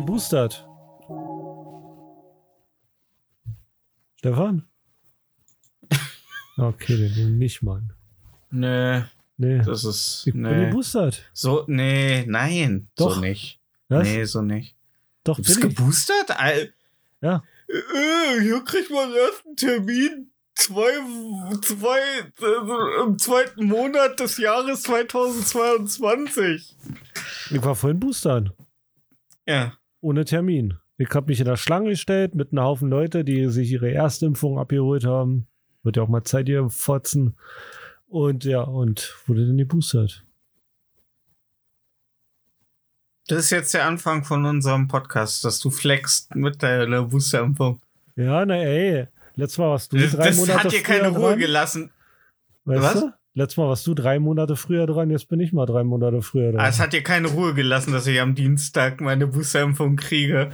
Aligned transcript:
Geboostert. 0.00 0.66
Stefan? 4.18 4.66
Okay, 6.56 7.08
den 7.08 7.38
nicht, 7.38 7.62
Mann. 7.62 7.92
Nö, 8.50 9.02
Nee, 9.38 9.62
das 9.64 9.84
ist. 9.84 10.24
ich 10.26 10.34
bin 10.34 10.42
Nee. 10.42 10.66
geboostert. 10.66 11.24
So, 11.32 11.64
nee, 11.68 12.26
nein. 12.26 12.88
Doch. 12.96 13.14
So 13.14 13.20
nicht. 13.22 13.60
Was? 13.88 14.02
Nee, 14.06 14.24
so 14.24 14.42
nicht. 14.42 14.76
Doch, 15.24 15.36
Du 15.36 15.42
bist 15.42 15.58
bin 15.60 15.70
geboostert? 15.70 16.38
Al 16.38 16.74
Ja. 17.22 17.42
Äh, 17.68 18.40
hier 18.42 18.62
kriegt 18.64 18.90
man 18.90 19.10
erst 19.14 19.46
einen 19.46 19.56
Termin. 19.56 20.30
Zwei, 20.54 20.92
zwei, 21.62 22.00
äh, 22.42 23.02
im 23.06 23.18
zweiten 23.18 23.64
Monat 23.64 24.20
des 24.20 24.36
Jahres 24.36 24.82
2022. 24.82 26.76
Ich 27.50 27.62
war 27.64 27.74
vorhin 27.74 27.98
boostern. 28.00 28.52
Ja. 29.46 29.72
Ohne 30.00 30.24
Termin. 30.24 30.78
Ich 30.96 31.10
habe 31.14 31.26
mich 31.28 31.40
in 31.40 31.46
der 31.46 31.56
Schlange 31.56 31.90
gestellt 31.90 32.34
mit 32.34 32.52
einem 32.52 32.62
Haufen 32.64 32.88
Leute, 32.90 33.24
die 33.24 33.48
sich 33.48 33.70
ihre 33.72 33.92
Erstimpfung 33.92 34.58
abgeholt 34.58 35.04
haben. 35.04 35.46
Wird 35.82 35.96
ja 35.96 36.02
auch 36.02 36.08
mal 36.08 36.24
Zeit 36.24 36.46
hier 36.46 36.68
fotzen. 36.68 37.36
Und 38.06 38.44
ja, 38.44 38.62
und 38.62 39.16
wurde 39.26 39.46
dann 39.46 39.56
geboostert. 39.56 40.24
Das 43.28 43.44
ist 43.44 43.50
jetzt 43.50 43.74
der 43.74 43.86
Anfang 43.86 44.24
von 44.24 44.44
unserem 44.44 44.88
Podcast, 44.88 45.44
dass 45.44 45.60
du 45.60 45.70
flexst 45.70 46.34
mit 46.34 46.62
deiner 46.62 47.02
Boosterimpfung. 47.04 47.80
Ja, 48.16 48.44
na 48.44 48.56
ey. 48.56 49.06
Letztes 49.36 49.58
Mal 49.58 49.68
warst 49.70 49.92
du 49.92 49.98
Das, 49.98 50.10
drei 50.12 50.26
das 50.26 50.36
Monate 50.36 50.64
hat 50.64 50.72
dir 50.72 50.82
keine 50.82 51.08
Ruhe 51.08 51.30
dran. 51.30 51.38
gelassen. 51.38 51.90
Weißt 52.64 52.82
Was? 52.82 53.00
du? 53.00 53.12
Letztes 53.34 53.56
Mal 53.58 53.68
warst 53.68 53.86
du 53.86 53.94
drei 53.94 54.18
Monate 54.18 54.56
früher 54.56 54.86
dran, 54.86 55.10
jetzt 55.10 55.28
bin 55.28 55.38
ich 55.40 55.52
mal 55.52 55.64
drei 55.66 55.84
Monate 55.84 56.20
früher 56.20 56.50
dran. 56.52 56.60
Ah, 56.60 56.68
Es 56.68 56.80
hat 56.80 56.92
dir 56.92 57.02
keine 57.02 57.28
Ruhe 57.28 57.54
gelassen, 57.54 57.92
dass 57.92 58.06
ich 58.08 58.20
am 58.20 58.34
Dienstag 58.34 59.00
meine 59.00 59.26
Boosterimpfung 59.28 59.96
kriege. 59.96 60.50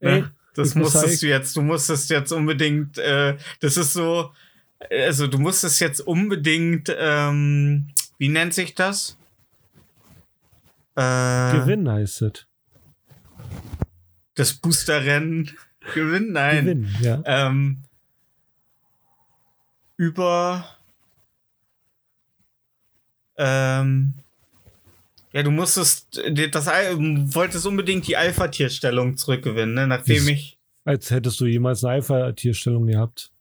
Ey, 0.00 0.20
Ne? 0.22 0.30
Das 0.54 0.68
ich 0.70 0.74
muss 0.76 0.94
musstest 0.94 1.04
sagen- 1.06 1.20
du 1.22 1.26
jetzt, 1.28 1.56
du 1.56 1.62
musstest 1.62 2.10
jetzt 2.10 2.30
unbedingt, 2.32 2.98
äh, 2.98 3.36
das 3.58 3.76
ist 3.76 3.92
so, 3.92 4.30
also 4.88 5.26
du 5.26 5.38
musstest 5.40 5.80
jetzt 5.80 6.00
unbedingt, 6.00 6.94
ähm, 6.96 7.88
wie 8.18 8.28
nennt 8.28 8.54
sich 8.54 8.76
das? 8.76 9.18
Äh, 10.94 11.56
Gewinnen 11.58 11.90
heißt 11.90 12.22
es. 12.22 12.46
Das 14.36 14.52
Boosterrennen 14.54 15.50
gewinnen? 15.92 16.30
Nein. 16.32 16.64
Gewinnen, 16.66 16.96
ja. 17.00 17.22
Ähm, 17.26 17.82
über 19.96 20.64
ähm, 23.36 24.14
ja, 25.32 25.42
du 25.42 25.50
musstest 25.50 26.22
das 26.52 26.66
wolltest 26.66 27.66
unbedingt 27.66 28.06
die 28.06 28.16
Alpha-Tierstellung 28.16 29.16
zurückgewinnen, 29.16 29.74
ne? 29.74 29.86
Nachdem 29.88 30.28
ich 30.28 30.58
Als 30.84 31.10
hättest 31.10 31.40
du 31.40 31.46
jemals 31.46 31.82
eine 31.82 31.94
Alpha-Tierstellung 31.94 32.86
gehabt. 32.86 33.32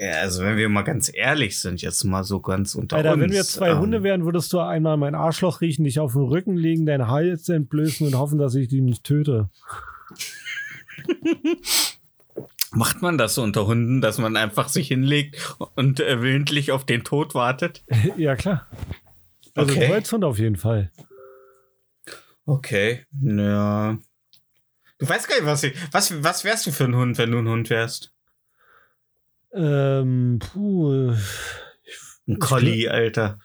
ja, 0.00 0.14
also 0.14 0.42
wenn 0.42 0.56
wir 0.56 0.68
mal 0.68 0.82
ganz 0.82 1.12
ehrlich 1.14 1.60
sind, 1.60 1.80
jetzt 1.80 2.02
mal 2.02 2.24
so 2.24 2.40
ganz 2.40 2.74
unter 2.74 2.96
Alter, 2.96 3.12
uns. 3.12 3.22
wenn 3.22 3.30
wir 3.30 3.44
zwei 3.44 3.70
ähm, 3.70 3.78
Hunde 3.78 4.02
wären, 4.02 4.24
würdest 4.24 4.52
du 4.52 4.58
einmal 4.58 4.96
mein 4.96 5.14
Arschloch 5.14 5.60
riechen, 5.60 5.84
dich 5.84 6.00
auf 6.00 6.14
den 6.14 6.22
Rücken 6.22 6.56
legen, 6.56 6.86
deinen 6.86 7.06
Hals 7.06 7.48
entblößen 7.48 8.04
und 8.04 8.16
hoffen, 8.16 8.38
dass 8.38 8.56
ich 8.56 8.66
dich 8.66 8.80
nicht 8.80 9.04
töte. 9.04 9.48
Macht 12.74 13.02
man 13.02 13.18
das 13.18 13.34
so 13.34 13.42
unter 13.42 13.66
Hunden, 13.66 14.00
dass 14.00 14.18
man 14.18 14.34
einfach 14.36 14.68
sich 14.68 14.88
hinlegt 14.88 15.56
und 15.76 16.00
äh, 16.00 16.20
willentlich 16.22 16.72
auf 16.72 16.84
den 16.84 17.04
Tod 17.04 17.34
wartet? 17.34 17.84
ja, 18.16 18.34
klar. 18.34 18.66
Also 19.54 19.72
Okay. 19.72 19.84
ein 19.84 19.90
Holzhund 19.92 20.24
auf 20.24 20.38
jeden 20.38 20.56
Fall. 20.56 20.90
Okay, 22.46 23.06
ja. 23.20 23.98
Du 24.98 25.08
weißt 25.08 25.28
gar 25.28 25.36
nicht, 25.36 25.46
was 25.46 25.62
ich, 25.62 25.74
was, 25.92 26.22
was 26.22 26.44
wärst 26.44 26.66
du 26.66 26.72
für 26.72 26.84
ein 26.84 26.94
Hund, 26.96 27.18
wenn 27.18 27.30
du 27.30 27.38
ein 27.38 27.48
Hund 27.48 27.70
wärst? 27.70 28.12
Ähm, 29.52 30.38
puh. 30.40 31.14
Ein 32.26 32.38
Collie, 32.38 32.88
Alter. 32.88 33.38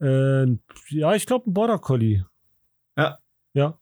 Äh, 0.00 0.46
ja, 0.88 1.14
ich 1.14 1.26
glaube 1.26 1.50
ein 1.50 1.54
Border 1.54 1.78
Collie. 1.78 2.24
Ja. 2.96 3.18
Ja. 3.52 3.78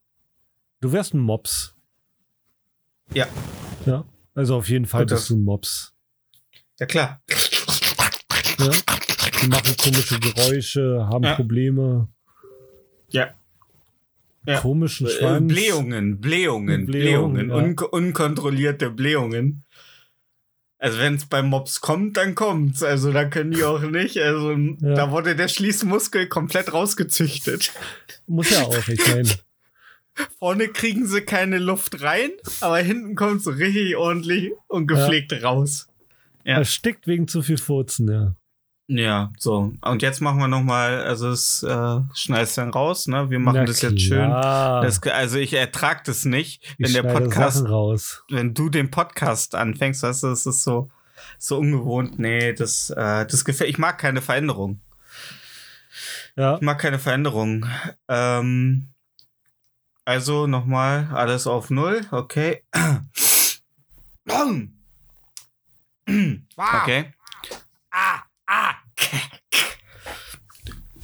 Du 0.81 0.93
wärst 0.93 1.15
ein 1.15 1.21
Mops. 1.21 1.75
Ja. 3.15 3.27
Ja. 3.87 4.05
Also 4.35 4.57
auf 4.57 4.69
jeden 4.69 4.87
Fall 4.87 5.03
Gut, 5.03 5.13
das- 5.13 5.21
bist 5.21 5.31
du 5.31 5.37
ein 5.37 5.45
Mops. 5.45 5.95
Ja, 6.79 6.87
klar. 6.87 7.23
Ja? 8.59 8.71
Die 9.43 9.49
machen 9.49 9.77
komische 9.77 10.19
Geräusche, 10.21 11.07
haben 11.11 11.25
Ja. 11.25 11.35
Probleme. 11.35 12.09
Ja. 13.11 13.35
Ja. 14.47 14.61
Komischen 14.61 15.07
Äh, 15.07 15.11
Schwanz. 15.11 15.53
Blähungen, 15.53 16.21
Blähungen, 16.21 16.87
Blähungen, 16.87 16.87
Blähungen, 16.87 17.51
ja. 17.51 17.57
un 17.57 17.77
unkontrollierte 17.79 18.91
Blähungen. 18.91 19.65
Also 20.79 20.99
wenn 20.99 21.17
es 21.17 21.27
beim 21.27 21.49
Mops 21.49 21.83
kommt, 21.83 22.17
dann 22.17 22.35
kommt's. 22.35 22.83
Also 22.83 23.13
da 23.13 23.27
können 23.27 23.51
die 23.53 23.65
auch 23.65 23.83
nicht. 23.83 24.17
Also 24.19 24.53
Ja. 24.53 24.95
da 24.95 25.11
wurde 25.11 25.37
der 25.37 25.49
Schließmuskel 25.49 26.27
komplett 26.29 26.73
rausgezüchtet. 26.73 27.73
Muss 28.27 28.49
ja 28.51 28.63
auch, 28.63 28.89
ich 28.89 29.07
meine. 29.07 29.29
Vorne 30.39 30.69
kriegen 30.69 31.07
sie 31.07 31.21
keine 31.21 31.59
Luft 31.59 32.03
rein, 32.03 32.31
aber 32.61 32.79
hinten 32.79 33.15
kommt 33.15 33.43
so 33.43 33.51
richtig 33.51 33.97
ordentlich 33.97 34.53
und 34.69 34.87
gepflegt 34.87 35.33
raus. 35.43 35.87
Ja. 36.45 36.57
Erstickt 36.57 37.07
wegen 37.07 37.29
zu 37.29 37.43
viel 37.43 37.59
Furzen, 37.59 38.11
ja. 38.11 38.35
Ja, 38.93 39.33
so. 39.39 39.73
Und 39.83 40.03
jetzt 40.03 40.21
machen 40.21 40.41
wir 40.41 40.49
noch 40.49 40.65
mal, 40.65 41.01
also 41.05 41.31
es 41.31 41.63
äh, 41.63 42.01
schneidest 42.13 42.59
dann 42.59 42.71
raus, 42.71 43.07
ne? 43.07 43.31
Wir 43.31 43.39
machen 43.39 43.59
Na 43.59 43.65
das 43.65 43.83
jetzt 43.83 44.01
schön. 44.01 44.19
klar. 44.19 44.83
Das, 44.83 45.01
also 45.05 45.39
ich 45.39 45.53
ertrag 45.53 46.03
das 46.03 46.25
nicht, 46.25 46.65
Ich 46.77 46.87
wenn 46.87 46.93
der 46.95 47.05
Podcast 47.05 47.65
wenn 48.31 48.53
du 48.53 48.69
den 48.69 48.91
Podcast 48.91 49.55
anfängst, 49.55 50.03
weißt 50.03 50.25
du, 50.25 50.27
das 50.31 50.45
ist 50.45 50.65
so, 50.65 50.91
so 51.39 51.59
ungewohnt. 51.59 52.19
Nee, 52.19 52.53
das, 52.53 52.91
äh, 52.91 53.27
das 53.27 53.45
gefällt. 53.45 53.71
Ich 53.71 53.79
mag 53.79 53.97
keine 53.97 54.23
Veränderung. 54.23 54.81
Ja. 56.35 56.57
Ich 56.57 56.61
mag 56.61 56.81
keine 56.81 56.99
Veränderung. 56.99 57.67
Ähm, 58.09 58.89
also 60.05 60.49
nochmal 60.49 61.09
alles 61.13 61.47
auf 61.47 61.71
Null, 61.71 62.01
okay. 62.11 62.65
Okay. 66.83 67.13
Ah, 67.93 68.23
ah. 68.47 68.80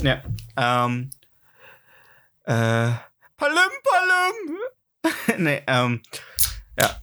Ja. 0.03 0.23
Ähm. 0.57 1.11
Äh. 2.45 2.93
Palim, 3.37 3.71
palim. 3.85 4.59
nee, 5.45 5.63
ähm. 5.67 6.03
Ja. 6.79 7.01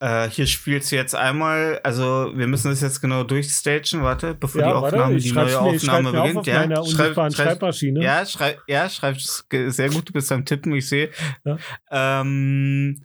Äh, 0.00 0.30
hier 0.30 0.46
spielst 0.46 0.92
du 0.92 0.96
jetzt 0.96 1.14
einmal, 1.14 1.80
also 1.82 2.30
wir 2.34 2.46
müssen 2.46 2.70
das 2.70 2.80
jetzt 2.80 3.00
genau 3.00 3.24
durchstagen, 3.24 4.02
warte, 4.02 4.34
bevor 4.34 4.62
die 4.62 4.68
Ja, 4.68 4.74
warte, 4.80 4.96
Aufnahme, 4.96 5.16
ich 5.16 5.24
die 5.24 5.32
neue 5.32 5.44
mir- 5.46 5.50
schreib 5.50 5.62
Aufnahme 6.04 6.12
beginnt. 6.12 6.38
auf 6.38 6.46
ja, 6.46 6.80
unsichtbaren 6.80 7.32
schreib, 7.32 7.46
Schreibmaschine. 7.48 8.04
ja, 8.04 8.24
schrei, 8.26 8.58
ja, 8.68 8.88
schreibst 8.88 9.46
sehr 9.50 9.90
gut, 9.90 10.08
du 10.08 10.12
bist 10.12 10.30
am 10.30 10.44
Tippen, 10.44 10.72
ich 10.74 10.88
sehe. 10.88 11.10
Ja. 11.44 11.58
Ähm, 12.20 13.02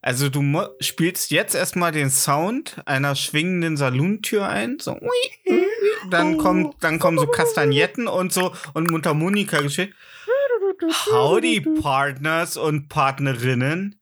also 0.00 0.28
du 0.28 0.42
spielst 0.80 1.30
jetzt 1.30 1.54
erstmal 1.54 1.92
den 1.92 2.10
Sound 2.10 2.76
einer 2.86 3.16
schwingenden 3.16 3.76
Salontür 3.76 4.48
ein, 4.48 4.78
so 4.78 4.98
dann 6.10 6.38
kommt, 6.38 6.82
dann 6.82 6.98
kommen 6.98 7.18
so 7.18 7.26
Kastagnetten 7.26 8.06
und 8.06 8.32
so 8.32 8.54
und 8.74 8.90
Mundharmonika 8.90 9.60
geschickt. 9.60 9.94
Howdy, 11.10 11.60
Partners 11.80 12.56
und 12.56 12.88
Partnerinnen. 12.88 14.00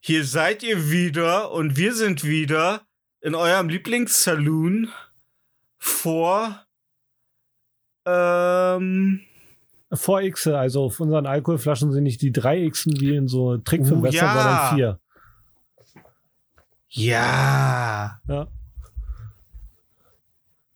Hier 0.00 0.24
seid 0.24 0.62
ihr 0.62 0.90
wieder 0.90 1.50
und 1.52 1.76
wir 1.76 1.94
sind 1.94 2.24
wieder 2.24 2.86
in 3.20 3.34
eurem 3.34 3.68
Lieblingssaloon 3.68 4.90
vor 5.78 6.64
ähm, 8.06 9.26
Vor 9.92 10.22
X, 10.22 10.46
also 10.46 10.84
auf 10.84 11.00
unseren 11.00 11.26
Alkoholflaschen 11.26 11.90
sind 11.92 12.04
nicht 12.04 12.22
die 12.22 12.30
drei 12.32 12.68
Xen 12.68 13.00
wie 13.00 13.16
in 13.16 13.26
so 13.28 13.56
Trickfilm, 13.58 14.02
Oh, 14.02 14.06
ja. 14.06 14.32
sondern 14.32 14.76
vier. 14.76 15.00
ja. 16.88 18.20
Ja. 18.28 18.48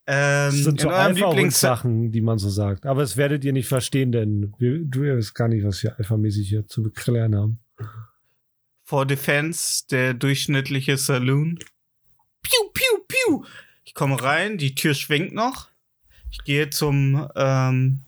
Ähm, 0.06 0.50
Das 0.50 0.54
sind 0.56 0.80
so 0.80 0.88
in 0.88 0.92
eurem 0.94 1.06
alpha 1.06 1.28
Lieblings 1.30 1.60
sachen 1.60 2.12
die 2.12 2.20
man 2.20 2.38
so 2.38 2.50
sagt. 2.50 2.84
Aber 2.86 3.00
das 3.00 3.16
werdet 3.16 3.44
ihr 3.44 3.52
nicht 3.52 3.68
verstehen, 3.68 4.12
denn 4.12 4.52
wir, 4.58 4.80
du 4.84 5.00
weißt 5.02 5.34
gar 5.34 5.48
nicht, 5.48 5.64
was 5.64 5.82
wir 5.82 5.96
alphamäßig 5.98 6.48
hier 6.48 6.66
zu 6.66 6.82
beklären 6.82 7.34
haben. 7.36 7.58
for 8.86 9.06
Defense, 9.06 9.84
der 9.90 10.12
durchschnittliche 10.12 10.98
Saloon. 10.98 11.58
Piu, 12.42 12.60
piu, 12.74 12.98
piu. 13.08 13.44
Ich 13.84 13.94
komme 13.94 14.22
rein, 14.22 14.58
die 14.58 14.74
Tür 14.74 14.92
schwingt 14.92 15.32
noch. 15.32 15.68
Ich 16.30 16.44
gehe 16.44 16.68
zum 16.68 17.26
ähm, 17.34 18.00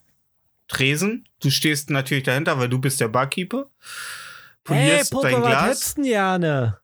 Tresen. 0.69 1.29
Du 1.41 1.51
stehst 1.51 1.91
natürlich 1.91 2.25
dahinter, 2.25 2.59
weil 2.59 2.69
du 2.69 2.79
bist 2.79 3.01
der 3.01 3.09
Barkeeper. 3.09 3.71
Polierst 4.65 5.15
dein 5.15 5.41
Glas. 5.43 5.95
denn 5.95 6.05
gerne? 6.05 6.79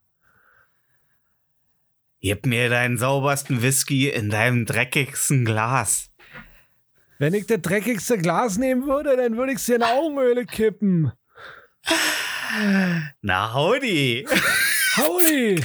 Gib 2.21 2.47
mir 2.47 2.69
deinen 2.69 2.99
saubersten 2.99 3.63
Whisky 3.63 4.09
in 4.09 4.31
deinem 4.31 4.65
dreckigsten 4.65 5.45
Glas. 5.45 6.11
Wenn 7.19 7.35
ich 7.35 7.47
das 7.47 7.61
dreckigste 7.61 8.19
Glas 8.19 8.59
nehmen 8.59 8.87
würde, 8.87 9.17
dann 9.17 9.37
würde 9.37 9.53
ich 9.53 9.59
es 9.59 9.67
dir 9.67 9.77
in 9.77 9.83
Augenhöhle 9.83 10.47
kippen. 10.47 11.13
Na, 13.23 13.55
howdy. 13.55 14.27
Howdy! 14.97 15.65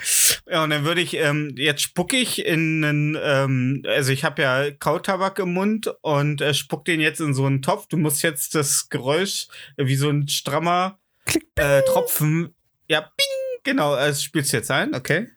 Ja, 0.50 0.64
und 0.64 0.70
dann 0.70 0.84
würde 0.84 1.00
ich, 1.00 1.14
ähm, 1.14 1.54
jetzt 1.56 1.80
spucke 1.82 2.16
ich 2.16 2.44
in 2.44 2.84
einen, 2.84 3.18
ähm, 3.22 3.84
also 3.86 4.10
ich 4.10 4.24
habe 4.24 4.42
ja 4.42 4.70
Kautabak 4.72 5.38
im 5.38 5.54
Mund 5.54 5.94
und 6.02 6.40
äh, 6.40 6.54
spuck 6.54 6.84
den 6.84 7.00
jetzt 7.00 7.20
in 7.20 7.34
so 7.34 7.46
einen 7.46 7.62
Topf. 7.62 7.86
Du 7.86 7.96
musst 7.96 8.22
jetzt 8.22 8.56
das 8.56 8.88
Geräusch 8.88 9.46
äh, 9.76 9.86
wie 9.86 9.94
so 9.94 10.10
ein 10.10 10.26
strammer 10.26 10.98
äh, 11.54 11.82
Tropfen, 11.82 12.54
ja, 12.88 13.00
bing, 13.00 13.60
genau, 13.62 13.94
äh, 13.94 14.08
das 14.08 14.24
spielst 14.24 14.52
du 14.52 14.56
jetzt 14.56 14.72
ein, 14.72 14.92
okay. 14.94 15.28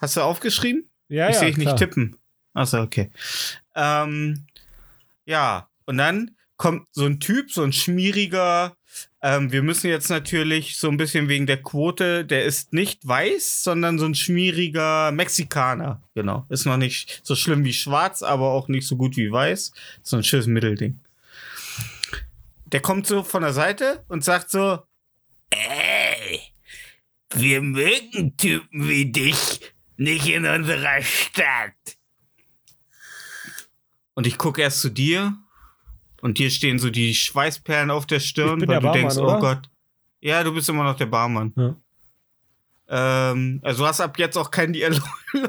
Hast 0.00 0.16
du 0.16 0.20
aufgeschrieben? 0.20 0.88
Ja, 1.08 1.28
ich 1.28 1.34
ja, 1.34 1.40
sehe 1.40 1.48
dich 1.48 1.58
nicht 1.58 1.76
tippen. 1.76 2.16
Achso, 2.52 2.80
okay. 2.80 3.10
Ähm, 3.74 4.46
ja, 5.24 5.68
und 5.86 5.98
dann 5.98 6.36
kommt 6.56 6.86
so 6.92 7.06
ein 7.06 7.18
Typ, 7.18 7.50
so 7.50 7.62
ein 7.62 7.72
schmieriger. 7.72 8.76
Ähm, 9.24 9.50
wir 9.50 9.62
müssen 9.62 9.86
jetzt 9.86 10.10
natürlich 10.10 10.76
so 10.76 10.90
ein 10.90 10.98
bisschen 10.98 11.28
wegen 11.28 11.46
der 11.46 11.62
Quote, 11.62 12.26
der 12.26 12.44
ist 12.44 12.74
nicht 12.74 13.08
weiß, 13.08 13.62
sondern 13.62 13.98
so 13.98 14.04
ein 14.04 14.14
schmieriger 14.14 15.12
Mexikaner. 15.12 16.02
Genau. 16.14 16.44
Ist 16.50 16.66
noch 16.66 16.76
nicht 16.76 17.22
so 17.22 17.34
schlimm 17.34 17.64
wie 17.64 17.72
schwarz, 17.72 18.22
aber 18.22 18.50
auch 18.50 18.68
nicht 18.68 18.86
so 18.86 18.96
gut 18.96 19.16
wie 19.16 19.32
weiß. 19.32 19.72
So 20.02 20.18
ein 20.18 20.24
schönes 20.24 20.46
Mittelding. 20.46 21.00
Der 22.66 22.80
kommt 22.80 23.06
so 23.06 23.22
von 23.22 23.40
der 23.40 23.54
Seite 23.54 24.04
und 24.08 24.22
sagt 24.22 24.50
so: 24.50 24.82
Ey, 25.48 26.40
wir 27.32 27.62
mögen 27.62 28.36
Typen 28.36 28.88
wie 28.90 29.10
dich 29.10 29.60
nicht 29.96 30.28
in 30.28 30.44
unserer 30.44 31.00
Stadt. 31.00 31.96
Und 34.12 34.26
ich 34.26 34.36
gucke 34.36 34.60
erst 34.60 34.82
zu 34.82 34.90
dir 34.90 35.34
und 36.24 36.38
dir 36.38 36.48
stehen 36.48 36.78
so 36.78 36.88
die 36.88 37.14
Schweißperlen 37.14 37.90
auf 37.90 38.06
der 38.06 38.18
Stirn, 38.18 38.58
weil 38.62 38.66
der 38.66 38.80
du 38.80 38.86
Barmann, 38.86 39.00
denkst, 39.00 39.16
oder? 39.18 39.36
oh 39.36 39.40
Gott. 39.40 39.68
Ja, 40.22 40.42
du 40.42 40.54
bist 40.54 40.66
immer 40.70 40.82
noch 40.82 40.96
der 40.96 41.04
Barmann. 41.04 41.52
Ja. 41.54 41.76
Ähm, 43.30 43.60
also 43.62 43.82
du 43.82 43.88
hast 43.88 44.00
ab 44.00 44.18
jetzt 44.18 44.38
auch 44.38 44.50
keinen 44.50 44.72
Dialog. 44.72 45.04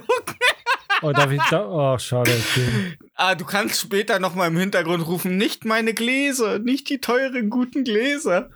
Oh, 1.02 1.12
darf 1.12 1.30
ich 1.30 1.42
da? 1.50 1.68
Oh, 1.68 1.98
schade. 2.00 2.32
Okay. 2.32 2.98
ah, 3.16 3.36
du 3.36 3.44
kannst 3.44 3.82
später 3.82 4.18
noch 4.20 4.34
mal 4.34 4.48
im 4.48 4.58
Hintergrund 4.58 5.06
rufen, 5.06 5.36
nicht 5.36 5.66
meine 5.66 5.94
Gläser, 5.94 6.58
nicht 6.58 6.90
die 6.90 7.00
teuren, 7.00 7.50
guten 7.50 7.84
Gläser. 7.84 8.50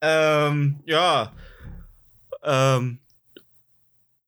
ähm, 0.00 0.80
ja. 0.86 1.32
Ähm, 2.42 2.98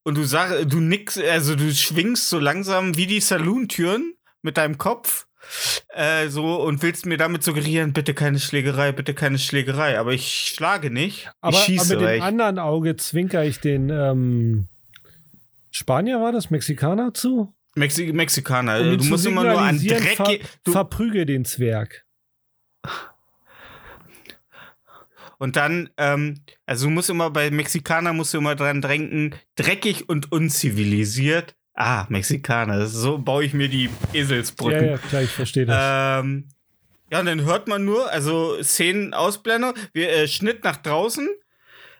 und 0.03 0.15
du 0.15 0.23
sagst, 0.23 0.71
du 0.71 0.79
nix, 0.79 1.17
also 1.17 1.55
du 1.55 1.73
schwingst 1.73 2.29
so 2.29 2.37
langsam 2.37 2.95
wie 2.95 3.07
die 3.07 3.21
Salontüren 3.21 4.13
mit 4.43 4.57
deinem 4.57 4.77
Kopf. 4.77 5.25
Äh, 5.89 6.29
so 6.29 6.61
und 6.61 6.81
willst 6.81 7.05
mir 7.05 7.17
damit 7.17 7.43
suggerieren, 7.43 7.93
bitte 7.93 8.13
keine 8.13 8.39
Schlägerei, 8.39 8.91
bitte 8.91 9.13
keine 9.13 9.37
Schlägerei. 9.37 9.99
Aber 9.99 10.13
ich 10.13 10.53
schlage 10.53 10.91
nicht. 10.91 11.31
Aber, 11.41 11.55
ich 11.55 11.63
schieße. 11.63 11.95
aber 11.95 12.05
mit 12.05 12.15
dem 12.15 12.21
anderen 12.21 12.59
Auge 12.59 12.95
zwinker 12.95 13.43
ich 13.43 13.59
den 13.59 13.89
ähm, 13.89 14.67
Spanier, 15.71 16.19
war 16.21 16.31
das? 16.31 16.49
Mexikaner 16.49 17.13
zu? 17.13 17.53
Mexi 17.75 18.11
Mexikaner. 18.11 18.81
Um 18.81 18.97
du 18.97 19.03
musst 19.05 19.25
immer 19.25 19.43
nur 19.43 19.61
an 19.61 19.79
Dreck. 19.79 20.17
Ver 20.17 20.37
Du, 20.63 20.71
verprüge 20.71 21.25
den 21.25 21.45
Zwerg. 21.45 22.05
Und 25.37 25.55
dann, 25.55 25.89
ähm, 25.97 26.41
also 26.65 26.85
du 26.85 26.91
musst 26.91 27.09
immer 27.09 27.31
bei 27.31 27.49
Mexikanern 27.49 28.15
musst 28.15 28.33
du 28.33 28.37
immer 28.37 28.55
dran 28.55 28.81
denken, 28.81 29.33
dreckig 29.55 30.07
und 30.07 30.31
unzivilisiert. 30.31 31.55
Ah, 31.73 32.05
Mexikaner, 32.09 32.85
so 32.87 33.17
baue 33.17 33.43
ich 33.45 33.53
mir 33.53 33.69
die 33.69 33.85
Ja, 33.85 34.19
Eselsbrücken. 34.19 34.87
ja, 34.89 34.97
klar, 34.97 35.21
ich 35.21 35.29
verstehe 35.31 35.65
das. 35.65 36.21
Ähm, 36.23 36.49
ja, 37.11 37.19
und 37.21 37.25
dann 37.25 37.43
hört 37.45 37.67
man 37.67 37.85
nur, 37.85 38.09
also 38.11 38.61
Szenen 38.61 39.13
Ausblender, 39.13 39.73
wir, 39.93 40.09
äh, 40.11 40.27
Schnitt 40.27 40.63
nach 40.63 40.77
draußen. 40.77 41.29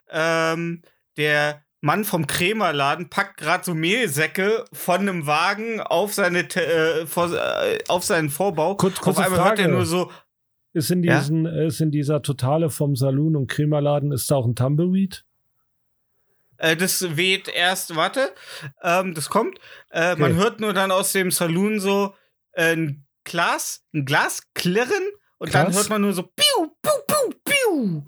Ähm, 0.10 0.82
der 1.18 1.64
Mann 1.80 2.04
vom 2.04 2.28
Krämerladen 2.28 3.10
packt 3.10 3.38
gerade 3.38 3.64
so 3.64 3.74
Mehlsäcke 3.74 4.66
von 4.74 5.02
einem 5.02 5.26
Wagen 5.26 5.80
auf 5.82 6.14
seine 6.14 6.40
äh, 6.42 7.06
vor, 7.08 7.32
äh, 7.34 7.80
auf 7.88 8.04
seinen 8.04 8.30
Vorbau. 8.30 8.76
Kurz- 8.76 8.98
auf 9.00 9.02
kurze 9.02 9.24
einmal 9.24 9.40
hört 9.40 9.58
er 9.60 9.66
Frage. 9.66 9.72
nur 9.78 9.86
so, 9.86 10.12
ist, 10.74 10.92
in 10.92 11.02
ja? 11.04 11.20
diesen, 11.20 11.46
ist 11.46 11.82
in 11.82 11.92
dieser 11.92 12.22
Totale 12.22 12.70
vom 12.70 12.96
Saloon 12.96 13.36
und 13.36 13.48
Krämerladen, 13.48 14.12
ist 14.12 14.30
da 14.30 14.36
auch 14.36 14.46
ein 14.46 14.56
Tumbleweed? 14.56 15.26
Äh, 16.62 16.78
das 16.78 17.18
weht 17.18 17.48
erst, 17.48 17.96
warte, 17.96 18.34
ähm, 18.84 19.16
das 19.16 19.30
kommt. 19.30 19.58
Äh, 19.90 20.16
Man 20.16 20.34
Okay. 20.34 20.42
hört 20.42 20.60
nur 20.60 20.74
dann 20.74 20.92
aus 20.92 21.12
dem 21.12 21.32
Saloon 21.32 21.80
so 21.80 22.14
äh, 22.54 22.74
ein 22.76 23.04
Glas, 23.24 23.84
ein 23.94 24.06
Glas 24.06 24.44
klirren 24.54 25.04
und 25.40 25.56
dann 25.56 25.66
Krass. 25.68 25.76
hört 25.76 25.90
man 25.90 26.02
nur 26.02 26.14
so 26.14 26.22
piu, 26.24 26.68
piu, 26.84 26.92
piu, 27.08 27.34
piu 27.44 28.04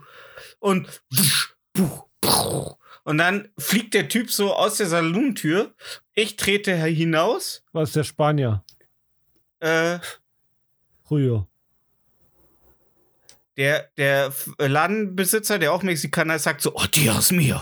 und 0.59 1.01
wusch, 1.09 1.55
puh, 1.73 2.03
puh. 2.21 2.75
und 3.05 3.17
dann 3.17 3.49
fliegt 3.57 3.95
der 3.95 4.07
Typ 4.07 4.29
so 4.31 4.53
aus 4.53 4.77
der 4.77 4.85
Salontür. 4.87 5.73
Ich 6.13 6.35
trete 6.35 6.75
hinaus. 6.75 7.63
Was 7.71 7.89
ist 7.89 7.95
der 7.95 8.03
Spanier? 8.03 8.63
Äh, 9.61 9.97
Julio. 11.09 11.47
der, 13.57 13.89
der 13.97 14.31
Ladenbesitzer, 14.59 15.57
der 15.59 15.73
auch 15.73 15.83
Mexikaner 15.83 16.35
ist, 16.35 16.43
sagt 16.43 16.61
so, 16.61 16.73
oh, 16.75 16.85
Dios 16.93 17.31
mio. 17.31 17.59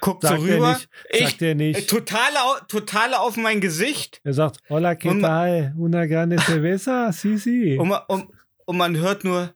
Guckt 0.00 0.22
Sagt 0.22 0.40
so 0.40 0.46
er 0.46 0.54
rüber. 0.56 0.72
nicht. 0.74 0.88
Ich, 1.10 1.28
Sagt 1.28 1.42
er 1.42 1.54
nicht. 1.54 1.90
totale, 1.90 2.40
au- 2.42 2.60
totale 2.68 3.18
auf 3.20 3.36
mein 3.36 3.60
Gesicht. 3.60 4.20
Er 4.24 4.32
sagt, 4.34 4.60
hola, 4.68 4.92
¿qué 4.92 5.08
Und 5.10 5.22
tal? 5.22 5.74
Una 5.76 6.06
grande 6.06 6.36
cerveza? 6.46 7.12
Sí, 7.12 7.36
sí. 7.38 7.76
Und 7.78 7.88
man, 7.88 8.00
und, 8.08 8.28
und 8.66 8.76
man 8.76 8.96
hört 8.96 9.24
nur, 9.24 9.54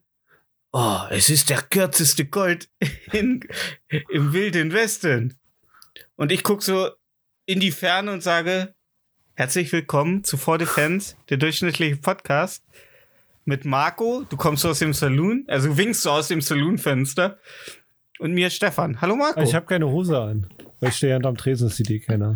oh, 0.71 0.99
es 1.11 1.29
ist 1.29 1.49
der 1.49 1.61
kürzeste 1.61 2.25
Gold 2.25 2.69
in, 3.11 3.41
im 4.09 4.33
wilden 4.33 4.73
Westen. 4.73 5.37
Und 6.15 6.31
ich 6.31 6.43
gucke 6.43 6.63
so 6.63 6.89
in 7.45 7.59
die 7.59 7.71
Ferne 7.71 8.11
und 8.11 8.21
sage, 8.23 8.73
herzlich 9.35 9.71
willkommen 9.71 10.23
zu 10.23 10.37
For 10.37 10.57
Defense, 10.57 11.15
der 11.29 11.37
durchschnittliche 11.37 11.95
Podcast 11.97 12.63
mit 13.45 13.65
Marco. 13.65 14.23
Du 14.29 14.37
kommst 14.37 14.65
aus 14.65 14.79
dem 14.79 14.93
Saloon, 14.93 15.45
also 15.47 15.77
winkst 15.77 16.05
du 16.05 16.09
aus 16.09 16.27
dem 16.27 16.41
Saloonfenster. 16.41 17.39
Und 18.23 18.33
mir 18.33 18.49
Stefan. 18.49 19.01
Hallo 19.01 19.17
Marco. 19.17 19.41
Ich 19.41 19.53
habe 19.53 19.65
keine 19.65 19.85
Hose 19.91 20.17
an. 20.17 20.47
Weil 20.79 20.91
ich 20.91 20.95
stehe 20.95 21.11
hinterm 21.13 21.35
Tresen, 21.35 21.67
das 21.67 21.75
sieht 21.75 21.89
eh 21.89 21.99
keiner. 21.99 22.35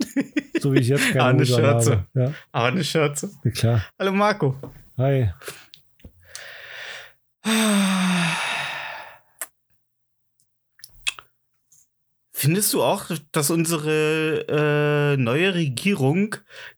so 0.58 0.72
wie 0.72 0.78
ich 0.78 0.88
jetzt 0.88 1.06
keine 1.12 1.22
Ah, 1.22 1.28
eine 1.28 1.40
Hose 1.40 1.54
Schürze. 1.54 1.90
habe. 1.90 2.06
Ja, 2.14 2.32
Aber 2.50 2.66
eine 2.68 2.82
Schürze. 2.82 3.30
na 3.44 3.50
klar. 3.50 3.84
Hallo 3.98 4.12
Marco. 4.12 4.56
Hi. 4.96 5.28
Findest 12.32 12.72
du 12.72 12.82
auch, 12.82 13.06
dass 13.32 13.50
unsere 13.50 14.44
äh, 14.48 15.16
neue 15.20 15.54
Regierung 15.54 16.36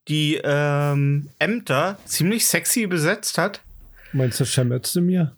die 0.09 0.41
ähm, 0.43 1.29
Ämter 1.39 1.99
ziemlich 2.07 2.47
sexy 2.47 2.87
besetzt 2.87 3.37
hat? 3.37 3.61
Meinst 4.13 4.41
du 4.41 4.45
Cem 4.47 4.73
Özdemir? 4.73 5.37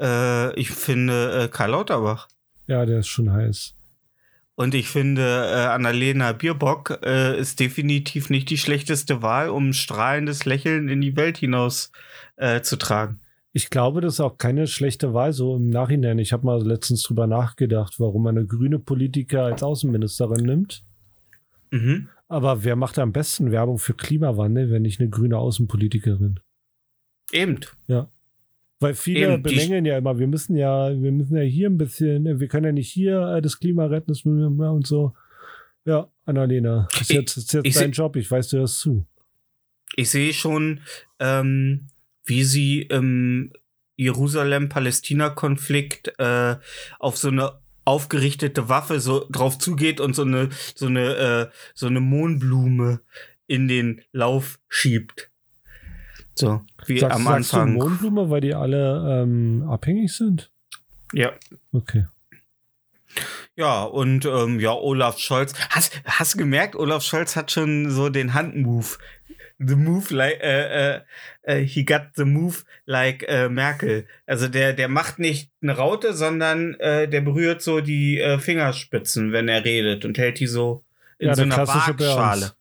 Äh, 0.00 0.54
ich 0.58 0.70
finde 0.70 1.44
äh, 1.44 1.48
Karl 1.48 1.70
Lauterbach. 1.70 2.28
Ja, 2.66 2.86
der 2.86 3.00
ist 3.00 3.08
schon 3.08 3.32
heiß. 3.32 3.74
Und 4.54 4.74
ich 4.74 4.88
finde, 4.88 5.22
äh, 5.22 5.66
Annalena 5.66 6.32
Bierbock 6.32 7.00
äh, 7.02 7.38
ist 7.38 7.60
definitiv 7.60 8.28
nicht 8.30 8.50
die 8.50 8.58
schlechteste 8.58 9.22
Wahl, 9.22 9.48
um 9.48 9.72
strahlendes 9.72 10.44
Lächeln 10.44 10.88
in 10.88 11.00
die 11.00 11.16
Welt 11.16 11.38
hinaus 11.38 11.92
äh, 12.36 12.60
zu 12.60 12.76
tragen. 12.76 13.20
Ich 13.52 13.70
glaube, 13.70 14.00
das 14.00 14.14
ist 14.14 14.20
auch 14.20 14.38
keine 14.38 14.66
schlechte 14.66 15.12
Wahl, 15.12 15.32
so 15.32 15.56
im 15.56 15.70
Nachhinein. 15.70 16.18
Ich 16.18 16.32
habe 16.32 16.46
mal 16.46 16.62
letztens 16.62 17.02
drüber 17.02 17.26
nachgedacht, 17.26 17.98
warum 17.98 18.22
man 18.22 18.36
eine 18.36 18.46
grüne 18.46 18.78
Politiker 18.78 19.44
als 19.44 19.62
Außenministerin 19.62 20.44
nimmt. 20.44 20.84
Mhm. 21.70 22.08
Aber 22.28 22.62
wer 22.62 22.76
macht 22.76 22.98
am 22.98 23.12
besten 23.12 23.50
Werbung 23.50 23.78
für 23.78 23.94
Klimawandel, 23.94 24.70
wenn 24.70 24.82
nicht 24.82 25.00
eine 25.00 25.08
grüne 25.08 25.38
Außenpolitikerin? 25.38 26.38
Eben. 27.32 27.60
Weil 28.80 28.94
viele 28.94 29.34
Eben, 29.34 29.42
bemängeln 29.42 29.84
ja 29.84 29.98
immer, 29.98 30.18
wir 30.18 30.26
müssen 30.26 30.56
ja, 30.56 30.90
wir 30.90 31.12
müssen 31.12 31.36
ja 31.36 31.42
hier 31.42 31.68
ein 31.68 31.76
bisschen, 31.76 32.40
wir 32.40 32.48
können 32.48 32.64
ja 32.66 32.72
nicht 32.72 32.90
hier 32.90 33.20
äh, 33.36 33.42
das 33.42 33.60
Klima 33.60 33.84
retten 33.86 34.08
das 34.08 34.24
müssen 34.24 34.56
wir 34.56 34.72
und 34.72 34.86
so. 34.86 35.12
Ja, 35.84 36.10
Annalena, 36.24 36.88
ist 36.98 37.10
Ich- 37.10 37.16
jetzt, 37.16 37.36
ist 37.36 37.52
jetzt 37.52 37.66
ich 37.66 37.74
dein 37.74 37.92
seh- 37.92 38.00
Job, 38.02 38.16
ich 38.16 38.30
weiß, 38.30 38.48
du 38.48 38.58
hörst 38.58 38.78
zu. 38.80 39.06
Ich 39.96 40.08
sehe 40.10 40.32
schon, 40.32 40.80
ähm, 41.18 41.88
wie 42.24 42.44
sie 42.44 42.82
im 42.82 43.52
Jerusalem-Palästina-Konflikt 43.96 46.14
äh, 46.18 46.56
auf 46.98 47.16
so 47.16 47.28
eine 47.28 47.52
aufgerichtete 47.84 48.68
Waffe 48.68 49.00
so 49.00 49.26
drauf 49.30 49.58
zugeht 49.58 50.00
und 50.00 50.14
so 50.14 50.22
eine 50.22 50.50
so 50.74 50.86
eine 50.86 51.14
äh, 51.16 51.46
so 51.74 51.86
eine 51.86 52.00
Mohnblume 52.00 53.00
in 53.46 53.68
den 53.68 54.02
Lauf 54.12 54.58
schiebt. 54.68 55.29
So 56.34 56.62
wie 56.86 56.98
Sagst, 56.98 57.16
am 57.16 57.24
sagst 57.24 57.52
du 57.52 57.56
Anfang. 57.56 57.74
Mohnblume, 57.74 58.30
weil 58.30 58.40
die 58.40 58.54
alle 58.54 59.22
ähm, 59.22 59.64
abhängig 59.68 60.12
sind? 60.12 60.50
ja. 61.12 61.32
Okay. 61.72 62.06
Ja, 63.56 63.82
und 63.82 64.24
ähm, 64.24 64.60
ja, 64.60 64.72
Olaf 64.72 65.18
Scholz. 65.18 65.52
Hast, 65.70 66.00
hast 66.04 66.34
du 66.34 66.38
gemerkt, 66.38 66.76
Olaf 66.76 67.02
Scholz 67.02 67.36
hat 67.36 67.50
schon 67.50 67.90
so 67.90 68.08
den 68.08 68.34
Handmove. 68.34 68.98
The 69.58 69.74
move 69.74 70.14
like, 70.14 70.40
äh, 70.40 70.94
äh, 70.94 71.00
äh, 71.42 71.60
he 71.60 71.84
got 71.84 72.12
the 72.14 72.24
move 72.24 72.62
like 72.86 73.24
äh, 73.28 73.50
Merkel. 73.50 74.06
Also 74.26 74.48
der, 74.48 74.72
der 74.72 74.88
macht 74.88 75.18
nicht 75.18 75.50
eine 75.60 75.76
Raute, 75.76 76.14
sondern 76.14 76.74
äh, 76.80 77.08
der 77.08 77.20
berührt 77.20 77.60
so 77.60 77.82
die 77.82 78.18
äh, 78.18 78.38
Fingerspitzen, 78.38 79.32
wenn 79.32 79.48
er 79.48 79.64
redet 79.64 80.06
und 80.06 80.16
hält 80.16 80.40
die 80.40 80.46
so 80.46 80.84
in 81.18 81.28
Ja, 81.28 81.34
so 81.34 81.42
einer 81.42 81.58
Waagschale. 81.58 82.52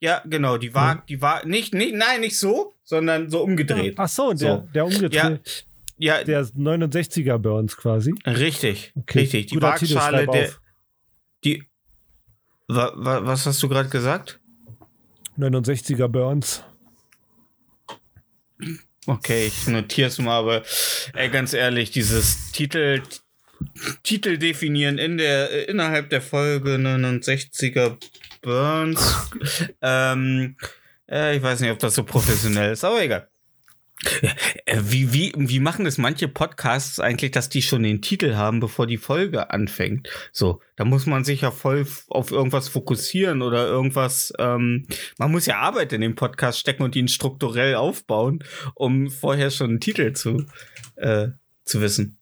Ja, 0.00 0.22
genau, 0.26 0.58
die 0.58 0.74
war, 0.74 1.04
die 1.08 1.22
war, 1.22 1.46
nicht, 1.46 1.74
nicht, 1.74 1.94
nein, 1.94 2.20
nicht 2.20 2.38
so, 2.38 2.74
sondern 2.90 3.30
so 3.30 3.42
umgedreht. 3.44 3.94
Ach 3.96 4.08
so, 4.08 4.32
der, 4.32 4.56
So. 4.56 4.68
der 4.74 4.84
umgedreht, 4.84 5.64
Ja, 5.96 6.24
der 6.24 6.44
69er 6.44 7.38
Burns 7.38 7.76
quasi. 7.76 8.12
richtig, 8.26 8.92
Okay. 8.96 9.20
richtig. 9.20 9.46
Die 9.46 9.54
Guter 9.54 9.68
Waagschale, 9.68 10.26
der, 10.26 10.48
auf. 10.48 10.60
die, 11.44 11.62
wa, 12.66 12.92
wa, 12.96 13.24
was 13.24 13.46
hast 13.46 13.62
du 13.62 13.68
gerade 13.68 13.88
gesagt? 13.88 14.40
69er 15.38 16.08
Burns. 16.08 16.64
Okay, 19.06 19.46
ich 19.46 19.66
notiere 19.68 20.08
es 20.08 20.18
mal, 20.18 20.38
aber 20.38 20.62
ey, 21.14 21.28
ganz 21.30 21.52
ehrlich, 21.54 21.90
dieses 21.92 22.50
Titel, 22.52 23.02
Titel 24.02 24.36
definieren 24.36 24.98
in 24.98 25.16
der, 25.16 25.68
innerhalb 25.68 26.10
der 26.10 26.20
Folge 26.22 26.74
69er 26.74 27.96
Burns. 28.42 29.30
ähm, 29.80 30.56
äh, 31.10 31.36
ich 31.36 31.42
weiß 31.42 31.60
nicht, 31.60 31.70
ob 31.70 31.78
das 31.78 31.94
so 31.94 32.04
professionell 32.04 32.72
ist, 32.72 32.84
aber 32.84 33.02
egal. 33.02 33.28
Äh, 34.64 34.78
Wie, 34.82 35.12
wie, 35.12 35.32
wie 35.36 35.60
machen 35.60 35.84
das 35.84 35.98
manche 35.98 36.26
Podcasts 36.26 36.98
eigentlich, 37.00 37.32
dass 37.32 37.50
die 37.50 37.60
schon 37.60 37.82
den 37.82 38.00
Titel 38.00 38.34
haben, 38.34 38.58
bevor 38.58 38.86
die 38.86 38.96
Folge 38.96 39.50
anfängt? 39.50 40.08
So, 40.32 40.62
da 40.76 40.86
muss 40.86 41.04
man 41.04 41.22
sich 41.24 41.42
ja 41.42 41.50
voll 41.50 41.86
auf 42.08 42.30
irgendwas 42.30 42.68
fokussieren 42.68 43.42
oder 43.42 43.66
irgendwas. 43.66 44.32
Ähm, 44.38 44.86
man 45.18 45.30
muss 45.30 45.44
ja 45.44 45.58
Arbeit 45.58 45.92
in 45.92 46.00
den 46.00 46.14
Podcast 46.14 46.58
stecken 46.58 46.82
und 46.82 46.96
ihn 46.96 47.08
strukturell 47.08 47.74
aufbauen, 47.74 48.42
um 48.74 49.10
vorher 49.10 49.50
schon 49.50 49.68
einen 49.68 49.80
Titel 49.80 50.14
zu, 50.14 50.46
äh, 50.96 51.28
zu 51.64 51.82
wissen. 51.82 52.16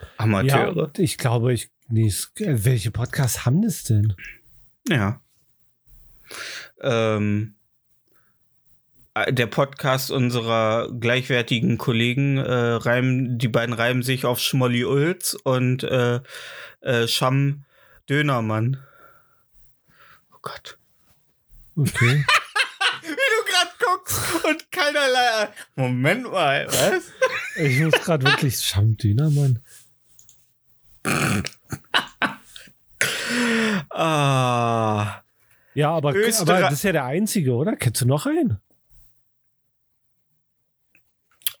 Ja, 0.00 0.06
Amateure. 0.16 0.76
und 0.84 0.98
ich 0.98 1.18
glaube, 1.18 1.52
ich. 1.52 1.68
Nee, 1.90 2.06
es- 2.06 2.32
welche 2.38 2.90
Podcasts 2.90 3.44
haben 3.44 3.60
das 3.60 3.82
denn? 3.82 4.14
Ja. 4.88 5.20
Ähm, 6.80 7.54
äh, 7.56 7.57
der 9.26 9.46
Podcast 9.46 10.10
unserer 10.10 10.90
gleichwertigen 10.98 11.78
Kollegen 11.78 12.38
äh, 12.38 12.52
reimen, 12.52 13.38
die 13.38 13.48
beiden 13.48 13.74
reimen 13.74 14.02
sich 14.02 14.24
auf 14.24 14.40
Schmolli 14.40 14.84
Ulz 14.84 15.36
und 15.44 15.82
äh, 15.84 16.20
äh, 16.80 17.08
Scham 17.08 17.64
Dönermann. 18.08 18.78
Oh 20.32 20.38
Gott. 20.42 20.78
Okay. 21.76 22.24
Wie 23.02 23.08
du 23.08 23.44
gerade 23.50 23.70
guckst 23.78 24.44
und 24.44 24.72
keinerlei. 24.72 25.48
Moment 25.76 26.30
mal, 26.30 26.66
was? 26.66 27.04
ich 27.56 27.80
muss 27.80 27.92
gerade 27.92 28.26
wirklich. 28.26 28.58
Schamdüner, 28.60 29.30
Mann. 29.30 29.60
Ah. 33.90 35.22
Ja, 35.74 35.90
aber, 35.90 36.10
aber 36.10 36.60
das 36.60 36.72
ist 36.72 36.82
ja 36.84 36.92
der 36.92 37.04
einzige, 37.04 37.52
oder? 37.54 37.76
Kennst 37.76 38.00
du 38.00 38.06
noch 38.06 38.26
einen? 38.26 38.60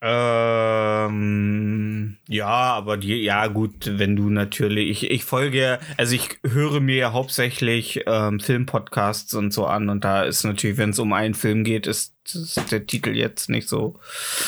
Ähm, 0.00 2.16
ja, 2.28 2.46
aber 2.46 2.96
die, 2.96 3.16
ja 3.22 3.46
gut, 3.48 3.98
wenn 3.98 4.16
du 4.16 4.30
natürlich, 4.30 5.02
ich, 5.04 5.10
ich 5.10 5.24
folge, 5.24 5.60
ja- 5.60 5.78
also 5.96 6.14
ich 6.14 6.28
höre 6.46 6.80
mir 6.80 6.96
ja 6.96 7.12
hauptsächlich 7.12 8.02
ähm, 8.06 8.40
Filmpodcasts 8.40 9.34
und 9.34 9.52
so 9.52 9.66
an 9.66 9.88
und 9.88 10.04
da 10.04 10.22
ist 10.22 10.44
natürlich, 10.44 10.76
wenn 10.78 10.90
es 10.90 10.98
um 10.98 11.12
einen 11.12 11.34
Film 11.34 11.64
geht, 11.64 11.86
ist, 11.86 12.14
ist 12.32 12.70
der 12.70 12.86
Titel 12.86 13.16
jetzt 13.16 13.48
nicht 13.48 13.68
so. 13.68 13.98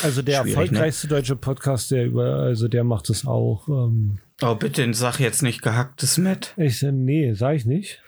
Also 0.03 0.23
der 0.23 0.45
ne? 0.45 0.51
erfolgreichste 0.51 1.09
deutsche 1.09 1.37
Podcast, 1.37 1.91
der 1.91 2.07
über, 2.07 2.37
also 2.37 2.69
der 2.69 2.85
macht 2.85 3.09
das 3.09 3.27
auch. 3.27 3.69
Ähm, 3.69 4.19
Oh, 4.43 4.55
bitte 4.55 4.95
sag 4.95 5.19
jetzt 5.21 5.43
nicht 5.43 5.61
gehacktes 5.61 6.17
Met. 6.17 6.55
ich, 6.57 6.83
äh, 6.83 6.93
nee, 6.93 7.35
sag 7.35 7.57
ich 7.57 7.67
nicht. 7.67 8.01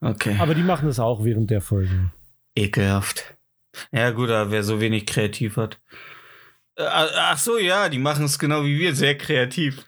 Okay. 0.00 0.36
Aber 0.38 0.54
die 0.54 0.62
machen 0.62 0.86
das 0.86 1.00
auch 1.00 1.24
während 1.24 1.50
der 1.50 1.60
Folge. 1.60 2.12
Ekelhaft. 2.54 3.34
Ja, 3.90 4.10
gut, 4.10 4.30
aber 4.30 4.52
wer 4.52 4.62
so 4.62 4.80
wenig 4.80 5.04
kreativ 5.06 5.56
hat. 5.56 5.80
Äh, 6.76 6.84
Ach 6.84 7.38
so, 7.38 7.58
ja, 7.58 7.88
die 7.88 7.98
machen 7.98 8.24
es 8.24 8.38
genau 8.38 8.64
wie 8.64 8.78
wir, 8.78 8.94
sehr 8.94 9.16
kreativ. 9.16 9.84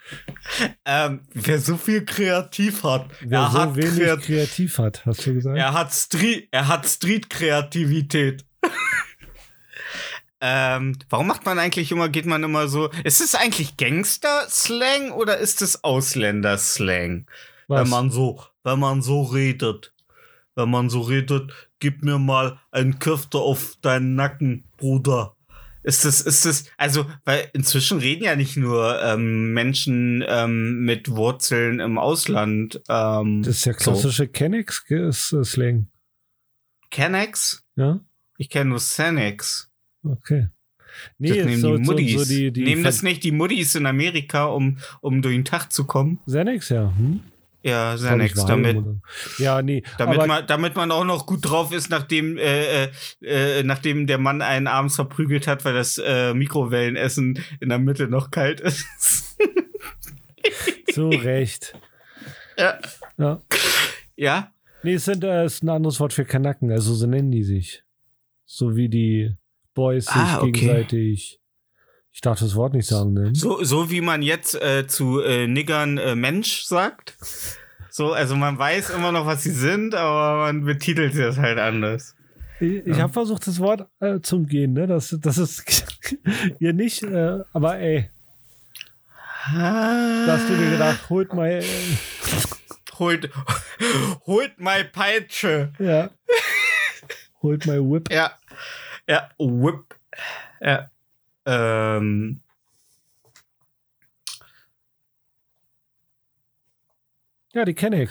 Ähm, 0.84 1.20
wer 1.32 1.58
so 1.58 1.76
viel 1.76 2.04
kreativ 2.04 2.82
hat, 2.84 3.10
Wer 3.20 3.40
er 3.40 3.50
so 3.50 3.58
hat 3.58 3.76
wenig 3.76 3.98
kreat 3.98 4.22
kreativ 4.22 4.78
hat, 4.78 5.06
hast 5.06 5.26
du 5.26 5.34
gesagt? 5.34 5.56
Er 5.56 5.72
hat 5.72 5.92
Street, 5.92 6.48
er 6.50 6.68
hat 6.68 6.86
Street-Kreativität. 6.86 8.44
ähm, 10.40 10.98
warum 11.08 11.26
macht 11.26 11.46
man 11.46 11.58
eigentlich 11.58 11.90
immer, 11.90 12.10
geht 12.10 12.26
man 12.26 12.42
immer 12.42 12.68
so, 12.68 12.90
ist 13.04 13.22
es 13.22 13.34
eigentlich 13.34 13.78
Gangster-Slang 13.78 15.12
oder 15.12 15.38
ist 15.38 15.62
es 15.62 15.82
Ausländer-Slang? 15.82 17.26
Wenn 17.68 17.88
man 17.88 18.10
so, 18.10 18.42
wenn 18.62 18.78
man 18.78 19.02
so 19.02 19.22
redet. 19.22 19.92
Wenn 20.56 20.70
man 20.70 20.88
so 20.88 21.00
redet, 21.00 21.52
gib 21.80 22.04
mir 22.04 22.18
mal 22.18 22.60
einen 22.70 22.98
Köfter 22.98 23.40
auf 23.40 23.76
deinen 23.82 24.14
Nacken, 24.14 24.68
Bruder. 24.76 25.33
Ist 25.84 26.06
das, 26.06 26.22
ist 26.22 26.46
das, 26.46 26.64
also, 26.78 27.06
weil 27.24 27.50
inzwischen 27.52 27.98
reden 27.98 28.24
ja 28.24 28.36
nicht 28.36 28.56
nur 28.56 29.02
ähm, 29.02 29.52
Menschen 29.52 30.24
ähm, 30.26 30.84
mit 30.84 31.10
Wurzeln 31.10 31.78
im 31.78 31.98
Ausland. 31.98 32.80
Ähm, 32.88 33.42
das 33.42 33.58
ist 33.58 33.64
ja 33.66 33.74
klassische 33.74 34.26
Kennex-Slang. 34.26 35.88
Kennex? 36.90 37.64
Ja? 37.76 38.00
Ich 38.38 38.48
kenne 38.48 38.70
nur 38.70 38.78
Senex. 38.78 39.70
Okay. 40.02 40.48
Nee, 41.18 41.28
das 41.36 41.46
nehmen 41.46 41.60
so, 41.60 41.76
die 41.76 41.82
Muddis. 41.82 42.12
So, 42.12 42.18
so 42.20 42.24
die, 42.24 42.50
die 42.50 42.64
nehmen 42.64 42.82
das 42.82 43.02
nicht 43.02 43.22
die 43.22 43.32
Muddis 43.32 43.74
in 43.74 43.84
Amerika, 43.84 44.46
um, 44.46 44.78
um 45.02 45.20
durch 45.20 45.34
den 45.34 45.44
Tag 45.44 45.70
zu 45.70 45.84
kommen? 45.84 46.20
Xanax, 46.26 46.70
ja. 46.70 46.92
Hm? 46.96 47.20
Ja, 47.66 47.96
Senex, 47.96 48.36
Valium 48.36 48.62
damit, 48.62 48.76
oder- 48.76 49.00
Ja, 49.38 49.62
nee. 49.62 49.82
damit, 49.96 50.26
man, 50.26 50.46
damit 50.46 50.76
man 50.76 50.90
auch 50.90 51.04
noch 51.04 51.24
gut 51.24 51.40
drauf 51.48 51.72
ist, 51.72 51.88
nachdem, 51.88 52.36
äh, 52.36 52.84
äh, 52.84 52.88
äh, 53.22 53.62
nachdem 53.62 54.06
der 54.06 54.18
Mann 54.18 54.42
einen 54.42 54.66
abends 54.66 54.96
verprügelt 54.96 55.46
hat, 55.46 55.64
weil 55.64 55.72
das 55.72 55.96
äh, 55.96 56.34
Mikrowellenessen 56.34 57.42
in 57.60 57.68
der 57.70 57.78
Mitte 57.78 58.06
noch 58.06 58.30
kalt 58.30 58.60
ist. 58.60 58.84
zu 60.92 61.08
Recht. 61.08 61.74
ja. 62.58 62.78
Ja. 63.16 63.40
ja? 64.16 64.52
Nee, 64.82 64.94
es 64.94 65.06
sind, 65.06 65.24
äh, 65.24 65.46
ist 65.46 65.62
ein 65.62 65.70
anderes 65.70 65.98
Wort 66.00 66.12
für 66.12 66.26
Kanaken, 66.26 66.70
also 66.70 66.92
so 66.92 67.06
nennen 67.06 67.30
die 67.30 67.44
sich. 67.44 67.82
So 68.44 68.76
wie 68.76 68.90
die 68.90 69.34
Boys 69.72 70.04
sich 70.04 70.14
Ah, 70.16 70.38
okay. 70.42 70.52
gegenseitig. 70.52 71.40
Ich 72.14 72.20
darf 72.20 72.38
das 72.38 72.54
Wort 72.54 72.74
nicht 72.74 72.86
sagen, 72.86 73.12
ne? 73.12 73.30
So, 73.34 73.64
so 73.64 73.90
wie 73.90 74.00
man 74.00 74.22
jetzt 74.22 74.54
äh, 74.54 74.86
zu 74.86 75.20
äh, 75.20 75.48
Niggern 75.48 75.98
äh, 75.98 76.14
Mensch 76.14 76.62
sagt. 76.62 77.16
So, 77.90 78.12
also 78.12 78.36
man 78.36 78.56
weiß 78.56 78.90
immer 78.90 79.10
noch, 79.10 79.26
was 79.26 79.42
sie 79.42 79.50
sind, 79.50 79.96
aber 79.96 80.44
man 80.46 80.64
betitelt 80.64 81.12
sie 81.14 81.22
das 81.22 81.38
halt 81.38 81.58
anders. 81.58 82.14
Ich, 82.60 82.86
ich 82.86 83.00
habe 83.00 83.12
versucht, 83.12 83.44
das 83.48 83.58
Wort 83.58 83.88
äh, 83.98 84.20
zu 84.20 84.36
umgehen, 84.36 84.74
ne? 84.74 84.86
Das, 84.86 85.16
das 85.20 85.38
ist 85.38 85.64
hier 86.60 86.72
nicht, 86.72 87.02
äh, 87.02 87.40
aber 87.52 87.78
ey, 87.80 88.08
da 89.52 90.24
hast 90.28 90.48
du 90.48 90.56
dir 90.56 90.70
gedacht, 90.70 91.10
holt 91.10 91.34
mal, 91.34 91.50
äh, 91.50 91.64
Holt, 92.96 93.28
holt 94.24 94.60
mal 94.60 94.84
Peitsche. 94.84 95.72
ja, 95.80 96.10
holt 97.42 97.66
mal 97.66 97.80
Whip. 97.80 98.08
Ja. 98.12 98.30
Ja, 99.08 99.28
Whip. 99.36 99.96
Ja. 100.60 100.88
Ähm. 101.46 102.40
Ja, 107.52 107.64
die 107.64 107.74
kenne 107.74 108.02
ich. 108.02 108.10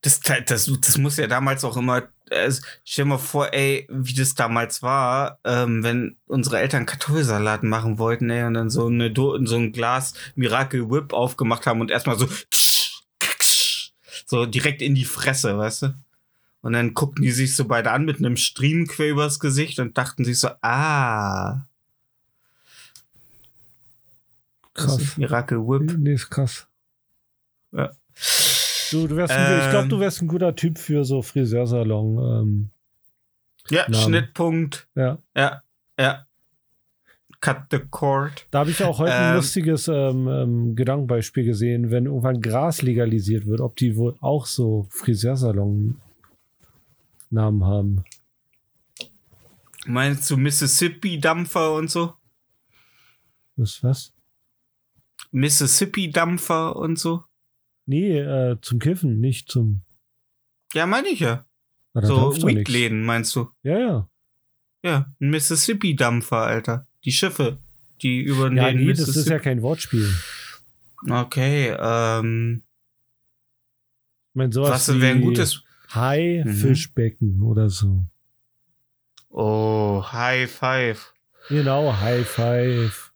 Das, 0.00 0.20
das, 0.20 0.70
das 0.80 0.98
muss 0.98 1.16
ja 1.16 1.28
damals 1.28 1.64
auch 1.64 1.76
immer. 1.76 2.08
Äh, 2.28 2.50
stell 2.84 3.04
dir 3.04 3.10
mal 3.10 3.18
vor, 3.18 3.52
ey, 3.52 3.86
wie 3.88 4.14
das 4.14 4.34
damals 4.34 4.82
war, 4.82 5.38
ähm, 5.44 5.84
wenn 5.84 6.16
unsere 6.26 6.58
Eltern 6.58 6.86
Kartoffelsalat 6.86 7.62
machen 7.62 7.98
wollten, 7.98 8.28
ey, 8.30 8.42
und 8.44 8.54
dann 8.54 8.68
so, 8.70 8.86
eine, 8.86 9.12
so 9.14 9.56
ein 9.56 9.72
Glas 9.72 10.14
Miracle 10.34 10.90
Whip 10.90 11.12
aufgemacht 11.12 11.66
haben 11.66 11.80
und 11.80 11.90
erstmal 11.90 12.18
so. 12.18 12.26
So 14.26 14.46
direkt 14.46 14.80
in 14.82 14.94
die 14.94 15.04
Fresse, 15.04 15.58
weißt 15.58 15.82
du? 15.82 15.94
Und 16.62 16.72
dann 16.74 16.94
guckten 16.94 17.22
die 17.24 17.32
sich 17.32 17.54
so 17.56 17.64
beide 17.66 17.90
an 17.90 18.04
mit 18.04 18.18
einem 18.18 18.36
Striemen 18.36 18.86
quer 18.86 19.10
übers 19.10 19.40
Gesicht 19.40 19.78
und 19.80 19.98
dachten 19.98 20.24
sich 20.24 20.38
so, 20.38 20.48
ah, 20.62 21.66
das 24.74 24.84
Krass. 24.86 25.02
ist 25.02 25.18
Miracle 25.18 25.58
Whip. 25.58 25.96
Nee, 25.98 26.14
ist 26.14 26.30
krass. 26.30 26.66
Ja. 27.72 27.90
Du, 28.90 29.06
du 29.06 29.16
wärst 29.16 29.32
ein, 29.34 29.58
ich 29.64 29.70
glaube, 29.70 29.84
Ähm. 29.84 29.88
du 29.88 30.00
wärst 30.00 30.22
ein 30.22 30.28
guter 30.28 30.54
Typ 30.54 30.78
für 30.78 31.04
so 31.04 31.22
Friseursalon. 31.22 32.18
Ähm, 32.42 32.70
Ja, 33.70 33.82
Namen. 33.88 33.94
Schnittpunkt. 34.04 34.88
ja. 34.94 35.18
Ja, 35.36 35.62
ja. 35.98 36.26
Cut 37.40 37.64
the 37.72 37.80
cord. 37.90 38.46
Da 38.52 38.60
habe 38.60 38.70
ich 38.70 38.82
auch 38.84 38.98
heute 39.00 39.14
ein 39.14 39.30
Ähm. 39.30 39.36
lustiges 39.36 39.88
ähm, 39.88 40.28
ähm, 40.28 40.76
Gedankenbeispiel 40.76 41.44
gesehen, 41.44 41.90
wenn 41.90 42.06
irgendwann 42.06 42.40
Gras 42.40 42.82
legalisiert 42.82 43.46
wird, 43.46 43.60
ob 43.60 43.74
die 43.76 43.96
wohl 43.96 44.14
auch 44.20 44.46
so 44.46 44.86
Friseursalon-Namen 47.32 47.64
haben. 47.64 48.04
Meinst 49.86 50.30
du 50.30 50.36
Mississippi-Dampfer 50.36 51.74
und 51.74 51.90
so? 51.90 52.14
Was, 53.56 53.82
was? 53.82 54.12
Mississippi-Dampfer 55.32 56.76
und 56.76 56.98
so? 56.98 57.24
Nee, 57.86 58.18
äh, 58.18 58.58
zum 58.60 58.78
Kiffen, 58.78 59.18
nicht 59.20 59.50
zum. 59.50 59.82
Ja, 60.72 60.86
meine 60.86 61.08
ich 61.08 61.20
ja. 61.20 61.44
Ah, 61.94 62.06
so. 62.06 62.32
Weedläden, 62.46 63.02
meinst 63.02 63.34
du? 63.34 63.50
Ja, 63.62 63.78
ja. 63.78 64.08
Ja, 64.84 65.12
ein 65.20 65.30
Mississippi-Dampfer, 65.30 66.38
Alter. 66.38 66.86
Die 67.04 67.12
Schiffe, 67.12 67.58
die 68.02 68.20
über 68.20 68.48
den 68.48 68.56
Ja, 68.56 68.72
nee, 68.72 68.92
das 68.92 69.08
ist 69.08 69.28
ja 69.28 69.38
kein 69.38 69.62
Wortspiel. 69.62 70.08
okay, 71.08 71.76
ähm. 71.78 72.62
Ich 74.30 74.36
meine, 74.36 74.52
sowas 74.52 74.70
Was 74.88 75.00
wäre 75.00 75.16
ein 75.16 75.20
gutes. 75.22 75.62
Hai, 75.94 76.42
Mhm. 76.44 76.52
Fischbecken 76.54 77.42
oder 77.42 77.68
so. 77.68 78.04
Oh, 79.28 80.02
High 80.12 80.50
Five. 80.50 81.12
Genau, 81.48 81.92
High 82.00 82.26
Five. 82.26 83.12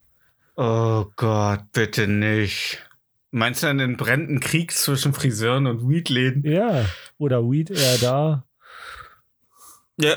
Oh 0.56 1.06
Gott, 1.16 1.60
bitte 1.72 2.06
nicht. 2.08 2.78
Meinst 3.30 3.62
du 3.62 3.66
einen 3.66 3.96
brennenden 3.96 4.40
Krieg 4.40 4.72
zwischen 4.72 5.12
Friseuren 5.12 5.66
und 5.66 5.88
Weedläden? 5.88 6.42
Ja, 6.50 6.86
oder 7.18 7.42
Weed 7.42 7.70
eher 7.70 7.98
da. 7.98 8.44
Ja. 9.98 10.16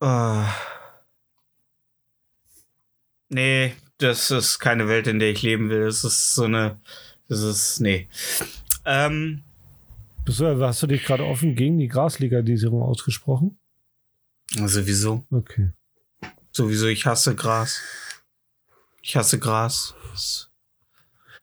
Ah. 0.00 0.52
Nee, 3.28 3.74
das 3.98 4.30
ist 4.30 4.58
keine 4.60 4.88
Welt, 4.88 5.06
in 5.06 5.18
der 5.18 5.30
ich 5.30 5.42
leben 5.42 5.68
will. 5.70 5.84
Das 5.86 6.04
ist 6.04 6.34
so 6.34 6.44
eine. 6.44 6.80
Das 7.28 7.40
ist. 7.40 7.80
Nee. 7.80 8.08
Ähm, 8.84 9.42
Bist 10.26 10.40
du, 10.40 10.66
hast 10.66 10.82
du 10.82 10.88
dich 10.88 11.04
gerade 11.04 11.24
offen 11.24 11.54
gegen 11.54 11.78
die 11.78 11.86
Graslegalisierung 11.86 12.82
ausgesprochen? 12.82 13.58
sowieso. 14.50 15.24
Okay. 15.30 15.70
Sowieso, 16.50 16.86
ich 16.86 17.06
hasse 17.06 17.36
Gras. 17.36 17.80
Ich 19.02 19.16
hasse 19.16 19.38
Gras. 19.38 19.94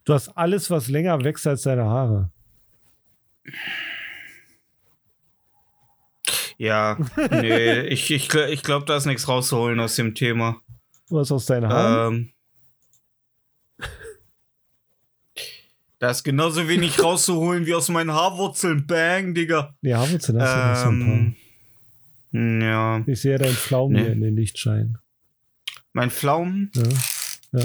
Du 0.04 0.14
hast 0.14 0.30
alles, 0.30 0.70
was 0.70 0.90
länger 0.90 1.24
wächst 1.24 1.48
als 1.48 1.62
deine 1.62 1.86
Haare. 1.86 2.30
Ja, 6.58 6.98
nee, 7.32 7.82
ich, 7.84 8.12
ich, 8.12 8.34
ich 8.34 8.64
glaube, 8.64 8.86
da 8.86 8.98
ist 8.98 9.06
nichts 9.06 9.30
rauszuholen 9.30 9.80
aus 9.80 9.96
dem 9.96 10.14
Thema. 10.14 10.62
Was 11.10 11.32
aus 11.32 11.46
deinen 11.46 11.70
Haaren? 11.70 12.14
Ähm, 12.14 12.33
da 16.04 16.10
ist 16.12 16.24
genauso 16.24 16.68
wenig 16.68 17.02
rauszuholen 17.02 17.66
wie 17.66 17.74
aus 17.74 17.88
meinen 17.90 18.12
Haarwurzeln. 18.12 18.86
Bang, 18.86 19.34
Digga. 19.34 19.74
nee, 19.82 19.94
Haarwurzeln 19.94 20.42
hast 20.42 20.54
du 20.54 20.70
nicht 20.70 20.80
so 20.80 20.90
ein 20.90 21.36
Ähm, 22.34 22.62
ja, 22.62 23.00
paar. 23.00 23.04
Ich 23.08 23.22
sehe 23.22 23.38
deinen 23.38 23.56
Pflaumen 23.56 23.96
Nee. 23.96 24.04
hier 24.04 24.12
in 24.12 24.22
den 24.22 24.36
Lichtschein. 24.36 24.98
mein 25.94 26.12
Pflaumen. 26.12 26.72
Ja. 27.54 27.64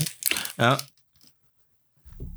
Ja. 0.58 0.78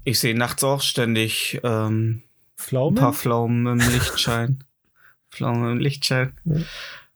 Ich 0.04 0.20
sehe 0.20 0.36
nachts 0.36 0.64
auch 0.64 0.82
ständig 0.82 1.60
ähm, 1.64 2.24
ein 2.24 2.24
Pflaumen? 2.58 2.96
paar 2.96 3.14
Pflaumen 3.14 3.68
im 3.80 3.90
Lichtschein. 3.92 4.64
Pflaumen 5.32 5.72
im 5.74 5.80
Lichtschein. 5.80 6.34
Ja. 6.46 6.62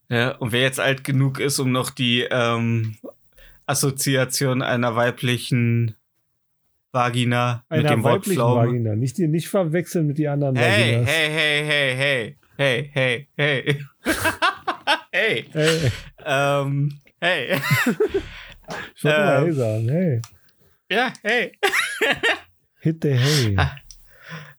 Ja, 0.08 0.32
und 0.36 0.52
wer 0.52 0.62
jetzt 0.62 0.80
alt 0.80 1.04
genug 1.04 1.40
ist, 1.40 1.58
um 1.58 1.72
noch 1.72 1.90
die 1.90 2.28
ähm, 2.30 2.98
Assoziation 3.66 4.62
einer 4.62 4.96
weiblichen 4.96 5.96
Vagina 6.96 7.64
mit 7.70 7.80
Einer 7.82 7.90
dem 7.90 8.04
Wort 8.04 8.14
weiblichen 8.22 8.34
Pflaume. 8.36 8.68
Vagina. 8.70 8.96
Nicht, 8.96 9.20
nicht 9.20 9.48
verwechseln 9.50 10.08
mit 10.08 10.18
den 10.18 10.30
anderen 10.30 10.56
Hey, 10.56 10.94
Vaginas. 11.06 11.10
hey, 11.10 11.30
hey, 11.30 11.66
hey, 11.96 12.38
hey, 12.58 12.90
hey, 12.94 13.28
hey, 13.36 13.62
hey. 13.62 13.86
hey, 15.12 15.46
Hey, 15.52 15.92
ähm, 16.26 17.00
hey. 17.22 17.56
ich 18.96 19.04
wollte 19.04 19.20
mal 19.20 19.38
Ähm. 19.38 19.44
hey 19.46 19.54
sagen. 19.54 19.90
Hey. 19.90 20.22
ja, 20.90 21.14
hey. 21.22 21.52
Hit 22.80 23.04
the 23.04 23.10
hey. 23.14 23.58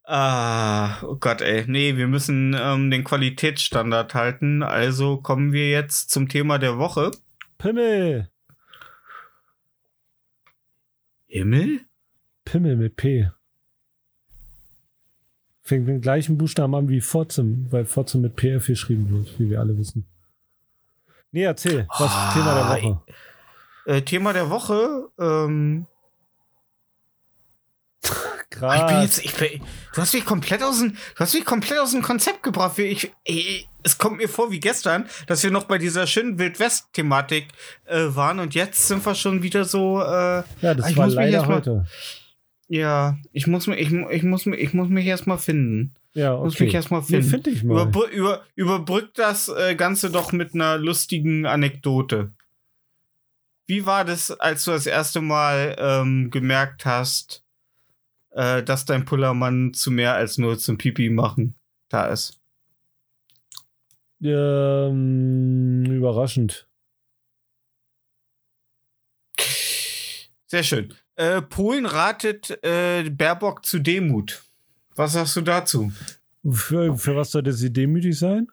Ah, 0.09 1.03
oh 1.03 1.17
Gott, 1.17 1.41
ey. 1.41 1.65
Nee, 1.67 1.97
wir 1.97 2.07
müssen 2.07 2.55
ähm, 2.57 2.93
den 2.93 3.03
Qualitätsstandard 3.03 4.15
halten. 4.15 4.63
Also 4.63 5.17
kommen 5.17 5.53
wir 5.53 5.69
jetzt 5.69 6.13
zum 6.13 6.29
Thema 6.29 6.59
der 6.61 6.79
Woche. 6.79 7.11
Pimmel. 7.59 8.31
Himmel? 11.27 11.81
Pimmel 12.47 12.77
mit 12.77 12.97
P. 12.97 13.31
Fängt 15.63 15.85
mit 15.85 15.95
dem 15.97 16.01
gleichen 16.01 16.39
Buchstaben 16.39 16.75
an 16.75 16.89
wie 16.89 17.01
Fotzem, 17.03 17.67
weil 17.71 17.85
Fotzem 17.85 18.23
mit 18.23 18.37
PF 18.37 18.67
geschrieben 18.67 19.11
wird, 19.11 19.39
wie 19.39 19.51
wir 19.51 19.61
alle 19.61 19.77
wissen. 19.77 20.07
Nee, 21.33 21.43
erzähl. 21.43 21.87
Was 21.99 22.11
Ah, 22.11 22.33
Thema 22.33 22.55
der 22.55 22.69
Woche? 22.83 23.03
Äh, 23.85 24.03
Thema 24.03 24.33
der 24.33 24.49
Woche. 24.49 25.09
Ähm, 25.19 25.87
Ah, 28.59 28.75
ich 28.77 28.81
bin 28.87 28.89
Krass. 28.89 29.03
jetzt, 29.03 29.25
ich 29.25 29.35
bin, 29.35 29.61
du 29.95 30.01
hast 30.01 30.15
mich 30.15 30.25
komplett 30.25 30.63
aus 30.63 30.79
dem, 30.79 30.93
du 30.93 31.19
hast 31.19 31.35
mich 31.35 31.45
komplett 31.45 31.79
aus 31.79 31.91
dem 31.91 32.01
Konzept 32.01 32.43
gebracht. 32.43 32.79
Ich, 32.79 33.13
ich, 33.25 33.69
es 33.83 33.99
kommt 33.99 34.17
mir 34.17 34.31
vor 34.31 34.51
wie 34.51 34.61
gestern, 34.61 35.07
dass 35.27 35.43
wir 35.43 35.51
noch 35.51 35.65
bei 35.65 35.77
dieser 35.77 36.07
schönen 36.07 36.39
Wildwest-Thematik 36.39 37.49
äh, 37.85 38.07
waren 38.15 38.39
und 38.39 38.55
jetzt 38.55 38.89
sind 38.89 39.05
wir 39.05 39.15
schon 39.15 39.43
wieder 39.43 39.67
so. 39.67 40.01
Äh, 40.01 40.43
Ja, 40.63 40.73
das 40.75 40.89
ich 40.89 40.97
war 40.97 41.09
leider 41.09 41.43
mal- 41.45 41.57
heute. 41.57 41.85
Ja, 42.69 43.19
ich 43.33 43.47
muss 43.47 43.67
mich, 43.67 43.79
ich, 43.79 43.93
ich 43.93 44.23
muss 44.23 44.47
ich 44.47 44.75
muss 44.75 44.89
mich 44.89 45.07
erstmal 45.07 45.39
finden. 45.39 45.95
Ja, 46.15 46.35
Muss 46.37 46.55
okay. 46.55 46.65
mich 46.65 46.75
erstmal 46.75 47.01
Nee, 47.03 47.07
finden. 47.07 47.29
find 47.29 47.47
ich 47.49 47.63
mal. 47.63 47.75
Überbrü 47.75 48.09
über, 48.09 48.43
überbrück 48.55 49.13
das 49.15 49.49
äh, 49.49 49.75
Ganze 49.75 50.11
doch 50.11 50.33
mit 50.33 50.55
einer 50.55 50.79
lustigen 50.79 51.45
Anekdote. 51.45 52.33
Wie 53.67 53.85
war 53.85 54.05
das, 54.05 54.31
als 54.31 54.65
du 54.65 54.71
das 54.71 54.87
erste 54.87 55.21
Mal 55.21 55.77
ähm, 55.79 56.31
gemerkt 56.31 56.87
hast, 56.87 57.45
äh, 58.31 58.63
dass 58.63 58.87
dein 58.87 59.05
Pullermann 59.05 59.75
zu 59.75 59.91
mehr 59.91 60.15
als 60.15 60.39
nur 60.39 60.59
zum 60.59 60.79
Pipi 60.79 61.11
machen 61.11 61.55
da 61.91 62.07
ist? 62.07 62.41
Ähm, 64.23 65.85
überraschend. 65.85 66.67
Sehr 70.47 70.63
schön. 70.63 70.95
Äh, 71.17 71.43
Polen 71.43 71.87
ratet 71.87 72.63
äh, 72.63 73.09
Baerbock 73.11 73.65
zu 73.65 73.79
Demut. 73.79 74.45
Was 74.95 75.13
sagst 75.13 75.37
du 75.37 75.43
dazu? 75.43 75.93
Für, 76.49 76.97
für 76.97 77.17
was 77.17 77.33
sollte 77.33 77.53
sie 77.53 77.73
demütig 77.73 78.19
sein? 78.19 78.49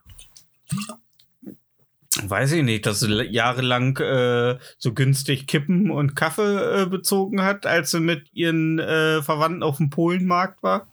weiß 2.21 2.51
ich 2.53 2.63
nicht, 2.63 2.85
dass 2.85 2.99
sie 2.99 3.23
jahrelang 3.23 3.97
äh, 3.97 4.57
so 4.77 4.93
günstig 4.93 5.47
Kippen 5.47 5.89
und 5.89 6.15
Kaffee 6.15 6.83
äh, 6.83 6.85
bezogen 6.85 7.41
hat, 7.41 7.65
als 7.65 7.91
sie 7.91 7.99
mit 7.99 8.27
ihren 8.33 8.79
äh, 8.79 9.21
Verwandten 9.21 9.63
auf 9.63 9.77
dem 9.77 9.89
Polenmarkt 9.89 10.61
war. 10.61 10.87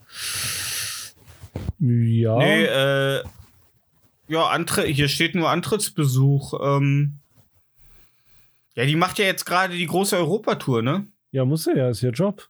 Ja. 1.78 2.37
Nee, 2.38 2.64
äh, 2.64 3.22
ja, 4.28 4.46
Antre 4.46 4.85
hier 4.85 5.09
steht 5.09 5.35
nur 5.35 5.50
Antrittsbesuch. 5.50 6.54
Ähm, 6.62 7.14
ja, 8.74 8.87
die 8.87 8.96
macht 8.96 9.18
ja 9.18 9.24
jetzt 9.24 9.44
gerade 9.44 9.74
die 9.76 9.87
große 9.87 10.16
Europatour, 10.16 10.83
ne? 10.83 11.06
Ja, 11.32 11.44
muss 11.44 11.66
er 11.66 11.76
ja, 11.76 11.88
ist 11.90 12.02
ihr 12.02 12.10
Job. 12.10 12.48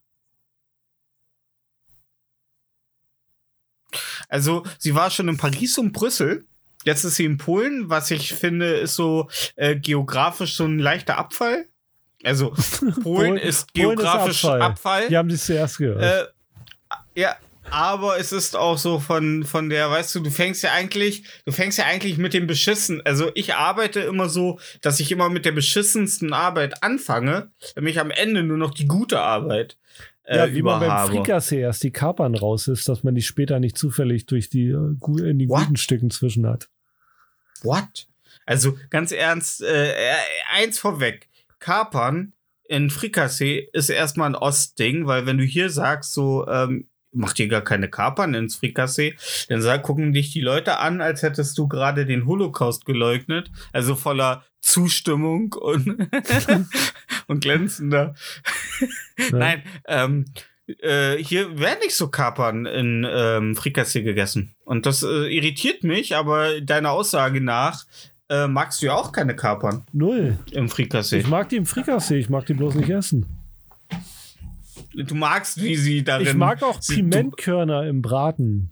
Also, 4.28 4.64
sie 4.78 4.94
war 4.94 5.10
schon 5.10 5.28
in 5.28 5.36
Paris 5.36 5.76
und 5.78 5.92
Brüssel. 5.92 6.46
Jetzt 6.84 7.04
ist 7.04 7.16
sie 7.16 7.24
in 7.24 7.36
Polen, 7.36 7.90
was 7.90 8.10
ich 8.10 8.32
finde, 8.32 8.74
ist 8.76 8.94
so 8.94 9.28
äh, 9.56 9.76
geografisch 9.76 10.54
so 10.56 10.64
ein 10.64 10.78
leichter 10.78 11.18
Abfall. 11.18 11.66
Also, 12.22 12.50
Polen, 12.80 13.02
Polen- 13.02 13.36
ist 13.36 13.38
Polen 13.38 13.38
ist 13.38 13.74
geografisch 13.74 14.44
Abfall. 14.44 14.62
Abfall. 14.62 15.08
Die 15.08 15.16
haben 15.16 15.30
sich 15.30 15.42
zuerst 15.42 15.78
gehört. 15.78 16.02
Äh, 16.02 17.20
ja, 17.20 17.36
aber 17.70 18.18
es 18.18 18.32
ist 18.32 18.56
auch 18.56 18.78
so 18.78 18.98
von, 18.98 19.44
von 19.44 19.68
der, 19.68 19.90
weißt 19.90 20.14
du, 20.14 20.20
du 20.20 20.30
fängst 20.30 20.62
ja 20.62 20.72
eigentlich, 20.72 21.24
du 21.44 21.52
fängst 21.52 21.78
ja 21.78 21.86
eigentlich 21.86 22.18
mit 22.18 22.34
dem 22.34 22.46
Beschissen. 22.46 23.00
Also 23.04 23.30
ich 23.34 23.54
arbeite 23.54 24.00
immer 24.00 24.28
so, 24.28 24.58
dass 24.82 25.00
ich 25.00 25.12
immer 25.12 25.28
mit 25.28 25.44
der 25.44 25.52
beschissensten 25.52 26.32
Arbeit 26.32 26.82
anfange, 26.82 27.50
damit 27.74 27.92
ich 27.92 28.00
am 28.00 28.10
Ende 28.10 28.42
nur 28.42 28.58
noch 28.58 28.72
die 28.72 28.86
gute 28.86 29.20
Arbeit 29.20 29.76
äh, 30.24 30.36
ja, 30.36 30.54
wie 30.54 30.62
man 30.62 30.80
beim. 30.80 31.08
Frikassee 31.08 31.60
erst 31.60 31.82
die 31.82 31.90
Kapern 31.90 32.34
raus 32.34 32.68
ist, 32.68 32.88
dass 32.88 33.02
man 33.02 33.14
die 33.14 33.22
später 33.22 33.58
nicht 33.58 33.76
zufällig 33.76 34.26
durch 34.26 34.48
die, 34.48 34.68
äh, 34.68 35.28
in 35.28 35.38
die 35.38 35.48
What? 35.48 35.60
guten 35.60 35.76
Stücken 35.76 36.10
zwischen 36.10 36.46
hat. 36.46 36.68
What? 37.62 38.06
Also 38.46 38.76
ganz 38.90 39.12
ernst, 39.12 39.62
äh, 39.62 39.92
eins 40.52 40.78
vorweg. 40.78 41.28
Kapern 41.58 42.32
in 42.68 42.90
Frikassee 42.90 43.68
ist 43.72 43.90
erstmal 43.90 44.30
ein 44.30 44.36
Ostding, 44.36 45.06
weil 45.06 45.26
wenn 45.26 45.38
du 45.38 45.44
hier 45.44 45.70
sagst, 45.70 46.12
so, 46.12 46.46
ähm, 46.46 46.88
macht 47.12 47.38
ihr 47.38 47.48
gar 47.48 47.62
keine 47.62 47.88
Kapern 47.88 48.34
ins 48.34 48.56
Frikassee, 48.56 49.16
dann 49.48 49.62
sag, 49.62 49.82
gucken 49.82 50.12
dich 50.12 50.32
die 50.32 50.40
Leute 50.40 50.78
an, 50.78 51.00
als 51.00 51.22
hättest 51.22 51.56
du 51.58 51.68
gerade 51.68 52.06
den 52.06 52.26
Holocaust 52.26 52.84
geleugnet. 52.84 53.50
Also 53.72 53.94
voller 53.94 54.44
Zustimmung 54.60 55.54
und, 55.54 56.08
und 57.26 57.40
glänzender. 57.40 58.14
Nein, 59.32 59.62
ähm, 59.86 60.26
äh, 60.80 61.16
hier 61.16 61.58
werden 61.58 61.80
nicht 61.82 61.96
so 61.96 62.08
Kapern 62.08 62.66
in 62.66 63.06
ähm, 63.08 63.56
Frikassee 63.56 64.02
gegessen. 64.02 64.54
Und 64.64 64.86
das 64.86 65.02
äh, 65.02 65.34
irritiert 65.34 65.82
mich, 65.82 66.14
aber 66.14 66.60
deiner 66.60 66.92
Aussage 66.92 67.40
nach 67.40 67.84
äh, 68.28 68.46
magst 68.46 68.80
du 68.80 68.86
ja 68.86 68.94
auch 68.94 69.12
keine 69.12 69.34
Kapern 69.34 69.84
Null. 69.92 70.38
im 70.52 70.68
Frikassee. 70.68 71.18
Ich 71.18 71.26
mag 71.26 71.48
die 71.48 71.56
im 71.56 71.66
Frikassee, 71.66 72.18
ich 72.18 72.28
mag 72.28 72.46
die 72.46 72.54
bloß 72.54 72.76
nicht 72.76 72.90
essen. 72.90 73.39
Du 74.94 75.14
magst, 75.14 75.62
wie 75.62 75.76
sie 75.76 76.02
darin. 76.02 76.26
Ich 76.26 76.34
mag 76.34 76.62
auch 76.62 76.80
sie- 76.82 76.96
Pimentkörner 76.96 77.86
im 77.86 78.02
Braten. 78.02 78.70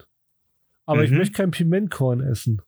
Aber 0.87 1.05
ich 1.05 1.11
Mhm. 1.11 1.19
möchte 1.19 1.35
kein 1.35 1.51
Pimentkorn 1.51 2.21
essen. 2.21 2.63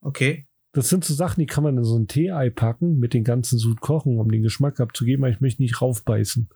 Okay. 0.00 0.46
Das 0.72 0.88
sind 0.90 1.04
so 1.04 1.14
Sachen, 1.14 1.40
die 1.40 1.46
kann 1.46 1.64
man 1.64 1.78
in 1.78 1.84
so 1.84 1.98
ein 1.98 2.08
Tee-Ei 2.08 2.50
packen, 2.50 2.98
mit 2.98 3.14
den 3.14 3.24
ganzen 3.24 3.58
Sud 3.58 3.80
kochen, 3.80 4.18
um 4.18 4.30
den 4.30 4.42
Geschmack 4.42 4.78
abzugeben, 4.80 5.24
aber 5.24 5.32
ich 5.32 5.40
möchte 5.40 5.62
nicht 5.62 5.80
raufbeißen. 5.80 6.48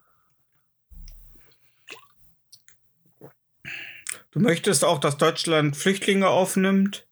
Du 4.32 4.38
möchtest 4.40 4.84
auch, 4.84 4.98
dass 4.98 5.16
Deutschland 5.16 5.76
Flüchtlinge 5.76 6.28
aufnimmt, 6.28 7.08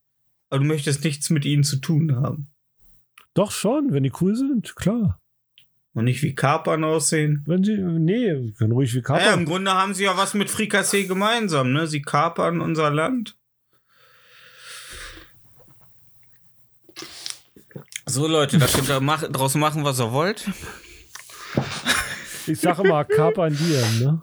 aber 0.50 0.60
du 0.60 0.66
möchtest 0.66 1.02
nichts 1.04 1.30
mit 1.30 1.44
ihnen 1.44 1.64
zu 1.64 1.76
tun 1.76 2.14
haben. 2.16 2.48
Doch 3.34 3.50
schon, 3.50 3.92
wenn 3.92 4.02
die 4.04 4.12
cool 4.20 4.36
sind, 4.36 4.76
klar. 4.76 5.20
Und 5.94 6.04
nicht 6.04 6.22
wie 6.22 6.34
Kapern 6.34 6.84
aussehen. 6.84 7.42
Wenn 7.46 7.64
sie, 7.64 7.76
nee, 7.76 8.52
können 8.56 8.72
ruhig 8.72 8.94
wie 8.94 8.98
Ja, 8.98 9.14
im 9.14 9.20
Kapern. 9.20 9.44
Grunde 9.46 9.72
haben 9.72 9.94
sie 9.94 10.04
ja 10.04 10.16
was 10.16 10.34
mit 10.34 10.50
Frikassee 10.50 11.04
gemeinsam, 11.04 11.72
ne? 11.72 11.86
Sie 11.86 12.02
kapern 12.02 12.60
unser 12.60 12.90
Land. 12.90 13.36
So, 18.06 18.26
Leute, 18.26 18.58
da 18.58 18.66
könnt 18.66 18.88
ihr 18.88 19.00
mach, 19.00 19.22
draus 19.24 19.54
machen, 19.54 19.84
was 19.84 20.00
ihr 20.00 20.12
wollt. 20.12 20.48
Ich 22.46 22.60
sage 22.60 22.82
immer 22.82 23.04
Kapern 23.04 23.54
dir, 23.54 23.86
ne? 24.00 24.22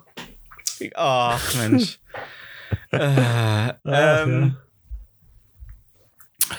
Ach, 0.95 1.55
Mensch. 1.55 1.99
äh, 2.91 2.97
Ach, 2.97 3.75
ähm, 3.85 4.55
ja. 6.41 6.55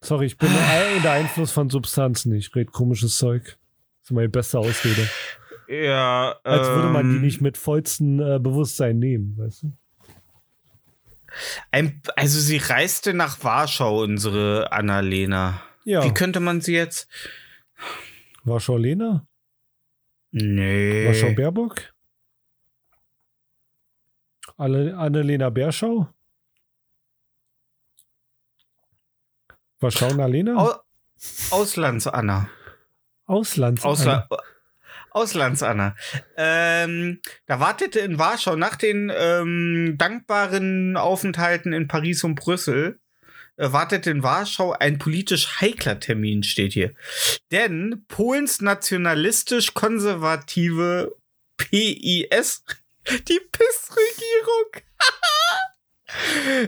Sorry, 0.00 0.26
ich 0.26 0.36
bin 0.36 0.48
unter 0.96 1.12
Einfluss 1.12 1.52
von 1.52 1.70
Substanzen. 1.70 2.34
Ich 2.34 2.54
rede 2.54 2.70
komisches 2.70 3.16
Zeug. 3.16 3.56
Das 4.02 4.10
ist 4.10 4.14
meine 4.14 4.28
beste 4.28 4.58
Ausrede. 4.58 5.08
ja. 5.68 6.36
Als 6.42 6.66
würde 6.68 6.88
man 6.88 7.08
die 7.08 7.16
ähm, 7.16 7.22
nicht 7.22 7.40
mit 7.40 7.56
vollstem 7.56 8.18
äh, 8.20 8.40
Bewusstsein 8.40 8.98
nehmen, 8.98 9.38
weißt 9.38 9.62
du? 9.62 9.72
Ein, 11.70 12.02
also, 12.16 12.40
sie 12.40 12.58
reiste 12.58 13.14
nach 13.14 13.42
Warschau, 13.42 14.02
unsere 14.02 14.72
Annalena. 14.72 15.62
Ja. 15.84 16.04
Wie 16.04 16.12
könnte 16.12 16.40
man 16.40 16.60
sie 16.60 16.74
jetzt. 16.74 17.08
Warschau 18.44 18.76
Lena? 18.76 19.26
Nee. 20.32 21.06
Warschau 21.06 21.32
Baerbock? 21.34 21.92
Annalena 24.56 25.48
Berschau? 25.50 26.08
Warschau 29.80 30.08
Annalena? 30.08 30.56
Au 30.56 30.74
Auslandsanna. 31.50 32.48
Auslands. 33.26 33.84
Ausla 33.84 34.28
Auslandsanna. 35.12 35.94
Ähm, 36.36 37.20
da 37.46 37.60
wartete 37.60 38.00
in 38.00 38.18
Warschau 38.18 38.56
nach 38.56 38.74
den 38.76 39.10
ähm, 39.14 39.94
dankbaren 39.98 40.96
Aufenthalten 40.96 41.72
in 41.72 41.86
Paris 41.86 42.24
und 42.24 42.34
Brüssel, 42.34 42.98
äh, 43.56 43.70
wartete 43.72 44.10
in 44.10 44.22
Warschau 44.22 44.72
ein 44.72 44.98
politisch 44.98 45.60
heikler 45.60 46.00
Termin, 46.00 46.42
steht 46.42 46.72
hier. 46.72 46.94
Denn 47.50 48.06
Polens 48.08 48.62
nationalistisch-konservative 48.62 51.14
PIS, 51.58 52.64
die 53.28 53.40
PIS-Regierung, 53.52 54.70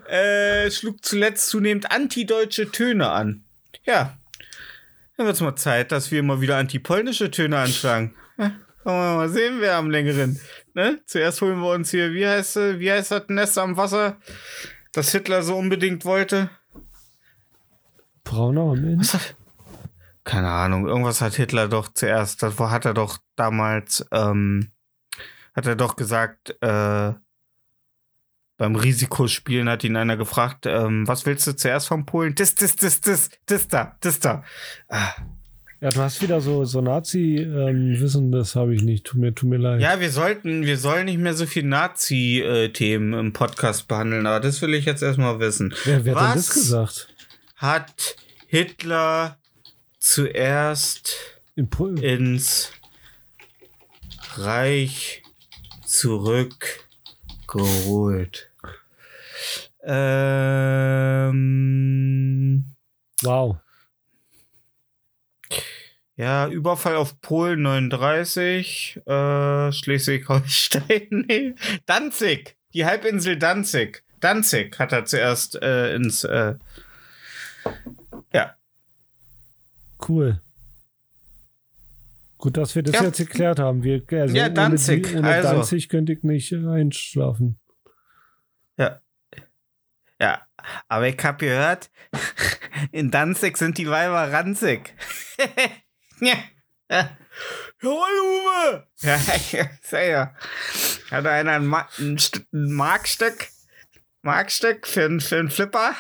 äh, 0.09 0.71
schlug 0.71 1.05
zuletzt 1.05 1.49
zunehmend 1.49 1.91
antideutsche 1.91 2.71
Töne 2.71 3.11
an. 3.11 3.45
Ja, 3.85 4.17
dann 5.17 5.27
wird's 5.27 5.41
mal 5.41 5.57
Zeit, 5.57 5.93
dass 5.93 6.11
wir 6.11 6.23
mal 6.23 6.41
wieder 6.41 6.57
antipolnische 6.57 7.31
Töne 7.31 7.59
anschlagen. 7.59 8.15
Ja, 8.39 8.53
wollen 8.85 8.99
wir 8.99 9.17
mal 9.17 9.29
sehen, 9.29 9.57
wer 9.61 9.77
am 9.77 9.91
längeren. 9.91 10.41
Ne? 10.75 11.01
Zuerst 11.07 11.41
holen 11.41 11.61
wir 11.61 11.71
uns 11.71 11.91
hier, 11.91 12.13
wie 12.13 12.27
heißt, 12.27 12.57
wie 12.57 12.91
heißt 12.91 13.13
das 13.13 13.29
Nest 13.29 13.59
am 13.59 13.77
Wasser, 13.77 14.19
das 14.93 15.13
Hitler 15.13 15.43
so 15.43 15.57
unbedingt 15.57 16.05
wollte? 16.05 16.51
Brauner 18.25 18.75
Mensch. 18.75 19.13
Was 19.13 19.15
hat, 19.15 19.37
keine 20.25 20.51
Ahnung, 20.51 20.89
irgendwas 20.89 21.21
hat 21.21 21.35
Hitler 21.35 21.69
doch 21.69 21.93
zuerst, 21.93 22.43
das 22.43 22.59
hat 22.59 22.85
er 22.85 22.95
doch 22.95 23.19
damals, 23.37 24.07
ähm, 24.11 24.73
hat 25.55 25.67
er 25.67 25.77
doch 25.77 25.97
gesagt, 25.97 26.57
äh, 26.61 27.13
beim 28.57 28.77
Risikospielen 28.77 29.69
hat 29.69 29.85
ihn 29.85 29.97
einer 29.97 30.17
gefragt, 30.17 30.67
ähm, 30.67 31.07
was 31.09 31.27
willst 31.27 31.47
du 31.47 31.57
zuerst 31.57 31.89
vom 31.89 32.07
Polen? 32.07 32.35
Das, 32.35 32.55
das, 32.55 32.77
das, 32.77 33.01
das, 33.01 33.31
das 33.47 33.69
da, 33.69 33.97
das 34.01 34.21
da. 34.21 34.45
Ah. 34.89 35.13
Ja, 35.81 35.91
du 35.91 36.01
hast 36.01 36.23
wieder 36.23 36.41
so, 36.41 36.65
so 36.65 36.81
Nazi-Wissen, 36.81 38.33
das 38.33 38.57
habe 38.57 38.75
ich 38.75 38.83
nicht. 38.83 39.05
Tut 39.05 39.21
mir, 39.21 39.35
tut 39.35 39.51
mir 39.51 39.59
leid. 39.59 39.83
Ja, 39.83 40.01
wir 40.01 40.11
sollten, 40.11 40.65
wir 40.65 40.79
sollen 40.79 41.05
nicht 41.05 41.19
mehr 41.19 41.35
so 41.35 41.45
viel 41.45 41.65
Nazi-Themen 41.65 43.13
im 43.13 43.33
Podcast 43.35 43.87
behandeln, 43.87 44.27
aber 44.27 44.41
das 44.41 44.63
will 44.63 44.73
ich 44.73 44.87
jetzt 44.87 45.03
erstmal 45.03 45.41
wissen. 45.41 45.75
wer 45.85 46.05
wer 46.07 46.15
hat 46.15 46.23
denn 46.23 46.29
was? 46.29 46.47
das 46.47 46.55
gesagt? 46.55 47.15
Hat 47.57 48.17
Hitler 48.47 49.37
zuerst 49.99 51.17
In 51.55 51.69
ins 52.01 52.73
Reich 54.37 55.23
zurückgeholt? 57.55 58.51
Ähm, 59.83 61.05
wow. 63.23 63.57
ja, 66.17 66.49
Überfall 66.49 66.97
auf 66.97 67.21
Polen 67.21 67.63
39, 67.63 69.03
äh, 69.07 69.71
Schleswig-Holstein, 69.73 71.09
nee, 71.29 71.55
Danzig, 71.87 72.57
die 72.73 72.87
Halbinsel 72.87 73.37
Danzig. 73.39 74.03
Danzig 74.21 74.79
hat 74.79 74.93
er 74.93 75.05
zuerst 75.05 75.61
äh, 75.61 75.95
ins, 75.95 76.25
äh, 76.25 76.55
ja, 78.33 78.55
Cool. 80.07 80.41
Gut, 82.45 82.59
dass 82.59 82.75
wir 82.75 82.83
das 82.83 82.97
Ja. 82.97 83.05
jetzt 83.05 83.17
geklärt 83.17 83.59
haben. 83.59 83.83
Wir, 83.83 84.03
also 84.11 84.37
Ja, 84.37 84.45
ohne 84.45 84.53
Danzig, 84.53 85.07
die- 85.09 85.17
Ohne, 85.17 85.29
also. 85.31 85.49
Danzig 85.49 85.89
könnte 85.89 86.13
ich 86.13 86.23
nicht 86.25 86.53
äh, 86.53 86.57
einschlafen. 86.69 87.59
Ja. 88.77 89.01
Ja, 90.21 90.43
aber 90.87 91.09
ich 91.09 91.17
hab 91.25 91.39
gehört, 91.39 91.91
In 92.93 93.11
Danzig 93.11 93.57
sind 93.57 93.79
die 93.79 93.89
Weiber 93.89 94.31
ranzig. 94.31 94.95
ja. 96.21 96.35
Ja. 96.91 97.17
Uwe! 97.83 98.87
Ja, 99.01 99.19
ja, 99.91 100.01
ja. 100.03 100.35
Hat 101.11 101.27
einer 101.27 101.53
ein, 101.53 101.65
Ma 101.67 101.89
ein, 101.99 102.19
ein 102.53 102.73
Markstück? 102.75 103.49
Markstück 104.21 104.87
für, 104.87 105.07
ein- 105.07 105.21
für 105.21 105.39
einen 105.39 105.49
Flipper? 105.51 105.95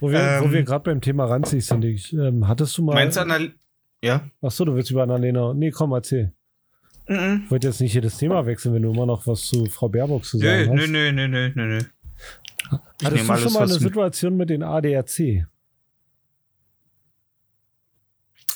Wo 0.00 0.10
wir, 0.10 0.20
Ähm. 0.20 0.52
wir 0.52 0.62
gerade 0.64 0.84
beim 0.84 1.00
Thema 1.00 1.24
ranzig 1.24 1.64
sind, 1.64 1.82
ich, 1.82 2.12
ähm, 2.12 2.46
hattest 2.46 2.76
du 2.76 2.82
mal. 2.84 2.92
Meinst 2.92 3.16
du 3.16 3.22
an 3.22 3.28
der. 3.30 3.52
Ja? 4.02 4.28
Achso, 4.40 4.64
du 4.64 4.74
willst 4.74 4.90
über 4.90 5.04
Annalena. 5.04 5.54
Nee, 5.54 5.70
komm, 5.70 5.92
erzähl. 5.92 6.32
Mhm. 7.08 7.42
Ich 7.44 7.50
wollte 7.50 7.68
jetzt 7.68 7.80
nicht 7.80 7.92
hier 7.92 8.00
das 8.00 8.18
Thema 8.18 8.44
wechseln, 8.46 8.74
wenn 8.74 8.82
du 8.82 8.92
immer 8.92 9.06
noch 9.06 9.26
was 9.26 9.42
zu 9.42 9.66
Frau 9.66 9.88
Baerbock 9.88 10.24
zu 10.24 10.38
sagen 10.38 10.74
nö, 10.74 10.82
hast. 10.82 10.90
nö, 10.90 11.12
nö, 11.12 11.28
nö, 11.28 11.52
nö, 11.54 11.66
nö. 11.66 11.78
Ich 11.78 13.06
Hattest 13.06 13.28
du 13.28 13.32
alles, 13.32 13.42
schon 13.42 13.52
mal 13.52 13.62
eine 13.62 13.74
Situation 13.74 14.36
mit 14.36 14.50
den 14.50 14.62
ADAC? 14.62 15.46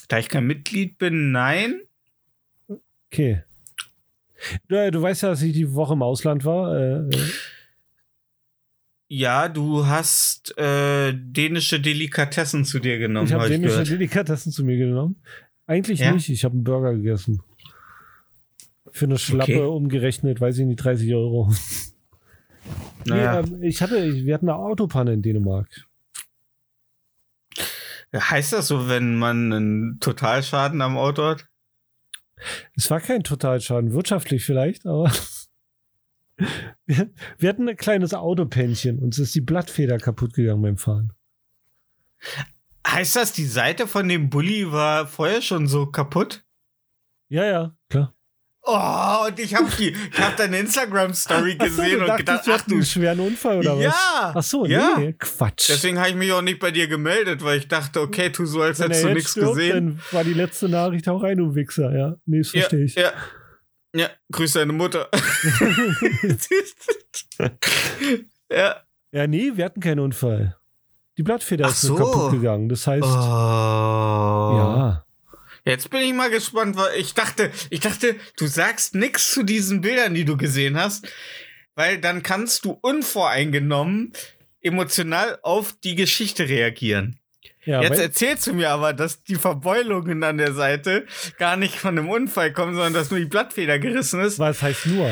Da 0.09 0.19
ich 0.19 0.29
kein 0.29 0.47
Mitglied 0.47 0.99
bin, 0.99 1.33
nein. 1.33 1.81
Okay. 3.11 3.43
Du, 4.69 4.91
du 4.91 5.03
weißt 5.03 5.23
ja, 5.23 5.31
dass 5.31 5.43
ich 5.43 5.53
die 5.53 5.75
Woche 5.75 5.95
im 5.95 6.03
Ausland 6.03 6.45
war. 6.45 6.77
Äh, 6.77 7.09
äh, 7.09 7.31
Ja, 9.09 9.49
du 9.49 9.87
hast 9.87 10.57
äh, 10.59 11.13
dänische 11.15 11.81
Delikatessen 11.81 12.65
zu 12.65 12.81
dir 12.81 12.99
genommen, 12.99 13.27
ich 13.29 13.33
habe 13.33 13.45
ich 13.45 13.51
dänische 13.51 13.71
gehört. 13.75 13.89
Delikatessen 13.91 14.51
zu 14.53 14.65
mir 14.65 14.77
genommen. 14.77 15.17
Eigentlich 15.67 16.01
Ja? 16.01 16.13
nicht. 16.13 16.29
Ich 16.29 16.45
habe 16.45 16.55
einen 16.55 16.65
Burger 16.65 16.95
gegessen. 16.95 17.41
Für 18.91 19.05
eine 19.05 19.19
Schlappe 19.19 19.53
Okay. 19.53 19.61
umgerechnet, 19.63 20.41
weiß 20.41 20.59
ich 20.59 20.67
nicht, 20.67 20.77
30 20.83 21.13
Euro. 21.15 21.53
Naja. 23.05 23.43
Nee, 23.43 23.49
ähm, 23.57 23.63
ich 23.63 23.81
hatte, 23.83 24.13
wir 24.25 24.35
hatten 24.35 24.49
eine 24.49 24.59
Autopanne 24.59 25.13
in 25.13 25.23
Dänemark. 25.23 25.69
Heißt 28.15 28.53
das 28.55 28.69
so, 28.69 28.89
wenn 28.89 29.17
man 29.19 29.53
einen 29.53 30.01
Totalschaden 30.01 30.81
am 30.81 30.97
Auto 30.97 31.23
hat? 31.25 31.47
Es 32.75 32.91
war 32.91 33.01
kein 33.01 33.23
Totalschaden, 33.23 33.93
wirtschaftlich 33.93 34.45
vielleicht, 34.45 34.87
aber 34.87 35.11
wir, 36.87 37.49
hatten 37.49 37.69
ein 37.69 37.77
kleines 37.77 38.15
Autopännchen. 38.15 38.99
Uns 38.99 39.19
ist 39.19 39.35
die 39.35 39.41
Blattfeder 39.41 39.99
kaputt 39.99 40.35
gegangen 40.35 40.63
beim 40.63 40.77
Fahren. 40.77 41.13
Heißt 42.87 43.17
das, 43.17 43.33
die 43.33 43.47
Seite 43.47 43.87
von 43.87 44.09
dem 44.09 44.31
Bulli 44.31 44.71
war 44.71 45.07
vorher 45.07 45.43
schon 45.43 45.67
so 45.67 45.87
kaputt? 45.87 46.45
Ja, 47.29 47.45
ja, 47.45 47.77
klar. 47.89 48.15
Oh, 48.69 49.27
und 49.29 49.39
ich 49.39 49.55
habe 49.55 49.69
die, 49.79 49.91
ich 49.91 50.21
habe 50.21 50.35
deine 50.37 50.59
Instagram-Story 50.59 51.53
so, 51.53 51.67
gesehen 51.67 52.01
du 52.01 52.07
und 52.11 52.17
gedacht, 52.17 52.45
ach 52.49 52.63
du. 52.63 52.75
einen 52.75 52.85
schweren 52.85 53.21
Unfall 53.21 53.59
oder 53.59 53.77
was? 53.77 53.85
Ja! 53.85 54.33
Ach 54.35 54.43
so, 54.43 54.67
ja. 54.67 54.97
nee, 54.99 55.13
Quatsch. 55.13 55.69
Deswegen 55.69 55.99
habe 55.99 56.09
ich 56.09 56.17
mich 56.17 56.33
auch 56.33 56.43
nicht 56.43 56.59
bei 56.59 56.73
dir 56.73 56.89
gemeldet, 56.89 57.45
weil 57.45 57.59
ich 57.59 57.69
dachte, 57.69 58.01
okay, 58.01 58.31
tu 58.31 58.45
so, 58.45 58.63
als 58.63 58.81
Wenn 58.81 58.89
hättest 58.89 59.05
du 59.05 59.09
nichts 59.11 59.35
gesehen. 59.35 59.87
Dann 59.87 60.01
war 60.11 60.25
die 60.25 60.33
letzte 60.33 60.69
Nachricht 60.69 61.09
auch 61.09 61.23
rein, 61.23 61.39
du 61.39 61.55
Wichser, 61.55 61.97
ja. 61.97 62.17
Nee, 62.27 62.39
das 62.39 62.53
Ja, 62.53 62.61
verstehe 62.61 62.85
ich. 62.85 62.97
ja. 62.97 63.13
Ja, 63.97 64.11
grüß 64.31 64.53
deine 64.55 64.73
Mutter. 64.73 65.09
ja. 68.51 68.77
Ja, 69.13 69.27
nee, 69.27 69.53
wir 69.55 69.65
hatten 69.65 69.81
keinen 69.81 70.01
Unfall. 70.01 70.57
Die 71.17 71.23
Blattfeder 71.23 71.67
Ach 71.67 71.71
ist 71.71 71.85
nur 71.85 71.99
so. 71.99 72.05
kaputt 72.05 72.33
gegangen. 72.33 72.69
Das 72.69 72.87
heißt, 72.87 73.05
Oh. 73.05 73.09
ja. 74.59 75.05
Jetzt 75.65 75.91
bin 75.91 76.01
ich 76.03 76.13
mal 76.13 76.31
gespannt, 76.31 76.77
weil 76.77 77.01
ich 77.01 77.15
dachte, 77.15 77.51
ich 77.71 77.81
dachte, 77.81 78.17
du 78.37 78.47
sagst 78.47 78.95
nichts 78.95 79.33
zu 79.33 79.43
diesen 79.43 79.81
Bildern, 79.81 80.15
die 80.15 80.25
du 80.25 80.37
gesehen 80.37 80.77
hast, 80.77 81.09
weil 81.75 81.99
dann 81.99 82.23
kannst 82.23 82.65
du 82.65 82.79
unvoreingenommen 82.83 84.13
emotional 84.61 85.39
auf 85.43 85.75
die 85.83 85.95
Geschichte 85.95 86.49
reagieren. 86.49 87.19
Ja 87.67 87.83
Jetzt 87.83 87.99
erzählst 88.01 88.47
du 88.47 88.55
mir 88.55 88.71
aber, 88.71 88.93
dass 88.95 89.23
die 89.23 89.35
Verbeulungen 89.37 90.23
an 90.25 90.39
der 90.39 90.55
Seite 90.55 91.07
gar 91.39 91.57
nicht 91.57 91.77
von 91.77 91.99
einem 91.99 92.09
Unfall 92.09 92.53
kommen, 92.53 92.75
sondern 92.75 92.95
dass 92.95 93.11
nur 93.11 93.21
die 93.21 93.27
Blattfeder 93.27 93.79
gerissen 93.79 94.21
ist. 94.21 94.39
was 94.39 94.63
heißt 94.63 94.87
nur? 94.87 95.11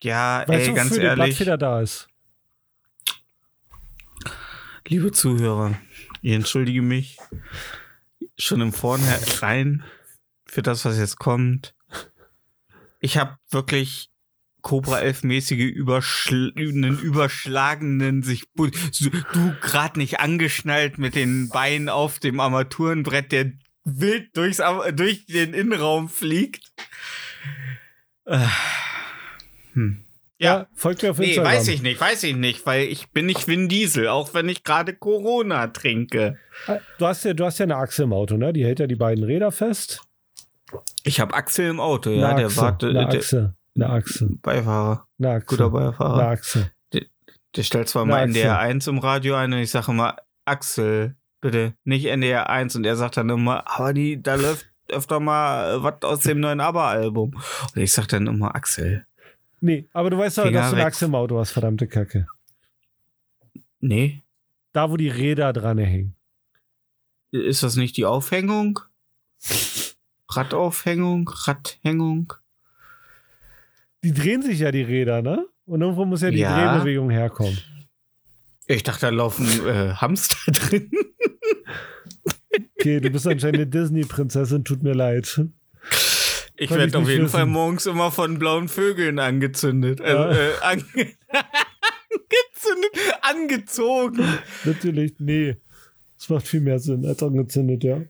Ja, 0.00 0.44
Weißt 0.46 0.60
ey, 0.60 0.66
du, 0.68 0.74
ganz 0.74 0.90
wofür 0.90 1.00
die 1.00 1.06
ehrlich, 1.06 1.24
Blattfeder 1.24 1.58
da 1.58 1.80
ist? 1.80 2.08
liebe 4.86 5.12
Zuhörer, 5.12 5.78
ich 6.20 6.32
entschuldige 6.32 6.82
mich 6.82 7.16
schon 8.36 8.60
im 8.60 8.72
Vornherein 8.72 9.82
für 10.46 10.62
das, 10.62 10.84
was 10.84 10.98
jetzt 10.98 11.18
kommt. 11.18 11.74
Ich 13.00 13.16
habe 13.16 13.38
wirklich 13.50 14.10
Cobra 14.64 14.98
11 15.00 15.22
mäßige 15.24 15.60
Überschl 15.70 16.52
einen 16.56 16.98
überschlagenen 16.98 18.22
sich 18.24 18.44
du 18.56 19.54
grad 19.60 19.96
nicht 19.96 20.18
angeschnallt 20.20 20.98
mit 20.98 21.14
den 21.14 21.50
Beinen 21.50 21.88
auf 21.88 22.18
dem 22.18 22.40
Armaturenbrett, 22.40 23.30
der 23.30 23.52
wild 23.84 24.36
durchs 24.36 24.60
durch 24.96 25.26
den 25.26 25.54
Innenraum 25.54 26.08
fliegt. 26.08 26.72
Äh, 28.24 28.38
Hm. 29.74 30.04
Ja, 30.38 30.66
folgt 30.74 31.02
mir 31.02 31.10
auf 31.10 31.18
Nee, 31.18 31.26
Instagram. 31.26 31.52
weiß 31.52 31.68
ich 31.68 31.82
nicht, 31.82 32.00
weiß 32.00 32.22
ich 32.24 32.36
nicht, 32.36 32.66
weil 32.66 32.86
ich 32.86 33.10
bin 33.10 33.26
nicht 33.26 33.46
Vin 33.46 33.68
Diesel, 33.68 34.08
auch 34.08 34.34
wenn 34.34 34.48
ich 34.48 34.64
gerade 34.64 34.94
Corona 34.94 35.68
trinke. 35.68 36.38
Ah, 36.66 36.78
Du 36.98 37.06
hast 37.06 37.24
ja, 37.24 37.34
du 37.34 37.44
hast 37.44 37.58
ja 37.58 37.64
eine 37.64 37.76
Achse 37.76 38.02
im 38.04 38.12
Auto, 38.12 38.36
ne? 38.36 38.52
Die 38.52 38.64
hält 38.64 38.80
ja 38.80 38.86
die 38.86 38.96
beiden 38.96 39.24
Räder 39.24 39.52
fest. 39.52 40.02
Ich 41.04 41.20
habe 41.20 41.34
Axel 41.34 41.68
im 41.70 41.80
Auto, 41.80 42.10
Eine 42.10 42.20
ja, 42.20 42.34
der 42.34 42.46
Achse, 42.46 42.56
wartet, 42.56 42.96
eine 42.96 43.08
der 43.08 43.18
Achse, 43.20 43.54
eine 43.74 43.90
Achse, 43.90 44.28
Beifahrer, 44.42 45.06
eine 45.18 45.30
Achse, 45.30 45.46
guter 45.46 45.64
eine 45.64 45.72
Beifahrer. 45.72 46.28
Achse. 46.28 46.70
Der 47.56 47.62
stellt 47.62 47.88
zwar 47.88 48.02
Eine 48.02 48.10
mal 48.12 48.16
Achse. 48.18 48.28
NDR 48.30 48.58
1 48.58 48.86
im 48.88 48.98
Radio 48.98 49.36
ein 49.36 49.52
und 49.52 49.60
ich 49.60 49.70
sage 49.70 49.92
immer, 49.92 50.16
Axel, 50.44 51.14
bitte, 51.40 51.74
nicht 51.84 52.06
NDR 52.06 52.50
1 52.50 52.74
und 52.76 52.84
er 52.84 52.96
sagt 52.96 53.16
dann 53.16 53.28
immer, 53.30 53.68
aber 53.70 53.92
die, 53.92 54.20
da 54.20 54.34
läuft 54.34 54.66
öfter 54.88 55.20
mal 55.20 55.76
äh, 55.76 55.82
was 55.82 56.02
aus 56.02 56.20
dem 56.20 56.40
neuen 56.40 56.60
ABBA-Album. 56.60 57.34
Und 57.74 57.80
ich 57.80 57.92
sag 57.92 58.08
dann 58.08 58.26
immer, 58.26 58.54
Axel, 58.54 59.06
Nee, 59.60 59.88
aber 59.94 60.10
du 60.10 60.18
weißt 60.18 60.38
doch, 60.38 60.50
dass 60.52 60.70
du 60.70 60.76
eine. 60.76 60.84
Achse 60.84 61.04
im 61.06 61.14
Auto 61.14 61.38
hast, 61.38 61.52
verdammte 61.52 61.86
Kacke. 61.86 62.26
nee, 63.80 64.22
Da, 64.72 64.90
wo 64.90 64.96
die 64.96 65.08
Räder 65.08 65.52
dran 65.52 65.78
hängen. 65.78 66.16
ist 67.30 67.62
das 67.62 67.76
nicht 67.76 67.96
die 67.96 68.04
Aufhängung? 68.04 68.80
Radaufhängung, 70.28 71.30
Radhängung? 71.32 72.32
Die 74.04 74.12
drehen 74.12 74.42
sich 74.42 74.60
ja 74.60 74.70
die 74.70 74.82
Räder, 74.82 75.22
ne? 75.22 75.46
Und 75.66 75.80
irgendwo 75.80 76.04
muss 76.04 76.20
ja 76.22 76.30
die 76.30 76.38
Ja. 76.38 76.74
Drehbewegung 76.76 77.10
herkommen. 77.10 77.58
Ich 78.66 78.82
dachte, 78.82 79.02
da 79.06 79.08
laufen 79.10 79.46
äh, 79.66 79.94
Hamster 79.94 80.36
drin. 80.52 80.90
Okay, 82.78 83.00
du 83.00 83.10
bist 83.10 83.26
anscheinend 83.26 83.56
eine 83.56 83.66
Disney-Prinzessin, 83.66 84.64
tut 84.64 84.82
mir 84.82 84.92
leid. 84.94 85.40
Ich 86.56 86.70
werde 86.70 86.96
auf 86.98 87.08
jeden 87.08 87.24
wissen. 87.24 87.28
Fall 87.32 87.46
morgens 87.46 87.86
immer 87.86 88.10
von 88.12 88.38
blauen 88.38 88.68
Vögeln 88.68 89.18
angezündet. 89.18 90.00
Also, 90.00 90.16
Ja. 90.16 90.30
äh, 90.32 90.50
ange 90.62 90.84
angezündet, 92.12 93.14
angezogen. 93.22 94.24
Natürlich, 94.64 95.14
nee. 95.18 95.56
Das 96.18 96.28
macht 96.28 96.46
viel 96.46 96.60
mehr 96.60 96.78
Sinn 96.78 97.04
als 97.04 97.22
angezündet, 97.22 97.82
ja. 97.84 98.02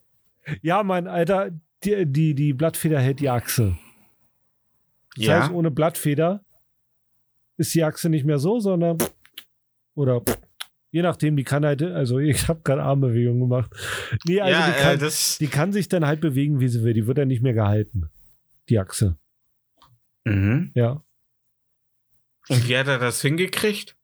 Ja, 0.60 0.82
mein 0.82 1.06
Alter, 1.08 1.50
die, 1.84 2.04
die, 2.06 2.34
die 2.34 2.52
Blattfeder 2.52 3.00
hält 3.00 3.20
die 3.20 3.30
Achse. 3.30 3.76
Das 5.16 5.28
heißt, 5.28 5.52
ohne 5.52 5.70
Blattfeder 5.70 6.44
ist 7.56 7.74
die 7.74 7.84
Achse 7.84 8.08
nicht 8.08 8.24
mehr 8.24 8.38
so, 8.38 8.58
sondern 8.58 8.98
oder 9.94 10.22
je 10.90 11.02
nachdem, 11.02 11.36
die 11.36 11.44
kann 11.44 11.64
halt, 11.64 11.82
also 11.82 12.18
ich 12.18 12.48
habe 12.48 12.60
gerade 12.62 12.82
Armbewegungen 12.82 13.40
gemacht. 13.40 13.70
Nee, 14.26 14.40
also 14.40 14.52
ja, 14.52 14.66
die, 14.66 14.80
kann, 14.80 15.00
äh, 15.00 15.10
die 15.40 15.46
kann 15.48 15.72
sich 15.72 15.88
dann 15.88 16.06
halt 16.06 16.20
bewegen, 16.20 16.60
wie 16.60 16.68
sie 16.68 16.82
will. 16.82 16.94
Die 16.94 17.06
wird 17.06 17.18
dann 17.18 17.28
nicht 17.28 17.42
mehr 17.42 17.52
gehalten. 17.52 18.10
Die 18.68 18.78
Achse. 18.78 19.18
Mhm. 20.24 20.72
Ja. 20.74 21.04
Und 22.48 22.68
wie 22.68 22.76
hat 22.76 22.88
er 22.88 22.98
das 22.98 23.20
hingekriegt? 23.22 23.96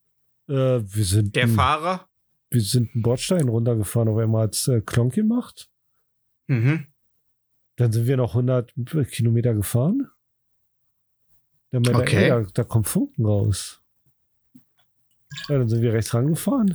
Äh, 0.49 0.53
wir 0.55 1.05
sind 1.05 1.37
Der 1.37 1.45
ein, 1.45 1.51
Fahrer? 1.51 2.09
wir 2.51 2.61
sind 2.61 2.95
einen 2.95 3.03
Bordstein 3.03 3.49
runtergefahren, 3.49 4.09
auf 4.09 4.19
einmal 4.19 4.45
hat's 4.45 4.67
äh, 4.67 4.81
Klonk 4.81 5.15
gemacht. 5.15 5.71
Mhm. 6.49 6.87
Dann 7.77 7.93
sind 7.93 8.07
wir 8.07 8.17
noch 8.17 8.35
100 8.35 8.75
Kilometer 9.11 9.55
gefahren. 9.55 10.09
Dann 11.71 11.83
meinte 11.83 12.01
Okay. 12.01 12.25
ey, 12.25 12.29
da, 12.29 12.47
da 12.53 12.65
kommt 12.65 12.89
Funken 12.89 13.25
raus. 13.25 13.81
Ja, 15.49 15.59
dann 15.59 15.69
sind 15.69 15.83
wir 15.83 15.93
rechts 15.93 16.13
rangefahren. 16.13 16.75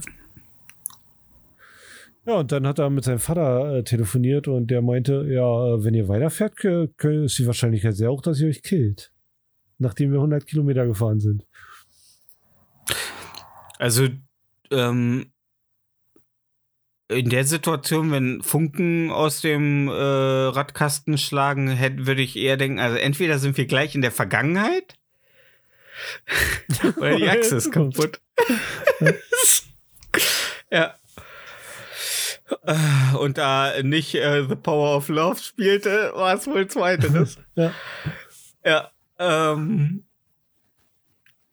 Ja, 2.26 2.36
und 2.36 2.52
dann 2.52 2.66
hat 2.66 2.80
er 2.80 2.90
mit 2.90 3.04
seinem 3.04 3.20
Vater 3.20 3.78
äh, 3.78 3.84
telefoniert 3.84 4.48
und 4.48 4.72
der 4.72 4.82
meinte, 4.82 5.26
ja, 5.30 5.76
äh, 5.76 5.84
wenn 5.84 5.94
ihr 5.94 6.08
weiterfährt, 6.08 6.64
ist 6.64 7.38
die 7.38 7.46
Wahrscheinlichkeit 7.46 7.96
sehr 7.96 8.12
hoch, 8.12 8.22
dass 8.22 8.40
ihr 8.40 8.48
euch 8.48 8.64
killt. 8.64 9.12
Nachdem 9.78 10.12
wir 10.12 10.18
100 10.20 10.48
Kilometer 10.48 10.88
gefahren 10.88 11.20
sind. 11.20 11.46
Also, 13.78 14.08
ähm, 14.72 15.32
in 17.08 17.30
der 17.30 17.44
Situation, 17.44 18.12
wenn 18.12 18.41
Funken 18.41 19.12
aus 19.12 19.41
dem 19.41 19.88
äh, 19.88 19.91
Radkasten 19.91 21.18
schlagen, 21.18 21.70
hätte, 21.70 22.08
würde 22.08 22.22
ich 22.22 22.36
eher 22.36 22.58
denken, 22.58 22.80
also 22.80 22.98
entweder 22.98 23.39
sind 23.39 23.58
wir 23.58 23.65
gleich 23.65 23.96
in 23.96 24.02
der 24.02 24.12
Vergangenheit 24.12 24.96
Weil 26.98 27.18
die 27.18 27.30
Achse 27.30 27.58
ist 27.58 27.72
kaputt. 27.72 28.20
ja. 30.72 30.96
Und 33.18 33.38
da 33.38 33.74
nicht 33.82 34.15
äh, 34.15 34.46
The 34.48 34.56
Power 34.56 34.98
of 34.98 35.10
Love 35.10 35.39
spielte, 35.41 36.12
war 36.15 36.36
es 36.36 36.48
wohl 36.48 36.68
zweiteres. 36.68 37.38
Ja. 37.56 37.74
Ja. 38.63 38.91
Ähm, 39.18 40.05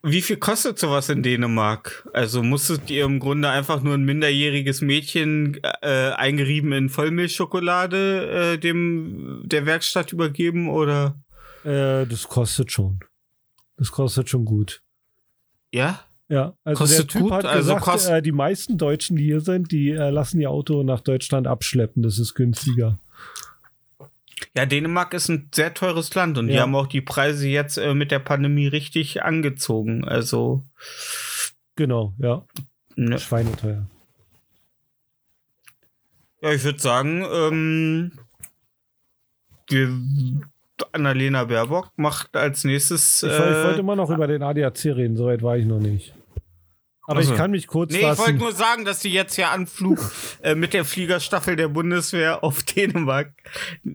wie 0.03 0.23
viel 0.23 0.37
kostet 0.37 0.79
sowas 0.79 1.09
in 1.09 1.23
Dänemark? 1.23 2.09
Also 2.13 2.43
musstet 2.43 2.91
ihr 2.91 3.05
im 3.05 3.21
Grunde 3.21 3.49
einfach 3.49 3.83
nur 3.83 3.95
ein 3.95 4.05
minderjähriges 4.05 4.81
Mädchen 4.81 5.61
äh, 5.83 6.11
eingerieben 6.13 6.73
in 6.73 6.89
Vollmilchschokolade 6.89 8.55
äh, 8.55 8.59
dem 8.59 9.43
der 9.45 9.67
Werkstatt 9.67 10.13
übergeben 10.13 10.69
oder? 10.69 11.17
Äh, 11.65 12.07
das 12.07 12.29
kostet 12.29 12.73
schon. 12.73 13.01
Das 13.77 13.91
kostet 13.93 14.29
schon 14.29 14.45
gut. 14.45 14.83
Ja? 15.73 16.01
Ja, 16.29 16.55
also 16.65 16.79
Kostet 16.79 16.99
der 17.01 17.07
Typ 17.09 17.23
gut, 17.23 17.33
hat 17.33 17.45
also 17.45 17.75
gesagt, 17.75 17.85
kost- 17.85 18.09
äh, 18.11 18.23
die 18.23 18.33
meisten 18.33 18.79
Deutschen, 18.79 19.17
die 19.17 19.25
hier 19.25 19.41
sind, 19.41 19.71
die 19.71 19.91
äh, 19.91 20.09
lassen 20.11 20.41
ihr 20.41 20.51
Auto 20.51 20.83
nach 20.83 21.01
Deutschland 21.01 21.47
abschleppen. 21.47 22.03
Das 22.03 22.19
ist 22.19 22.35
günstiger. 22.35 22.99
Ja, 24.57 24.67
Dänemark 24.67 25.15
ist 25.15 25.29
ein 25.29 25.49
sehr 25.55 25.73
teures 25.75 26.15
Land 26.15 26.39
und 26.39 26.49
die 26.49 26.55
Ja. 26.55 26.63
haben 26.63 26.75
auch 26.75 26.87
die 26.87 27.01
Preise 27.01 27.49
jetzt 27.49 27.79
äh, 27.79 27.95
mit 27.95 28.11
der 28.11 28.19
Pandemie 28.19 28.67
richtig 28.67 29.23
angezogen. 29.23 30.05
Also, 30.05 30.65
Genau, 31.77 32.13
ja. 32.19 32.45
ne. 32.97 33.19
Schweineteuer. 33.19 33.87
ja, 36.43 36.53
ich 36.53 36.65
würde 36.65 36.79
sagen, 36.81 37.25
ähm, 37.33 38.13
wir, 39.69 39.89
Annalena 40.93 41.45
Baerbock 41.45 41.93
macht 41.97 42.37
als 42.37 42.65
nächstes. 42.65 43.23
Ich, 43.23 43.31
woll- 43.31 43.39
ich 43.39 43.57
äh, 43.57 43.65
wollte 43.65 43.81
immer 43.81 43.97
noch 43.97 44.11
über 44.11 44.27
den 44.27 44.43
ADAC 44.43 44.85
reden, 44.87 45.17
soweit 45.17 45.43
war 45.43 45.57
ich 45.57 45.65
noch 45.65 45.79
nicht. 45.79 46.15
Aber 47.13 47.21
Ach 47.21 47.25
so. 47.25 47.33
ich 47.33 47.37
kann 47.39 47.51
mich 47.51 47.67
kurz 47.67 47.93
Nee, 47.93 47.99
ich 47.99 48.05
wollte 48.05 48.23
fassen. 48.23 48.37
nur 48.39 48.53
sagen, 48.53 48.85
dass 48.87 49.01
sie 49.03 49.11
jetzt 49.11 49.37
ja 49.37 49.51
Anflug 49.51 49.99
äh, 50.43 50.55
mit 50.55 50.73
der 50.73 50.87
Fliegerstaffel 50.87 51.57
der 51.57 51.69
Bundeswehr 51.69 52.43
auf 52.43 52.63
Dänemark 52.63 53.35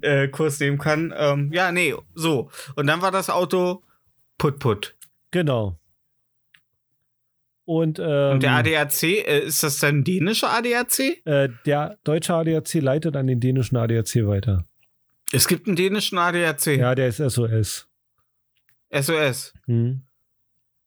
äh, 0.02 0.28
Kurs 0.28 0.60
nehmen 0.60 0.78
kann. 0.78 1.12
Ähm, 1.18 1.52
ja, 1.52 1.72
nee, 1.72 1.96
so. 2.14 2.52
Und 2.76 2.86
dann 2.86 3.02
war 3.02 3.10
das 3.12 3.32
Auto 3.32 3.84
put 4.38 4.60
put. 4.60 4.96
Genau. 5.32 5.80
Und, 7.66 8.00
ähm, 8.00 8.34
Und 8.34 8.44
der 8.44 8.52
ADAC, 8.52 9.04
äh, 9.04 9.40
ist 9.40 9.64
das 9.64 9.80
dann 9.80 10.04
dänische 10.04 10.48
ADAC? 10.48 11.00
äh, 11.26 11.50
der 11.66 11.98
deutsche 12.04 12.34
ADAC 12.36 12.76
leitet 12.76 13.16
an 13.18 13.26
den 13.28 13.40
dänischen 13.40 13.76
ADAC 13.78 14.28
weiter. 14.28 14.64
Es 15.34 15.48
gibt 15.48 15.68
einen 15.68 15.76
dänischen 15.76 16.18
ADAC. 16.18 16.68
Ja, 16.78 16.96
der 16.96 17.08
ist 17.08 17.18
SOS. 17.18 17.90
SOS. 18.94 19.54
Hm. 19.66 20.04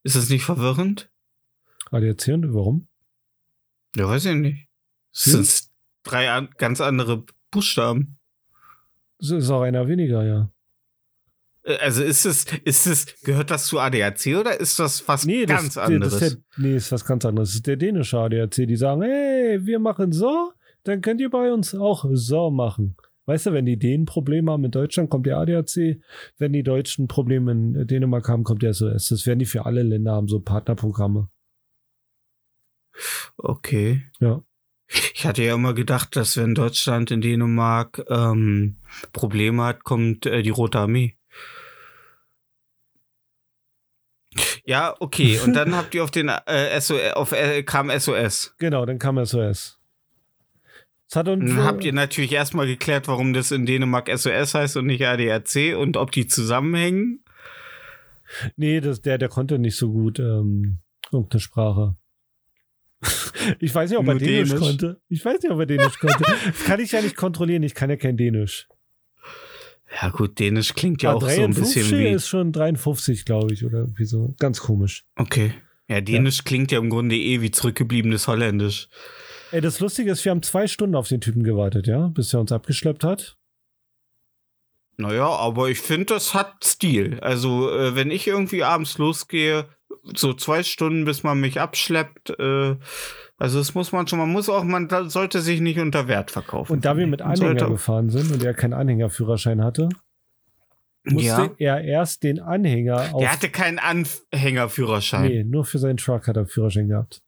Ist 0.05 0.17
das 0.17 0.31
nicht 0.31 0.45
verwirrend? 0.45 1.10
ADAC 1.91 2.29
und 2.35 2.55
warum? 2.55 2.87
Ja, 3.97 4.09
weiß 4.09 4.25
ich 4.27 4.35
nicht. 4.37 4.69
Das 5.13 5.27
Hm? 5.35 5.43
sind 5.45 5.69
drei 6.05 6.31
an 6.31 6.49
ganz 6.57 6.81
andere 6.81 7.25
Buchstaben. 7.51 8.19
Das 9.19 9.31
ist 9.31 9.51
auch 9.51 9.63
einer 9.63 9.87
weniger, 9.89 10.25
ja. 10.25 10.51
Äh, 11.65 11.77
Also 11.79 12.03
ist 12.03 12.25
es, 12.25 12.45
ist 12.65 12.87
es, 12.87 13.21
gehört 13.23 13.51
das 13.51 13.67
zu 13.67 13.79
ADAC 13.81 14.37
oder 14.39 14.59
ist 14.59 14.79
das 14.79 15.07
was 15.09 15.27
Nee, 15.27 15.45
ganz 15.47 15.75
das, 15.75 15.79
anderes? 15.79 16.13
das 16.19 16.23
ist 16.23 16.35
der, 16.37 16.65
nee, 16.65 16.77
ist 16.77 16.93
was 16.93 17.05
ganz 17.05 17.25
anderes. 17.25 17.51
Das 17.51 17.57
ist 17.57 17.67
der 17.67 17.77
dänische 17.77 18.19
ADAC. 18.19 18.67
Die 18.67 18.77
sagen, 18.77 19.03
hey, 19.03 19.65
wir 19.67 19.79
machen 19.79 20.13
so, 20.13 20.53
dann 20.85 21.01
könnt 21.01 21.21
ihr 21.21 21.31
bei 21.31 21.53
uns 21.53 21.75
auch 21.75 22.05
so 22.13 22.51
machen. 22.51 22.97
Weißt 23.27 23.47
du, 23.47 23.53
wenn 23.53 23.67
die 23.67 23.79
Dänen 23.79 24.07
Probleme 24.07 24.51
haben 24.51 24.65
in 24.65 24.71
Deutschland, 24.71 25.11
kommt 25.11 25.27
der 25.27 25.37
ADAC. 25.39 26.01
Wenn 26.39 26.53
die 26.53 26.63
Deutschen 26.63 27.07
Probleme 27.07 27.53
in 27.53 27.87
Dänemark 27.87 28.29
haben, 28.29 28.45
kommt 28.45 28.63
der 28.63 28.73
SOS. 28.75 29.09
Das 29.09 29.27
werden 29.27 29.39
die 29.41 29.47
für 29.47 29.67
alle 29.67 29.83
Länder 29.83 30.13
haben, 30.13 30.27
so 30.29 30.41
Partnerprogramme. 30.41 31.29
Okay. 33.37 34.03
Ja. 34.21 34.43
Ich 35.15 35.25
hatte 35.25 35.43
ja 35.45 35.55
immer 35.55 35.75
gedacht, 35.75 36.17
dass 36.17 36.37
wenn 36.37 36.55
Deutschland 36.55 37.11
in 37.11 37.21
Dänemark 37.21 38.05
ähm, 38.09 38.77
Probleme 39.13 39.63
hat, 39.63 39.85
kommt 39.85 40.27
äh, 40.27 40.43
die 40.43 40.51
Rote 40.51 40.81
Armee. 40.81 41.17
Ja, 44.65 44.95
okay. 44.99 45.39
Und 45.45 45.55
dann 45.55 45.77
habt 45.77 45.95
ihr 45.95 46.03
auf 46.03 46.11
den 46.11 46.29
äh, 46.29 46.81
SOS, 46.81 47.13
auf 47.15 47.33
äh, 47.33 47.63
kam 47.63 47.91
SOS. 47.97 48.55
Genau, 48.59 48.85
dann 48.85 48.99
kam 48.99 49.25
SOS. 49.25 49.79
Dann 51.13 51.65
habt 51.65 51.85
ihr 51.85 51.93
natürlich 51.93 52.33
erstmal 52.33 52.69
geklärt, 52.69 53.09
warum 53.09 53.33
das 53.33 53.51
in 53.51 53.67
Dänemark 53.67 54.09
SOS 54.17 54.55
heißt 54.55 54.77
und 54.77 54.87
nicht 54.87 55.05
ADAC 55.05 55.77
und 55.77 55.97
ob 55.97 56.13
die 56.13 56.29
zusammenhängen. 56.29 57.25
Nee, 58.57 58.81
das, 58.81 59.03
der, 59.03 59.19
der 59.19 59.29
konnte 59.29 59.59
nicht 59.59 59.77
so 59.77 59.91
gut 59.91 60.21
ähm, 60.21 60.79
irgendeine 61.11 61.41
Sprache. 61.41 61.97
Ich 63.59 63.75
weiß 63.75 63.91
nicht, 63.91 63.99
ob 63.99 64.07
er 64.07 64.17
Dänisch, 64.17 64.51
Dänisch. 64.51 64.61
konnte. 64.67 65.01
Ich 65.09 65.25
weiß 65.25 65.41
nicht, 65.43 65.51
ob 65.51 65.59
er 65.59 65.67
Dänisch 65.67 65.99
konnte. 65.99 66.23
Das 66.47 66.65
kann 66.65 66.79
ich 66.81 66.93
ja 66.93 67.01
nicht 67.01 67.17
kontrollieren. 67.17 67.63
Ich 67.63 67.75
kann 67.75 67.89
ja 67.89 67.97
kein 67.97 68.17
Dänisch. 68.19 68.69
Ja 70.03 70.11
gut, 70.11 70.39
Dänisch 70.39 70.75
klingt 70.75 71.03
ja 71.03 71.11
Ah, 71.11 71.15
auch 71.15 71.23
so 71.29 71.43
ein 71.43 71.55
bisschen 71.55 71.83
53 71.89 71.99
wie. 71.99 72.09
ist 72.15 72.29
schon 72.29 72.53
53, 72.53 73.25
glaube 73.25 73.53
ich, 73.55 73.65
oder 73.65 73.79
irgendwie 73.79 74.05
so. 74.05 74.35
Ganz 74.39 74.61
komisch. 74.61 75.05
Okay. 75.17 75.53
Ja, 75.89 76.01
Dänisch 76.01 76.45
klingt 76.45 76.71
ja 76.71 76.79
im 76.79 76.91
Grunde 76.91 77.17
eh 77.17 77.41
wie 77.41 77.51
zurückgebliebenes 77.51 78.29
Holländisch. 78.29 78.89
Ey, 79.51 79.61
das 79.61 79.81
Lustige 79.81 80.13
ist, 80.13 80.25
wir 80.25 80.31
haben 80.31 80.43
zwei 80.43 80.69
Stunden 80.69 80.95
auf 80.95 81.09
den 81.09 81.21
Typen 81.21 81.43
gewartet, 81.43 81.87
ja, 81.89 82.07
bis 82.09 82.33
er 82.33 82.41
uns 82.41 82.53
abgeschleppt 82.53 83.03
hat. 83.03 83.37
Naja, 84.97 85.27
aber 85.27 85.71
ich 85.71 85.81
finde, 85.81 86.07
das 86.07 86.35
hat 86.35 86.63
Stil. 86.65 87.19
Also, 87.21 87.71
äh, 87.75 87.97
wenn 87.97 88.11
ich 88.11 88.27
irgendwie 88.29 88.63
abends 88.63 88.99
losgehe, 88.99 89.65
so 90.15 90.33
zwei 90.33 90.63
Stunden, 90.63 91.05
bis 91.05 91.23
man 91.23 91.41
mich 91.41 91.61
abschleppt, 91.61 92.31
äh, 92.39 92.77
also 93.39 93.59
das 93.59 93.75
muss 93.75 93.93
man 93.93 94.07
schon, 94.07 94.19
man 94.19 94.31
muss 94.31 94.49
auch, 94.49 94.65
man 94.65 94.89
sollte 95.09 95.41
sich 95.41 95.61
nicht 95.61 95.79
unter 95.79 96.09
Wert 96.09 96.31
verkaufen. 96.31 96.73
Und 96.73 96.85
da 96.85 96.97
wir 96.97 97.07
mit 97.07 97.23
Anhänger 97.23 97.37
sollte- 97.59 97.67
gefahren 97.69 98.11
sind 98.11 98.31
und 98.33 98.43
er 98.43 98.55
keinen 98.55 98.75
Anhängerführerschein 98.75 99.63
hatte, 99.65 99.89
musste 101.05 101.51
Ja. 101.59 101.77
er 101.79 101.85
erst 101.85 102.23
den 102.23 102.41
Anhänger 102.41 103.15
auf. 103.15 103.21
Der 103.21 103.33
hatte 103.33 103.49
keinen 103.49 103.79
Anhängerführerschein. 103.79 105.23
nee, 105.29 105.45
nur 105.45 105.65
für 105.65 105.79
seinen 105.79 105.97
Truck 105.97 106.27
hat 106.29 106.37
er 106.37 106.47
Führerschein 106.47 106.89
gehabt. 106.89 107.23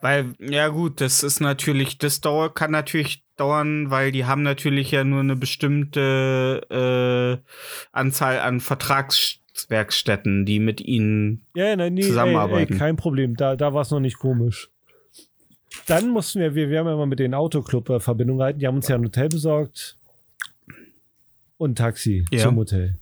Weil, 0.00 0.34
ja 0.40 0.68
gut, 0.68 1.00
das 1.00 1.22
ist 1.22 1.40
natürlich, 1.40 1.98
das 1.98 2.20
dauert, 2.20 2.54
kann 2.54 2.70
natürlich 2.70 3.24
dauern, 3.36 3.90
weil 3.90 4.12
die 4.12 4.24
haben 4.24 4.42
natürlich 4.42 4.90
ja 4.90 5.04
nur 5.04 5.20
eine 5.20 5.36
bestimmte 5.36 7.40
äh, 7.42 7.48
Anzahl 7.92 8.40
an 8.40 8.60
Vertragswerkstätten, 9.58 10.46
die 10.46 10.60
mit 10.60 10.80
ihnen. 10.80 11.44
Ja, 11.54 11.74
nein, 11.76 11.94
nee, 11.94 12.02
Zusammenarbeiten. 12.02 12.72
Ey, 12.72 12.72
ey, 12.74 12.78
kein 12.78 12.96
Problem. 12.96 13.36
Da, 13.36 13.56
da 13.56 13.74
war 13.74 13.82
es 13.82 13.90
noch 13.90 14.00
nicht 14.00 14.18
komisch. 14.18 14.70
Dann 15.86 16.10
mussten 16.10 16.40
wir, 16.40 16.54
wir, 16.54 16.70
wir 16.70 16.78
haben 16.80 16.86
ja 16.86 16.94
immer 16.94 17.06
mit 17.06 17.18
den 17.18 17.34
Autoclub 17.34 17.88
äh, 17.90 18.00
Verbindung 18.00 18.38
gehalten. 18.38 18.58
Die 18.58 18.66
haben 18.66 18.76
uns 18.76 18.88
ja 18.88 18.96
ein 18.96 19.04
Hotel 19.04 19.28
besorgt. 19.28 19.96
und 21.56 21.76
Taxi 21.76 22.24
Ja. 22.30 22.44
zum 22.44 22.56
Hotel. 22.56 22.98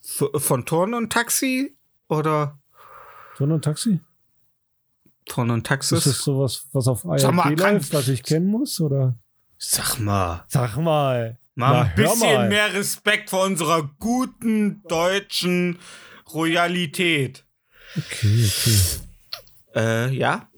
Von 0.00 0.64
Turn 0.64 0.94
und 0.94 1.12
Taxi 1.12 1.74
oder 2.08 2.58
Turn 3.36 3.52
und 3.52 3.64
Taxi? 3.64 4.00
Turn 5.24 5.50
und 5.50 5.68
Ist 5.68 5.92
das 5.92 6.04
sowas, 6.22 6.66
was 6.72 6.86
auf 6.86 7.04
mal, 7.04 7.20
ARD 7.20 7.58
läuft, 7.58 7.92
was 7.92 8.06
ich 8.08 8.22
kennen 8.22 8.46
muss? 8.46 8.80
Oder? 8.80 9.16
Sag 9.58 9.98
mal. 9.98 10.44
Sag 10.48 10.76
mal. 10.76 11.38
Mal 11.58 11.72
Na, 11.72 11.82
ein 11.82 11.94
bisschen 11.94 12.20
mal. 12.34 12.48
mehr 12.48 12.74
Respekt 12.74 13.30
vor 13.30 13.44
unserer 13.44 13.90
guten 13.98 14.82
deutschen 14.88 15.78
Royalität. 16.32 17.46
Okay, 17.96 18.44
okay. 18.46 18.78
Äh, 19.74 20.14
ja. 20.14 20.50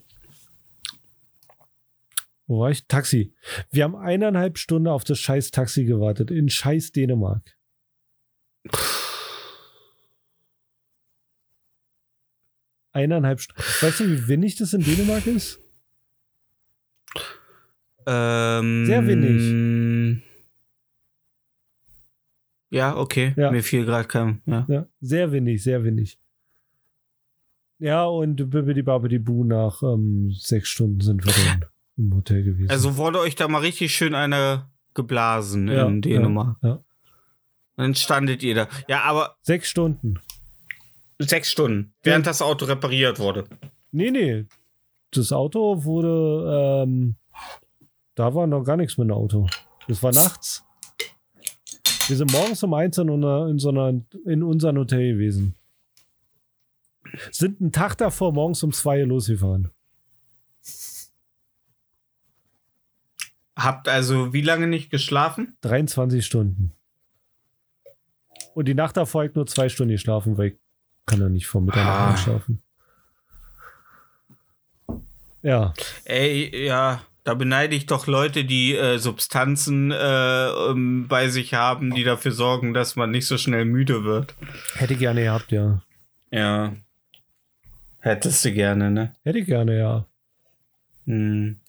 Wo 2.49 2.61
war 2.61 2.71
ich? 2.71 2.87
Taxi. 2.89 3.33
Wir 3.71 3.85
haben 3.85 3.95
eineinhalb 3.95 4.59
Stunden 4.59 4.89
auf 4.89 5.05
das 5.05 5.21
scheiß 5.21 5.53
Taxi 5.53 5.85
gewartet. 5.85 6.33
In 6.33 6.49
scheiß 6.49 6.91
Dänemark. 6.91 7.57
Eineinhalb 12.93 13.41
Stunden. 13.41 13.63
Weißt 13.81 14.01
du, 14.01 14.05
wie 14.09 14.29
wenig 14.29 14.57
das 14.57 14.73
in 14.73 14.83
Dänemark 14.83 15.27
ist? 15.27 15.61
Ähm, 18.07 18.87
Sehr 18.87 19.07
wenig. 19.07 19.43
Ja, 22.71 22.97
okay. 22.97 23.33
Ja. 23.37 23.51
Mir 23.51 23.63
fiel 23.63 23.85
gerade 23.85 24.07
kein. 24.09 24.43
Ja. 24.47 24.67
Ja, 24.69 24.87
sehr 25.01 25.33
wenig, 25.33 25.63
sehr 25.63 25.85
wenig. 25.85 26.19
Ja, 27.79 28.05
und 28.05 28.37
Bibbidi 28.51 28.83
Babbidi 28.83 29.19
Bu 29.19 29.45
nach 29.45 29.83
ähm, 29.83 30.33
sechs 30.33 30.69
Stunden 30.69 31.01
sind 31.01 31.25
wir 31.25 31.33
dann 31.33 31.65
im 31.97 32.15
Hotel 32.15 32.43
gewesen. 32.43 32.71
Also 32.71 32.97
wurde 32.97 33.21
euch 33.21 33.37
da 33.37 33.47
mal 33.49 33.61
richtig 33.61 33.95
schön 33.95 34.15
eine 34.15 34.67
geblasen 34.95 35.69
ja, 35.69 35.87
in 35.87 36.03
Dänemark. 36.03 36.57
Ja, 36.63 36.69
ja. 36.69 36.85
Dann 37.77 37.95
standet 37.95 38.43
ihr 38.43 38.55
da. 38.57 38.69
Ja, 38.89 39.03
aber 39.03 39.37
Sechs 39.43 39.71
Stunden. 39.71 40.19
sechs 41.21 41.51
Stunden, 41.53 41.95
während 42.03 42.27
das 42.27 42.43
Auto 42.43 42.65
repariert 42.65 43.21
wurde. 43.21 43.45
Nee, 43.93 44.11
nee. 44.11 44.47
Das 45.13 45.33
Auto 45.33 45.85
wurde, 45.85 46.83
ähm, 46.85 47.15
da 48.17 48.35
war 48.35 48.47
noch 48.49 48.65
gar 48.65 48.77
nichts 48.77 48.99
mit 48.99 49.09
dem 49.09 49.13
Auto. 49.13 49.47
Das 49.87 50.03
war 50.03 50.13
nachts. 50.13 50.65
Wir 52.09 52.17
sind 52.17 52.33
morgens 52.33 52.63
um 52.63 52.73
eins 52.75 52.97
in, 52.99 53.09
in, 53.09 53.59
so 53.59 53.69
einer, 53.69 54.01
in 54.25 54.43
unserem 54.43 54.79
Hotel 54.79 55.13
gewesen. 55.13 55.55
Sind 57.31 57.61
einen 57.61 57.73
Tag 57.73 57.97
davor 57.97 58.33
morgens 58.33 58.63
um 58.63 58.73
zwei 58.73 59.03
losgefahren. 59.03 59.71
Habt 63.57 63.89
also 63.89 64.33
wie 64.33 64.43
lange 64.43 64.67
nicht 64.69 64.91
geschlafen? 64.91 65.57
23 65.63 66.25
Stunden. 66.25 66.73
Und 68.55 68.67
die 68.67 68.75
Nacht 68.75 68.97
davor 68.97 69.23
habe 69.23 69.31
ich 69.31 69.35
nur 69.35 69.47
zwei 69.47 69.69
Stunden 69.69 69.93
geschlafen, 69.93 70.39
weil 70.39 70.49
ich 70.49 70.57
kann 71.07 71.21
ja 71.21 71.29
nicht 71.29 71.47
vor 71.47 71.61
Mitternacht 71.61 71.89
Ah. 71.89 72.11
einschlafen. 72.11 72.63
Ja, 75.43 75.73
Ey, 76.05 76.67
ja, 76.67 77.03
da 77.29 77.35
beneide 77.35 77.77
ich 77.77 77.85
doch 77.85 78.07
Leute, 78.07 78.47
die 78.47 78.75
äh, 78.75 78.97
Substanzen 78.97 79.91
äh, 79.91 80.49
ähm, 80.49 81.09
bei 81.09 81.29
sich 81.29 81.53
haben, 81.53 81.95
die 81.95 82.03
dafür 82.03 82.33
sorgen, 82.33 82.73
dass 82.73 82.97
man 82.97 83.11
nicht 83.11 83.27
so 83.27 83.37
schnell 83.37 83.67
müde 83.67 84.03
wird. 84.03 84.35
hätte 84.77 84.95
ich 84.95 84.99
gerne 84.99 85.25
gehabt, 85.25 85.53
ja. 85.53 85.83
Ja. 86.31 86.73
Hättest 87.99 88.47
du 88.47 88.53
gerne, 88.53 88.91
ne? 88.91 89.13
Hätte 89.25 89.41
ich 89.41 89.47
gerne, 89.47 89.79
ja. 89.79 90.07
Hm. 91.05 91.61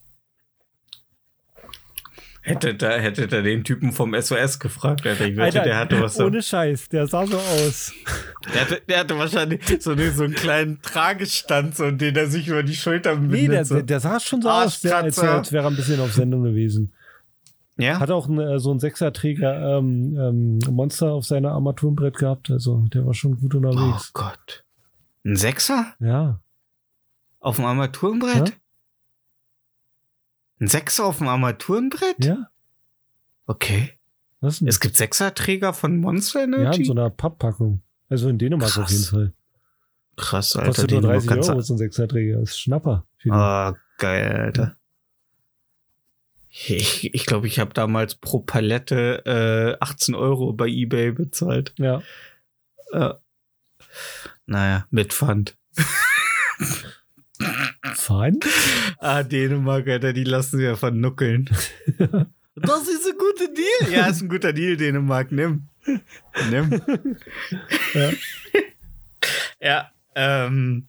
Hätte 2.50 2.74
da, 2.76 2.89
hätte 2.91 3.28
da 3.28 3.41
den 3.41 3.64
Typen 3.64 3.91
vom 3.91 4.14
SOS 4.20 4.60
gefragt, 4.60 5.06
Alter. 5.06 5.26
Ich 5.28 5.38
wette, 5.38 5.62
der 5.62 5.78
hatte 5.78 6.02
was. 6.02 6.20
ohne 6.20 6.41
Scheiß, 6.41 6.89
der 6.89 7.08
sah 7.08 7.26
so 7.28 7.38
aus. 7.38 7.93
Der 8.54 8.62
hatte, 8.62 8.82
der 8.89 9.00
hatte 9.00 9.18
wahrscheinlich 9.18 9.62
so, 9.82 9.91
eine, 9.91 10.12
so 10.12 10.24
einen 10.24 10.34
kleinen 10.34 10.82
Tragestand, 10.82 11.76
so, 11.76 11.91
den 11.91 12.16
er 12.16 12.28
sich 12.28 12.47
über 12.47 12.64
die 12.64 12.76
Schulter 12.76 13.16
Nee, 13.16 13.41
der, 13.41 13.47
bindet. 13.47 13.68
so. 13.68 13.82
der, 13.82 14.00
sah 14.00 14.20
schon 14.20 14.41
so 14.41 14.50
aus, 14.50 14.82
der, 14.82 14.97
als, 14.97 15.20
als 15.20 15.52
wäre 15.52 15.66
er 15.66 15.70
ein 15.70 15.76
bisschen 15.76 16.00
auf 16.02 16.12
Sendung 16.14 16.43
gewesen. 16.43 16.91
ja? 17.78 18.00
Hat 18.00 18.10
auch 18.12 18.28
ein, 18.28 18.39
äh, 18.39 18.60
so 18.60 18.72
ein 18.74 18.80
Sechserträger 18.80 19.78
ähm, 19.78 20.18
ähm, 20.20 20.60
Monster 20.74 21.12
auf 21.14 21.26
seinem 21.26 21.47
Armaturenbrett 21.52 22.18
gehabt. 22.18 22.50
Also 22.50 22.86
der 22.93 23.06
war 23.06 23.14
schon 23.14 23.39
gut 23.39 23.54
Oh 23.54 23.58
unterwegs. 23.60 24.12
Gott. 24.14 24.64
Ein 25.26 25.36
Sechser? 25.36 25.93
Ja. 26.00 26.39
Auf 27.39 27.58
dem 27.58 27.66
Armaturenbrett? 27.66 28.50
Ja. 28.50 28.56
Ein 30.60 30.68
Sechser 30.68 31.05
auf 31.05 31.20
dem 31.20 31.28
Armaturenbrett? 31.28 32.26
Ja? 32.26 32.49
Okay. 33.45 33.93
Was 34.41 34.60
denn? 34.60 34.68
Es 34.68 34.80
gibt 34.80 34.95
Sechserträger 34.95 35.74
von 35.74 35.97
Monster 35.97 36.39
ja, 36.41 36.45
Energy? 36.45 36.82
in 36.82 36.86
so 36.86 36.93
einer 36.93 37.10
Papppackung. 37.10 37.82
Also 38.10 38.30
in 38.30 38.38
Dänemark 38.38 38.70
auf 38.70 38.74
Krass. 38.86 38.91
jeden 38.91 39.03
Fall. 39.05 39.34
Krass, 40.16 40.55
Alter. 40.55 40.68
Kostet 40.68 40.91
nur 40.91 41.01
den 41.01 41.10
30 41.10 41.30
kannst 41.30 41.47
du- 41.49 41.53
Euro 41.53 41.62
so 41.62 41.74
ein 41.74 41.78
Sechserträger. 41.78 42.39
Das 42.39 42.49
ist 42.51 42.60
Schnapper. 42.60 43.05
Ah, 43.30 43.74
geil, 43.97 44.32
Alter. 44.32 44.76
Ich, 46.49 47.14
ich 47.14 47.26
glaube, 47.26 47.47
ich 47.47 47.60
habe 47.60 47.74
damals 47.74 48.16
pro 48.16 48.39
Palette 48.39 49.24
äh, 49.80 49.84
18 49.84 50.16
Euro 50.16 50.51
bei 50.51 50.68
Ebay 50.68 51.12
bezahlt. 51.12 51.74
Ja. 51.78 52.01
Äh, 52.91 53.14
naja, 54.45 54.86
mit 54.89 55.14
Pfand. 55.14 55.55
Fein. 57.96 58.40
Ah, 59.02 59.24
Dänemark, 59.24 59.88
Alter, 59.88 60.12
die 60.12 60.26
lassen 60.26 60.58
sich 60.58 60.66
ja 60.66 60.76
vernuckeln. 60.76 61.50
Das 62.62 62.90
ist 62.90 63.08
ein 63.08 63.18
guter 63.18 63.54
Deal. 63.54 63.94
Ja, 63.94 64.08
ist 64.08 64.22
ein 64.22 64.28
guter 64.28 64.52
Deal, 64.52 64.76
Dänemark. 64.76 65.32
Nimm. 65.32 65.70
Nimm. 66.50 66.82
Ja. 67.94 68.12
ja, 69.62 69.92
ähm. 70.16 70.86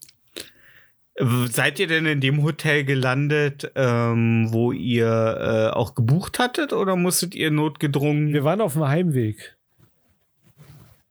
Seid 1.50 1.78
ihr 1.78 1.86
denn 1.86 2.06
in 2.06 2.20
dem 2.20 2.42
Hotel 2.42 2.84
gelandet, 2.84 3.70
ähm, 3.76 4.48
wo 4.50 4.72
ihr 4.72 5.06
äh, 5.06 5.76
auch 5.76 5.94
gebucht 5.94 6.38
hattet 6.40 6.72
oder 6.72 6.96
musstet 6.96 7.34
ihr 7.36 7.50
notgedrungen? 7.52 8.32
Wir 8.32 8.42
waren 8.42 8.60
auf 8.62 8.72
dem 8.72 8.88
Heimweg. 8.88 9.56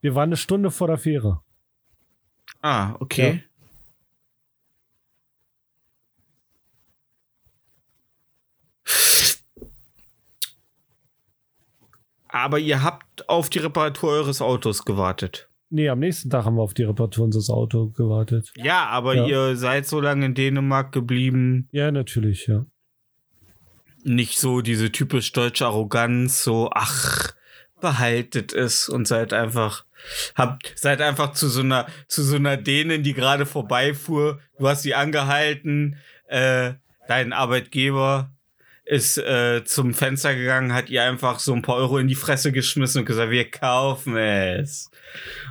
Wir 0.01 0.15
waren 0.15 0.29
eine 0.29 0.37
Stunde 0.37 0.71
vor 0.71 0.87
der 0.87 0.97
Fähre. 0.97 1.41
ah, 2.61 2.95
okay. 2.99 3.43
Aber 12.29 12.59
ihr 12.59 12.83
habt 12.83 13.27
auf 13.27 13.49
die 13.49 13.59
Reparatur 13.59 14.11
eures 14.11 14.41
Autos 14.41 14.85
gewartet. 14.85 15.49
Nee, 15.71 15.89
am 15.89 15.99
nächsten 15.99 16.29
Tag 16.29 16.45
haben 16.45 16.55
wir 16.55 16.63
auf 16.63 16.73
die 16.73 16.83
Reparatur 16.83 17.25
unseres 17.25 17.49
Autos 17.49 17.93
gewartet. 17.93 18.51
Ja, 18.55 18.85
aber 18.87 19.15
Ja. 19.15 19.25
ihr 19.27 19.55
seid 19.55 19.85
so 19.85 19.99
lange 19.99 20.25
in 20.25 20.33
Dänemark 20.33 20.91
geblieben. 20.91 21.67
Ja, 21.71 21.91
natürlich, 21.91 22.47
ja. 22.47 22.65
Nicht 24.03 24.39
so 24.39 24.61
diese 24.61 24.91
typisch 24.91 25.31
deutsche 25.31 25.65
Arroganz, 25.65 26.43
so, 26.43 26.69
ach, 26.73 27.33
behaltet 27.81 28.53
es 28.53 28.89
und 28.89 29.07
seid 29.07 29.33
einfach, 29.33 29.85
habt, 30.35 30.73
seid 30.75 31.01
einfach 31.01 31.33
zu 31.33 31.47
so 31.49 31.61
einer, 31.61 31.85
zu 32.07 32.23
so 32.23 32.35
einer 32.37 32.57
Dänen, 32.57 33.03
die 33.03 33.13
gerade 33.13 33.45
vorbeifuhr. 33.45 34.39
Du 34.57 34.67
hast 34.67 34.83
sie 34.83 34.95
angehalten, 34.95 35.97
äh, 36.27 36.73
dein 37.07 37.33
Arbeitgeber 37.33 38.31
ist 38.89 39.17
äh, 39.19 39.63
zum 39.65 39.93
Fenster 39.93 40.35
gegangen, 40.35 40.73
hat 40.73 40.89
ihr 40.89 41.03
einfach 41.03 41.39
so 41.39 41.53
ein 41.53 41.61
paar 41.61 41.75
Euro 41.75 41.99
in 41.99 42.07
die 42.07 42.15
Fresse 42.15 42.51
geschmissen 42.51 42.99
und 43.01 43.05
gesagt, 43.05 43.29
wir 43.31 43.49
kaufen 43.49 44.17
es. 44.17 44.89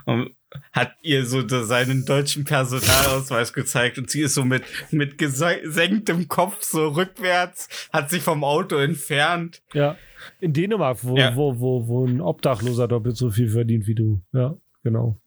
Und 0.06 0.30
hat 0.72 0.92
ihr 1.02 1.24
so 1.26 1.46
seinen 1.46 2.04
deutschen 2.04 2.44
Personalausweis 2.44 3.52
gezeigt 3.52 3.98
und 3.98 4.10
sie 4.10 4.22
ist 4.22 4.34
so 4.34 4.44
mit, 4.44 4.64
mit 4.90 5.18
gesenktem 5.18 6.26
Kopf 6.26 6.62
so 6.62 6.88
rückwärts, 6.88 7.68
hat 7.92 8.10
sich 8.10 8.22
vom 8.22 8.42
Auto 8.44 8.76
entfernt. 8.76 9.62
Ja. 9.72 9.96
In 10.40 10.52
Dänemark, 10.52 10.98
wo, 11.02 11.16
Ja. 11.16 11.36
wo, 11.36 11.60
wo, 11.60 11.86
wo 11.86 12.06
ein 12.06 12.20
Obdachloser 12.20 12.88
doppelt 12.88 13.16
so 13.16 13.30
viel 13.30 13.50
verdient 13.50 13.86
wie 13.86 13.94
du. 13.94 14.20
Ja, 14.32 14.56
genau. 14.82 15.20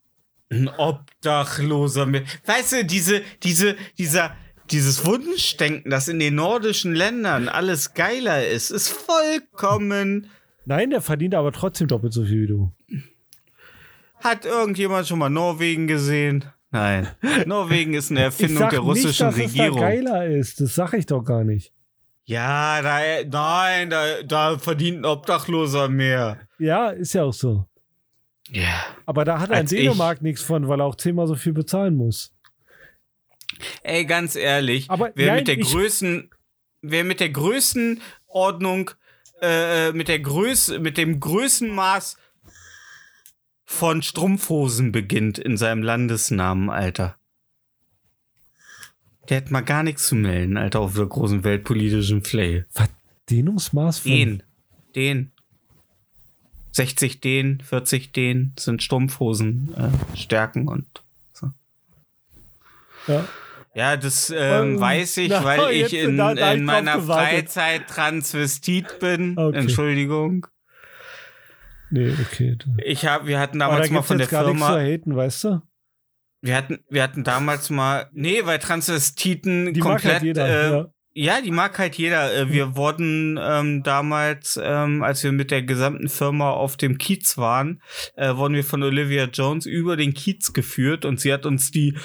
Ein 0.50 0.68
Obdachloser. 0.68 2.12
Weißt 2.46 2.74
du, 2.74 2.84
diese, 2.86 3.22
diese, 3.44 3.76
dieser, 3.98 4.36
dieses 4.72 5.06
Wunschdenken, 5.06 5.92
dass 5.92 6.08
in 6.08 6.20
den 6.20 6.36
nordischen 6.36 6.94
Ländern 6.94 7.48
alles 7.50 7.94
geiler 7.94 8.48
ist, 8.48 8.70
ist 8.72 8.90
vollkommen. 8.90 10.30
Nein, 10.66 10.90
der 10.92 11.02
verdient 11.02 11.36
aber 11.36 11.52
trotzdem 11.52 11.88
doppelt 11.88 12.14
so 12.14 12.24
viel 12.24 12.44
wie 12.44 12.48
du. 12.48 12.72
Hat 14.20 14.46
irgendjemand 14.46 15.08
schon 15.08 15.20
mal 15.20 15.30
Norwegen 15.30 15.88
gesehen? 15.88 16.46
Nein. 16.72 17.08
Norwegen 17.46 17.94
ist 17.94 18.12
eine 18.12 18.20
Ich 18.22 18.26
Erfindung 18.26 18.58
sag 18.60 18.70
der 18.70 18.80
nicht, 18.80 18.88
russischen 18.90 19.28
dass 19.28 19.38
Regierung. 19.38 19.78
es 19.78 19.82
da 19.84 19.90
geiler 19.90 20.26
ist. 20.28 20.62
Das 20.62 20.76
sag 20.76 20.94
ich 20.94 21.06
doch 21.06 21.24
gar 21.24 21.44
nicht. 21.44 21.74
Ja, 22.26 22.82
da, 22.82 23.00
nein, 23.28 23.90
da, 23.90 24.22
da 24.24 24.58
verdient 24.58 25.00
ein 25.00 25.06
Obdachloser 25.06 25.90
mehr. 25.90 26.40
Ja, 26.60 26.90
ist 26.90 27.14
ja 27.14 27.24
auch 27.24 27.34
so. 27.34 27.66
Ja. 28.48 28.86
Aber 29.06 29.26
da 29.26 29.40
hat 29.40 29.50
in 29.50 29.56
Als 29.56 29.72
ich. 29.72 29.82
Dänemark 29.82 30.22
nichts 30.22 30.42
von, 30.42 30.68
weil 30.68 30.80
er 30.80 30.86
auch 30.86 30.96
zehnmal 30.96 31.28
so 31.28 31.36
viel 31.36 31.54
bezahlen 31.54 31.96
muss. 31.96 32.32
Ey, 33.84 34.06
ganz 34.06 34.36
ehrlich, 34.36 34.90
Aber 34.90 35.12
wer 35.16 35.28
nein, 35.28 35.36
mit 35.38 35.48
der 35.48 35.58
größten, 35.58 36.30
wer 36.82 37.04
mit 37.04 37.20
der 37.20 37.30
größten 37.30 38.02
Ordnung, 38.28 38.92
äh, 39.42 39.92
mit 39.92 40.08
der 40.08 40.20
Größe, 40.20 40.80
mit 40.80 40.98
dem 40.98 41.20
Größenmaß 41.20 42.18
von 43.66 44.02
Strumpfhosen 44.02 44.92
beginnt 44.92 45.40
in 45.40 45.58
seinem 45.58 45.82
Landesnamen, 45.82 46.70
Alter. 46.70 47.16
Der 49.30 49.38
hat 49.38 49.52
mal 49.52 49.62
gar 49.62 49.84
nichts 49.84 50.08
zu 50.08 50.16
melden, 50.16 50.58
Alter, 50.58 50.82
auf 50.82 50.96
der 50.96 51.06
großen 51.06 51.44
weltpolitischen 51.44 52.24
Flail. 52.24 52.68
Dehnungsmaß 53.30 54.00
von 54.00 54.12
Den. 54.12 54.44
Den. 54.96 55.32
60 56.72 57.22
Den, 57.22 57.62
40 57.62 58.12
Den 58.12 58.54
sind 58.58 58.84
Strumpfhosen, 58.84 59.74
äh, 59.76 60.18
Stärken 60.18 60.68
und. 60.68 61.04
Ja. 63.08 63.26
Ja, 63.74 63.96
das 63.96 64.30
ähm, 64.30 64.74
Ähm, 64.74 64.80
weiß 64.82 65.18
ich, 65.18 65.30
na, 65.30 65.44
weil 65.46 65.72
ich 65.72 65.94
in, 65.94 66.18
da- 66.18 66.36
da 66.36 66.52
in 66.52 66.66
meiner. 66.66 67.02
Freizeit 67.02 67.88
Transvestit 67.88 69.00
bin. 69.00 69.38
Okay. 69.38 69.58
Entschuldigung. 69.60 70.48
Nee, 71.90 72.14
okay. 72.22 72.58
Ich 72.84 73.06
hab, 73.06 73.26
wir 73.28 73.40
hatten 73.40 73.62
Aber 73.62 73.74
da 73.76 73.82
damals 73.84 73.92
mal 73.92 74.02
von 74.02 74.18
der 74.18 74.28
nichts 74.28 74.38
zu 74.38 74.46
Firma, 74.46 74.70
haten, 74.80 75.16
weißt 75.16 75.44
du? 75.46 75.62
wir 76.44 76.56
hatten, 76.58 76.80
wir 76.90 77.04
hatten 77.04 77.24
damals 77.24 77.70
mal, 77.70 78.10
nee, 78.14 78.42
weil 78.46 78.58
Transvestiten 78.60 79.74
Die 79.74 79.80
mag 79.82 79.92
komplett, 80.02 80.14
halt 80.14 80.24
jeder. 80.24 80.48
äh, 80.48 80.72
ja. 80.72 80.88
Ja, 81.14 81.42
die 81.42 81.52
mag 81.52 81.78
halt 81.78 81.96
jeder. 81.96 82.34
Äh, 82.34 82.50
Wir 82.52 82.78
wurden 82.78 83.38
ähm, 83.42 83.84
damals, 83.84 84.58
ähm, 84.64 85.04
als 85.04 85.22
wir 85.26 85.34
mit 85.34 85.52
der 85.52 85.62
gesamten 85.62 86.08
Firma 86.08 86.52
auf 86.52 86.78
dem 86.78 86.98
Kiez 86.98 87.38
waren, 87.38 87.82
äh, 88.16 88.34
wurden 88.38 88.54
wir 88.56 88.64
von 88.64 88.82
Olivia 88.82 89.26
Jones 89.26 89.66
über 89.66 89.98
den 89.98 90.14
Kiez 90.14 90.54
geführt 90.54 91.04
und 91.04 91.20
sie 91.20 91.34
hat 91.34 91.46
uns 91.46 91.70
die 91.70 91.98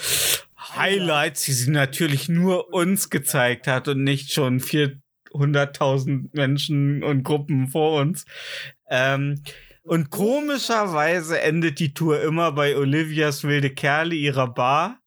Highlights, 0.75 1.45
die 1.45 1.53
sie 1.53 1.71
natürlich 1.71 2.29
nur 2.29 2.73
uns 2.73 3.09
gezeigt 3.09 3.67
hat 3.67 3.87
und 3.87 4.03
nicht 4.03 4.31
schon 4.31 4.59
400.000 4.59 6.29
Menschen 6.33 7.03
und 7.03 7.23
Gruppen 7.23 7.67
vor 7.67 7.99
uns. 7.99 8.25
Ähm, 8.89 9.41
und 9.83 10.09
komischerweise 10.09 11.39
endet 11.39 11.79
die 11.79 11.93
Tour 11.93 12.21
immer 12.21 12.51
bei 12.51 12.75
Olivias 12.75 13.43
wilde 13.43 13.69
Kerle 13.69 14.15
ihrer 14.15 14.53
Bar 14.53 14.99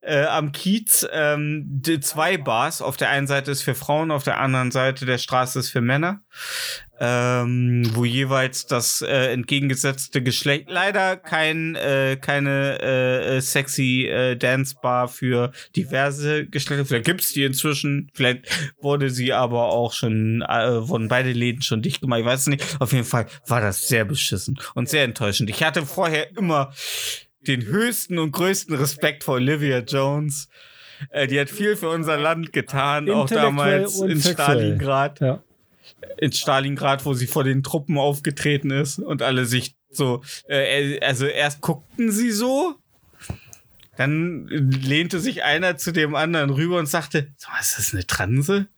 äh, 0.00 0.24
am 0.24 0.52
Kiez 0.52 1.06
ähm, 1.12 1.64
die 1.66 2.00
zwei 2.00 2.36
Bars. 2.36 2.82
Auf 2.82 2.96
der 2.96 3.10
einen 3.10 3.26
Seite 3.26 3.50
ist 3.50 3.62
für 3.62 3.74
Frauen, 3.74 4.10
auf 4.10 4.24
der 4.24 4.38
anderen 4.38 4.70
Seite 4.70 5.06
der 5.06 5.18
Straße 5.18 5.58
ist 5.58 5.70
für 5.70 5.80
Männer. 5.80 6.22
Ähm, 7.04 7.90
wo 7.94 8.04
jeweils 8.04 8.66
das 8.66 9.02
äh, 9.02 9.32
entgegengesetzte 9.32 10.22
Geschlecht 10.22 10.70
leider 10.70 11.16
kein 11.16 11.74
äh, 11.74 12.16
keine 12.20 12.80
äh, 12.80 13.40
sexy 13.40 14.06
äh, 14.06 14.36
Dance 14.36 14.76
Bar 14.80 15.08
für 15.08 15.50
diverse 15.74 16.46
Geschlechter. 16.46 16.86
Vielleicht 16.86 17.06
gibt's 17.06 17.32
die 17.32 17.42
inzwischen. 17.42 18.08
Vielleicht 18.14 18.46
wurde 18.80 19.10
sie 19.10 19.32
aber 19.32 19.72
auch 19.72 19.92
schon 19.92 20.42
äh, 20.42 20.88
wurden 20.88 21.08
beide 21.08 21.32
Läden 21.32 21.62
schon 21.62 21.82
dicht 21.82 22.02
gemacht. 22.02 22.20
Ich 22.20 22.26
weiß 22.26 22.40
es 22.40 22.46
nicht. 22.46 22.76
Auf 22.78 22.92
jeden 22.92 23.06
Fall 23.06 23.26
war 23.48 23.60
das 23.60 23.88
sehr 23.88 24.04
beschissen 24.04 24.60
und 24.74 24.88
sehr 24.88 25.02
enttäuschend. 25.02 25.50
Ich 25.50 25.64
hatte 25.64 25.84
vorher 25.84 26.30
immer 26.36 26.72
den 27.46 27.62
höchsten 27.64 28.18
und 28.18 28.32
größten 28.32 28.74
Respekt 28.74 29.24
vor 29.24 29.34
Olivia 29.34 29.78
Jones. 29.80 30.48
Äh, 31.10 31.26
die 31.26 31.40
hat 31.40 31.50
viel 31.50 31.76
für 31.76 31.88
unser 31.88 32.16
Land 32.16 32.52
getan, 32.52 33.10
auch 33.10 33.28
damals 33.28 34.00
in 34.00 34.18
sexuell. 34.18 34.34
Stalingrad. 34.34 35.20
Ja. 35.20 35.42
In 36.18 36.32
Stalingrad, 36.32 37.04
wo 37.04 37.14
sie 37.14 37.26
vor 37.26 37.44
den 37.44 37.62
Truppen 37.62 37.98
aufgetreten 37.98 38.70
ist 38.70 38.98
und 38.98 39.22
alle 39.22 39.46
sich 39.46 39.74
so, 39.90 40.22
äh, 40.48 41.00
also 41.00 41.26
erst 41.26 41.60
guckten 41.60 42.10
sie 42.10 42.30
so, 42.30 42.76
dann 43.96 44.46
lehnte 44.46 45.20
sich 45.20 45.42
einer 45.42 45.76
zu 45.76 45.92
dem 45.92 46.14
anderen 46.14 46.50
rüber 46.50 46.78
und 46.78 46.86
sagte, 46.86 47.28
"Sag 47.36 47.52
mal, 47.52 47.60
ist 47.60 47.78
das 47.78 47.92
eine 47.92 48.06
Transe? 48.06 48.68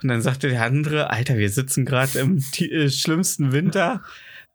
Und 0.00 0.08
dann 0.08 0.22
sagte 0.22 0.48
der 0.48 0.62
andere, 0.62 1.10
Alter, 1.10 1.38
wir 1.38 1.50
sitzen 1.50 1.84
gerade 1.84 2.18
im 2.20 2.42
äh, 2.60 2.88
schlimmsten 2.88 3.52
Winter 3.52 4.02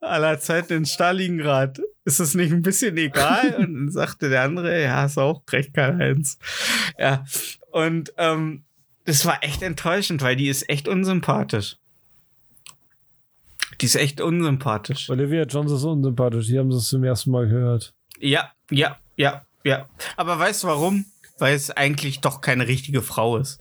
aller 0.04 0.40
Zeiten 0.40 0.74
in 0.74 0.86
Stalingrad. 0.86 1.80
Ist 2.06 2.20
das 2.20 2.36
nicht 2.36 2.52
ein 2.52 2.62
bisschen 2.62 2.98
egal? 2.98 3.56
Und 3.58 3.74
dann 3.74 3.92
sagte 3.92 4.30
der 4.30 4.44
andere, 4.44 4.82
ja, 4.82 4.98
hast 4.98 5.18
auch 5.18 5.44
recht, 5.52 5.74
Karl-Heinz. 5.74 6.38
Ja, 6.98 7.24
und 7.72 8.14
ähm, 8.18 8.64
das 9.06 9.26
war 9.26 9.44
echt 9.44 9.62
enttäuschend, 9.62 10.22
weil 10.22 10.36
die 10.36 10.48
ist 10.48 10.70
echt 10.70 10.88
unsympathisch. 10.88 11.78
Die 13.82 13.86
ist 13.86 13.96
echt 13.96 14.22
unsympathisch. 14.22 15.10
Olivia 15.10 15.44
Jones 15.44 15.72
ist 15.72 15.84
unsympathisch. 15.84 16.48
Die 16.48 16.60
haben 16.60 16.72
es 16.72 16.88
zum 16.88 17.04
ersten 17.04 17.32
Mal 17.32 17.48
gehört. 17.48 17.94
Ja, 18.20 18.52
ja, 18.70 18.98
ja, 19.16 19.46
ja. 19.64 19.90
Aber 20.16 20.40
weißt 20.40 20.64
du 20.64 20.68
warum? 20.68 21.06
Weil 21.40 21.56
es 21.56 21.72
eigentlich 21.72 22.22
doch 22.22 22.42
keine 22.42 22.68
richtige 22.68 23.02
Frau 23.02 23.38
ist. 23.38 23.60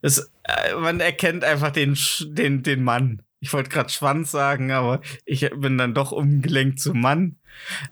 Es, 0.00 0.30
äh, 0.44 0.74
man 0.74 1.00
erkennt 1.00 1.44
einfach 1.44 1.70
den, 1.70 1.96
den, 2.20 2.62
den 2.62 2.82
Mann. 2.82 3.22
Ich 3.42 3.52
wollte 3.52 3.70
gerade 3.70 3.90
Schwanz 3.90 4.30
sagen, 4.30 4.70
aber 4.70 5.00
ich 5.24 5.50
bin 5.56 5.76
dann 5.76 5.94
doch 5.94 6.12
umgelenkt 6.12 6.78
zum 6.78 7.00
Mann. 7.00 7.40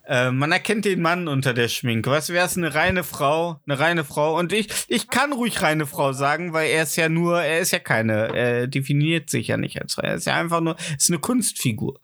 Äh, 0.07 0.31
man 0.31 0.53
erkennt 0.53 0.85
den 0.85 1.03
Mann 1.03 1.27
unter 1.27 1.53
der 1.53 1.67
Schminke. 1.67 2.09
Weißt 2.09 2.29
du, 2.29 2.35
wer 2.35 2.45
ist 2.45 2.57
eine 2.57 2.73
reine 2.73 3.03
Frau? 3.03 3.61
Eine 3.67 3.81
reine 3.81 4.05
Frau. 4.05 4.39
Und 4.39 4.53
ich, 4.53 4.69
ich 4.87 5.09
kann 5.09 5.33
ruhig 5.33 5.61
reine 5.61 5.87
Frau 5.87 6.13
sagen, 6.13 6.53
weil 6.53 6.71
er 6.71 6.85
ist 6.85 6.95
ja 6.95 7.09
nur, 7.09 7.43
er 7.43 7.59
ist 7.59 7.73
ja 7.73 7.81
keine, 7.81 8.33
er 8.33 8.67
definiert 8.69 9.29
sich 9.29 9.49
ja 9.49 9.57
nicht 9.57 9.83
als 9.83 9.95
Frau. 9.95 10.03
Er 10.03 10.15
ist 10.15 10.27
ja 10.29 10.37
einfach 10.37 10.61
nur, 10.61 10.77
ist 10.97 11.11
eine 11.11 11.19
Kunstfigur. 11.19 11.99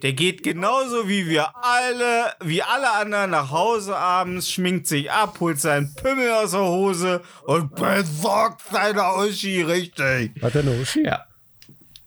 Der 0.00 0.14
geht 0.14 0.42
genauso 0.42 1.10
wie 1.10 1.28
wir 1.28 1.54
alle, 1.54 2.32
wie 2.40 2.62
alle 2.62 2.92
anderen 2.92 3.30
nach 3.30 3.50
Hause 3.50 3.94
abends, 3.94 4.50
schminkt 4.50 4.86
sich 4.86 5.10
ab, 5.10 5.36
holt 5.40 5.60
seinen 5.60 5.94
Pimmel 5.94 6.30
aus 6.30 6.52
der 6.52 6.60
Hose 6.60 7.22
und 7.44 7.74
besorgt 7.74 8.62
seine 8.72 9.02
Uschi 9.16 9.60
richtig. 9.60 10.32
Hat 10.42 10.54
er 10.54 10.62
eine 10.62 10.80
Uschi? 10.80 11.04
Ja. 11.04 11.25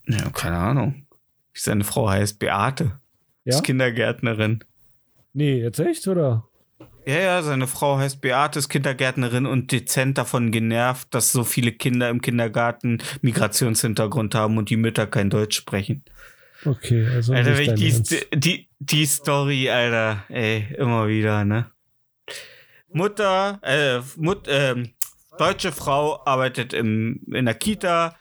Ja, 0.10 0.30
keine 0.32 0.57
Ahnung. 0.57 1.05
Seine 1.53 1.84
Frau 1.84 2.10
heißt, 2.10 2.39
Beate. 2.39 2.99
Ja? 3.45 3.55
Ist 3.55 3.64
Kindergärtnerin. 3.64 4.64
Nee, 5.34 5.62
jetzt 5.62 5.80
echt, 5.80 6.07
oder? 6.07 6.45
Ja, 7.05 7.20
ja, 7.20 7.41
seine 7.41 7.68
Frau 7.68 7.97
heißt 7.97 8.22
Beate, 8.22 8.60
ist 8.60 8.70
Kindergärtnerin 8.70 9.45
und 9.45 9.72
dezent 9.72 10.18
davon 10.18 10.51
genervt, 10.51 11.07
dass 11.14 11.32
so 11.32 11.43
viele 11.43 11.72
Kinder 11.72 12.10
im 12.10 12.22
Kindergarten 12.22 13.01
Migrationshintergrund 13.22 14.36
haben 14.36 14.57
und 14.57 14.70
die 14.70 14.78
Mütter 14.78 15.07
kein 15.07 15.30
Deutsch 15.30 15.57
sprechen. 15.57 16.03
Okay, 16.66 17.07
also 17.07 17.34
Alter, 17.34 17.57
wenn 17.57 17.78
ich 17.78 18.03
die, 18.03 18.20
die, 18.36 18.70
die 18.80 19.05
Story, 19.05 19.70
Alter, 19.70 20.24
ey, 20.30 20.68
immer 20.78 21.07
wieder, 21.07 21.45
ne? 21.45 21.72
Mutter, 22.91 23.60
äh, 23.64 24.01
Mut, 24.18 24.47
ähm, 24.47 24.89
deutsche 25.38 25.72
Frau 25.72 26.26
arbeitet 26.26 26.74
im, 26.74 27.22
in 27.32 27.45
der 27.45 27.53
Kita, 27.53 28.16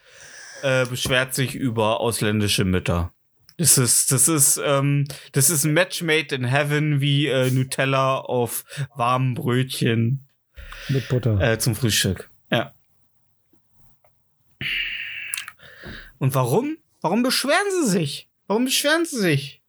äh, 0.63 0.85
beschwert 0.85 1.33
sich 1.33 1.55
über 1.55 1.99
ausländische 1.99 2.65
Mütter. 2.65 3.13
Das 3.57 3.77
ist, 3.77 4.11
das 4.11 4.27
ist, 4.29 4.59
ähm, 4.63 5.05
das 5.33 5.49
ist 5.49 5.65
ein 5.65 5.73
Match 5.73 6.01
made 6.01 6.33
in 6.33 6.45
heaven 6.45 7.01
wie 7.01 7.27
äh, 7.27 7.51
Nutella 7.51 8.17
auf 8.19 8.63
warmen 8.95 9.33
Brötchen 9.33 10.27
Mit 10.87 11.09
Butter. 11.09 11.39
äh, 11.41 11.59
zum 11.59 11.75
Frühstück. 11.75 12.29
Ja. 12.49 12.73
Und 16.19 16.35
warum? 16.35 16.77
Warum 17.01 17.23
beschweren 17.23 17.67
sie 17.81 17.89
sich? 17.89 18.29
Warum 18.47 18.65
beschweren 18.65 19.05
sie 19.05 19.19
sich? 19.19 19.61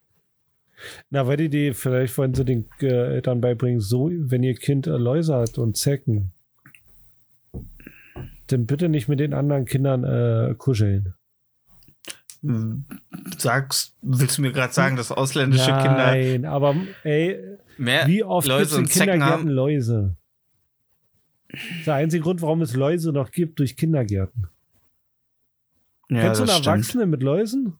Na, 1.11 1.27
weil 1.27 1.37
die, 1.37 1.49
die 1.49 1.75
vielleicht 1.75 2.17
wollen 2.17 2.35
sie 2.35 2.45
den 2.45 2.69
äh, 2.81 2.87
Eltern 3.15 3.41
beibringen, 3.41 3.81
so, 3.81 4.11
wenn 4.13 4.43
ihr 4.43 4.55
Kind 4.55 4.87
Läuse 4.87 5.35
hat 5.35 5.59
und 5.59 5.77
Zecken, 5.77 6.33
dann 8.53 8.67
bitte 8.67 8.89
nicht 8.89 9.09
mit 9.09 9.21
den 9.21 9.35
anderen 9.35 9.65
Kindern 9.65 10.05
äh, 10.05 10.55
kuscheln. 10.57 11.15
Sagst, 13.37 13.95
willst 14.01 14.39
du 14.39 14.43
mir 14.43 14.53
gerade 14.53 14.73
sagen, 14.73 14.97
dass 14.97 15.13
ausländische 15.13 15.67
Kinder 15.67 15.95
Nein, 15.95 16.47
aber 16.47 16.75
ey, 17.05 17.39
mehr 17.77 18.07
wie 18.07 18.25
oft 18.25 18.47
gibt 18.49 18.61
es 18.61 18.71
Läuse 18.73 18.81
in 18.81 18.89
Kindergärten? 18.89 19.49
Läuse? 19.49 20.17
Der 21.85 21.95
einzige 21.95 22.23
Grund, 22.23 22.41
warum 22.41 22.63
es 22.63 22.75
Läuse 22.75 23.13
noch 23.13 23.31
gibt 23.31 23.59
durch 23.59 23.77
Kindergärten. 23.77 24.49
Ja, 26.09 26.23
Kennst 26.23 26.41
du 26.41 26.45
einen 26.45 26.53
stimmt. 26.53 26.67
Erwachsenen 26.67 27.11
mit 27.11 27.23
Läusen? 27.23 27.79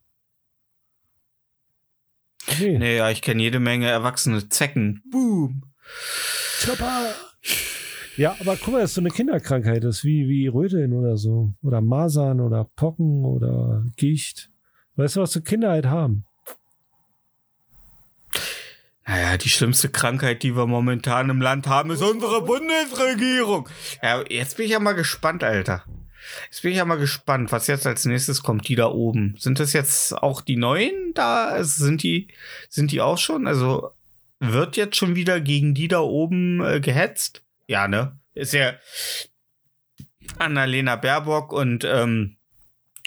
Nee. 2.59 2.79
Nee, 2.79 2.97
ja, 2.97 3.11
ich 3.11 3.23
kenne 3.23 3.43
jede 3.43 3.61
Menge 3.61 3.89
erwachsene 3.89 4.49
Zecken. 4.49 5.03
Boom. 5.11 5.63
Chopper. 6.65 7.15
Ja, 8.17 8.37
aber 8.41 8.57
guck 8.57 8.75
mal, 8.75 8.81
das 8.81 8.91
ist 8.91 8.95
so 8.95 9.01
eine 9.01 9.11
Kinderkrankheit, 9.11 9.85
das 9.85 9.99
ist 9.99 10.05
wie, 10.05 10.29
wie 10.29 10.47
Röteln 10.49 10.93
oder 10.93 11.17
so. 11.17 11.55
Oder 11.63 11.81
Masern 11.81 12.41
oder 12.41 12.65
Pocken 12.77 13.25
oder 13.25 13.85
Gicht. 13.97 14.51
Weißt 14.97 15.17
du, 15.17 15.21
was 15.21 15.33
so 15.33 15.41
Kinder 15.41 15.71
halt 15.71 15.87
haben? 15.87 16.25
Naja, 19.07 19.37
die 19.39 19.49
schlimmste 19.49 19.89
Krankheit, 19.89 20.43
die 20.43 20.55
wir 20.55 20.67
momentan 20.67 21.31
im 21.31 21.41
Land 21.41 21.67
haben, 21.67 21.91
ist 21.91 22.03
unsere 22.03 22.43
Bundesregierung. 22.43 23.69
Ja, 24.03 24.23
jetzt 24.29 24.57
bin 24.57 24.67
ich 24.67 24.73
ja 24.73 24.79
mal 24.79 24.93
gespannt, 24.93 25.43
Alter. 25.43 25.85
Jetzt 26.49 26.63
bin 26.63 26.71
ich 26.71 26.77
ja 26.77 26.85
mal 26.85 26.99
gespannt, 26.99 27.51
was 27.51 27.67
jetzt 27.67 27.87
als 27.87 28.05
nächstes 28.05 28.43
kommt, 28.43 28.69
die 28.69 28.77
da 28.77 28.87
oben. 28.87 29.35
Sind 29.39 29.59
das 29.59 29.73
jetzt 29.73 30.13
auch 30.17 30.43
die 30.43 30.57
neuen 30.57 31.13
da? 31.15 31.65
Sind 31.65 32.03
die, 32.03 32.29
sind 32.69 32.93
die 32.93 33.01
auch 33.01 33.19
schon? 33.19 33.47
Also 33.47 33.91
wird 34.39 34.77
jetzt 34.77 34.97
schon 34.97 35.17
wieder 35.17 35.41
gegen 35.41 35.75
die 35.75 35.89
da 35.89 36.01
oben 36.01 36.65
äh, 36.65 36.81
gehetzt? 36.81 37.43
Ja, 37.71 37.87
ne? 37.87 38.19
Ist 38.35 38.53
ja 38.53 38.73
Annalena 40.39 40.97
Baerbock 40.97 41.53
und 41.53 41.85
ähm, 41.85 42.37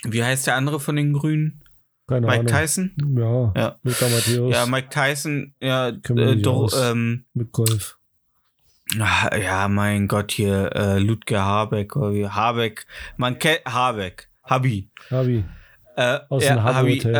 wie 0.04 0.24
heißt 0.24 0.46
der 0.46 0.56
andere 0.56 0.80
von 0.80 0.96
den 0.96 1.12
Grünen? 1.12 1.62
Keine 2.06 2.26
Mike 2.26 2.40
Ahnung. 2.40 2.52
Tyson? 2.52 2.94
Ja, 3.16 3.52
Ja. 3.56 3.78
Lothar 3.82 4.08
Matthäus 4.08 4.54
Ja, 4.54 4.64
Mike 4.66 4.88
Tyson, 4.88 5.54
ja, 5.60 5.88
äh, 5.88 6.36
doch, 6.36 6.70
ähm, 6.82 7.26
mit 7.34 7.52
Golf. 7.52 7.98
ah, 9.00 9.36
ja, 9.36 9.68
mein 9.68 10.08
Gott, 10.08 10.32
hier, 10.32 10.70
äh, 10.74 10.98
Ludger 10.98 11.44
Habeck, 11.44 11.94
Habeck, 11.94 12.86
man 13.18 13.38
kennt, 13.38 13.60
Habeck, 13.66 14.30
Habi, 14.44 14.90
Habi. 15.10 15.44
äh, 15.96 16.20
Aus 16.30 16.42
ja, 16.44 16.54
dem 16.54 16.62
Habi-Hotel. 16.62 17.14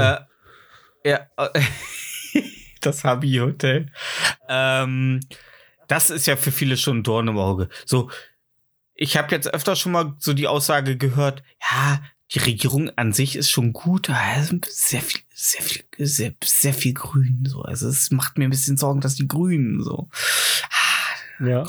äh, 1.04 1.10
ja, 1.10 1.28
das 2.80 3.04
Habi-Hotel, 3.04 3.90
ähm, 4.48 5.20
das 5.88 6.10
ist 6.10 6.26
ja 6.26 6.36
für 6.36 6.52
viele 6.52 6.76
schon 6.76 6.98
ein 6.98 7.02
Dorn 7.02 7.28
im 7.28 7.38
Auge, 7.38 7.68
so, 7.84 8.10
ich 8.94 9.16
habe 9.16 9.34
jetzt 9.34 9.52
öfter 9.52 9.76
schon 9.76 9.92
mal 9.92 10.14
so 10.18 10.32
die 10.34 10.46
Aussage 10.46 10.96
gehört, 10.96 11.42
ja, 11.60 12.00
die 12.32 12.38
Regierung 12.38 12.90
an 12.96 13.12
sich 13.12 13.36
ist 13.36 13.50
schon 13.50 13.72
gut, 13.72 14.08
ist 14.08 14.64
sehr 14.88 15.02
viel, 15.02 15.20
sehr 15.34 15.62
viel, 15.62 15.84
sehr, 15.98 16.32
sehr 16.42 16.74
viel 16.74 16.94
Grün. 16.94 17.44
So, 17.46 17.62
also 17.62 17.86
es 17.88 18.10
macht 18.10 18.38
mir 18.38 18.44
ein 18.44 18.50
bisschen 18.50 18.76
Sorgen, 18.76 19.00
dass 19.00 19.14
die 19.16 19.28
Grünen 19.28 19.82
so. 19.82 20.08
Ah, 20.70 21.44
Ja. 21.44 21.66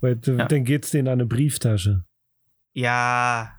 Weil, 0.00 0.18
Ja. 0.24 0.46
Dann 0.46 0.64
geht's 0.64 0.90
denen 0.90 1.08
an 1.08 1.14
eine 1.14 1.26
Brieftasche. 1.26 2.04
Ja, 2.72 3.56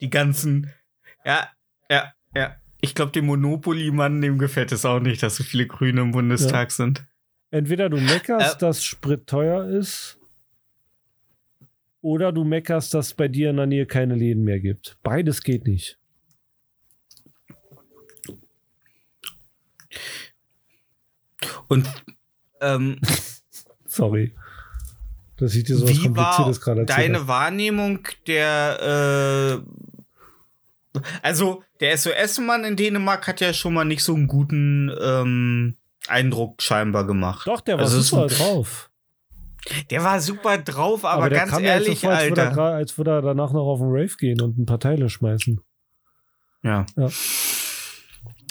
die 0.00 0.10
ganzen, 0.10 0.72
ja, 1.24 1.48
ja, 1.88 2.12
ja. 2.34 2.56
Ich 2.80 2.94
glaube, 2.94 3.12
dem 3.12 3.26
Monopoly-Mann, 3.26 4.20
dem 4.22 4.38
gefällt 4.38 4.72
es 4.72 4.84
auch 4.86 5.00
nicht, 5.00 5.22
dass 5.22 5.36
so 5.36 5.44
viele 5.44 5.66
Grüne 5.66 6.00
im 6.00 6.12
Bundestag 6.12 6.70
sind. 6.70 7.04
Entweder 7.50 7.88
du 7.90 7.96
meckerst, 7.98 8.56
Äh. 8.56 8.58
dass 8.60 8.84
Sprit 8.84 9.26
teuer 9.26 9.66
ist, 9.68 10.18
oder 12.02 12.32
du 12.32 12.44
meckerst, 12.44 12.94
dass 12.94 13.08
es 13.08 13.14
bei 13.14 13.28
dir 13.28 13.50
in 13.50 13.56
der 13.56 13.66
Nähe 13.66 13.86
keine 13.86 14.14
Läden 14.14 14.44
mehr 14.44 14.60
gibt. 14.60 14.96
Beides 15.02 15.42
geht 15.42 15.66
nicht. 15.66 15.98
Und 21.68 21.86
ähm, 22.60 22.98
Sorry. 23.86 24.34
Dass 25.36 25.54
ich 25.54 25.64
dir 25.64 25.76
so 25.76 25.88
was 25.88 26.00
Kompliziertes 26.02 26.60
gerade 26.60 26.80
erzählt 26.82 26.98
deine. 26.98 27.26
Wahrnehmung 27.26 28.06
der, 28.26 29.62
äh, 30.94 31.00
also 31.22 31.62
der 31.80 31.96
SOS-Mann 31.96 32.64
in 32.64 32.76
Dänemark 32.76 33.26
hat 33.26 33.40
ja 33.40 33.52
schon 33.54 33.74
mal 33.74 33.84
nicht 33.84 34.02
so 34.04 34.14
einen 34.14 34.26
guten 34.26 34.90
ähm, 35.00 35.76
Eindruck 36.08 36.62
scheinbar 36.62 37.06
gemacht. 37.06 37.46
Doch, 37.46 37.60
der 37.60 37.76
war 37.76 37.84
Also 37.84 38.00
super 38.00 38.26
drauf. 38.26 38.90
Der 39.90 40.02
war 40.02 40.20
super 40.20 40.58
drauf, 40.58 41.04
aber, 41.04 41.28
der 41.28 41.40
ganz 41.40 41.50
kam 41.52 41.62
ja 41.62 41.74
jetzt 41.76 41.84
ehrlich, 41.84 42.00
so 42.00 42.06
vor, 42.06 42.16
als 42.16 42.28
würde, 42.30 42.40
er, 42.40 42.48
Alter. 42.48 42.62
als 42.62 42.98
würde 42.98 43.10
er 43.10 43.22
danach 43.22 43.52
noch 43.52 43.66
auf 43.66 43.78
den 43.80 43.88
Rave 43.90 44.16
gehen 44.18 44.40
und 44.40 44.58
ein 44.58 44.66
paar 44.66 44.80
Teile 44.80 45.10
schmeißen. 45.10 45.60
Ja. 46.62 46.86
Ja. 46.96 47.08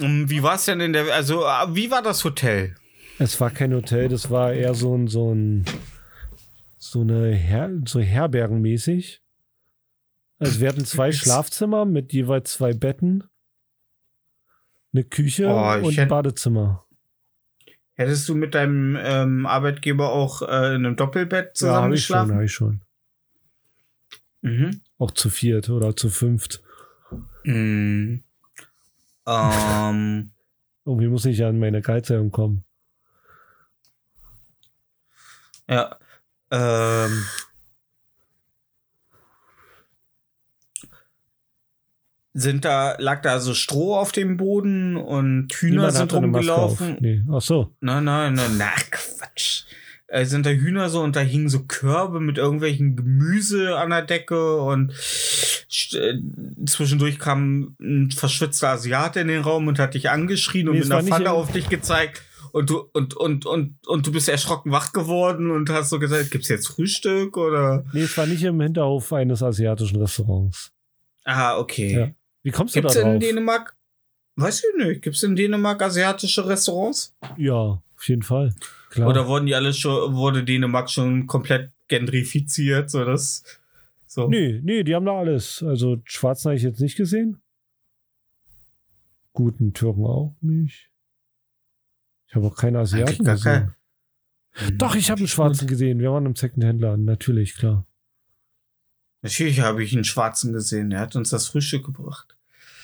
Um, 0.02 0.30
Wie 0.30 0.44
war 0.44 0.56
es 0.56 0.66
denn 0.66 0.80
in 0.80 0.94
der, 0.94 1.14
also 1.14 1.46
ah, 1.46 1.68
wie 1.76 1.92
war 1.92 2.02
das 2.02 2.24
Hotel? 2.24 2.76
Es 3.18 3.40
war 3.42 3.50
kein 3.50 3.74
Hotel, 3.74 4.08
das 4.08 4.30
war 4.32 4.54
eher 4.54 4.74
so 4.74 4.96
ein, 4.96 5.08
so 5.08 5.34
ein, 5.34 5.66
so 6.78 7.02
eine 7.02 7.34
Her 7.36 7.70
so 7.86 8.00
Herbergenmäßig. 8.00 9.22
Also 10.38 10.62
wir 10.62 10.70
hatten 10.70 10.86
zwei 10.86 11.12
Schlafzimmer 11.12 11.86
mit 11.86 12.14
jeweils 12.14 12.54
zwei 12.54 12.74
Betten, 12.74 13.26
eine 14.94 15.04
Küche 15.04 15.48
Oh, 15.50 15.86
und 15.86 16.00
ein 16.00 16.08
Badezimmer. 16.08 16.86
Hättest 18.00 18.30
du 18.30 18.36
mit 18.36 18.56
deinem 18.56 18.96
ähm, 18.98 19.46
Arbeitgeber 19.46 20.14
auch 20.14 20.42
äh, 20.42 20.46
in 20.76 20.86
einem 20.86 20.96
Doppelbett 20.96 21.60
Ja, 21.60 21.82
habe 21.82 21.96
ich 21.96 22.06
schon, 22.06 22.16
zusammengeschlafen? 22.30 22.34
habe 22.34 22.46
ich 22.46 22.52
schon. 22.54 22.82
mhm. 24.40 24.82
Auch 24.98 25.12
zu 25.12 25.30
viert 25.30 25.70
oder 25.70 25.94
zu 25.98 26.10
fünft. 26.10 26.62
Mhm. 27.44 28.24
ähm, 29.28 30.32
Irgendwie 30.86 31.08
muss 31.10 31.26
ich 31.26 31.40
ja 31.40 31.50
an 31.50 31.60
meine 31.60 31.82
Gehaltserhöhung 31.82 32.32
kommen. 32.32 32.64
ja. 35.68 35.98
Ähm, 36.52 37.26
sind 42.34 42.66
da, 42.66 42.96
lag 43.00 43.22
da 43.22 43.40
so 43.40 43.54
Stroh 43.54 43.96
auf 43.96 44.12
dem 44.12 44.38
Boden 44.38 44.96
und 44.96 45.52
Hühner 45.54 45.88
Niemand 45.88 45.94
sind 45.94 46.14
rumgelaufen? 46.14 46.98
Nee. 47.00 47.24
Ach 47.32 47.42
so. 47.42 47.74
Nein, 47.82 48.04
nein, 48.04 48.34
nein, 48.34 48.52
na 48.58 48.70
Quatsch. 48.92 49.64
Äh, 50.08 50.26
sind 50.26 50.46
da 50.46 50.50
Hühner 50.50 50.90
so 50.90 51.02
und 51.02 51.16
da 51.16 51.20
hingen 51.20 51.50
so 51.50 51.66
Körbe 51.66 52.20
mit 52.20 52.38
irgendwelchen 52.38 52.96
Gemüse 52.96 53.78
an 53.78 53.92
der 53.92 54.02
Decke 54.02 54.58
und 54.62 54.92
äh, 54.92 56.14
zwischendurch 56.66 57.20
kam 57.20 57.76
ein 57.80 58.10
verschwitzter 58.12 58.70
Asiate 58.70 59.20
in 59.20 59.28
den 59.28 59.42
Raum 59.42 59.68
und 59.68 59.78
hat 59.78 59.94
dich 59.94 60.10
angeschrien 60.10 60.68
und 60.68 60.74
Nee, 60.74 60.80
mit 60.80 60.86
es 60.86 60.90
war 60.90 61.00
einer 61.00 61.08
Pfanne 61.10 61.32
auf 61.32 61.52
dich 61.52 61.70
gezeigt 61.70 62.24
und 62.54 62.72
du 62.72 62.90
und 62.94 63.16
und 63.16 63.46
und 63.46 63.76
und 63.88 64.08
du 64.08 64.12
bist 64.12 64.30
erschrocken 64.30 64.72
wach 64.72 64.94
geworden 64.94 65.52
und 65.52 65.70
hast 65.70 65.90
so 65.90 66.00
gesagt, 66.00 66.32
gibt's 66.32 66.48
jetzt 66.48 66.68
Frühstück 66.68 67.38
oder 67.38 67.86
Nee, 67.94 68.02
es 68.02 68.18
war 68.18 68.26
nicht 68.26 68.44
im 68.44 68.60
Hinterhof 68.62 69.14
eines 69.14 69.44
asiatischen 69.44 70.02
Restaurants. 70.02 70.72
Ah, 71.24 71.60
okay. 71.60 71.94
Ja. 71.94 72.10
Wie 72.44 72.52
kommst 72.52 72.76
du 72.76 72.82
Gibt's 72.82 72.96
da 72.96 73.02
drauf? 73.02 73.14
in 73.16 73.20
Dänemark 73.20 73.76
Weiß 74.36 74.64
ich 74.64 74.86
nicht. 74.86 75.02
Gibt's 75.02 75.22
in 75.24 75.36
Dänemark 75.36 75.82
asiatische 75.82 76.48
Restaurants? 76.48 77.14
Ja, 77.36 77.54
auf 77.98 78.08
jeden 78.08 78.22
Fall. 78.22 78.56
Klar. 78.90 79.10
Oder 79.10 79.28
wurden 79.28 79.48
die 79.48 79.54
alle 79.56 79.74
schon, 79.74 80.16
wurde 80.16 80.46
Dänemark 80.46 80.90
schon 80.90 81.28
komplett 81.28 81.72
gentrifiziert, 81.90 82.90
so 82.90 83.04
das, 83.04 83.44
so. 84.08 84.30
Nee, 84.30 84.62
nee, 84.64 84.84
die 84.84 84.96
haben 84.96 85.06
da 85.06 85.18
alles. 85.20 85.62
Also 85.62 86.02
Schwarzen 86.06 86.50
habe 86.50 86.56
ich 86.56 86.64
jetzt 86.64 86.80
nicht 86.80 86.96
gesehen. 86.96 87.42
Guten 89.34 89.74
Türken 89.74 90.06
auch 90.06 90.36
nicht. 90.40 90.90
Ich 92.28 92.36
habe 92.36 92.48
auch 92.48 92.56
keine 92.56 92.80
Asiaten 92.80 93.26
gesehen. 93.26 93.74
kein- 94.54 94.78
Doch, 94.78 94.96
ich 94.96 95.12
habe 95.12 95.20
einen 95.20 95.28
Schwarzen 95.28 95.68
gesehen. 95.68 96.00
Wir 96.00 96.12
waren 96.12 96.26
im 96.26 96.36
Secondhand-Laden. 96.36 97.04
Natürlich, 97.04 97.56
klar. 97.56 97.86
Natürlich 99.22 99.60
habe 99.62 99.84
ich 99.84 99.94
einen 99.94 100.04
Schwarzen 100.06 100.54
gesehen. 100.54 100.92
Er 100.92 101.02
hat 101.02 101.16
uns 101.16 101.30
das 101.30 101.48
Frühstück 101.48 101.86
gebracht. 101.86 102.36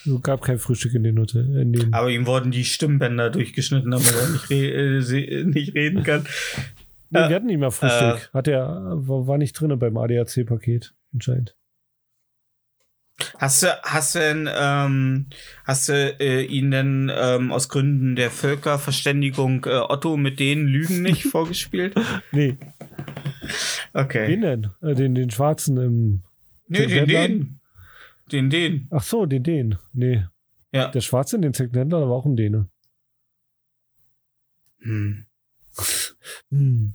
Es 0.06 0.22
gab 0.22 0.42
kein 0.44 0.60
Frühstück 0.60 0.94
in 0.94 1.04
den 1.04 1.18
Hotel. 1.18 1.90
Aber 1.92 2.10
ihm 2.10 2.28
wurden 2.28 2.52
die 2.52 2.66
Stimmbänder 2.66 3.30
durchgeschnitten, 3.30 3.90
damit 3.92 4.14
er 4.14 4.30
nicht, 4.30 4.50
re 4.50 4.56
äh, 4.72 5.02
se- 5.02 5.44
nicht 5.46 5.74
reden 5.74 6.04
kann. 6.04 6.26
nee, 7.10 7.20
äh, 7.20 7.30
wir 7.30 7.36
hatten 7.36 7.48
nicht 7.48 7.60
mehr 7.60 7.72
Frühstück. 7.72 8.30
Hat 8.34 8.48
er, 8.48 8.68
war 8.96 9.38
nicht 9.38 9.54
drin 9.54 9.78
beim 9.80 9.98
ADAC-Paket, 9.98 10.94
anscheinend. 11.14 11.56
Hast 13.38 13.64
du, 13.64 13.68
hast 13.84 14.14
du 14.16 14.20
denn, 14.20 14.50
ähm, 14.54 15.28
hast 15.64 15.88
du 15.88 15.94
äh, 16.20 16.44
ihn 16.44 16.70
denn 16.70 17.10
ähm, 17.16 17.52
aus 17.54 17.70
Gründen 17.70 18.18
der 18.18 18.30
Völkerverständigung 18.30 19.64
äh, 19.66 19.78
Otto 19.88 20.18
mit 20.18 20.40
den 20.42 20.68
Lügen 20.68 21.02
nicht 21.02 21.24
vorgespielt? 21.32 21.96
Nee, 22.34 22.58
Okay. 23.94 24.28
wen 24.28 24.42
denn? 24.42 24.68
Äh, 24.82 24.96
den, 24.96 25.16
den 25.16 25.30
Schwarzen 25.32 25.78
im. 25.78 26.22
Nee, 26.68 26.88
den, 26.88 27.08
den. 27.08 27.60
Den, 28.32 28.50
den. 28.50 28.88
Ach 28.92 29.04
so, 29.04 29.26
den, 29.26 29.44
den. 29.44 29.78
Nee. 29.94 30.26
Ja. 30.72 30.90
Der 30.90 31.02
Schwarze 31.02 31.36
in 31.36 31.42
den 31.44 31.54
Secondhand-Laden 31.54 32.10
war 32.10 32.16
auch 32.16 32.26
ein 32.26 32.36
Däne. 32.36 32.70
Hm. 34.80 35.26
Hm. 36.50 36.94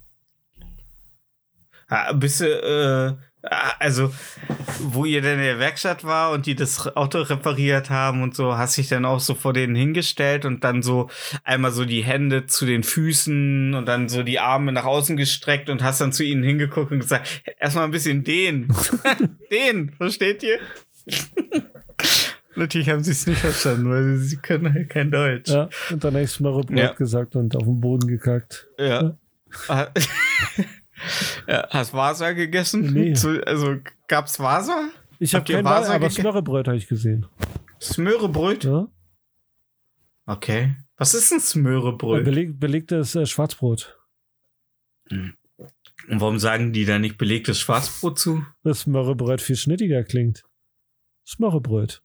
Ah, 1.88 2.12
Bist 2.12 2.40
du, 2.40 2.46
äh, 2.46 3.16
also, 3.42 4.12
wo 4.80 5.04
ihr 5.04 5.22
denn 5.22 5.38
in 5.38 5.44
der 5.44 5.58
Werkstatt 5.58 6.04
war 6.04 6.32
und 6.32 6.46
die 6.46 6.54
das 6.54 6.94
Auto 6.96 7.20
repariert 7.22 7.88
haben 7.90 8.22
und 8.22 8.34
so, 8.34 8.56
hast 8.56 8.76
dich 8.76 8.88
dann 8.88 9.04
auch 9.04 9.20
so 9.20 9.34
vor 9.34 9.52
denen 9.52 9.74
hingestellt 9.74 10.44
und 10.44 10.62
dann 10.64 10.82
so 10.82 11.08
einmal 11.44 11.72
so 11.72 11.84
die 11.84 12.02
Hände 12.02 12.46
zu 12.46 12.66
den 12.66 12.82
Füßen 12.82 13.74
und 13.74 13.86
dann 13.86 14.08
so 14.08 14.22
die 14.22 14.40
Arme 14.40 14.72
nach 14.72 14.84
außen 14.84 15.16
gestreckt 15.16 15.70
und 15.70 15.82
hast 15.82 16.00
dann 16.00 16.12
zu 16.12 16.22
ihnen 16.24 16.42
hingeguckt 16.42 16.92
und 16.92 17.00
gesagt, 17.00 17.42
erstmal 17.58 17.84
ein 17.84 17.90
bisschen 17.90 18.24
den. 18.24 18.68
den, 19.50 19.92
versteht 19.92 20.42
ihr? 20.42 20.58
Natürlich 22.56 22.90
haben 22.90 23.02
sie 23.02 23.12
es 23.12 23.26
nicht 23.26 23.40
verstanden, 23.40 23.88
weil 23.90 24.16
sie, 24.18 24.26
sie 24.26 24.36
können 24.36 24.74
halt 24.74 24.90
kein 24.90 25.10
Deutsch. 25.10 25.50
Ja, 25.50 25.68
und 25.90 26.02
dann 26.04 26.14
habe 26.14 26.24
ich 26.24 26.30
Smörrebrot 26.30 26.76
Ja. 26.76 26.92
gesagt 26.92 27.36
und 27.36 27.56
auf 27.56 27.62
den 27.62 27.80
Boden 27.80 28.06
gekackt. 28.08 28.68
Ja. 28.78 29.16
Ah. 29.68 29.86
ja. 31.46 31.66
Hast 31.70 31.92
Vasa 31.92 32.32
gegessen? 32.32 32.92
Nee. 32.92 33.12
Zu, 33.14 33.44
also 33.46 33.76
gab's 34.08 34.38
Vasa? 34.38 34.88
Ich 35.18 35.34
habe 35.34 35.44
kein 35.50 35.64
Vasa, 35.64 35.90
aber 35.94 36.00
gegessen? 36.00 36.20
Smörrebrot 36.22 36.66
habe 36.68 36.76
ich 36.76 36.88
gesehen. 36.88 37.26
Smörebröt? 37.80 38.64
Ja? 38.64 38.88
Okay. 40.26 40.76
Was 40.96 41.14
ist 41.14 41.32
ein 41.32 41.40
Smörebröt? 41.40 42.24
Beleg, 42.24 42.60
belegtes 42.60 43.14
äh, 43.14 43.26
Schwarzbrot. 43.26 43.96
Und 45.10 45.36
warum 46.08 46.38
sagen 46.38 46.72
die 46.72 46.84
da 46.84 46.98
nicht 46.98 47.18
belegtes 47.18 47.58
Schwarzbrot 47.60 48.18
zu? 48.18 48.44
Das 48.62 48.80
Smörrebrot 48.80 49.40
viel 49.40 49.56
schnittiger 49.56 50.04
klingt. 50.04 50.44
Smörrebrot. 51.26 52.02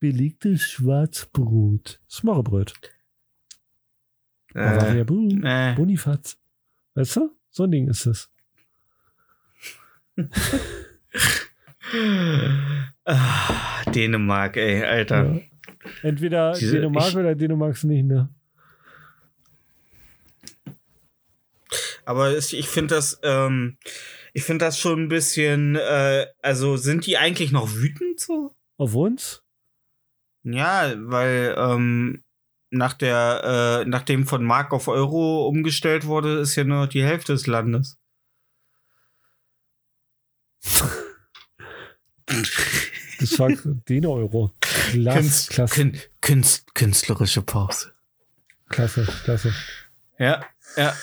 Belegtes 0.00 0.62
Schwarzbrot. 0.62 2.00
Smörrebrot. 2.08 2.74
Bavaria 4.54 5.00
Äh, 5.00 5.04
Bu. 5.04 5.28
äh, 5.42 5.74
Bonifaz. 5.74 6.38
Weißt 6.94 7.16
du? 7.16 7.30
So 7.50 7.64
ein 7.64 7.70
Ding 7.70 7.88
ist 7.88 8.06
es. 8.06 8.30
ah, 13.04 13.84
Dänemark, 13.92 14.56
ey, 14.56 14.84
Alter. 14.84 15.24
Ja. 15.34 15.40
Entweder 16.02 16.52
Diese- 16.52 16.76
Dänemark 16.76 17.08
ich- 17.08 17.16
oder 17.16 17.34
Dänemark 17.34 17.82
nicht, 17.84 18.04
ne? 18.04 18.28
Aber 22.04 22.36
ich 22.36 22.68
finde 22.68 22.94
das, 22.94 23.20
ähm, 23.22 23.76
ich 24.32 24.42
finde 24.44 24.64
das 24.64 24.78
schon 24.78 25.04
ein 25.04 25.08
bisschen, 25.08 25.76
äh, 25.76 26.26
also 26.40 26.76
sind 26.78 27.04
die 27.06 27.18
eigentlich 27.18 27.52
noch 27.52 27.70
wütend 27.74 28.18
so? 28.18 28.54
Auf 28.78 28.94
uns? 28.94 29.42
Ja, 30.42 30.94
weil 30.96 31.54
ähm, 31.58 32.22
nach 32.70 32.94
der, 32.94 33.82
äh, 33.84 33.88
nachdem 33.88 34.26
von 34.26 34.44
Mark 34.44 34.72
auf 34.72 34.88
Euro 34.88 35.46
umgestellt 35.46 36.06
wurde, 36.06 36.38
ist 36.40 36.56
ja 36.56 36.64
nur 36.64 36.86
die 36.86 37.02
Hälfte 37.02 37.32
des 37.32 37.46
Landes. 37.46 37.98
Das 43.20 43.38
war 43.38 43.50
den 43.88 44.06
Euro. 44.06 44.52
Klasse, 44.60 45.18
Künst, 45.18 45.50
klasse, 45.50 45.74
Kün, 45.74 46.00
Künst, 46.20 46.74
künstlerische 46.74 47.42
Pause. 47.42 47.92
klasse, 48.68 49.06
klasse. 49.24 49.54
Ja, 50.18 50.44
ja. 50.76 50.94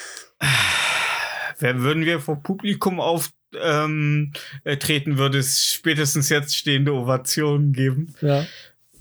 Wer 1.60 1.80
würden 1.80 2.06
wir 2.06 2.20
vor 2.20 2.42
Publikum 2.44 3.00
auf 3.00 3.32
ähm, 3.62 4.34
äh, 4.64 4.78
würde 4.78 5.40
es 5.40 5.66
spätestens 5.72 6.30
jetzt 6.30 6.56
stehende 6.56 6.94
Ovationen 6.94 7.74
geben. 7.74 8.14
Ja. 8.22 8.46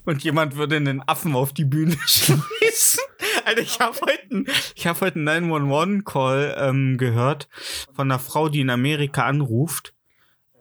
Und 0.04 0.22
jemand 0.22 0.56
würde 0.56 0.76
einen 0.76 1.00
Affen 1.06 1.34
auf 1.34 1.52
die 1.52 1.64
Bühne 1.64 1.96
schmeißen. 2.06 3.02
Alter, 3.44 3.60
ich 3.62 3.80
habe 3.80 3.96
heute, 4.02 4.22
einen- 4.30 4.46
ich 4.74 4.86
hab 4.86 5.00
heute 5.00 5.18
einen 5.18 5.50
911-Call 5.50 6.54
ähm, 6.58 6.98
gehört 6.98 7.48
von 7.94 8.10
einer 8.10 8.18
Frau, 8.18 8.48
die 8.48 8.60
in 8.60 8.70
Amerika 8.70 9.24
anruft, 9.26 9.94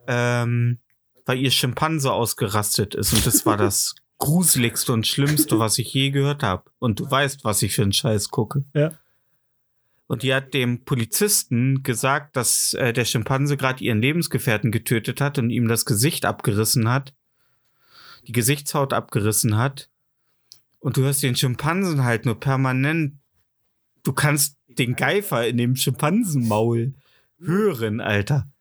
ähm, 0.08 0.80
weil 1.26 1.38
ihr 1.40 1.52
Schimpanse 1.52 2.12
ausgerastet 2.12 2.96
ist. 2.96 3.14
Und 3.14 3.26
das 3.26 3.46
war 3.46 3.58
das 3.58 3.96
gruseligste 4.18 4.94
und 4.94 5.08
schlimmste, 5.08 5.60
was 5.60 5.78
ich 5.78 5.94
je 5.94 6.12
gehört 6.12 6.44
habe. 6.44 6.64
Und 6.80 7.00
du 7.00 7.10
weißt, 7.10 7.44
was 7.44 7.62
ich 7.62 7.76
für 7.76 7.82
einen 7.84 7.94
Scheiß 7.94 8.30
gucke. 8.30 8.64
Ja. 8.74 8.92
Und 10.08 10.24
die 10.24 10.34
hat 10.34 10.54
dem 10.54 10.84
Polizisten 10.86 11.82
gesagt, 11.84 12.36
dass 12.36 12.74
äh, 12.76 12.94
der 12.94 13.06
Schimpanse 13.06 13.58
gerade 13.58 13.84
ihren 13.84 14.02
Lebensgefährten 14.02 14.72
getötet 14.72 15.20
hat 15.22 15.40
und 15.40 15.50
ihm 15.50 15.68
das 15.68 15.86
Gesicht 15.86 16.26
abgerissen 16.26 16.90
hat 16.90 17.14
die 18.28 18.32
Gesichtshaut 18.32 18.94
abgerissen 18.94 19.58
hat. 19.58 19.90
Und 20.80 20.98
du 20.98 21.02
hörst 21.02 21.24
den 21.24 21.36
Schimpansen 21.36 22.04
halt 22.04 22.26
nur 22.26 22.40
permanent. 22.40 23.20
Du 24.04 24.14
kannst 24.14 24.58
den 24.68 24.96
Geifer 24.96 25.48
in 25.48 25.58
dem 25.58 25.76
Schimpansenmaul 25.76 26.94
hören, 27.40 28.02
Alter. 28.02 28.52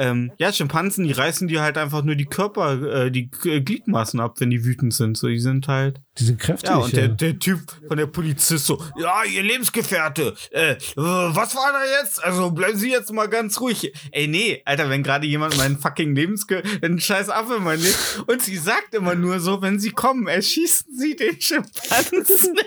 Ähm, 0.00 0.32
ja, 0.38 0.50
Schimpansen, 0.50 1.04
die 1.04 1.12
reißen 1.12 1.46
dir 1.46 1.60
halt 1.60 1.76
einfach 1.76 2.02
nur 2.02 2.14
die 2.14 2.24
Körper, 2.24 3.04
äh, 3.04 3.10
die 3.10 3.30
G- 3.30 3.60
Gliedmaßen 3.60 4.18
ab, 4.18 4.40
wenn 4.40 4.48
die 4.48 4.64
wütend 4.64 4.94
sind. 4.94 5.18
So, 5.18 5.28
die 5.28 5.38
sind 5.38 5.68
halt. 5.68 6.00
Die 6.18 6.24
sind 6.24 6.40
kräftig. 6.40 6.70
Ja, 6.70 6.76
und 6.76 6.92
ja. 6.92 7.00
der, 7.00 7.08
der 7.08 7.38
Typ 7.38 7.60
von 7.86 7.98
der 7.98 8.06
Polizist 8.06 8.64
so, 8.64 8.82
ja, 8.98 9.24
ihr 9.24 9.42
Lebensgefährte, 9.42 10.34
äh, 10.52 10.72
äh, 10.72 10.76
was 10.96 11.54
war 11.54 11.72
da 11.72 12.00
jetzt? 12.00 12.24
Also 12.24 12.50
bleiben 12.50 12.78
Sie 12.78 12.90
jetzt 12.90 13.12
mal 13.12 13.28
ganz 13.28 13.60
ruhig. 13.60 13.92
Ey, 14.10 14.26
nee, 14.26 14.62
Alter, 14.64 14.88
wenn 14.88 15.02
gerade 15.02 15.26
jemand 15.26 15.56
meinen 15.58 15.78
fucking 15.78 16.16
Lebensge... 16.16 16.62
einen 16.82 16.98
scheiß 16.98 17.28
Affe 17.28 17.56
in 17.56 17.64
mein 17.64 17.78
Leben... 17.78 17.94
Und 18.26 18.40
sie 18.40 18.56
sagt 18.56 18.94
immer 18.94 19.14
nur 19.14 19.38
so, 19.38 19.60
wenn 19.60 19.78
sie 19.78 19.90
kommen, 19.90 20.26
erschießen 20.26 20.96
sie 20.96 21.14
den 21.14 21.38
Schimpansen. 21.38 22.58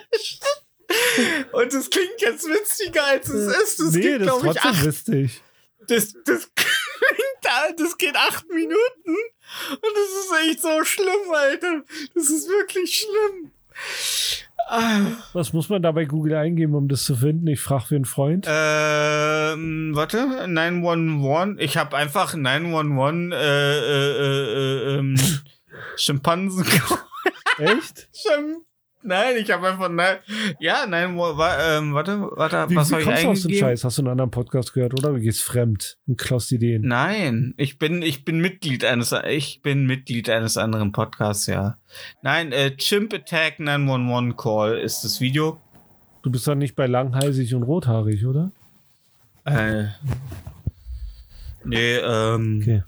Und 1.52 1.74
es 1.74 1.90
klingt 1.90 2.20
jetzt 2.20 2.46
witziger, 2.46 3.06
als 3.06 3.28
es 3.30 3.48
ist. 3.58 3.80
Das 3.80 3.92
nee, 3.94 4.02
geht, 4.02 4.22
das 4.22 4.28
ist 4.28 4.42
glaube 4.42 4.48
ich, 4.48 4.54
trotzdem 4.54 4.72
acht 4.72 4.86
lustig. 4.86 5.42
das, 5.88 6.14
das 6.26 6.52
da, 7.41 7.72
das 7.78 7.97
geht 7.97 8.16
acht 8.16 8.47
Minuten. 8.49 9.16
Und 9.72 9.93
das 9.95 10.10
ist 10.26 10.49
echt 10.49 10.62
so 10.62 10.84
schlimm, 10.84 11.32
Alter. 11.34 11.84
Das 12.16 12.30
ist 12.30 12.47
wirklich 12.47 12.95
schlimm. 12.97 13.51
Ah, 14.70 15.01
Was 15.34 15.51
muss 15.51 15.68
man 15.70 15.82
da 15.82 15.91
bei 15.91 16.06
Google 16.06 16.36
eingeben, 16.36 16.74
um 16.76 16.88
das 16.88 17.04
zu 17.04 17.16
finden? 17.16 17.47
Ich 17.47 17.60
frage 17.60 17.86
für 17.88 17.95
einen 17.95 18.06
Freund. 18.06 18.45
ähm, 18.47 19.91
warte, 19.93 20.47
911. 20.47 21.60
Ich 21.60 21.78
habe 21.78 21.97
einfach 21.97 22.34
911 22.36 23.34
äh, 23.34 23.36
äh, 23.36 24.12
äh, 24.12 24.95
äh, 24.95 24.97
ähm, 24.99 25.16
Schimpansen. 25.97 26.66
Echt? 27.58 28.08
Schim 28.14 28.64
Nein, 29.06 29.36
ich 29.38 29.51
habe 29.51 29.68
einfach 29.68 29.89
nein. 29.89 30.18
Ja, 30.60 30.86
nein, 30.88 31.18
wa- 31.18 31.78
ähm, 31.78 31.93
warte, 31.93 32.22
warte, 32.36 32.70
Wie, 32.70 32.76
was 32.76 32.89
wie 32.89 32.93
habe 32.95 33.01
ich 33.01 33.08
kommst 33.08 33.20
du 33.20 33.28
einen 33.28 33.36
eingegeben? 33.56 33.60
Scheiß? 33.60 33.84
Hast 33.84 33.97
du 33.97 34.01
einen 34.04 34.12
anderen 34.12 34.32
Podcast 34.32 34.74
gehört, 34.74 34.93
oder? 34.93 35.12
Du 35.14 35.20
gehst 35.20 35.43
fremd 35.43 35.97
und 36.08 36.18
klaust 36.18 36.51
Ideen. 36.54 36.84
Nein, 36.88 37.54
ich 37.58 37.78
bin, 37.80 38.01
ich 38.01 38.24
bin 38.24 38.39
Mitglied 38.39 38.86
eines, 38.86 39.14
ich 39.28 39.62
bin 39.62 39.86
Mitglied 39.86 40.30
eines 40.30 40.56
anderen 40.58 40.91
Podcasts, 40.93 41.47
ja. 41.47 41.78
Nein, 42.22 42.51
äh, 42.54 42.76
Chimp 42.78 43.14
Attack 43.14 43.60
911 43.60 44.38
Call 44.38 44.78
ist 44.78 45.04
das 45.04 45.20
Video. 45.20 45.60
Du 46.22 46.32
bist 46.32 46.47
doch 46.47 46.56
nicht 46.56 46.76
bei 46.76 46.88
langhalsig 46.88 47.54
und 47.54 47.64
rothaarig, 47.64 48.26
oder? 48.26 48.51
Äh, 49.45 49.88
nee, 51.66 51.95
ähm, 51.97 52.60
Okay. 52.62 52.84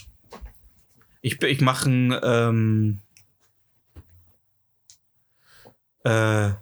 ich, 1.21 1.41
ich 1.41 1.61
mache 1.61 1.89
ein, 1.89 2.15
ähm, 2.23 2.99
äh, 6.05 6.53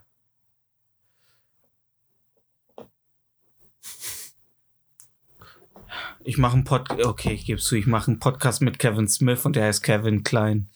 ich 6.24 6.38
mache 6.38 6.54
einen 6.54 6.64
Pod, 6.64 6.90
okay, 7.06 7.34
ich 7.34 7.46
gebe 7.46 7.60
zu, 7.60 7.76
ich 7.76 7.86
mache 7.88 8.10
einen 8.10 8.20
Podcast 8.20 8.62
mit 8.62 8.80
Kevin 8.80 9.08
Smith 9.08 9.46
und 9.46 9.56
der 9.56 9.66
heißt 9.66 9.84
Kevin 9.84 10.24
Klein. 10.24 10.70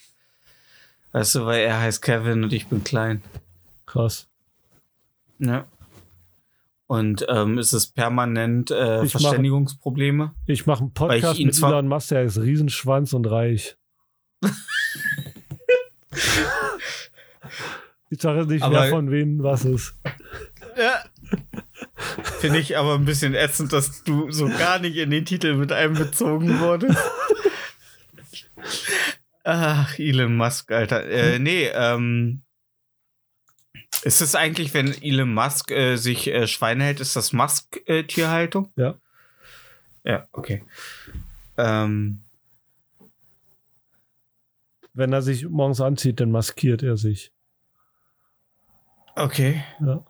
Weißt 1.14 1.36
du, 1.36 1.46
weil 1.46 1.62
er 1.62 1.80
heißt 1.80 2.02
Kevin 2.02 2.44
und 2.44 2.52
ich 2.54 2.68
bin 2.68 2.84
Klein. 2.84 3.24
Krass. 3.86 4.28
Ja. 5.40 5.66
Und 6.88 7.26
ähm, 7.30 7.58
ist 7.58 7.74
es 7.74 7.88
permanent 7.88 8.72
äh, 8.72 9.04
Ich 9.04 9.12
Verständigungsprobleme? 9.12 10.34
Ich 10.46 10.66
mache 10.66 10.80
einen 10.80 10.90
ich 10.90 10.94
Podcast 10.94 11.40
ihn 11.40 11.48
mit 11.48 11.58
Elon 11.58 11.88
Musk, 11.88 12.10
der 12.10 12.24
ist 12.24 12.38
Riesenschwanz 12.38 13.14
und 13.14 13.26
reich. 13.26 13.78
ich 18.10 18.22
sage 18.22 18.46
nicht 18.46 18.64
Aber- 18.64 18.82
mehr 18.82 18.90
von 18.90 19.12
wem 19.12 19.44
was 19.44 19.66
ist. 19.66 19.96
Ja. 20.78 21.04
Finde 22.40 22.60
ich 22.60 22.78
aber 22.78 22.94
ein 22.94 23.06
bisschen 23.06 23.34
ätzend, 23.34 23.74
dass 23.74 24.04
du 24.04 24.30
so 24.30 24.48
gar 24.48 24.78
nicht 24.78 24.96
in 24.98 25.10
den 25.10 25.26
Titel 25.26 25.56
mit 25.56 25.72
einbezogen 25.72 26.60
wurdest. 26.60 27.00
Ach, 29.44 29.98
Elon 29.98 30.36
Musk, 30.36 30.72
Alter. 30.72 31.04
Äh, 31.06 31.40
nee, 31.40 31.66
ähm. 31.74 32.42
Ist 34.04 34.22
es 34.22 34.36
eigentlich, 34.36 34.74
wenn 34.76 34.94
Elon 35.02 35.34
Musk 35.34 35.72
äh, 35.72 35.96
sich 35.96 36.28
äh, 36.28 36.46
Schweine 36.48 36.84
hält, 36.84 37.00
ist 37.00 37.16
das 37.16 37.34
Musk-Tierhaltung? 37.34 38.72
Ja. 38.76 38.94
Ja, 40.04 40.28
okay. 40.32 40.64
Ähm, 41.58 42.22
Wenn 44.94 45.12
er 45.12 45.24
sich 45.24 45.48
morgens 45.50 45.82
anzieht, 45.82 46.20
dann 46.20 46.30
maskiert 46.32 46.84
er 46.84 46.98
sich. 46.98 47.32
Okay. 49.24 49.64
Ja. 49.80 50.06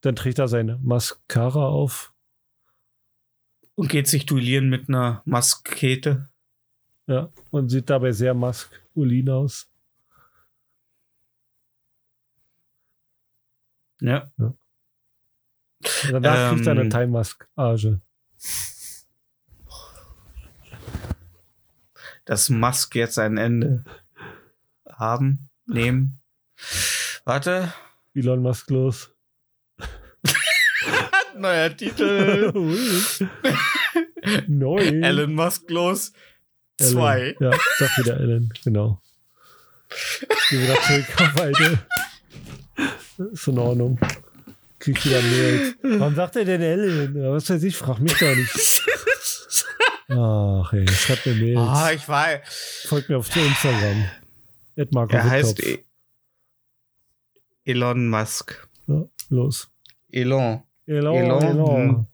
Dann 0.00 0.16
trägt 0.16 0.38
er 0.38 0.48
seine 0.48 0.76
Mascara 0.78 1.66
auf. 1.66 2.12
Und 3.74 3.88
geht 3.88 4.08
sich 4.08 4.26
duellieren 4.26 4.68
mit 4.68 4.88
einer 4.88 5.22
Muskete? 5.24 6.28
Ja. 7.06 7.30
Und 7.50 7.70
sieht 7.70 7.88
dabei 7.90 8.12
sehr 8.12 8.34
maskulin 8.34 9.30
aus. 9.30 9.68
Ja. 14.00 14.30
Und 14.38 14.56
danach 16.10 16.52
kriegt 16.52 16.66
er 16.66 16.72
eine 16.72 16.82
Ähm. 16.82 16.90
Thai-Maskage. 16.90 18.00
dass 22.30 22.48
Musk 22.48 22.94
jetzt 22.94 23.18
ein 23.18 23.38
Ende 23.38 23.84
haben, 24.88 25.50
nehmen. 25.66 26.20
Warte. 27.30 27.72
Elon 28.12 28.42
Musk 28.42 28.70
los. 28.70 29.08
Neuer 31.36 31.76
Titel. 31.76 32.50
Neu. 34.48 34.80
Elon 34.80 35.34
Musk 35.34 35.70
los. 35.70 36.12
Ellen. 36.80 36.92
Zwei. 36.92 37.36
Ja, 37.38 37.52
sag 37.78 37.98
wieder 37.98 38.18
Ellen, 38.18 38.52
genau. 38.64 39.00
Geh 40.50 40.60
wieder 40.60 40.74
zurück 40.82 41.20
auf 41.20 41.40
alte. 41.40 41.78
Ist 43.32 43.46
in 43.46 43.58
Ordnung. 43.58 44.00
Krieg 44.80 45.04
wieder 45.04 45.22
Mails. 45.22 45.76
Warum 45.82 46.16
sagt 46.16 46.34
er 46.34 46.44
denn? 46.44 47.14
Ja, 47.14 47.30
was 47.30 47.48
weiß 47.48 47.62
ich, 47.62 47.76
frag 47.76 48.00
mich 48.00 48.18
doch 48.18 48.34
nicht. 48.34 48.82
Ach 50.08 50.72
ey, 50.72 50.88
schreibt 50.88 51.26
mir 51.26 51.34
Mails. 51.34 51.60
Ah, 51.60 51.92
ich 51.92 52.08
war. 52.08 52.26
Folgt 52.88 53.08
mir 53.08 53.18
auf 53.18 53.36
Instagram. 53.36 54.10
Er 54.74 55.30
heißt 55.30 55.60
e 55.60 55.84
Elon 57.70 58.08
Musk. 58.08 58.68
Ja, 58.86 59.04
los. 59.28 59.70
Elon. 60.10 60.62
Elon, 60.86 61.16
Elon, 61.16 61.42
Elon. 61.42 61.88
hm. 61.88 62.06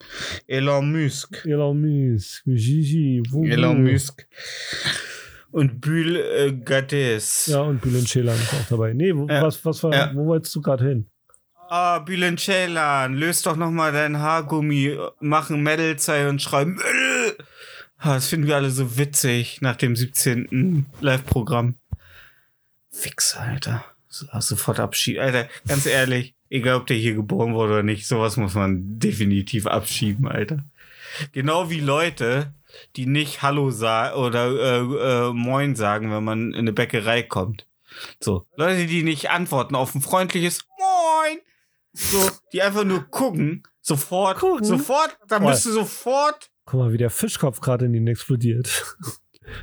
Elon 0.46 0.92
Musk. 0.92 1.44
Elon 1.46 1.80
Musk. 2.12 2.42
Gigi. 2.44 3.22
Wuhu. 3.30 3.46
Elon 3.46 3.82
Musk. 3.82 4.26
Und 5.50 5.80
Bühl 5.80 6.16
äh, 6.16 6.52
Gades. 6.52 7.46
Ja, 7.46 7.61
und 7.62 7.80
Bülent 7.80 8.07
Ceylan 8.09 8.36
ist 8.36 8.52
auch 8.52 8.68
dabei. 8.68 8.92
Nee, 8.92 9.14
wo, 9.16 9.26
Ja. 9.26 9.40
was, 9.42 9.64
was 9.64 9.82
war, 9.82 9.94
Ja. 9.94 10.11
wo 10.14 10.26
wolltest 10.26 10.54
du 10.54 10.61
gerade 10.61 10.86
hin? 10.86 11.07
Ah, 11.68 12.00
Bülent 12.00 12.38
Ceylan, 12.40 13.14
löst 13.14 13.46
doch 13.46 13.57
noch 13.57 13.70
mal 13.70 13.90
dein 13.92 14.18
Haargummi, 14.18 14.98
mach 15.20 15.48
ein 15.50 15.62
Metal-Zeichen 15.62 16.28
und 16.28 16.42
schrei 16.42 16.66
Müll. 16.66 17.36
Das 18.04 18.28
finden 18.28 18.46
wir 18.46 18.57
alle 18.57 18.70
so 18.70 18.98
witzig 18.98 19.62
nach 19.62 19.76
dem 19.76 19.96
17. 19.96 20.86
Live-Programm. 21.00 21.76
Fix, 22.90 23.34
Alter. 23.36 23.82
So- 24.18 24.26
Sofort 24.40 24.80
abschieben. 24.80 25.22
Alter, 25.22 25.48
ganz 25.66 25.86
ehrlich, 25.86 26.34
egal 26.50 26.76
ob 26.76 26.86
der 26.86 26.96
hier 26.96 27.14
geboren 27.14 27.54
wurde 27.54 27.72
oder 27.74 27.82
nicht, 27.82 28.06
sowas 28.06 28.36
muss 28.36 28.54
man 28.54 28.98
definitiv 28.98 29.66
abschieben, 29.66 30.28
Alter. 30.28 30.64
Genau 31.32 31.70
wie 31.70 31.80
Leute, 31.80 32.52
die 32.96 33.06
nicht 33.06 33.42
Hallo 33.42 33.70
sagen 33.70 34.16
oder 34.16 34.46
äh, 34.50 35.28
äh, 35.28 35.32
Moin 35.32 35.76
sagen, 35.76 36.10
wenn 36.12 36.24
man 36.24 36.52
in 36.52 36.60
eine 36.60 36.72
Bäckerei 36.72 37.22
kommt. 37.22 37.66
So, 38.20 38.46
Leute, 38.56 38.86
die 38.86 39.02
nicht 39.02 39.30
antworten 39.30 39.74
auf 39.74 39.94
ein 39.94 40.02
freundliches 40.02 40.66
Moin. 40.78 41.38
So, 41.94 42.28
die 42.52 42.60
einfach 42.60 42.84
nur 42.84 43.04
gucken, 43.10 43.62
sofort, 43.80 44.38
Gucken? 44.38 44.64
sofort, 44.64 45.16
da 45.28 45.38
Moin. 45.38 45.50
müsst 45.52 45.64
du 45.64 45.72
sofort 45.72 46.50
Guck 46.66 46.80
mal, 46.80 46.92
wie 46.92 46.98
der 46.98 47.10
Fischkopf 47.10 47.60
gerade 47.60 47.86
in 47.86 47.94
ihn 47.94 48.08
explodiert. 48.08 48.84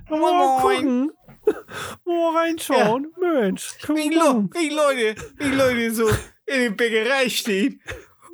Mal 0.10 0.20
moin. 0.20 0.62
gucken. 0.62 1.12
Mal 2.06 2.38
reinschauen. 2.38 3.12
Mensch, 3.20 3.72
guck 3.86 3.98
Wie, 3.98 4.16
mal. 4.16 4.26
Lo 4.26 4.50
wie 4.54 4.70
Leute, 4.70 5.22
wie 5.38 5.50
Leute 5.56 5.92
so 5.94 6.08
in 6.46 6.60
der 6.62 6.70
Bäckerei 6.72 7.30
stehen 7.30 7.82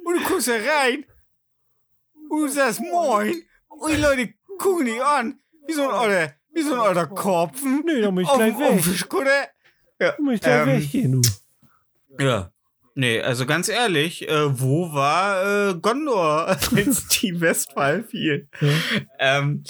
und 0.06 0.16
du 0.20 0.24
guckst 0.28 0.48
da 0.48 0.54
rein 0.54 1.06
und 2.30 2.42
du 2.42 2.48
sagst 2.48 2.82
Moin 2.82 3.44
und 3.68 3.92
die 3.92 4.02
Leute 4.02 4.34
gucken 4.60 4.86
dich 4.86 5.02
an 5.02 5.40
wie 5.68 5.74
so 5.74 5.84
ein 5.84 5.92
alter, 5.92 6.34
wie 6.54 6.62
so 6.62 6.74
ein 6.74 6.80
alter 6.80 7.08
Korpfen 7.08 7.84
Nee, 7.86 8.02
da 8.02 8.12
muss 8.12 8.24
ich 8.24 8.30
auf, 8.30 8.38
gleich 8.38 8.56
auf 8.56 8.76
weg. 8.76 8.84
Fischkutter. 8.84 9.48
Ja, 10.00 10.12
Da 10.12 10.16
muss 10.20 10.36
ich 10.36 10.42
gleich 10.42 10.68
ähm, 10.68 10.82
weggehen, 10.82 11.12
du. 11.22 12.24
Ja. 12.24 12.52
Nee, 12.96 13.22
also 13.22 13.46
ganz 13.46 13.70
ehrlich, 13.70 14.28
äh, 14.28 14.60
wo 14.60 14.92
war 14.94 15.70
äh, 15.70 15.74
Gondor, 15.76 16.48
als 16.76 17.08
die 17.08 17.40
Westphal 17.40 18.04
fiel? 18.04 18.50
Ja. 18.60 18.70
Ähm, 19.20 19.64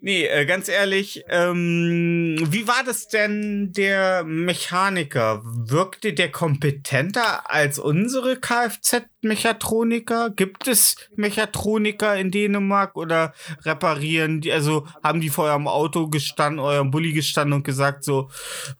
nee, 0.00 0.26
äh, 0.26 0.46
ganz 0.46 0.68
ehrlich, 0.68 1.24
ähm, 1.28 2.36
wie 2.48 2.66
war 2.66 2.82
das 2.84 3.08
denn 3.08 3.72
der 3.72 4.24
Mechaniker? 4.24 5.42
Wirkte 5.44 6.12
der 6.12 6.30
kompetenter 6.30 7.50
als 7.50 7.78
unsere 7.78 8.36
Kfz-Mechatroniker? 8.36 10.30
Gibt 10.30 10.68
es 10.68 10.96
Mechatroniker 11.16 12.16
in 12.16 12.30
Dänemark 12.30 12.96
oder 12.96 13.32
reparieren 13.62 14.40
die, 14.40 14.52
also 14.52 14.86
haben 15.02 15.20
die 15.20 15.30
vor 15.30 15.46
eurem 15.46 15.68
Auto 15.68 16.08
gestanden, 16.08 16.60
eurem 16.60 16.90
Bulli 16.90 17.12
gestanden 17.12 17.54
und 17.54 17.64
gesagt 17.64 18.04
so, 18.04 18.28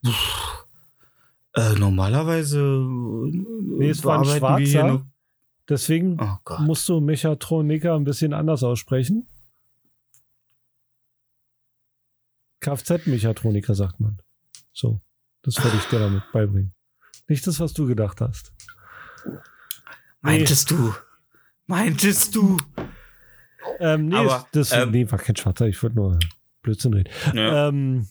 pff, 0.05 0.67
äh, 1.55 1.79
normalerweise 1.79 2.59
nee, 2.59 3.91
es 3.91 4.05
war 4.05 4.21
ein 4.21 4.25
Schwarzer. 4.25 5.05
Deswegen 5.69 6.19
Oh 6.21 6.37
musst 6.61 6.89
du 6.89 7.01
Mechatroniker 7.01 7.95
ein 7.95 8.05
bisschen 8.05 8.33
anders 8.33 8.65
aussprechen. 8.65 9.29
Kfz-Mechatroniker 12.61 13.75
sagt 13.75 14.01
man. 14.01 14.21
So, 14.73 15.01
das 15.43 15.63
wollte 15.63 15.77
ich 15.77 15.85
dir 15.85 15.99
damit 15.99 16.23
beibringen. 16.33 16.75
Nicht 17.29 17.47
das, 17.47 17.61
was 17.61 17.73
du 17.73 17.87
gedacht 17.87 18.21
hast. 18.21 18.53
Meintest 20.21 20.71
du? 20.71 20.95
Meintest 21.67 22.35
du? 22.35 22.59
Ähm, 23.79 24.07
nee, 24.07 24.17
Aber, 24.17 24.47
das, 24.53 24.73
ähm, 24.73 24.91
nee, 24.91 25.11
war 25.11 25.19
kein 25.19 25.37
Schwarzer, 25.37 25.67
ich 25.67 25.83
wollte 25.83 25.97
nur 25.97 26.19
Blödsinn 26.63 26.95
reden. 26.95 27.11
Ja. 27.35 27.69
Ähm, 27.69 28.09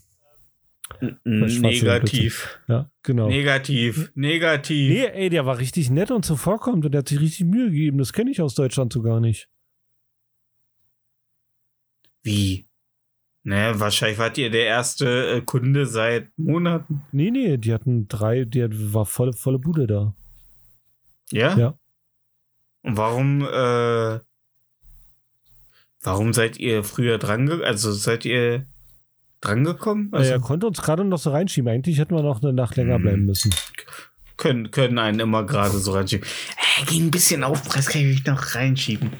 Negativ. 1.23 2.59
ja, 2.67 2.89
genau. 3.03 3.27
Negativ. 3.27 4.11
Negativ. 4.15 4.89
Nee, 4.89 5.05
ey, 5.05 5.29
der 5.29 5.45
war 5.45 5.59
richtig 5.59 5.89
nett 5.89 6.11
und 6.11 6.25
zuvorkommend 6.25 6.85
und 6.85 6.91
der 6.91 6.99
hat 6.99 7.09
sich 7.09 7.19
richtig 7.19 7.45
Mühe 7.45 7.69
gegeben. 7.69 7.99
Das 7.99 8.11
kenne 8.11 8.31
ich 8.31 8.41
aus 8.41 8.55
Deutschland 8.55 8.91
so 8.91 9.01
gar 9.01 9.19
nicht. 9.19 9.49
Wie? 12.23 12.68
Naja, 13.43 13.79
wahrscheinlich 13.79 14.19
wart 14.19 14.37
ihr 14.37 14.49
der 14.51 14.65
erste 14.65 15.37
äh, 15.37 15.41
Kunde 15.41 15.85
seit 15.85 16.27
Monaten. 16.37 17.01
Nee, 17.11 17.31
nee, 17.31 17.57
die 17.57 17.73
hatten 17.73 18.07
drei, 18.07 18.43
die 18.45 18.63
hat- 18.63 18.71
war 18.73 19.05
volle, 19.05 19.33
volle 19.33 19.59
Bude 19.59 19.87
da. 19.87 20.13
Ja? 21.31 21.57
Ja. 21.57 21.73
Und 22.81 22.97
warum, 22.97 23.41
äh, 23.41 24.19
warum 26.01 26.33
seid 26.33 26.57
ihr 26.59 26.83
früher 26.83 27.17
dran 27.17 27.49
also 27.63 27.91
seid 27.91 28.25
ihr 28.25 28.65
dran 29.41 29.63
gekommen? 29.63 30.09
Also 30.11 30.31
er 30.31 30.39
konnte 30.39 30.67
uns 30.67 30.81
gerade 30.81 31.03
noch 31.05 31.17
so 31.19 31.31
reinschieben. 31.31 31.71
Eigentlich 31.71 31.97
hätten 31.97 32.15
wir 32.15 32.23
noch 32.23 32.41
eine 32.41 32.53
Nacht 32.53 32.75
länger 32.75 32.95
Hm. 32.95 33.01
bleiben 33.01 33.25
müssen. 33.25 33.53
können, 34.37 34.71
können 34.71 34.99
einen 34.99 35.19
immer 35.19 35.45
gerade 35.45 35.77
so 35.79 35.91
reinschieben. 35.93 36.25
Äh, 36.81 36.85
ging 36.85 37.05
ein 37.07 37.11
bisschen 37.11 37.43
Aufpreis, 37.43 37.87
kann 37.87 38.01
ich 38.01 38.07
mich 38.07 38.25
noch 38.25 38.55
reinschieben. 38.55 39.11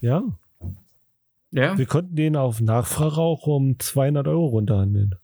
Ja, 0.00 0.22
Ja? 1.52 1.76
wir 1.76 1.86
konnten 1.86 2.16
den 2.16 2.34
auf 2.36 2.60
Nachfrage 2.60 3.18
auch 3.18 3.46
um 3.46 3.78
200 3.78 4.26
Euro 4.26 4.46
runterhandeln. 4.46 5.14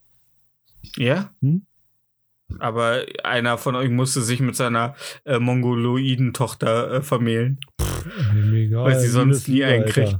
Ja? 0.96 1.32
Hm? 1.40 1.64
Aber 2.58 3.02
einer 3.24 3.58
von 3.58 3.74
euch 3.74 3.90
musste 3.90 4.22
sich 4.22 4.40
mit 4.40 4.56
seiner 4.56 4.94
äh, 5.24 5.38
Mongoloiden-Tochter 5.38 6.92
äh, 6.92 7.02
vermählen. 7.02 7.58
Mir 8.34 8.66
egal, 8.66 8.84
Weil 8.84 9.00
sie 9.00 9.08
sonst 9.08 9.48
nie 9.48 9.64
einen 9.64 9.84
kriegt. 9.86 10.18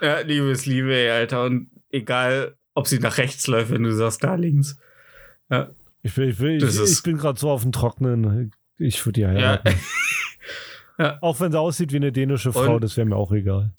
Ja, 0.00 0.20
liebes 0.20 0.66
Liebe, 0.66 0.94
ey, 0.94 1.10
Alter. 1.10 1.44
Und 1.44 1.70
egal, 1.90 2.56
ob 2.74 2.86
sie 2.86 2.98
nach 2.98 3.18
rechts 3.18 3.46
läuft, 3.46 3.70
wenn 3.70 3.82
du 3.82 3.92
sagst, 3.94 4.22
da 4.24 4.34
links. 4.34 4.78
Ich, 6.02 6.16
will, 6.16 6.28
ich, 6.30 6.38
will, 6.40 6.62
ich, 6.62 6.80
ich 6.80 7.02
bin 7.02 7.16
gerade 7.16 7.38
so 7.38 7.50
auf 7.50 7.62
dem 7.62 7.72
Trocknen. 7.72 8.52
Ich 8.76 9.04
würde 9.04 9.14
die 9.14 9.20
Ja. 9.22 9.28
heiraten. 9.28 9.74
Ja. 10.98 11.18
Auch 11.22 11.38
wenn 11.40 11.52
sie 11.52 11.58
aussieht 11.60 11.92
wie 11.92 11.96
eine 11.96 12.12
dänische 12.12 12.52
Frau, 12.52 12.74
Und- 12.76 12.84
das 12.84 12.96
wäre 12.96 13.06
mir 13.06 13.16
auch 13.16 13.32
egal. 13.32 13.72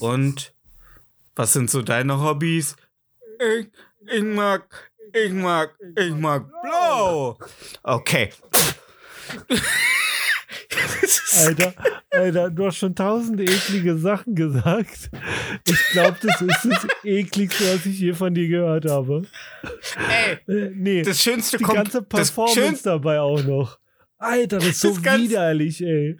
Und 0.00 0.54
was 1.36 1.52
sind 1.52 1.70
so 1.70 1.82
deine 1.82 2.20
Hobbys? 2.20 2.76
Ich, 3.38 3.68
ich 4.12 4.22
mag, 4.22 4.64
ich 5.12 5.32
mag, 5.32 5.74
ich 5.96 6.14
mag 6.14 6.46
blau. 6.62 7.38
Okay. 7.82 8.30
Alter, 11.44 11.74
Alter, 12.10 12.50
du 12.50 12.66
hast 12.66 12.76
schon 12.78 12.94
tausend 12.94 13.40
eklige 13.40 13.98
Sachen 13.98 14.34
gesagt. 14.34 15.10
Ich 15.66 15.88
glaube, 15.92 16.16
das 16.22 16.40
ist 16.40 16.64
das 16.64 16.86
ekligste, 17.04 17.64
was 17.74 17.84
ich 17.86 17.98
je 18.00 18.14
von 18.14 18.34
dir 18.34 18.48
gehört 18.48 18.88
habe. 18.90 19.24
Ey, 20.46 20.70
nee, 20.74 21.02
das 21.02 21.20
schönste 21.22 21.58
die 21.58 21.64
kommt. 21.64 21.76
ganze 21.76 21.98
das 22.02 22.08
Performance 22.08 22.60
schönste, 22.60 22.88
dabei 22.90 23.20
auch 23.20 23.42
noch. 23.42 23.78
Alter, 24.18 24.58
das 24.58 24.68
ist 24.68 24.80
so 24.80 24.96
Das 24.96 25.18
widerlich, 25.18 25.82
ey. 25.82 26.16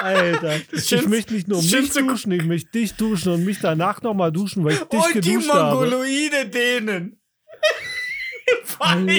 Alter, 0.00 0.56
ich 0.72 0.84
schönste- 0.88 1.08
möchte 1.08 1.34
nicht 1.34 1.48
nur 1.48 1.62
mich 1.62 1.92
duschen, 1.92 2.32
ich 2.32 2.44
möchte 2.44 2.70
dich 2.70 2.94
duschen 2.94 3.32
und 3.32 3.44
mich 3.44 3.58
danach 3.60 4.02
nochmal 4.02 4.32
duschen, 4.32 4.64
weil 4.64 4.74
ich 4.74 4.80
dich 4.80 5.00
und 5.00 5.14
die 5.24 5.30
geduscht 5.32 5.50
habe. 5.50 5.74
Mongoloide 5.76 6.46
denen. 6.48 7.20
Vor. 8.64 8.94
Dingen 8.94 9.12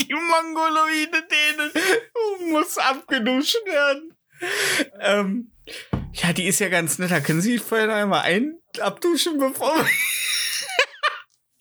die 0.00 0.14
Mongoloide 0.14 1.22
denen 1.30 2.50
muss 2.52 2.78
abgeduscht 2.78 3.56
werden. 3.66 4.14
Ähm, 5.00 5.52
ja, 6.14 6.32
die 6.32 6.44
ist 6.46 6.58
ja 6.60 6.68
ganz 6.68 6.98
nett. 6.98 7.10
Da 7.10 7.20
können 7.20 7.42
Sie 7.42 7.58
vorher 7.58 7.94
einmal 7.94 8.22
ein 8.22 8.54
abduschen, 8.80 9.38
bevor 9.38 9.76
wir 9.76 9.84
Die 9.84 9.88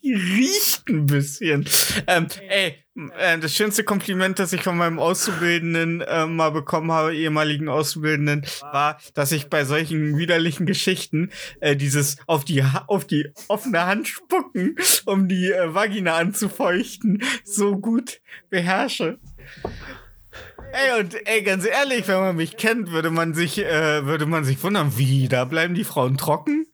riecht 0.04 0.88
ein 0.89 1.06
bisschen. 1.06 1.68
Ähm, 2.08 2.28
ey, 2.47 2.84
äh, 3.18 3.38
das 3.39 3.56
schönste 3.56 3.84
Kompliment, 3.84 4.39
das 4.39 4.54
ich 4.54 4.64
von 4.64 4.78
meinem 4.78 5.00
Auszubildenden 5.00 6.02
äh, 6.02 6.26
mal 6.26 6.52
bekommen 6.52 6.91
habe, 6.91 7.16
ehemaligen 7.16 7.70
Auszubildenden, 7.70 8.45
war, 8.62 9.00
dass 9.14 9.32
ich 9.32 9.50
bei 9.50 9.66
solchen 9.66 10.18
widerlichen 10.18 10.66
Geschichten 10.66 11.32
äh, 11.60 11.76
dieses 11.76 12.18
auf 12.28 12.45
die 12.45 12.64
ha 12.64 12.86
auf 12.88 13.06
die 13.06 13.30
offene 13.47 13.86
Hand 13.86 14.08
spucken, 14.08 14.76
um 15.06 15.28
die 15.28 15.52
äh, 15.52 15.74
Vagina 15.74 16.16
anzufeuchten, 16.16 17.24
so 17.43 17.78
gut 17.78 18.22
beherrsche. 18.50 19.20
Ey, 20.72 21.00
und 21.00 21.16
ey, 21.28 21.41
ganz 21.41 21.66
ehrlich, 21.66 22.08
wenn 22.08 22.20
man 22.20 22.36
mich 22.36 22.56
kennt, 22.56 22.91
würde 22.91 23.10
man 23.10 23.34
sich, 23.34 23.58
äh, 23.58 24.06
würde 24.06 24.28
man 24.28 24.43
sich 24.43 24.62
wundern, 24.64 24.97
wie, 24.97 25.28
da 25.28 25.45
bleiben 25.45 25.74
die 25.74 25.84
Frauen 25.84 26.16
trocken? 26.18 26.68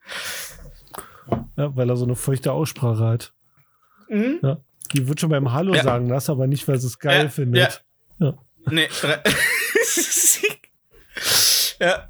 Ja, 1.58 1.76
weil 1.76 1.90
er 1.90 1.98
so 1.98 2.06
eine 2.06 2.16
feuchte 2.16 2.52
Aussprache 2.52 3.04
hat. 3.06 3.34
Mhm. 4.10 4.40
Ja. 4.44 4.58
Die 4.94 5.08
wird 5.08 5.20
schon 5.20 5.30
beim 5.32 5.52
Hallo 5.52 5.74
Ja. 5.74 5.84
sagen 5.84 6.08
lassen, 6.10 6.32
aber 6.32 6.46
nicht, 6.48 6.68
weil 6.68 6.78
sie 6.80 6.88
es 6.88 7.00
geil 7.00 7.24
Ja, 7.24 7.30
findet. 7.30 7.84
Ja. 8.20 8.34
Nee, 8.70 8.88
drei. 9.02 9.22
ja. 11.80 12.10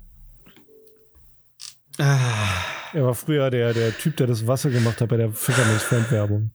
Ah, 1.98 2.64
Er 2.94 3.06
war 3.06 3.16
früher 3.16 3.50
der, 3.50 3.74
der 3.74 3.98
Typ, 3.98 4.18
der 4.18 4.28
das 4.28 4.46
Wasser 4.48 4.70
gemacht 4.70 5.00
hat 5.02 5.10
bei 5.10 5.18
der 5.18 5.32
Fickermanns-Fremdwerbung. 5.32 6.52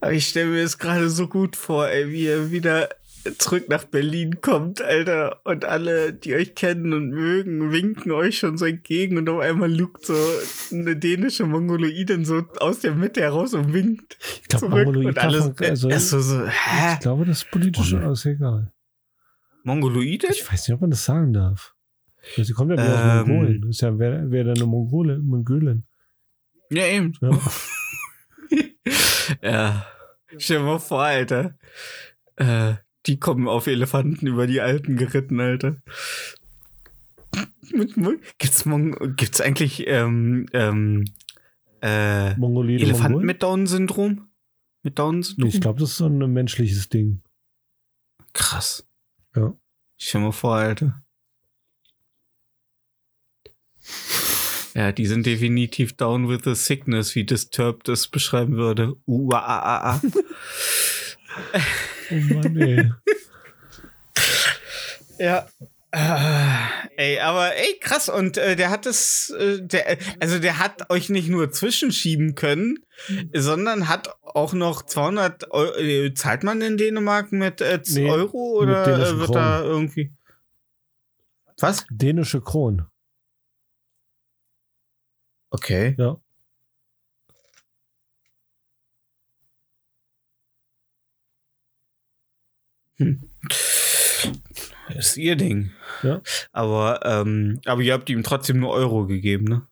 aber 0.00 0.12
ich 0.12 0.28
stelle 0.28 0.50
mir 0.50 0.62
das 0.62 0.78
gerade 0.78 1.10
so 1.10 1.28
gut 1.28 1.56
vor, 1.56 1.88
ey, 1.88 2.08
wie 2.10 2.26
er 2.26 2.50
wieder 2.50 2.88
zurück 3.38 3.68
nach 3.68 3.84
Berlin 3.84 4.40
kommt, 4.40 4.82
Alter, 4.82 5.40
und 5.44 5.64
alle, 5.64 6.12
die 6.12 6.34
euch 6.34 6.54
kennen 6.54 6.92
und 6.92 7.10
mögen, 7.10 7.72
winken 7.72 8.12
euch 8.12 8.38
schon 8.38 8.56
so 8.58 8.66
entgegen 8.66 9.18
und 9.18 9.28
auf 9.28 9.40
einmal 9.40 9.72
lugt 9.72 10.06
so 10.06 10.14
eine 10.72 10.96
dänische 10.96 11.46
Mongoloidin 11.46 12.24
so 12.24 12.42
aus 12.58 12.80
der 12.80 12.94
Mitte 12.94 13.20
heraus 13.20 13.54
und 13.54 13.72
winkt 13.72 14.16
Ich 14.42 14.48
glaube, 14.48 14.68
Mongoloid 14.68 15.18
alles. 15.18 15.50
also, 15.60 15.88
ist 15.88 16.10
so, 16.10 16.20
so, 16.20 16.46
hä? 16.46 16.94
ich 16.94 17.00
glaube, 17.00 17.24
das 17.26 17.42
ist 17.42 17.50
politisch 17.50 17.92
Mongol- 17.92 18.06
alles 18.06 18.26
egal. 18.26 18.72
Mongoloidin? 19.64 20.30
Ich 20.32 20.50
weiß 20.50 20.68
nicht, 20.68 20.74
ob 20.74 20.80
man 20.80 20.90
das 20.90 21.04
sagen 21.04 21.32
darf. 21.32 21.74
Sie 22.36 22.52
kommt 22.52 22.70
ja 22.70 22.76
wieder 22.76 23.20
aus 23.20 23.26
Ähm. 23.26 23.32
Mongolen. 23.34 23.60
Das 23.62 23.70
ist 23.70 23.80
ja, 23.82 23.98
wer, 23.98 24.30
wer 24.30 24.44
denn 24.44 24.56
eine 24.56 24.66
Mongole, 24.66 25.18
Mongolin? 25.18 25.84
Ja, 26.70 26.86
eben. 26.86 27.12
Ja. 27.20 27.30
ja. 29.42 29.86
Stell 30.38 30.58
dir 30.58 30.64
mal 30.64 30.78
vor, 30.78 31.02
Alter. 31.02 31.58
Äh, 32.36 32.74
die 33.06 33.18
kommen 33.18 33.48
auf 33.48 33.66
Elefanten 33.66 34.26
über 34.26 34.46
die 34.46 34.60
Alpen 34.60 34.96
geritten, 34.96 35.40
Alter. 35.40 35.76
Gibt's, 38.38 38.64
Mon 38.64 39.16
gibt's 39.16 39.40
eigentlich 39.40 39.86
ähm, 39.86 40.46
ähm, 40.52 41.04
äh, 41.80 42.34
Mongolide, 42.36 42.82
Elefanten 42.82 43.12
Mongolen? 43.12 43.26
mit 43.26 43.42
Down-Syndrom? 43.42 44.28
Mit 44.82 44.98
Down-Syndrom? 44.98 45.48
Ich 45.48 45.60
glaube, 45.60 45.80
das 45.80 45.90
ist 45.90 45.96
so 45.98 46.06
ein 46.06 46.18
menschliches 46.32 46.88
Ding. 46.88 47.22
Krass. 48.32 48.86
Ja. 49.36 49.54
Stell 49.96 50.20
dir 50.20 50.26
mal 50.26 50.32
vor, 50.32 50.56
Alter. 50.56 51.02
Ja, 54.74 54.92
die 54.92 55.06
sind 55.06 55.26
definitiv 55.26 55.96
down 55.96 56.28
with 56.28 56.40
the 56.44 56.54
sickness, 56.54 57.14
wie 57.14 57.24
Disturbed 57.24 57.88
das 57.88 58.08
beschreiben 58.08 58.56
würde. 58.56 58.96
Uh, 59.06 59.32
ah, 59.32 59.58
ah, 59.58 60.00
ah. 61.52 61.60
Oh 62.10 62.34
Mann, 62.34 62.56
ey. 62.60 62.92
Ja. 65.18 65.46
Äh, 65.92 65.98
ei, 67.16 67.22
aber 67.22 67.54
ey, 67.56 67.78
krass. 67.80 68.08
Und 68.08 68.38
äh, 68.38 68.54
der 68.56 68.70
hat 68.70 68.86
es, 68.86 69.30
äh, 69.30 69.60
der, 69.60 69.98
also 70.20 70.38
der 70.38 70.58
hat 70.58 70.88
euch 70.90 71.10
nicht 71.10 71.28
nur 71.28 71.50
zwischenschieben 71.50 72.36
können, 72.36 72.78
sondern 73.34 73.88
hat 73.88 74.08
auch 74.22 74.52
noch 74.54 74.82
200 74.86 75.50
Euro, 75.50 75.76
äh, 75.76 76.14
zahlt 76.14 76.42
man 76.44 76.62
in 76.62 76.76
Dänemark 76.78 77.32
mit 77.32 77.60
äh, 77.60 77.80
Nee, 77.88 78.08
Euro 78.08 78.60
mit 78.60 78.68
oder 78.70 78.84
dänischen 78.84 79.16
äh, 79.16 79.18
wird 79.18 79.26
Kronen. 79.30 79.42
da 79.42 79.60
irgendwie. 79.62 80.12
Was? 81.58 81.84
Dänische 81.90 82.40
Kron. 82.40 82.86
Okay. 85.50 85.94
Ja. 85.98 86.20
Das 94.88 95.06
ist 95.06 95.16
ihr 95.16 95.36
Ding. 95.36 95.70
Ja. 96.02 96.20
Aber, 96.52 97.00
ähm, 97.04 97.60
aber 97.64 97.82
ihr 97.82 97.92
habt 97.92 98.10
ihm 98.10 98.22
trotzdem 98.22 98.58
nur 98.58 98.70
Euro 98.70 99.06
gegeben, 99.06 99.44
ne? 99.44 99.66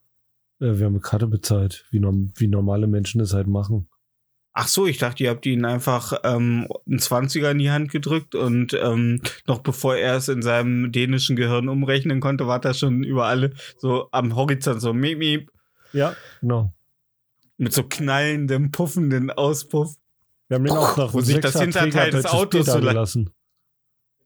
Äh, 0.61 0.79
wir 0.79 0.87
haben 0.87 0.95
mit 0.95 1.03
Karte 1.03 1.27
bezahlt, 1.27 1.87
wie, 1.91 2.01
norm 2.01 2.33
wie 2.37 2.49
normale 2.49 2.87
Menschen 2.87 3.19
das 3.19 3.33
halt 3.35 3.47
machen. 3.47 3.89
Ach 4.53 4.67
so, 4.67 4.87
ich 4.87 4.99
dachte, 4.99 5.23
ihr 5.23 5.31
habt 5.31 5.47
ihn 5.47 5.65
einfach 5.65 6.15
ähm, 6.25 6.67
einen 6.87 6.99
20er 6.99 7.53
in 7.53 7.59
die 7.59 7.71
Hand 7.71 7.93
gedrückt 7.93 8.35
und 8.35 8.75
ähm, 8.75 9.23
noch 9.47 9.61
bevor 9.61 9.95
er 9.97 10.17
es 10.17 10.29
in 10.29 10.43
seinem 10.43 10.91
dänischen 10.91 11.37
Gehirn 11.37 11.69
umrechnen 11.69 12.19
konnte, 12.19 12.49
war 12.49 12.59
das 12.61 12.81
schon 12.81 13.05
über 13.05 13.27
alle 13.27 13.53
so 13.77 14.09
am 14.11 14.35
Horizont 14.35 14.81
so 14.81 14.93
miep, 14.93 15.19
miep, 15.19 15.53
Ja, 15.93 16.17
genau. 16.41 16.73
mit 17.57 17.73
so 17.73 17.85
knallendem, 17.85 18.73
puffenden 18.73 19.31
Auspuff. 19.31 19.95
Wir 20.49 20.57
haben 20.57 20.65
den 20.65 20.73
auch 20.73 21.21
sich 21.21 21.41
das 21.41 21.61
Hinterteil 21.61 22.11
des 22.11 22.25
Autos 22.27 22.67
so 22.67 22.79
la- 22.79 22.93
gelassen. 22.93 23.31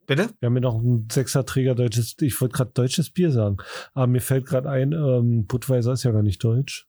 Bitte? 0.07 0.31
Wir 0.41 0.47
haben 0.47 0.53
mir 0.55 0.61
noch 0.61 0.81
ein 0.81 1.09
Sechserträger 1.11 1.75
deutsches, 1.75 2.17
ich 2.21 2.41
wollte 2.41 2.55
gerade 2.57 2.73
deutsches 2.73 3.11
Bier 3.11 3.31
sagen, 3.31 3.59
aber 3.95 4.07
mir 4.09 4.21
fällt 4.21 4.47
gerade 4.47 4.69
ein, 4.69 4.93
ähm, 4.93 5.47
Budweiser 5.47 5.93
ist 5.93 6.03
ja 6.03 6.11
gar 6.11 6.23
nicht 6.23 6.43
deutsch. 6.43 6.87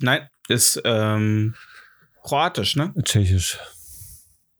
Nein, 0.00 0.28
ist 0.48 0.80
ähm, 0.84 1.54
kroatisch, 2.22 2.76
ne? 2.76 2.92
Tschechisch. 3.02 3.58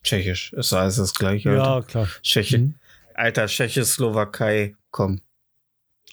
Tschechisch. 0.03 0.53
Ist 0.55 0.73
alles 0.73 0.97
das 0.97 1.15
gleiche. 1.15 1.53
Ja, 1.53 1.75
Alter. 1.77 1.87
klar. 1.87 2.09
Tscheche, 2.23 2.59
Mhm. 2.59 2.75
Alter, 3.15 3.47
Tschechoslowakei, 3.47 4.75
komm. 4.91 5.21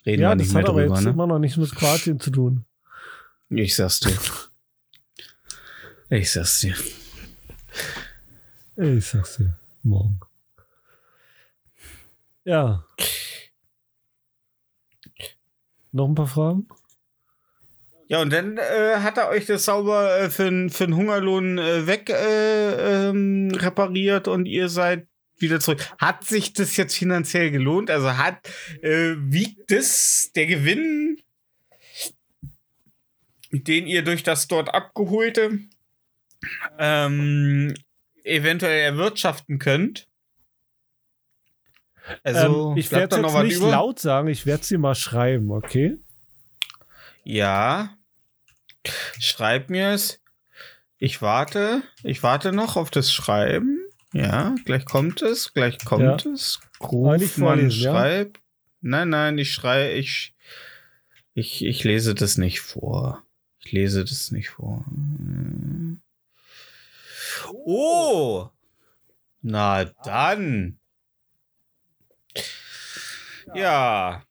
Reden 0.06 0.22
Ja, 0.24 0.30
wir 0.32 0.36
das 0.36 0.46
nicht 0.48 0.54
mehr 0.54 0.64
hat 0.64 0.70
aber 0.70 0.82
drüber, 0.82 0.96
jetzt 0.96 1.04
ne? 1.06 1.10
immer 1.12 1.28
noch 1.28 1.40
nichts 1.40 1.58
mit 1.58 1.74
Kroatien 1.74 2.20
zu 2.20 2.32
tun. 2.32 2.66
Ich 3.50 3.76
sag's 3.76 4.02
dir. 4.02 4.18
Ich 6.10 6.32
sag's 6.32 6.60
dir. 6.60 6.76
Ich 8.78 9.06
sag's 9.06 9.38
dir. 9.38 9.60
Morgen. 9.84 10.20
Ja. 12.44 12.86
Noch 15.92 16.08
ein 16.08 16.16
paar 16.16 16.28
Fragen? 16.28 16.68
Ja, 18.08 18.22
und 18.22 18.32
dann 18.32 18.58
äh, 18.58 18.98
hat 18.98 19.18
er 19.18 19.30
euch 19.30 19.46
das 19.46 19.66
sauber 19.66 20.20
äh, 20.20 20.30
für, 20.30 20.70
für 20.70 20.84
einen 20.84 20.96
Hungerlohn 20.96 21.58
äh, 21.58 21.88
weg 21.88 22.10
äh, 22.10 23.10
ähm, 23.10 23.52
repariert 23.56 24.28
und 24.28 24.46
ihr 24.46 24.70
seid 24.70 25.08
wieder 25.38 25.60
zurück. 25.60 25.82
Hat 25.98 26.24
sich 26.24 26.54
das 26.54 26.78
jetzt 26.78 26.96
finanziell 26.96 27.50
gelohnt? 27.52 27.90
Also 27.90 28.18
hat, 28.18 28.48
äh, 28.82 29.16
wiegt 29.18 29.72
das 29.72 30.32
der 30.36 30.46
Gewinn, 30.46 31.18
den 33.52 33.88
ihr 33.88 34.04
durch 34.04 34.22
das 34.22 34.48
dort 34.48 34.74
abgeholte 34.74 35.60
ähm, 36.78 37.74
eventuell 38.24 38.82
erwirtschaften 38.82 39.60
könnt? 39.60 40.08
Also, 42.24 42.72
ähm, 42.72 42.78
ich 42.78 42.92
werde 42.92 43.16
jetzt 43.18 43.44
nicht 43.44 43.58
über? 43.58 43.72
laut 43.72 44.00
sagen, 44.00 44.28
ich 44.28 44.46
werde 44.46 44.64
sie 44.64 44.78
mal 44.78 44.96
schreiben, 44.96 45.52
okay? 45.52 45.98
Ja. 47.24 47.98
Schreib 49.20 49.70
mir 49.70 49.90
es. 49.90 50.22
Ich 50.98 51.22
warte. 51.22 51.82
Ich 52.04 52.24
warte 52.24 52.52
noch 52.52 52.76
auf 52.76 52.92
das 52.92 53.12
Schreiben. 53.12 53.80
Ja, 54.14 54.56
gleich 54.64 54.86
kommt 54.86 55.22
es. 55.22 55.54
Gleich 55.54 55.84
kommt 55.84 56.26
es. 56.26 56.60
Aber 56.80 57.18
nicht 57.18 57.32
Rufmann 57.32 57.58
vorlesen, 57.58 57.82
ja? 57.82 57.92
schreibt. 57.92 58.40
Nein, 58.82 59.10
nein, 59.10 59.38
ich 59.38 59.52
schreibe. 59.52 59.94
Ich, 59.94 60.36
ich, 61.34 61.66
ich 61.66 61.84
lese 61.84 62.16
das 62.16 62.38
nicht 62.38 62.62
vor. 62.62 63.24
Ich 63.60 63.72
lese 63.72 64.06
das 64.06 64.32
nicht 64.32 64.50
vor. 64.50 64.86
Oh! 67.52 68.50
Na 69.42 69.86
dann. 69.86 70.80
Ja. 73.54 74.24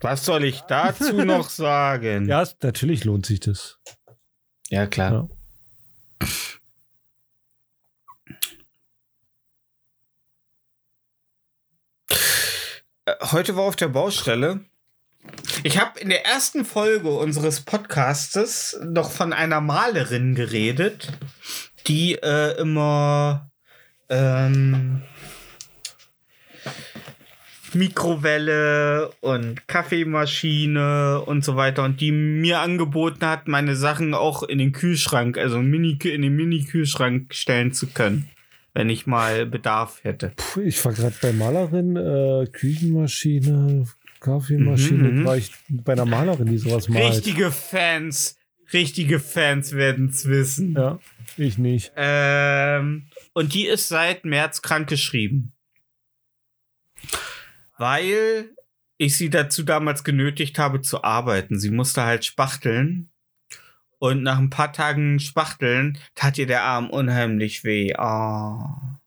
Was 0.00 0.24
soll 0.24 0.44
ich 0.44 0.60
dazu 0.62 1.12
noch 1.24 1.48
sagen? 1.50 2.26
Ja, 2.26 2.46
natürlich 2.62 3.04
lohnt 3.04 3.26
sich 3.26 3.40
das. 3.40 3.78
Ja, 4.68 4.86
klar. 4.86 5.28
Ja. 6.20 6.28
Äh, 13.06 13.14
Heute 13.32 13.56
war 13.56 13.64
auf 13.64 13.76
der 13.76 13.88
Baustelle. 13.88 14.64
Ich 15.62 15.80
habe 15.80 15.98
in 15.98 16.10
der 16.10 16.26
ersten 16.26 16.64
Folge 16.64 17.08
unseres 17.08 17.62
Podcastes 17.62 18.78
noch 18.84 19.10
von 19.10 19.32
einer 19.32 19.60
Malerin 19.60 20.34
geredet, 20.34 21.12
die 21.86 22.14
äh, 22.14 22.58
immer 22.58 23.50
ähm, 24.08 25.02
Mikrowelle 27.74 29.10
und 29.20 29.66
Kaffeemaschine 29.66 31.22
und 31.22 31.44
so 31.44 31.56
weiter 31.56 31.84
und 31.84 32.00
die 32.00 32.12
mir 32.12 32.60
angeboten 32.60 33.26
hat, 33.26 33.48
meine 33.48 33.76
Sachen 33.76 34.14
auch 34.14 34.42
in 34.42 34.58
den 34.58 34.72
Kühlschrank, 34.72 35.38
also 35.38 35.60
Mini 35.60 35.98
in 36.04 36.22
den 36.22 36.36
Mini-Kühlschrank 36.36 37.34
stellen 37.34 37.72
zu 37.72 37.88
können, 37.88 38.28
wenn 38.74 38.90
ich 38.90 39.06
mal 39.06 39.46
Bedarf 39.46 40.00
hätte. 40.02 40.32
Puh, 40.36 40.60
ich 40.60 40.84
war 40.84 40.92
gerade 40.92 41.16
bei 41.20 41.32
Malerin, 41.32 41.96
äh, 41.96 42.46
Küchenmaschine, 42.52 43.86
Kaffeemaschine. 44.24 45.10
Mhm, 45.10 45.20
mhm. 45.20 45.24
War 45.24 45.36
ich 45.36 45.52
bei 45.68 45.92
einer 45.92 46.06
Malerin, 46.06 46.46
die 46.46 46.58
sowas 46.58 46.88
malt. 46.88 47.16
Richtige 47.16 47.50
Fans, 47.50 48.36
richtige 48.72 49.20
Fans 49.20 49.72
werden's 49.72 50.26
wissen. 50.26 50.74
Ja, 50.74 50.98
ich 51.36 51.58
nicht. 51.58 51.92
Ähm, 51.96 53.06
und 53.34 53.52
die 53.52 53.66
ist 53.66 53.88
seit 53.88 54.24
März 54.24 54.62
krankgeschrieben. 54.62 55.52
Weil 57.76 58.50
ich 58.96 59.18
sie 59.18 59.28
dazu 59.28 59.62
damals 59.62 60.04
genötigt 60.04 60.58
habe 60.58 60.80
zu 60.80 61.04
arbeiten. 61.04 61.58
Sie 61.58 61.70
musste 61.70 62.04
halt 62.04 62.24
spachteln. 62.24 63.10
Und 63.98 64.22
nach 64.22 64.38
ein 64.38 64.50
paar 64.50 64.72
Tagen 64.72 65.18
Spachteln 65.18 65.98
tat 66.14 66.38
ihr 66.38 66.46
der 66.46 66.62
Arm 66.62 66.88
unheimlich 66.90 67.64
weh. 67.64 67.94
Ah. 67.94 69.00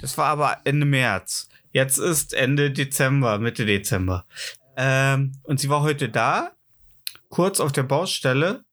Das 0.00 0.18
war 0.18 0.26
aber 0.26 0.58
Ende 0.64 0.86
März. 0.86 1.48
Jetzt 1.74 1.98
ist 1.98 2.34
Ende 2.34 2.70
Dezember, 2.70 3.40
Mitte 3.40 3.66
Dezember. 3.66 4.26
Ähm, 4.76 5.32
und 5.42 5.58
sie 5.58 5.68
war 5.68 5.82
heute 5.82 6.08
da, 6.08 6.52
kurz 7.30 7.58
auf 7.58 7.72
der 7.72 7.82
Baustelle. 7.82 8.64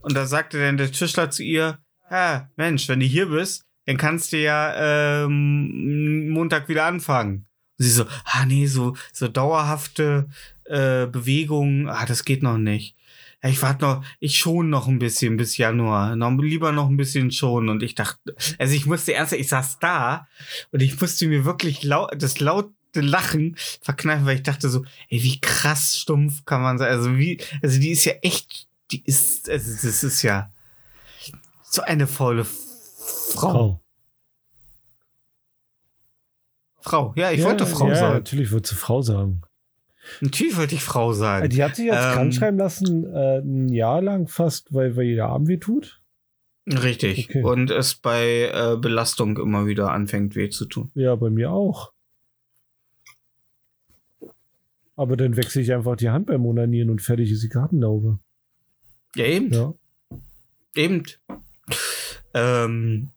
Und 0.00 0.16
da 0.16 0.26
sagte 0.26 0.58
dann 0.58 0.76
der 0.76 0.90
Tischler 0.90 1.30
zu 1.30 1.44
ihr, 1.44 1.78
ja, 2.10 2.50
Mensch, 2.56 2.88
wenn 2.88 2.98
du 2.98 3.06
hier 3.06 3.26
bist, 3.26 3.64
dann 3.84 3.96
kannst 3.96 4.32
du 4.32 4.38
ja 4.38 5.24
ähm, 5.24 6.28
Montag 6.30 6.68
wieder 6.68 6.86
anfangen. 6.86 7.46
Und 7.78 7.84
sie 7.84 7.90
so, 7.90 8.06
ah 8.24 8.44
nee, 8.44 8.66
so, 8.66 8.96
so 9.12 9.28
dauerhafte 9.28 10.28
äh, 10.64 11.06
Bewegungen, 11.06 11.88
ah, 11.88 12.06
das 12.06 12.24
geht 12.24 12.42
noch 12.42 12.58
nicht. 12.58 12.96
Ja, 13.42 13.50
ich 13.50 13.62
warte 13.62 13.84
noch, 13.84 14.04
ich 14.18 14.38
schon 14.38 14.70
noch 14.70 14.88
ein 14.88 14.98
bisschen 14.98 15.36
bis 15.36 15.56
Januar. 15.56 16.16
Noch, 16.16 16.30
lieber 16.38 16.72
noch 16.72 16.88
ein 16.88 16.96
bisschen 16.96 17.30
schon. 17.30 17.68
Und 17.68 17.82
ich 17.82 17.94
dachte, 17.94 18.34
also 18.58 18.74
ich 18.74 18.86
musste 18.86 19.12
erst, 19.12 19.32
ich 19.32 19.48
saß 19.48 19.78
da 19.78 20.26
und 20.72 20.82
ich 20.82 21.00
musste 21.00 21.28
mir 21.28 21.44
wirklich 21.44 21.82
laut, 21.82 22.10
das 22.16 22.40
laute 22.40 22.72
Lachen 22.94 23.56
verkneifen, 23.82 24.26
weil 24.26 24.36
ich 24.36 24.42
dachte 24.42 24.68
so, 24.68 24.84
ey, 25.08 25.22
wie 25.22 25.40
krass 25.40 25.98
stumpf 25.98 26.44
kann 26.44 26.62
man 26.62 26.78
sein. 26.78 26.88
Also 26.88 27.16
wie, 27.18 27.40
also 27.62 27.78
die 27.78 27.90
ist 27.90 28.04
ja 28.04 28.14
echt, 28.22 28.68
die 28.90 29.04
ist, 29.04 29.50
also 29.50 29.70
das 29.86 30.02
ist 30.02 30.22
ja 30.22 30.50
so 31.62 31.82
eine 31.82 32.06
faule 32.06 32.44
Frau. 32.44 33.52
Frau. 33.52 33.80
Frau. 36.80 37.12
Ja, 37.16 37.32
ich 37.32 37.40
ja, 37.40 37.46
wollte 37.46 37.66
Frau 37.66 37.88
ja, 37.88 37.96
sagen. 37.96 38.14
Natürlich 38.14 38.50
würdest 38.50 38.72
du 38.72 38.76
Frau 38.76 39.02
sagen. 39.02 39.42
Natürlich 40.20 40.56
wollte 40.56 40.74
ich 40.74 40.82
Frau 40.82 41.12
sagen. 41.12 41.48
Die 41.48 41.62
hat 41.62 41.76
sich 41.76 41.86
jetzt 41.86 42.04
ähm, 42.04 42.12
krank 42.12 42.34
schreiben 42.34 42.58
lassen, 42.58 43.04
äh, 43.12 43.38
ein 43.38 43.68
Jahr 43.68 44.02
lang 44.02 44.28
fast, 44.28 44.72
weil, 44.72 44.96
weil 44.96 45.04
jeder 45.04 45.28
Arm 45.28 45.48
weh 45.48 45.58
tut. 45.58 46.00
Richtig. 46.66 47.28
Okay. 47.28 47.42
Und 47.42 47.70
es 47.70 47.94
bei 47.94 48.50
äh, 48.52 48.76
Belastung 48.76 49.38
immer 49.38 49.66
wieder 49.66 49.92
anfängt 49.92 50.34
weh 50.34 50.48
zu 50.48 50.66
tun. 50.66 50.90
Ja, 50.94 51.14
bei 51.14 51.30
mir 51.30 51.52
auch. 51.52 51.92
Aber 54.96 55.16
dann 55.16 55.36
wechsle 55.36 55.62
ich 55.62 55.72
einfach 55.72 55.96
die 55.96 56.08
Hand 56.10 56.26
beim 56.26 56.40
Monanieren 56.40 56.90
und 56.90 57.02
fertig 57.02 57.30
ist 57.30 57.42
die 57.42 57.48
Kartenlaube. 57.48 58.18
Ja, 59.14 59.26
eben. 59.26 59.52
Ja. 59.52 59.74
Eben. 60.74 61.04
Ähm, 62.34 63.10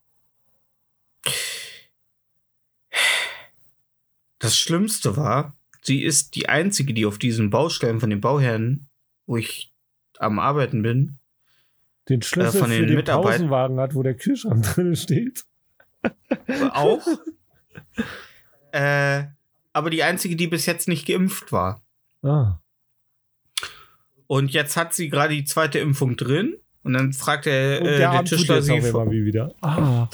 das 4.40 4.58
Schlimmste 4.58 5.18
war, 5.18 5.58
sie 5.90 6.04
ist 6.04 6.36
die 6.36 6.48
einzige, 6.48 6.94
die 6.94 7.08
auf 7.08 7.18
diesen 7.18 7.50
Baustellen 7.50 8.00
von 8.00 8.12
den 8.12 8.22
Bauherren, 8.22 8.88
wo 9.26 9.38
ich 9.38 9.74
am 10.20 10.38
Arbeiten 10.38 10.84
bin, 10.84 11.18
den 12.10 12.22
Schlüssel 12.22 12.58
äh, 12.58 12.60
von 12.60 12.70
den 12.70 12.88
für 12.88 12.96
den 12.96 13.06
Pausenwagen 13.06 13.80
hat, 13.80 13.96
wo 13.96 14.04
der 14.04 14.14
Kühlschrank 14.14 14.64
drin 14.76 14.96
steht. 14.96 15.46
Auch. 16.74 17.06
äh, 18.72 19.24
aber 19.74 19.90
die 19.90 20.04
einzige, 20.04 20.36
die 20.36 20.46
bis 20.46 20.68
jetzt 20.68 20.88
nicht 20.88 21.08
geimpft 21.08 21.52
war. 21.52 21.82
Ah. 22.22 22.60
Und 24.28 24.52
jetzt 24.52 24.78
hat 24.78 24.94
sie 24.94 25.10
gerade 25.10 25.34
die 25.34 25.46
zweite 25.46 25.80
Impfung 25.80 26.16
drin. 26.18 26.56
Und 26.84 26.94
dann 26.94 27.14
fragt 27.14 27.48
der, 27.48 27.82
äh, 27.82 27.98
der, 27.98 28.12
der 28.12 28.26
Tischler 28.26 28.62
sie 28.62 28.80
vor. 28.82 29.10
Wieder. 29.10 29.56
Ah. 29.62 30.08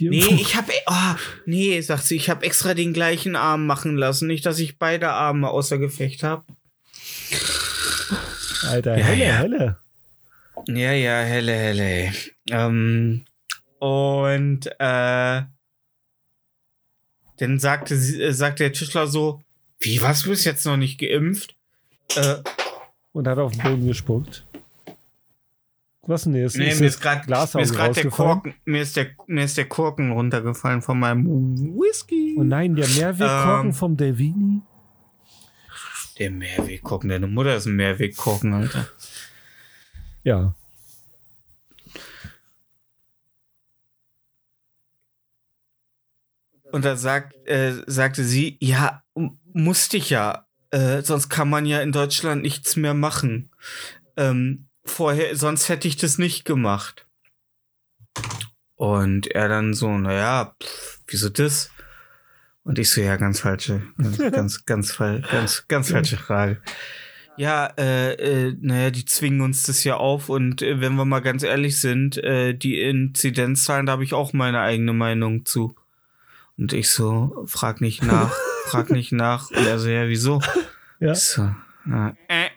Nee, 0.00 0.34
ich 0.34 0.56
habe 0.56 0.72
oh, 0.86 1.14
nee, 1.46 1.80
sagt 1.80 2.04
sie, 2.04 2.16
ich 2.16 2.30
habe 2.30 2.44
extra 2.44 2.74
den 2.74 2.92
gleichen 2.92 3.36
Arm 3.36 3.66
machen 3.66 3.96
lassen, 3.96 4.26
nicht, 4.26 4.46
dass 4.46 4.58
ich 4.58 4.78
beide 4.78 5.10
Arme 5.10 5.50
außer 5.50 5.78
Gefecht 5.78 6.22
habe. 6.22 6.44
Alter, 8.62 8.96
ja, 8.96 9.04
helle, 9.04 9.24
ja. 9.24 9.36
helle. 9.36 9.78
Ja, 10.68 10.92
ja, 10.92 11.20
helle, 11.20 11.52
helle. 11.52 12.12
Ähm, 12.50 13.24
und 13.78 14.66
äh, 14.78 15.42
dann 17.38 17.58
sagte 17.58 17.94
äh, 17.94 18.32
sagte 18.32 18.64
der 18.64 18.72
Tischler 18.72 19.06
so, 19.06 19.42
wie, 19.80 20.00
was, 20.02 20.22
du 20.22 20.30
bist 20.30 20.44
jetzt 20.44 20.66
noch 20.66 20.76
nicht 20.76 20.98
geimpft? 20.98 21.54
Äh, 22.14 22.36
und 23.12 23.26
hat 23.26 23.38
auf 23.38 23.52
den 23.52 23.62
Boden 23.62 23.86
gespuckt. 23.86 24.46
Was 26.10 26.24
denn 26.24 26.34
jetzt? 26.34 26.56
Nee, 26.56 26.70
ist 26.70 26.80
mir 26.80 26.88
ist 26.88 27.00
gerade 27.00 27.24
der 27.94 28.10
Korken, 28.10 28.52
mir 28.64 28.82
ist 28.82 28.96
der, 28.96 29.10
mir 29.28 29.44
ist 29.44 29.56
der 29.56 29.68
Korken 29.68 30.10
runtergefallen 30.10 30.82
von 30.82 30.98
meinem 30.98 31.24
Whisky. 31.78 32.34
Oh 32.36 32.42
nein, 32.42 32.74
der 32.74 32.88
Mehrwegkorken 32.88 33.68
ähm, 33.68 33.72
vom 33.72 33.96
Delvini. 33.96 34.60
Der 36.18 36.32
Mehrwegkorken, 36.32 37.10
deine 37.10 37.28
Mutter 37.28 37.54
ist 37.54 37.66
ein 37.66 37.76
Mehrwegkorken, 37.76 38.52
Alter. 38.52 38.88
Ja. 40.24 40.56
Und 46.72 46.84
da 46.84 46.96
sagt, 46.96 47.36
äh, 47.46 47.84
sagte 47.86 48.24
sie, 48.24 48.56
ja, 48.60 49.04
musste 49.52 49.96
ich 49.96 50.10
ja, 50.10 50.44
äh, 50.72 51.02
sonst 51.02 51.28
kann 51.28 51.48
man 51.48 51.66
ja 51.66 51.80
in 51.82 51.92
Deutschland 51.92 52.42
nichts 52.42 52.74
mehr 52.74 52.94
machen. 52.94 53.52
Ähm, 54.16 54.66
vorher, 54.90 55.36
sonst 55.36 55.68
hätte 55.68 55.88
ich 55.88 55.96
das 55.96 56.18
nicht 56.18 56.44
gemacht. 56.44 57.06
Und 58.76 59.26
er 59.28 59.48
dann 59.48 59.74
so, 59.74 59.96
naja, 59.98 60.54
pff, 60.62 61.00
wieso 61.06 61.28
das? 61.28 61.70
Und 62.62 62.78
ich 62.78 62.90
so, 62.90 63.00
ja, 63.00 63.16
ganz 63.16 63.40
falsche, 63.40 63.82
ganz, 63.96 64.18
ganz, 64.32 64.64
ganz, 64.64 64.96
ganz, 64.96 65.64
ganz 65.68 65.90
falsche 65.90 66.16
Frage. 66.16 66.60
Ja, 67.36 67.72
äh, 67.78 68.12
äh, 68.14 68.56
naja, 68.60 68.90
die 68.90 69.04
zwingen 69.06 69.40
uns 69.40 69.62
das 69.62 69.82
ja 69.84 69.96
auf 69.96 70.28
und 70.28 70.60
äh, 70.60 70.80
wenn 70.80 70.94
wir 70.96 71.04
mal 71.04 71.20
ganz 71.20 71.42
ehrlich 71.42 71.80
sind, 71.80 72.18
äh, 72.18 72.52
die 72.54 72.80
Inzidenzzahlen, 72.80 73.86
da 73.86 73.92
habe 73.92 74.04
ich 74.04 74.12
auch 74.12 74.32
meine 74.32 74.60
eigene 74.60 74.92
Meinung 74.92 75.46
zu. 75.46 75.74
Und 76.58 76.74
ich 76.74 76.90
so, 76.90 77.44
frag 77.46 77.80
nicht 77.80 78.02
nach, 78.02 78.30
frag 78.66 78.90
nicht 78.90 79.12
nach. 79.12 79.50
Und 79.50 79.66
er 79.66 79.78
so, 79.78 79.88
ja, 79.88 80.06
wieso? 80.08 80.42
Ja. 80.98 81.12
Ich 81.12 81.20
so, 81.20 81.50
äh, 81.86 82.12
äh, 82.28 82.50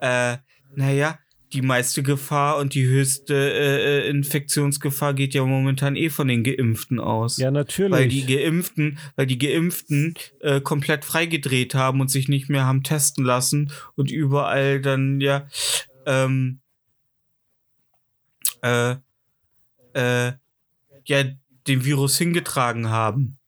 äh, 0.00 0.36
naja, 0.74 1.18
die 1.54 1.62
meiste 1.62 2.02
Gefahr 2.02 2.58
und 2.58 2.74
die 2.74 2.84
höchste 2.84 3.34
äh, 3.34 4.06
äh, 4.06 4.10
Infektionsgefahr 4.10 5.14
geht 5.14 5.34
ja 5.34 5.44
momentan 5.44 5.94
eh 5.94 6.10
von 6.10 6.26
den 6.26 6.42
Geimpften 6.42 6.98
aus. 6.98 7.36
Ja, 7.36 7.50
natürlich. 7.50 7.92
Weil 7.92 8.08
die 8.08 8.26
Geimpften, 8.26 8.98
weil 9.14 9.26
die 9.26 9.38
Geimpften 9.38 10.14
äh, 10.40 10.60
komplett 10.60 11.04
freigedreht 11.04 11.74
haben 11.74 12.00
und 12.00 12.10
sich 12.10 12.28
nicht 12.28 12.50
mehr 12.50 12.66
haben 12.66 12.82
testen 12.82 13.24
lassen 13.24 13.70
und 13.94 14.10
überall 14.10 14.80
dann 14.80 15.20
ja 15.20 15.46
ähm, 16.06 16.60
äh, 18.62 18.96
äh, 19.92 20.32
ja 21.06 21.24
den 21.66 21.84
Virus 21.84 22.18
hingetragen 22.18 22.90
haben. 22.90 23.38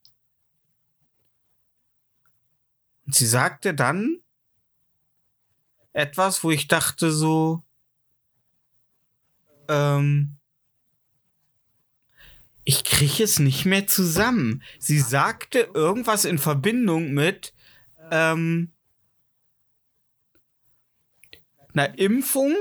Und 3.05 3.15
sie 3.15 3.27
sagte 3.27 3.75
dann, 3.75 4.19
etwas, 5.97 6.45
wo 6.45 6.51
ich 6.51 6.69
dachte 6.69 7.11
so, 7.11 7.63
ähm, 9.69 10.37
ich 12.65 12.85
kriege 12.85 13.25
es 13.25 13.39
nicht 13.39 13.65
mehr 13.65 13.87
zusammen. 13.87 14.63
Sie 14.79 15.01
sagte 15.01 15.71
irgendwas 15.73 16.27
in 16.27 16.39
Verbindung 16.39 17.13
mit 17.13 17.55
ähm, 18.11 18.73
einer 21.73 21.99
Impfung 21.99 22.55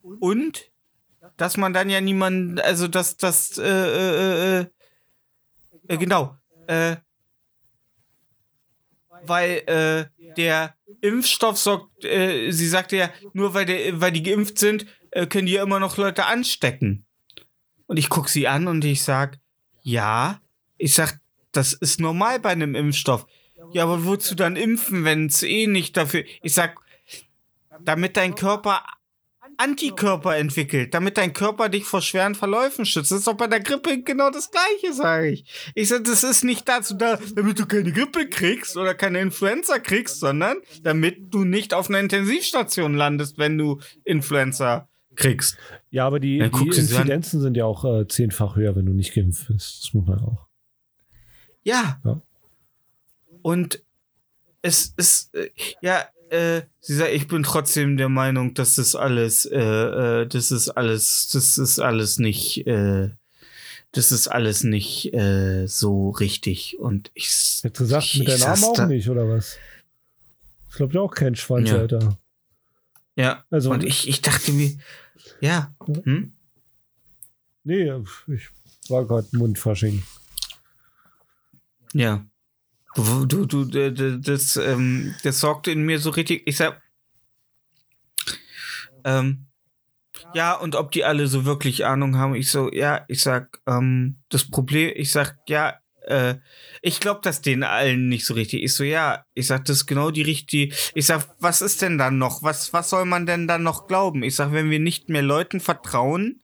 und 0.00 0.70
dass 1.36 1.58
man 1.58 1.74
dann 1.74 1.90
ja 1.90 2.00
niemanden, 2.00 2.58
also 2.58 2.88
dass 2.88 3.18
das, 3.18 3.58
äh, 3.58 3.64
äh, 3.68 4.60
äh, 4.60 4.66
äh, 5.88 5.98
genau, 5.98 6.38
äh, 6.68 6.96
weil 9.26 9.62
äh, 9.66 10.32
der 10.36 10.74
Impfstoff 11.00 11.58
sorgt, 11.58 12.04
äh, 12.04 12.50
sie 12.50 12.68
sagte 12.68 12.96
ja, 12.96 13.10
nur 13.32 13.54
weil, 13.54 13.66
der, 13.66 14.00
weil 14.00 14.12
die 14.12 14.22
geimpft 14.22 14.58
sind, 14.58 14.86
äh, 15.10 15.26
können 15.26 15.46
die 15.46 15.54
ja 15.54 15.62
immer 15.62 15.80
noch 15.80 15.96
Leute 15.96 16.26
anstecken. 16.26 17.04
Und 17.86 17.98
ich 17.98 18.08
gucke 18.08 18.30
sie 18.30 18.48
an 18.48 18.68
und 18.68 18.84
ich 18.84 19.02
sag, 19.02 19.38
ja, 19.82 20.40
ich 20.78 20.94
sag, 20.94 21.20
das 21.52 21.72
ist 21.72 22.00
normal 22.00 22.40
bei 22.40 22.50
einem 22.50 22.74
Impfstoff. 22.74 23.26
Ja, 23.72 23.84
aber 23.84 24.04
wozu 24.04 24.34
dann 24.34 24.56
impfen, 24.56 25.04
wenn 25.04 25.26
es 25.26 25.42
eh 25.42 25.66
nicht 25.66 25.96
dafür. 25.96 26.24
Ich 26.42 26.54
sag, 26.54 26.76
damit 27.80 28.16
dein 28.16 28.34
Körper 28.34 28.84
Antikörper 29.56 30.36
entwickelt, 30.36 30.94
damit 30.94 31.16
dein 31.16 31.32
Körper 31.32 31.68
dich 31.68 31.84
vor 31.84 32.02
schweren 32.02 32.34
Verläufen 32.34 32.84
schützt. 32.84 33.10
Das 33.10 33.18
ist 33.18 33.26
doch 33.26 33.36
bei 33.36 33.46
der 33.46 33.60
Grippe 33.60 34.02
genau 34.02 34.30
das 34.30 34.50
Gleiche, 34.50 34.94
sage 34.94 35.30
ich. 35.30 35.44
Ich 35.74 35.88
sage, 35.88 36.02
das 36.02 36.24
ist 36.24 36.44
nicht 36.44 36.68
dazu 36.68 36.94
da, 36.94 37.18
damit 37.34 37.58
du 37.58 37.66
keine 37.66 37.92
Grippe 37.92 38.28
kriegst 38.28 38.76
oder 38.76 38.94
keine 38.94 39.20
Influenza 39.20 39.78
kriegst, 39.78 40.20
sondern 40.20 40.58
damit 40.82 41.32
du 41.34 41.44
nicht 41.44 41.74
auf 41.74 41.88
einer 41.88 42.00
Intensivstation 42.00 42.94
landest, 42.94 43.38
wenn 43.38 43.58
du 43.58 43.80
Influenza 44.04 44.88
kriegst. 45.14 45.56
Ja, 45.90 46.06
aber 46.06 46.20
die, 46.20 46.38
die 46.38 46.66
Inzidenzen 46.66 47.40
sind 47.40 47.56
ja 47.56 47.64
auch 47.64 47.84
äh, 47.84 48.06
zehnfach 48.08 48.56
höher, 48.56 48.74
wenn 48.76 48.86
du 48.86 48.92
nicht 48.92 49.14
geimpft 49.14 49.48
bist. 49.48 49.84
Das 49.84 49.94
muss 49.94 50.06
man 50.06 50.18
auch. 50.20 50.46
Ja. 51.64 52.00
ja. 52.04 52.20
Und 53.42 53.82
es 54.62 54.94
ist, 54.96 55.34
äh, 55.34 55.50
ja, 55.80 56.04
äh, 56.32 56.62
sie 56.80 56.96
sagt, 56.96 57.12
ich 57.12 57.28
bin 57.28 57.42
trotzdem 57.42 57.96
der 57.96 58.08
Meinung, 58.08 58.54
dass 58.54 58.76
das 58.76 58.94
alles, 58.94 59.44
äh, 59.44 59.58
äh, 59.58 60.26
das 60.26 60.50
ist 60.50 60.70
alles, 60.70 61.28
das 61.32 61.58
ist 61.58 61.78
alles 61.78 62.18
nicht, 62.18 62.66
äh, 62.66 63.10
das 63.92 64.12
ist 64.12 64.28
alles 64.28 64.64
nicht 64.64 65.12
äh, 65.12 65.66
so 65.66 66.10
richtig. 66.10 66.78
Und 66.78 67.10
ich. 67.14 67.60
Du 67.62 67.70
gesagt, 67.70 68.16
mit 68.16 68.28
deinem 68.28 68.42
Arm 68.42 68.64
auch 68.64 68.86
nicht, 68.86 69.08
oder 69.08 69.28
was? 69.28 69.58
Ich 70.70 70.76
glaube 70.76 70.94
ja 70.94 71.00
auch 71.02 71.14
kein 71.14 71.36
Schwanz, 71.36 71.68
ja. 71.68 71.76
Alter. 71.76 72.18
Ja. 73.14 73.44
Also, 73.50 73.70
und 73.70 73.84
ich, 73.84 74.08
ich 74.08 74.22
dachte 74.22 74.52
mir, 74.52 74.74
ja. 75.40 75.74
Hm? 76.04 76.32
Nee, 77.64 77.92
ich 78.28 78.48
war 78.88 79.06
gerade 79.06 79.28
Mundfasching. 79.32 80.02
Ja. 81.92 82.24
Du, 82.94 83.24
du, 83.24 83.46
du, 83.46 84.18
das, 84.18 84.56
ähm, 84.56 85.14
das 85.22 85.40
sorgt 85.40 85.66
in 85.68 85.82
mir 85.82 85.98
so 85.98 86.10
richtig. 86.10 86.42
Ich 86.46 86.58
sag. 86.58 86.82
Ähm, 89.04 89.46
ja, 90.34 90.54
und 90.54 90.74
ob 90.76 90.92
die 90.92 91.04
alle 91.04 91.26
so 91.26 91.44
wirklich 91.44 91.86
Ahnung 91.86 92.16
haben. 92.16 92.34
Ich 92.34 92.50
so, 92.50 92.70
ja, 92.72 93.04
ich 93.08 93.22
sag, 93.22 93.60
ähm, 93.66 94.18
das 94.28 94.50
Problem, 94.50 94.92
ich 94.94 95.10
sag, 95.10 95.36
ja, 95.48 95.74
äh, 96.02 96.36
ich 96.82 97.00
glaube 97.00 97.20
das 97.22 97.40
denen 97.40 97.62
allen 97.62 98.08
nicht 98.08 98.26
so 98.26 98.34
richtig. 98.34 98.62
Ich 98.62 98.74
so, 98.74 98.84
ja, 98.84 99.24
ich 99.34 99.46
sag, 99.46 99.64
das 99.64 99.78
ist 99.78 99.86
genau 99.86 100.10
die 100.10 100.22
richtige. 100.22 100.74
Ich 100.94 101.06
sag, 101.06 101.28
was 101.38 101.62
ist 101.62 101.82
denn 101.82 101.98
dann 101.98 102.18
noch? 102.18 102.42
Was, 102.42 102.72
was 102.72 102.90
soll 102.90 103.04
man 103.04 103.26
denn 103.26 103.48
dann 103.48 103.62
noch 103.62 103.86
glauben? 103.86 104.22
Ich 104.22 104.36
sag, 104.36 104.52
wenn 104.52 104.70
wir 104.70 104.80
nicht 104.80 105.08
mehr 105.08 105.22
Leuten 105.22 105.60
vertrauen, 105.60 106.41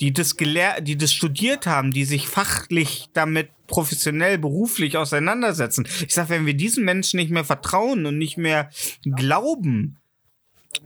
die 0.00 0.12
das 0.12 0.36
gelehrt, 0.36 0.86
die 0.86 0.96
das 0.96 1.12
studiert 1.12 1.66
haben, 1.66 1.92
die 1.92 2.04
sich 2.04 2.28
fachlich 2.28 3.08
damit 3.12 3.48
professionell, 3.66 4.38
beruflich 4.38 4.96
auseinandersetzen. 4.96 5.88
Ich 6.06 6.14
sag, 6.14 6.28
wenn 6.28 6.46
wir 6.46 6.54
diesen 6.54 6.84
Menschen 6.84 7.18
nicht 7.18 7.30
mehr 7.30 7.44
vertrauen 7.44 8.06
und 8.06 8.18
nicht 8.18 8.36
mehr 8.36 8.70
glauben 9.02 9.96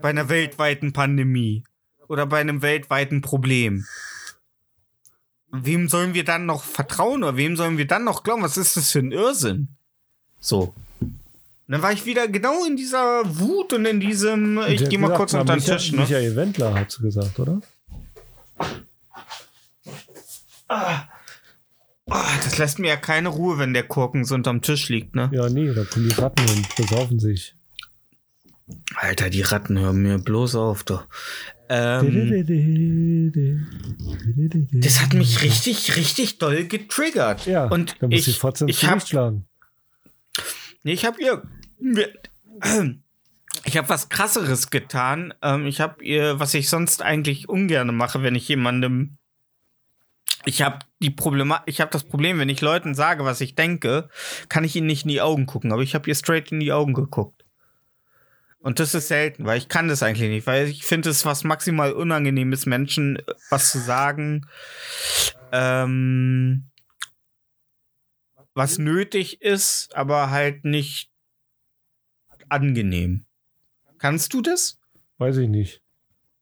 bei 0.01 0.11
einer 0.11 0.29
weltweiten 0.29 0.93
Pandemie 0.93 1.65
oder 2.09 2.27
bei 2.27 2.41
einem 2.41 2.63
weltweiten 2.63 3.21
Problem, 3.21 3.87
wem 5.53 5.89
sollen 5.89 6.15
wir 6.15 6.25
dann 6.25 6.47
noch 6.47 6.63
vertrauen 6.63 7.23
oder 7.23 7.37
wem 7.37 7.57
sollen 7.57 7.79
wir 7.79 7.87
dann 7.87 8.05
noch 8.05 8.23
glauben? 8.23 8.43
Was 8.43 8.57
ist 8.57 8.77
das 8.77 8.91
für 8.91 9.01
ein 9.01 9.13
Irrsinn? 9.13 9.69
So. 10.39 10.75
Und 11.01 11.75
dann 11.75 11.83
war 11.83 11.93
ich 11.93 12.07
wieder 12.07 12.27
genau 12.29 12.65
in 12.65 12.77
dieser 12.77 13.23
Wut 13.39 13.73
und 13.73 13.85
in 13.85 14.01
diesem, 14.01 14.61
ich 14.69 14.89
gehe 14.89 14.99
mal 14.99 15.15
kurz 15.15 15.35
unter 15.35 15.57
den 15.57 15.65
Tisch. 15.65 15.93
Ne? 15.93 15.99
Michael 15.99 16.35
Wendler 16.35 16.75
hat 16.75 16.99
gesagt, 17.01 17.39
oder? 17.39 17.61
Ah. 20.71 21.09
Oh, 22.07 22.15
das 22.45 22.59
lässt 22.59 22.79
mir 22.79 22.89
ja 22.89 22.97
keine 22.97 23.29
Ruhe, 23.29 23.59
wenn 23.59 23.75
der 23.75 23.83
Korken 23.83 24.25
so 24.25 24.37
unterm 24.37 24.63
Tisch 24.63 24.89
liegt, 24.89 25.17
ne? 25.17 25.29
Ja, 25.33 25.49
nee, 25.49 25.73
da 25.73 25.85
kommen 25.85 26.09
die 26.09 26.15
Ratten 26.15 26.49
und 26.49 26.77
besaufen 26.77 27.19
sich. 27.19 27.55
Alter, 28.95 29.31
die 29.31 29.43
Ratten 29.43 29.79
hören 29.79 30.01
mir 30.01 30.19
bloß 30.19 30.55
auf, 30.55 30.85
doch. 30.85 31.07
Ähm, 31.69 32.31
das 34.81 35.01
hat 35.01 35.13
mich 35.15 35.43
richtig, 35.43 35.97
richtig 35.97 36.39
doll 36.39 36.65
getriggert. 36.67 37.47
Ja, 37.47 37.67
und 37.67 37.97
dann 38.01 38.11
muss 38.11 38.29
ich, 38.29 38.43
ich, 38.43 38.63
ich 38.67 38.85
hab, 38.87 39.07
schlagen. 39.07 39.47
Nee, 40.85 40.93
ich 40.93 41.05
habe 41.05 41.21
ihr, 41.21 41.43
ich 43.65 43.77
habe 43.77 43.89
was 43.89 44.09
krasseres 44.09 44.71
getan. 44.71 45.35
Ähm, 45.43 45.67
ich 45.67 45.81
habe 45.81 46.05
ihr, 46.05 46.39
was 46.39 46.55
ich 46.55 46.69
sonst 46.69 47.03
eigentlich 47.03 47.49
ungern 47.49 47.95
mache, 47.97 48.23
wenn 48.23 48.37
ich 48.37 48.47
jemandem 48.49 49.17
ich 50.45 50.63
habe 50.63 50.81
die 51.01 51.11
Problema 51.11 51.63
ich 51.67 51.81
habe 51.81 51.91
das 51.91 52.05
Problem, 52.05 52.39
wenn 52.39 52.49
ich 52.49 52.61
Leuten 52.61 52.95
sage, 52.95 53.25
was 53.25 53.41
ich 53.41 53.55
denke, 53.55 54.09
kann 54.49 54.65
ich 54.65 54.77
ihnen 54.77 54.87
nicht 54.87 55.05
in 55.05 55.11
die 55.11 55.21
Augen 55.21 55.47
gucken, 55.47 55.73
aber 55.73 55.83
ich 55.83 55.95
habe 55.95 56.09
ihr 56.09 56.15
straight 56.15 56.53
in 56.53 56.61
die 56.61 56.73
Augen 56.73 56.95
geguckt. 56.95 57.45
Und 58.63 58.79
das 58.79 58.95
ist 58.95 59.09
selten, 59.09 59.47
weil 59.47 59.57
ich 59.57 59.69
kann 59.69 59.89
das 59.89 60.03
eigentlich 60.03 60.29
nicht, 60.29 60.47
weil 60.47 60.67
ich 60.67 60.85
finde 60.85 61.09
es 61.09 61.25
was 61.25 61.45
maximal 61.45 61.93
unangenehmes, 61.93 62.67
Menschen 62.67 63.17
äh, 63.17 63.23
was 63.49 63.71
zu 63.71 63.79
sagen, 63.79 64.47
ähm, 65.51 66.71
was 68.55 68.79
nötig 68.79 69.41
ist, 69.41 69.95
aber 69.95 70.31
halt 70.31 70.65
nicht 70.65 71.11
angenehm. 72.51 73.25
Kannst 73.99 74.35
du 74.35 74.43
das? 74.43 74.79
Weiß 75.19 75.39
ich 75.39 75.49
nicht. 75.49 75.80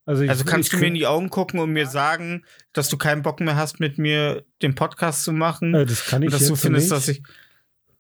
Also, 0.09 0.23
ich, 0.23 0.31
also 0.31 0.47
kannst 0.47 0.73
du 0.73 0.79
mir 0.79 0.87
in 0.87 0.95
die 0.95 1.07
Augen 1.07 1.29
gucken 1.29 1.61
und 1.61 1.71
mir 1.71 1.87
sagen, 1.87 2.43
dass 2.73 2.89
du 2.89 2.97
keinen 2.97 3.21
Bock 3.21 3.41
mehr 3.41 3.57
hast, 3.57 3.79
mit 3.79 3.99
mir 3.99 4.43
den 4.63 4.75
Podcast 4.75 5.23
zu 5.23 5.33
machen? 5.33 5.75
Äh, 5.75 5.85
das 5.85 6.07
kann 6.07 6.23
ich 6.23 6.29
und 6.29 6.33
dass 6.33 6.49
du 6.49 6.57
findest, 6.57 6.87
nicht. 6.87 6.93
dass 6.93 7.09
ich, 7.09 7.23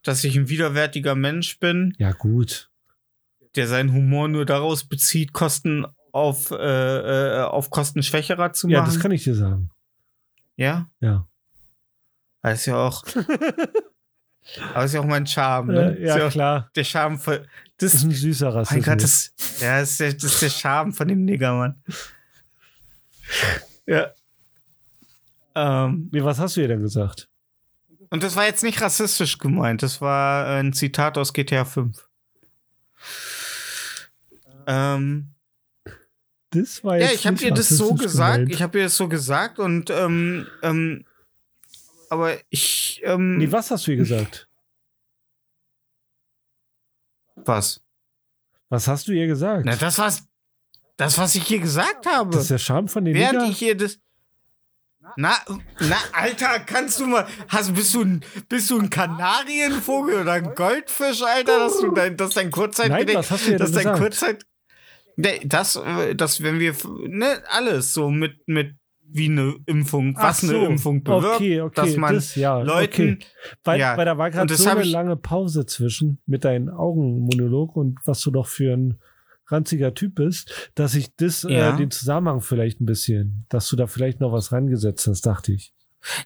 dass 0.02 0.24
ich 0.24 0.34
ein 0.34 0.48
widerwärtiger 0.48 1.14
Mensch 1.14 1.60
bin. 1.60 1.94
Ja, 1.98 2.12
gut. 2.12 2.70
Der 3.56 3.66
seinen 3.66 3.92
Humor 3.92 4.28
nur 4.28 4.46
daraus 4.46 4.84
bezieht, 4.84 5.34
Kosten 5.34 5.84
auf, 6.10 6.50
äh, 6.50 6.56
äh, 6.56 7.42
auf 7.42 7.68
Kosten 7.68 8.02
Schwächerer 8.02 8.54
zu 8.54 8.68
machen. 8.68 8.74
Ja, 8.76 8.86
das 8.86 9.00
kann 9.00 9.10
ich 9.10 9.24
dir 9.24 9.34
sagen. 9.34 9.68
Ja? 10.56 10.88
Ja. 11.00 11.28
Das 12.40 12.60
ist 12.60 12.66
ja 12.66 12.76
auch. 12.76 13.04
Aber 14.74 14.84
ist 14.84 14.94
ja 14.94 15.00
auch 15.00 15.06
mein 15.06 15.26
Charme, 15.26 15.72
ne? 15.72 15.96
Äh, 15.98 16.06
ja, 16.06 16.30
klar. 16.30 16.70
Der 16.74 16.84
Charme 16.84 17.18
von. 17.18 17.38
Das, 17.76 17.94
ist 17.94 18.02
ein 18.02 18.10
süßer 18.10 18.48
Rassismus. 18.48 18.86
Mein 18.86 18.94
Gott, 18.94 19.04
das, 19.04 19.32
ja, 19.60 19.80
das 19.80 19.90
ist, 19.90 20.00
der, 20.00 20.12
das 20.14 20.24
ist 20.24 20.42
der 20.42 20.50
Charme 20.50 20.92
von 20.92 21.06
dem 21.06 21.24
Niggermann. 21.24 21.80
Ja. 23.86 24.12
Ähm, 25.54 26.08
nee, 26.12 26.22
was 26.22 26.38
hast 26.38 26.56
du 26.56 26.60
ihr 26.60 26.68
denn 26.68 26.82
gesagt? 26.82 27.28
Und 28.10 28.22
das 28.22 28.36
war 28.36 28.46
jetzt 28.46 28.62
nicht 28.62 28.80
rassistisch 28.80 29.38
gemeint, 29.38 29.82
das 29.82 30.00
war 30.00 30.46
ein 30.46 30.72
Zitat 30.72 31.18
aus 31.18 31.32
GTA 31.32 31.64
5. 31.64 32.08
Ähm, 34.66 35.34
das 36.50 36.82
war 36.82 36.98
jetzt 36.98 37.10
Ja, 37.10 37.14
ich 37.14 37.26
habe 37.26 37.42
ihr 37.42 37.52
das 37.52 37.68
so 37.68 37.94
gesagt, 37.94 38.36
gemeint. 38.36 38.54
ich 38.54 38.62
habe 38.62 38.78
ihr 38.78 38.84
das 38.84 38.96
so 38.96 39.08
gesagt 39.08 39.58
und 39.58 39.90
ähm, 39.90 40.46
ähm, 40.62 41.04
aber 42.10 42.38
ich. 42.48 43.00
Ähm, 43.04 43.38
nee, 43.38 43.50
was 43.50 43.70
hast 43.70 43.86
du 43.86 43.92
ihr 43.92 43.96
gesagt? 43.96 44.48
Was? 47.36 47.80
Was 48.68 48.88
hast 48.88 49.08
du 49.08 49.12
ihr 49.12 49.26
gesagt? 49.26 49.64
Na, 49.64 49.76
das 49.76 49.98
was. 49.98 50.24
Das, 50.96 51.16
was 51.16 51.36
ich 51.36 51.44
hier 51.44 51.60
gesagt 51.60 52.06
habe. 52.06 52.30
Das 52.30 52.42
ist 52.42 52.50
der 52.50 52.58
Charme 52.58 52.88
von 52.88 53.04
den 53.04 53.14
Während 53.14 53.40
Liga? 53.40 53.50
ich 53.50 53.58
hier 53.58 53.76
das. 53.76 54.00
Na, 55.16 55.36
na, 55.80 55.96
Alter, 56.12 56.58
kannst 56.60 57.00
du 57.00 57.06
mal. 57.06 57.26
Hast, 57.48 57.72
bist, 57.74 57.94
du 57.94 58.02
ein, 58.02 58.24
bist 58.48 58.68
du 58.70 58.78
ein 58.78 58.90
Kanarienvogel 58.90 60.22
oder 60.22 60.32
ein 60.32 60.54
Goldfisch, 60.54 61.22
Alter, 61.22 61.60
dass 61.60 61.78
du 61.78 61.92
dein, 61.92 62.16
dass 62.16 62.34
dein 62.34 62.50
Kurzzeitgedächtnis. 62.50 63.14
Nein, 63.14 63.22
was 63.22 63.30
hast 63.30 63.46
du 63.46 63.50
denn 63.56 63.66
gesagt? 63.66 63.98
Kurzzeit, 63.98 64.46
das, 65.44 65.80
das, 66.14 66.42
wenn 66.42 66.60
wir, 66.60 66.74
ne, 67.06 67.42
alles 67.48 67.94
so 67.94 68.10
mit, 68.10 68.46
mit 68.46 68.76
wie 69.10 69.26
eine 69.26 69.56
Impfung, 69.66 70.14
was 70.16 70.42
so, 70.42 70.56
eine 70.56 70.66
Impfung 70.66 71.02
bewirkt, 71.02 71.36
okay, 71.36 71.60
okay, 71.60 71.74
dass 71.74 71.96
man 71.96 72.14
das, 72.14 72.34
ja, 72.34 72.60
Leuten, 72.60 73.14
okay. 73.14 73.18
weil, 73.64 73.80
ja, 73.80 73.96
weil 73.96 74.04
da 74.04 74.18
war 74.18 74.30
gerade 74.30 74.54
so 74.54 74.68
eine 74.68 74.84
lange 74.84 75.16
Pause 75.16 75.66
zwischen 75.66 76.18
mit 76.26 76.44
deinen 76.44 76.68
Augenmonolog 76.68 77.76
und 77.76 77.98
was 78.04 78.20
du 78.20 78.30
doch 78.30 78.46
für 78.46 78.74
ein 78.74 78.98
ranziger 79.46 79.94
Typ 79.94 80.16
bist, 80.16 80.70
dass 80.74 80.94
ich 80.94 81.14
das, 81.16 81.44
äh, 81.44 81.52
ja. 81.52 81.74
äh, 81.74 81.76
den 81.76 81.90
Zusammenhang 81.90 82.40
vielleicht 82.40 82.80
ein 82.80 82.86
bisschen, 82.86 83.46
dass 83.48 83.68
du 83.68 83.76
da 83.76 83.86
vielleicht 83.86 84.20
noch 84.20 84.32
was 84.32 84.52
rangesetzt 84.52 85.06
hast, 85.06 85.24
dachte 85.24 85.52
ich. 85.52 85.72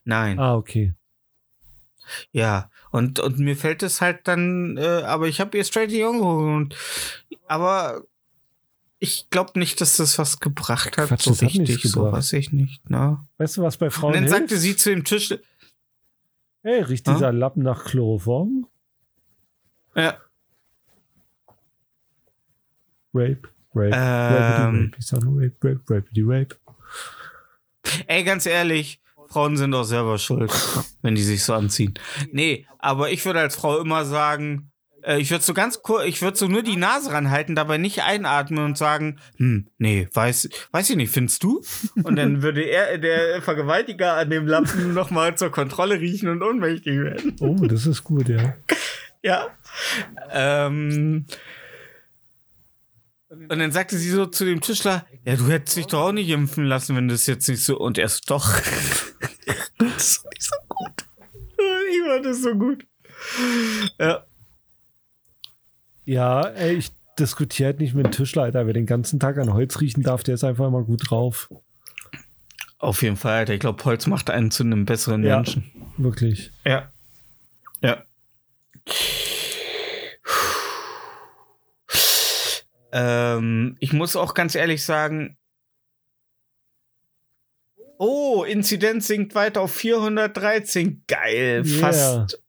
Nein. 0.04 0.38
Ah, 0.38 0.56
okay. 0.56 0.94
Ja, 2.32 2.68
und, 2.90 3.20
und 3.20 3.38
mir 3.38 3.56
fällt 3.56 3.82
es 3.82 4.00
halt 4.00 4.26
dann, 4.26 4.76
äh, 4.76 5.02
aber 5.04 5.28
ich 5.28 5.40
habe 5.40 5.56
ihr 5.56 5.64
straight 5.64 5.90
die 5.90 6.04
Augen 6.04 6.20
und 6.20 6.76
aber 7.46 8.02
ich 9.02 9.28
glaube 9.30 9.58
nicht, 9.58 9.80
dass 9.80 9.96
das 9.96 10.16
was 10.20 10.38
gebracht 10.38 10.96
hat. 10.96 11.08
Quatsch, 11.08 11.24
so 11.24 11.32
richtig, 11.32 11.82
so 11.82 12.12
weiß 12.12 12.34
ich 12.34 12.52
nicht. 12.52 12.88
Ne? 12.88 13.18
Weißt 13.36 13.56
du, 13.56 13.62
was 13.62 13.76
bei 13.76 13.90
Frauen 13.90 14.10
Und 14.10 14.14
dann 14.14 14.22
hilft? 14.22 14.38
sagte 14.38 14.56
sie 14.58 14.76
zu 14.76 14.90
dem 14.90 15.02
Tisch. 15.02 15.34
Hey, 16.62 16.82
riecht 16.82 17.08
dieser 17.08 17.30
hm? 17.30 17.36
Lappen 17.36 17.64
nach 17.64 17.84
Chloroform? 17.84 18.68
Ja. 19.96 20.18
Rape, 23.12 23.42
Rape, 23.74 23.90
ähm, 23.92 24.84
Rape, 24.84 24.90
ich 24.96 25.06
sag 25.06 25.24
nur 25.24 25.42
Rape, 25.42 25.56
Rape, 25.60 25.82
Rape, 25.88 26.08
Rape. 26.18 26.56
Ey, 28.06 28.22
ganz 28.22 28.46
ehrlich, 28.46 29.02
Frauen 29.26 29.56
sind 29.56 29.72
doch 29.72 29.82
selber 29.82 30.16
schuld, 30.16 30.52
wenn 31.02 31.16
die 31.16 31.24
sich 31.24 31.42
so 31.42 31.54
anziehen. 31.54 31.94
Nee, 32.30 32.68
aber 32.78 33.10
ich 33.10 33.24
würde 33.24 33.40
als 33.40 33.56
Frau 33.56 33.80
immer 33.80 34.04
sagen, 34.04 34.71
äh, 35.02 35.18
ich 35.18 35.30
würde 35.30 35.44
so 35.44 35.54
ganz 35.54 35.82
kurz, 35.82 36.06
ich 36.06 36.22
würde 36.22 36.36
so 36.36 36.48
nur 36.48 36.62
die 36.62 36.76
Nase 36.76 37.12
ranhalten, 37.12 37.54
dabei 37.54 37.78
nicht 37.78 38.02
einatmen 38.02 38.64
und 38.64 38.78
sagen, 38.78 39.18
hm, 39.36 39.68
nee, 39.78 40.08
weiß, 40.12 40.48
weiß 40.70 40.90
ich 40.90 40.96
nicht, 40.96 41.12
findest 41.12 41.42
du? 41.42 41.62
Und 42.02 42.16
dann 42.16 42.42
würde 42.42 42.62
er, 42.62 42.98
der 42.98 43.42
Vergewaltiger 43.42 44.14
an 44.14 44.30
dem 44.30 44.46
Lampen 44.46 44.94
nochmal 44.94 45.36
zur 45.36 45.50
Kontrolle 45.50 46.00
riechen 46.00 46.28
und 46.28 46.42
ohnmächtig 46.42 46.98
werden. 46.98 47.36
Oh, 47.40 47.66
das 47.66 47.86
ist 47.86 48.04
gut, 48.04 48.28
ja. 48.28 48.54
ja. 49.22 49.48
Ähm, 50.30 51.26
und 53.28 53.58
dann 53.58 53.72
sagte 53.72 53.96
sie 53.96 54.10
so 54.10 54.26
zu 54.26 54.44
dem 54.44 54.60
Tischler, 54.60 55.06
ja, 55.24 55.36
du 55.36 55.48
hättest 55.48 55.76
dich 55.76 55.86
doch 55.86 56.00
auch 56.00 56.12
nicht 56.12 56.28
impfen 56.28 56.64
lassen, 56.64 56.96
wenn 56.96 57.08
das 57.08 57.26
jetzt 57.26 57.48
nicht 57.48 57.64
so. 57.64 57.78
Und 57.78 57.96
er 57.96 58.04
ist 58.04 58.30
doch. 58.30 58.46
das 59.78 59.96
ist 59.96 60.24
nicht 60.30 60.42
so 60.42 60.56
gut. 60.68 61.06
Ich 61.90 62.00
fand 62.06 62.26
das 62.26 62.42
so 62.42 62.54
gut. 62.54 62.86
Ja. 63.98 64.26
Ja, 66.04 66.46
ey, 66.48 66.74
ich 66.74 66.90
diskutiere 67.18 67.68
halt 67.68 67.80
nicht 67.80 67.94
mit 67.94 68.06
dem 68.06 68.12
Tischler, 68.12 68.44
Alter. 68.44 68.66
Wer 68.66 68.72
den 68.72 68.86
ganzen 68.86 69.20
Tag 69.20 69.38
an 69.38 69.52
Holz 69.52 69.80
riechen 69.80 70.02
darf, 70.02 70.22
der 70.22 70.34
ist 70.34 70.44
einfach 70.44 70.66
immer 70.66 70.82
gut 70.82 71.10
drauf. 71.10 71.50
Auf 72.78 73.02
jeden 73.02 73.16
Fall, 73.16 73.38
Alter. 73.38 73.54
Ich 73.54 73.60
glaube, 73.60 73.84
Holz 73.84 74.06
macht 74.06 74.30
einen 74.30 74.50
zu 74.50 74.64
einem 74.64 74.84
besseren 74.84 75.22
ja, 75.22 75.36
Menschen. 75.36 75.70
Wirklich. 75.96 76.50
Ja. 76.64 76.90
Ja. 77.80 78.02
Ähm, 82.92 83.76
ich 83.80 83.92
muss 83.92 84.16
auch 84.16 84.34
ganz 84.34 84.54
ehrlich 84.54 84.84
sagen, 84.84 85.38
Oh, 88.04 88.42
Inzidenz 88.42 89.06
sinkt 89.06 89.36
weiter 89.36 89.60
auf 89.60 89.72
413. 89.74 91.04
Geil. 91.06 91.62
Yeah. 91.64 91.78
Fast. 91.78 92.41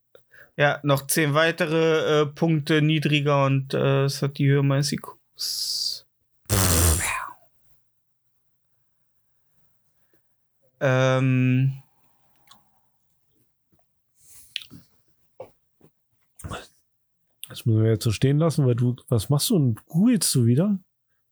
Ja, 0.55 0.79
noch 0.83 1.07
zehn 1.07 1.33
weitere 1.33 2.21
äh, 2.21 2.25
Punkte 2.27 2.81
niedriger 2.81 3.45
und 3.45 3.73
äh, 3.73 4.03
es 4.05 4.21
hat 4.21 4.37
die 4.37 4.47
Höhe 4.47 4.61
meines 4.61 4.91
IQs. 4.91 6.05
ähm. 10.79 11.73
Das 17.49 17.65
müssen 17.65 17.83
wir 17.83 17.91
jetzt 17.91 18.03
so 18.03 18.11
stehen 18.11 18.37
lassen, 18.39 18.65
weil 18.65 18.75
du, 18.75 18.95
was 19.09 19.29
machst 19.29 19.49
du 19.51 19.55
und 19.55 19.85
googelst 19.85 20.33
du 20.33 20.45
wieder? 20.45 20.79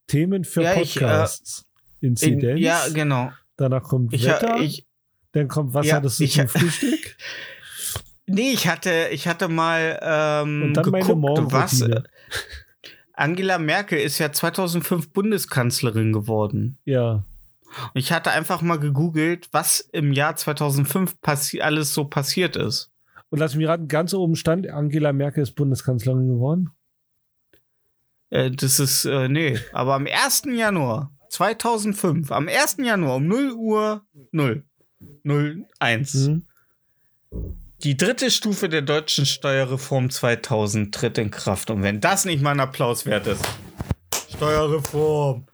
Themen 0.08 0.44
für 0.44 0.62
Ja, 0.64 0.74
ich, 0.74 0.96
äh, 0.98 1.00
Podcasts. 1.00 1.66
In, 2.00 2.10
Inzidenz. 2.10 2.60
ja, 2.60 2.88
genau. 2.94 3.32
Danach 3.58 3.84
kommt 3.84 4.14
Ich, 4.14 4.26
Wetter. 4.26 4.60
ich, 4.60 4.86
dann 5.32 5.48
kommt 5.48 5.74
was 5.74 5.88
Ja, 5.88 5.96
hattest 5.96 6.20
du 6.20 6.28
zum 6.28 6.48
Frühstück? 6.48 7.18
nee, 8.28 8.52
ich 8.52 8.68
hatte, 8.68 9.10
ich 9.12 9.28
hatte 9.28 9.48
mal 9.48 10.00
ähm, 10.02 10.64
Und 10.64 10.84
geguckt, 10.84 11.10
was. 11.52 11.80
Morgenroutine. 11.80 12.04
Angela 13.14 13.58
Merkel 13.60 14.00
ist 14.00 14.18
ja 14.20 14.32
2005 14.32 15.12
Bundeskanzlerin 15.12 16.12
geworden. 16.12 16.78
Ja. 16.86 17.24
Ich 17.94 18.12
hatte 18.12 18.32
einfach 18.32 18.62
mal 18.62 18.80
gegoogelt, 18.80 19.48
was 19.52 19.80
im 19.80 20.12
Jahr 20.12 20.36
2005 20.36 21.22
passi 21.22 21.62
alles 21.62 21.94
so 21.94 22.06
passiert 22.06 22.56
ist. 22.56 22.92
Und 23.30 23.40
lass 23.40 23.56
mich 23.56 23.68
raten, 23.68 23.88
ganz 23.88 24.14
oben 24.14 24.36
stand, 24.36 24.68
Angela 24.70 25.14
Merkel 25.14 25.44
ist 25.44 25.54
Bundeskanzlerin 25.54 26.28
geworden. 26.28 26.72
Äh, 28.30 28.52
das 28.52 28.80
ist, 28.80 29.06
äh, 29.06 29.30
nee, 29.30 29.58
aber 29.72 29.94
am 29.96 30.06
1. 30.06 30.44
Januar 30.54 31.12
2005, 31.30 32.32
am 32.32 32.48
1. 32.50 32.78
Januar 32.80 33.16
um 33.18 33.28
0 33.28 33.52
Uhr 33.54 34.06
0, 34.32 34.64
01, 35.24 36.14
Mhm. 36.14 36.44
Die 37.84 37.98
dritte 37.98 38.30
Stufe 38.32 38.70
der 38.70 38.82
deutschen 38.82 39.26
Steuerreform 39.26 40.10
2000 40.10 40.94
tritt 40.94 41.18
in 41.18 41.32
Kraft. 41.32 41.70
Und 41.70 41.84
wenn 41.84 42.00
das 42.00 42.26
nicht 42.26 42.42
mal 42.42 42.52
ein 42.52 42.60
Applaus 42.60 43.06
wert 43.06 43.28
ist. 43.28 43.44
Steuerreform. 44.36 45.46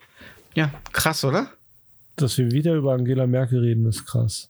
Ja, 0.56 0.72
krass, 0.92 1.24
oder? 1.24 1.52
Dass 2.16 2.38
wir 2.38 2.52
wieder 2.52 2.74
über 2.76 2.94
Angela 2.94 3.28
Merkel 3.28 3.60
reden, 3.60 3.86
ist 3.86 4.06
krass. 4.06 4.50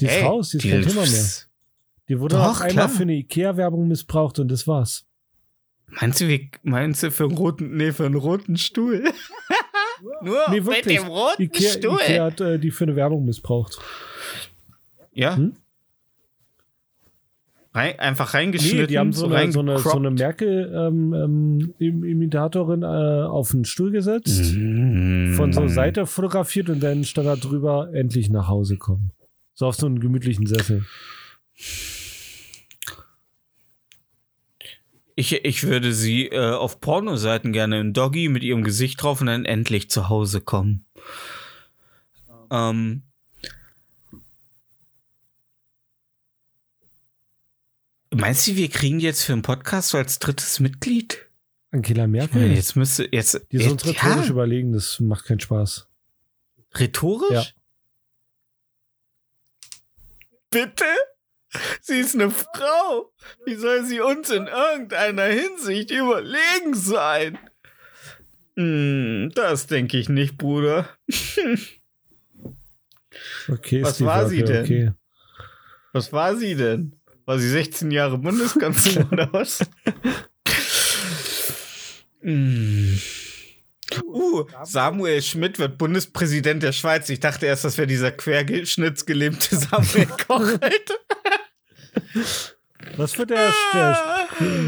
Die 0.00 0.06
ist 0.06 0.12
Ey, 0.12 0.22
raus, 0.24 0.48
die 0.50 0.56
ist 0.58 0.62
die- 0.64 0.70
kein 0.70 0.82
Thema 0.82 1.06
mehr. 1.06 1.24
Die 2.08 2.20
wurde 2.20 2.36
Doch, 2.36 2.44
auch 2.44 2.60
einmal 2.60 2.86
klar. 2.86 2.88
für 2.88 3.02
eine 3.02 3.14
Ikea-Werbung 3.14 3.88
missbraucht 3.88 4.38
und 4.38 4.48
das 4.48 4.66
war's. 4.66 5.04
Meinst 5.88 6.20
du, 6.20 6.28
wie, 6.28 6.50
meinst 6.62 7.02
du 7.02 7.10
für 7.10 7.24
einen 7.24 7.36
roten, 7.36 7.76
nee, 7.76 7.92
für 7.92 8.06
einen 8.06 8.14
roten 8.16 8.56
Stuhl? 8.56 9.04
Nur 10.22 10.38
Nee, 10.50 10.60
mit 10.60 10.86
dem 10.86 11.06
roten 11.06 11.42
Ikea, 11.42 11.70
Stuhl. 11.70 11.98
Ikea 12.00 12.24
hat 12.24 12.40
äh, 12.40 12.58
die 12.58 12.70
für 12.70 12.84
eine 12.84 12.96
Werbung 12.96 13.24
missbraucht. 13.24 13.78
Ja. 15.12 15.36
Hm? 15.36 15.56
Rein, 17.76 17.98
einfach 17.98 18.32
reingeschnitten. 18.34 18.80
Nee, 18.80 18.86
die 18.86 18.98
haben 18.98 19.12
so 19.12 19.26
eine, 19.26 19.52
so 19.52 19.60
eine, 19.60 19.78
so 19.78 19.92
eine. 19.92 20.10
Merkel-Imitatorin 20.10 22.82
äh, 22.82 22.86
auf 22.86 23.50
den 23.50 23.64
Stuhl 23.64 23.90
gesetzt, 23.90 24.54
Mhm. 24.54 25.34
von 25.34 25.52
so 25.52 25.68
Seite 25.68 26.06
fotografiert 26.06 26.70
und 26.70 26.80
dann 26.82 27.04
stand 27.04 27.28
da 27.28 27.36
drüber, 27.36 27.90
endlich 27.92 28.30
nach 28.30 28.48
Hause 28.48 28.78
kommen. 28.78 29.12
So 29.54 29.66
auf 29.66 29.76
so 29.76 29.86
einen 29.86 30.00
gemütlichen 30.00 30.46
Sessel. 30.46 30.84
Ich, 35.14 35.44
ich 35.44 35.66
würde 35.66 35.92
sie 35.92 36.26
äh, 36.26 36.50
auf 36.52 36.80
Pornoseiten 36.80 37.52
gerne 37.52 37.80
in 37.80 37.92
Doggy 37.94 38.28
mit 38.28 38.42
ihrem 38.42 38.64
Gesicht 38.64 39.02
drauf 39.02 39.20
und 39.20 39.28
dann 39.28 39.44
endlich 39.46 39.88
zu 39.90 40.08
Hause 40.08 40.40
kommen. 40.40 40.84
Ähm. 42.50 43.02
Meinst 48.20 48.46
du, 48.46 48.56
wir 48.56 48.70
kriegen 48.70 48.98
die 48.98 49.04
jetzt 49.04 49.22
für 49.24 49.32
einen 49.34 49.42
Podcast 49.42 49.90
so 49.90 49.98
als 49.98 50.18
drittes 50.18 50.58
Mitglied? 50.60 51.26
Angela 51.70 52.06
Merkel? 52.06 52.50
Jetzt 52.52 52.74
müsste 52.76 53.08
jetzt. 53.12 53.40
die 53.52 53.56
ist 53.58 53.70
uns 53.70 53.84
jetzt- 53.84 54.02
rhetorisch 54.02 54.26
ja, 54.26 54.30
überlegen, 54.32 54.72
das 54.72 55.00
macht 55.00 55.26
keinen 55.26 55.40
Spaß. 55.40 55.86
rhetorisch? 56.74 57.30
Ja. 57.30 57.44
Bitte? 60.50 60.84
Sie 61.80 61.98
ist 61.98 62.14
eine 62.14 62.30
Frau. 62.30 63.12
Wie 63.44 63.54
soll 63.56 63.84
sie 63.84 64.00
uns 64.00 64.30
in 64.30 64.46
irgendeiner 64.46 65.24
Hinsicht 65.24 65.90
überlegen 65.90 66.74
sein? 66.74 67.38
Hm, 68.56 69.30
das 69.34 69.66
denke 69.66 69.98
ich 69.98 70.08
nicht, 70.08 70.38
Bruder. 70.38 70.88
Okay, 73.48 73.82
Was 73.82 73.96
Steve, 73.96 74.08
war 74.08 74.24
okay, 74.26 74.30
sie 74.36 74.44
denn? 74.44 74.64
Okay. 74.64 74.92
Was 75.92 76.12
war 76.12 76.36
sie 76.36 76.54
denn? 76.54 76.96
War 77.26 77.40
sie 77.40 77.50
16 77.50 77.90
Jahre 77.90 78.18
Bundeskanzlerin 78.18 79.08
oder 79.12 79.32
was? 79.32 79.58
Hm. 82.22 83.00
Uh, 84.04 84.44
Samuel 84.64 85.22
Schmidt 85.22 85.58
wird 85.58 85.78
Bundespräsident 85.78 86.62
der 86.62 86.72
Schweiz. 86.72 87.08
Ich 87.08 87.20
dachte 87.20 87.46
erst, 87.46 87.64
das 87.64 87.78
wäre 87.78 87.86
dieser 87.86 88.12
querschnittsgelähmte 88.12 89.56
Samuel 89.56 90.06
Koch. 90.06 90.40
Alter. 90.60 90.94
Was 92.96 93.12
für 93.12 93.26
der, 93.26 93.52
der 93.74 93.98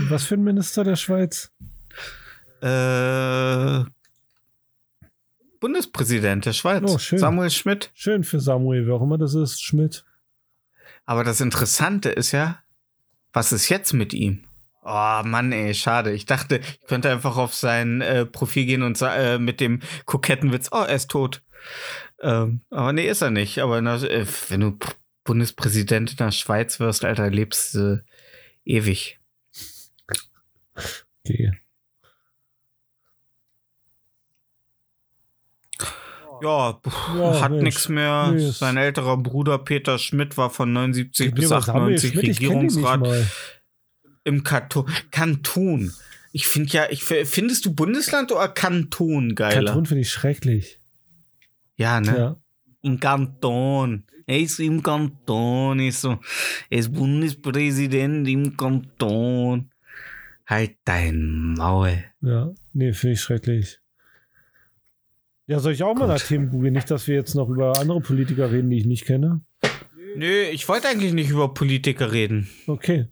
was 0.08 0.24
für 0.24 0.34
ein 0.34 0.44
Minister 0.44 0.84
der 0.84 0.96
Schweiz? 0.96 1.50
Äh, 2.60 3.84
Bundespräsident 5.60 6.46
der 6.46 6.52
Schweiz. 6.52 6.82
Oh, 6.86 6.98
schön. 6.98 7.18
Samuel 7.18 7.50
Schmidt. 7.50 7.90
Schön 7.94 8.24
für 8.24 8.40
Samuel, 8.40 8.86
wer 8.86 8.94
auch 8.94 9.02
immer 9.02 9.18
das 9.18 9.34
ist, 9.34 9.62
Schmidt. 9.62 10.04
Aber 11.08 11.24
das 11.24 11.40
Interessante 11.40 12.10
ist 12.10 12.32
ja, 12.32 12.62
was 13.32 13.50
ist 13.50 13.70
jetzt 13.70 13.94
mit 13.94 14.12
ihm? 14.12 14.46
Oh 14.82 15.22
Mann, 15.24 15.52
ey, 15.52 15.72
schade. 15.72 16.12
Ich 16.12 16.26
dachte, 16.26 16.58
ich 16.58 16.86
könnte 16.86 17.10
einfach 17.10 17.38
auf 17.38 17.54
sein 17.54 18.02
äh, 18.02 18.26
Profil 18.26 18.66
gehen 18.66 18.82
und 18.82 19.00
äh, 19.00 19.38
mit 19.38 19.60
dem 19.60 19.80
koketten 20.04 20.52
Witz, 20.52 20.68
oh, 20.70 20.84
er 20.86 20.94
ist 20.94 21.10
tot. 21.10 21.42
Ähm, 22.20 22.60
aber 22.68 22.92
nee, 22.92 23.08
ist 23.08 23.22
er 23.22 23.30
nicht. 23.30 23.60
Aber 23.60 23.80
na, 23.80 23.96
äh, 24.02 24.26
wenn 24.50 24.60
du 24.60 24.78
Bundespräsident 25.24 26.10
in 26.10 26.16
der 26.18 26.30
Schweiz 26.30 26.78
wirst, 26.78 27.06
Alter, 27.06 27.30
lebst 27.30 27.72
du 27.72 28.04
ewig. 28.66 29.18
Okay. 31.24 31.52
Ja, 36.42 36.72
pff, 36.74 37.08
Ja, 37.16 37.40
hat 37.40 37.52
nichts 37.52 37.88
mehr. 37.88 38.32
Ist- 38.36 38.58
Sein 38.58 38.76
älterer 38.76 39.16
Bruder 39.16 39.58
Peter 39.58 39.98
Schmidt 39.98 40.36
war 40.36 40.50
von 40.50 40.72
79 40.72 41.34
bis 41.34 41.44
Lieber 41.44 41.60
Samuel 41.62 41.94
98 41.96 42.10
Schmidt, 42.12 42.28
Regierungsrat. 42.28 43.26
Im 44.24 44.44
Kanton. 44.44 44.90
Kanton. 45.10 45.92
Ich 46.32 46.46
finde 46.48 46.70
ja, 46.72 46.86
ich 46.90 47.02
findest 47.04 47.64
du 47.64 47.74
Bundesland 47.74 48.30
oder 48.32 48.48
Kanton 48.48 49.34
geiler? 49.34 49.64
Kanton 49.64 49.86
finde 49.86 50.02
ich 50.02 50.10
schrecklich. 50.10 50.78
Ja, 51.76 52.00
ne? 52.00 52.18
Ja. 52.18 52.36
Im 52.82 53.00
Kanton. 53.00 54.04
Er 54.26 54.40
ist 54.40 54.60
im 54.60 54.82
Kanton. 54.82 55.80
Ist 55.80 56.02
so, 56.02 56.18
er 56.68 56.78
ist 56.78 56.92
Bundespräsident 56.92 58.28
im 58.28 58.56
Kanton. 58.56 59.70
Halt 60.46 60.76
dein 60.84 61.54
Maul. 61.56 62.04
Ja, 62.20 62.50
nee, 62.72 62.92
finde 62.92 63.14
ich 63.14 63.20
schrecklich. 63.20 63.78
Ja, 65.48 65.58
soll 65.60 65.72
ich 65.72 65.82
auch 65.82 65.94
mal 65.94 66.00
Gut. 66.06 66.08
nach 66.08 66.20
Themen 66.22 66.50
googeln? 66.50 66.74
Nicht, 66.74 66.90
dass 66.90 67.08
wir 67.08 67.14
jetzt 67.16 67.34
noch 67.34 67.48
über 67.48 67.78
andere 67.80 68.00
Politiker 68.00 68.52
reden, 68.52 68.68
die 68.70 68.76
ich 68.76 68.86
nicht 68.86 69.06
kenne. 69.06 69.40
Nö, 70.14 70.42
ich 70.52 70.68
wollte 70.68 70.88
eigentlich 70.88 71.14
nicht 71.14 71.30
über 71.30 71.52
Politiker 71.54 72.12
reden. 72.12 72.48
Okay. 72.66 73.06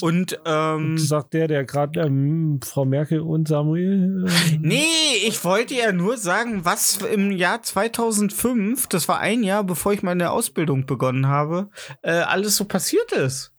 Und, 0.00 0.38
ähm. 0.44 0.98
Sagt 0.98 1.34
der, 1.34 1.46
der 1.48 1.64
gerade 1.64 2.00
ähm, 2.00 2.60
Frau 2.62 2.84
Merkel 2.84 3.20
und 3.20 3.48
Samuel. 3.48 4.26
Äh, 4.26 4.58
Nee, 4.60 4.84
ich 5.26 5.44
wollte 5.44 5.74
ja 5.74 5.92
nur 5.92 6.16
sagen, 6.16 6.64
was 6.64 6.98
im 6.98 7.30
Jahr 7.30 7.62
2005, 7.62 8.86
das 8.88 9.08
war 9.08 9.20
ein 9.20 9.42
Jahr, 9.44 9.64
bevor 9.64 9.92
ich 9.92 10.02
meine 10.02 10.30
Ausbildung 10.30 10.86
begonnen 10.86 11.28
habe, 11.28 11.70
äh, 12.02 12.10
alles 12.12 12.56
so 12.56 12.64
passiert 12.64 13.12
ist. 13.12 13.52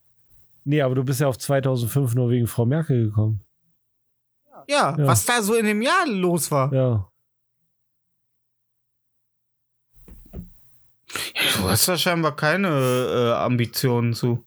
nee, 0.66 0.82
aber 0.82 0.95
du 0.95 1.03
bist 1.03 1.20
ja 1.22 1.28
auf 1.28 1.38
2005 1.38 2.16
nur 2.16 2.30
wegen 2.30 2.48
Frau 2.48 2.66
Merkel 2.66 3.06
gekommen. 3.06 3.41
Ja, 4.68 4.96
Ja. 4.98 5.08
was 5.08 5.26
da 5.26 5.42
so 5.42 5.56
in 5.56 5.66
dem 5.66 5.82
Jahr 5.82 6.08
los 6.08 6.50
war. 6.52 6.74
Ja. 6.74 7.10
Du 11.58 11.70
hast 11.70 11.88
da 11.88 11.98
scheinbar 11.98 12.36
keine 12.36 12.68
äh, 12.70 13.32
Ambitionen 13.34 14.14
zu. 14.14 14.46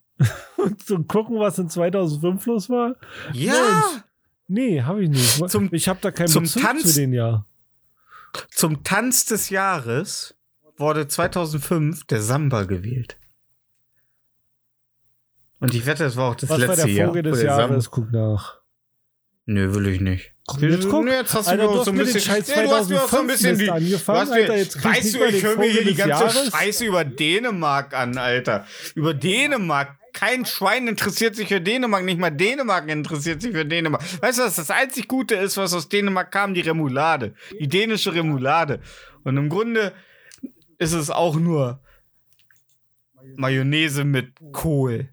Und 0.57 0.83
zu 0.85 1.03
gucken, 1.03 1.39
was 1.39 1.57
in 1.57 1.69
2005 1.69 2.45
los 2.45 2.69
war? 2.69 2.95
Ja, 3.33 3.53
Mensch. 3.53 4.03
Nee, 4.47 4.81
habe 4.81 5.03
ich 5.03 5.09
nicht. 5.09 5.49
Zum- 5.49 5.69
ich 5.73 5.87
habe 5.87 5.99
da 6.01 6.11
keinen 6.11 6.27
zum 6.27 6.43
Bezug 6.43 6.61
Tanz- 6.63 6.93
zu 6.93 6.99
den 6.99 7.13
Jahr. 7.13 7.45
zum 8.51 8.83
Tanz 8.83 9.25
des 9.25 9.49
Jahres 9.49 10.35
wurde 10.77 11.07
2005 11.07 12.05
der 12.05 12.21
Samba 12.21 12.63
gewählt. 12.63 13.17
Und 15.59 15.73
ich 15.73 15.85
wette, 15.85 16.03
das 16.03 16.15
war 16.15 16.31
auch 16.31 16.35
das 16.35 16.49
Was 16.49 16.59
war 16.61 16.67
letzte 16.67 16.85
der 16.87 16.95
Jahr. 16.95 17.07
Vogel 17.07 17.25
wo 17.25 17.29
des 17.29 17.39
der 17.41 17.49
Samba- 17.55 17.67
Jahres? 17.69 17.91
Guck 17.91 18.11
nach. 18.11 18.58
Nö, 19.51 19.73
will 19.73 19.87
ich 19.87 19.99
nicht. 19.99 20.31
Jetzt 20.59 20.89
guck, 20.89 21.05
Nö, 21.05 21.11
jetzt 21.11 21.33
hast 21.33 21.47
du 21.47 21.51
Alter, 21.51 21.63
mir 21.63 21.73
du 21.73 21.79
auch 21.79 21.85
so 21.85 21.89
ein 21.89 21.97
bisschen. 21.97 22.21
Scheiß 22.21 22.47
Nee, 22.49 22.63
du 22.65 22.71
hast 22.71 22.89
mir 22.89 23.03
auch 23.03 23.09
so 23.09 23.17
ein 23.17 23.27
2005 23.27 23.31
bisschen 23.31 23.57
die. 23.57 23.65
Du 23.65 23.73
angefangen, 23.73 24.19
hast 24.19 24.29
mir, 24.29 24.35
Alter, 24.35 24.55
jetzt 24.57 24.83
weißt 24.83 25.13
du, 25.15 25.25
ich 25.25 25.43
höre 25.43 25.57
mir 25.57 25.71
hier 25.71 25.85
die 25.85 25.95
ganze 25.95 26.09
Jahres. 26.09 26.51
Scheiße 26.51 26.85
über 26.85 27.03
Dänemark 27.03 27.95
an, 27.95 28.15
Alter. 28.19 28.67
Über 28.93 29.15
Dänemark. 29.15 29.97
Kein 30.13 30.45
Schwein 30.45 30.87
interessiert 30.87 31.35
sich 31.35 31.47
für 31.47 31.61
Dänemark, 31.61 32.03
nicht 32.03 32.19
mal 32.19 32.29
Dänemark 32.29 32.87
interessiert 32.89 33.41
sich 33.41 33.51
für 33.51 33.65
Dänemark. 33.65 34.03
Weißt 34.21 34.37
du, 34.37 34.43
was 34.43 34.55
das 34.55 34.69
einzig 34.69 35.07
Gute 35.07 35.33
ist, 35.33 35.57
was 35.57 35.73
aus 35.73 35.89
Dänemark 35.89 36.31
kam? 36.31 36.53
Die 36.53 36.61
Remoulade. 36.61 37.33
Die 37.59 37.67
dänische 37.67 38.13
Remoulade. 38.13 38.81
Und 39.23 39.35
im 39.35 39.49
Grunde 39.49 39.93
ist 40.77 40.93
es 40.93 41.09
auch 41.09 41.37
nur 41.37 41.81
Mayonnaise 43.35 44.03
mit 44.03 44.33
Kohl. 44.51 45.09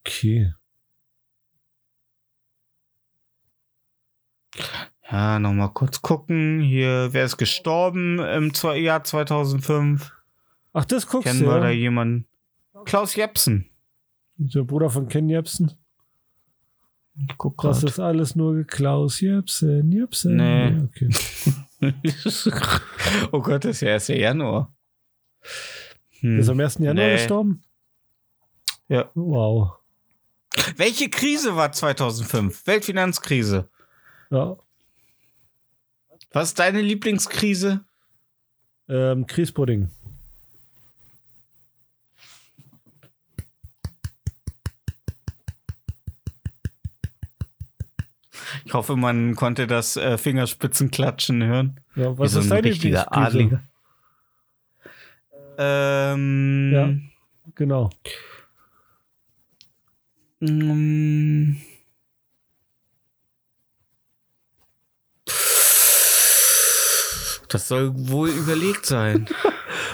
Okay. 0.00 0.54
Ja, 5.10 5.38
nochmal 5.38 5.72
kurz 5.72 6.02
gucken. 6.02 6.60
Hier, 6.60 7.08
wer 7.12 7.24
ist 7.24 7.38
gestorben 7.38 8.18
im 8.18 8.52
Jahr 8.76 9.04
2005? 9.04 10.12
Ach, 10.72 10.84
das 10.84 11.06
guckst 11.06 11.26
Kennen 11.28 11.40
du, 11.40 11.46
wir 11.46 11.60
da 11.60 11.70
jemanden? 11.70 12.26
Klaus 12.84 13.14
Jepsen. 13.14 13.70
Der 14.36 14.62
Bruder 14.62 14.90
von 14.90 15.08
Ken 15.08 15.28
Jebsen. 15.28 15.72
Ich 17.16 17.36
guck 17.36 17.60
Das 17.62 17.82
ist 17.82 17.98
alles 17.98 18.36
nur 18.36 18.62
Klaus 18.64 19.20
Jebsen, 19.20 19.90
Jebsen. 19.90 20.36
Nee. 20.36 20.68
Ja, 20.68 20.84
okay. 20.84 21.08
oh 23.32 23.40
Gott, 23.40 23.64
das 23.64 23.76
ist 23.76 23.80
ja 23.80 23.94
1. 23.94 24.08
Januar. 24.08 24.72
Hm. 26.20 26.30
Der 26.32 26.38
ist 26.40 26.48
am 26.48 26.60
1. 26.60 26.78
Januar 26.78 27.06
Nee. 27.06 27.12
gestorben? 27.16 27.62
Ja. 28.88 29.10
Wow. 29.14 29.72
Welche 30.76 31.08
Krise 31.10 31.56
war 31.56 31.72
2005? 31.72 32.66
Weltfinanzkrise. 32.66 33.68
Ja. 34.30 34.56
Was 36.32 36.48
ist 36.48 36.58
deine 36.58 36.82
Lieblingskrise? 36.82 37.84
Ähm, 38.88 39.26
Kriespudding. 39.26 39.90
Ich 48.64 48.74
hoffe, 48.74 48.96
man 48.96 49.34
konnte 49.34 49.66
das 49.66 49.96
äh, 49.96 50.18
Fingerspitzenklatschen 50.18 51.42
hören. 51.42 51.80
Ja, 51.96 52.14
Wie 52.14 52.18
was 52.18 52.32
so 52.32 52.40
ist 52.40 52.46
ein 52.46 52.50
deine 52.50 52.64
richtiger 52.68 53.06
Lieblingskrise? 53.10 53.26
Adliger. 53.26 53.62
Ähm, 55.58 56.70
Ja. 56.72 56.94
Genau. 57.54 57.90
Mm. 60.40 61.56
Das 67.48 67.68
soll 67.68 67.92
wohl 67.94 68.30
überlegt 68.30 68.86
sein. 68.86 69.26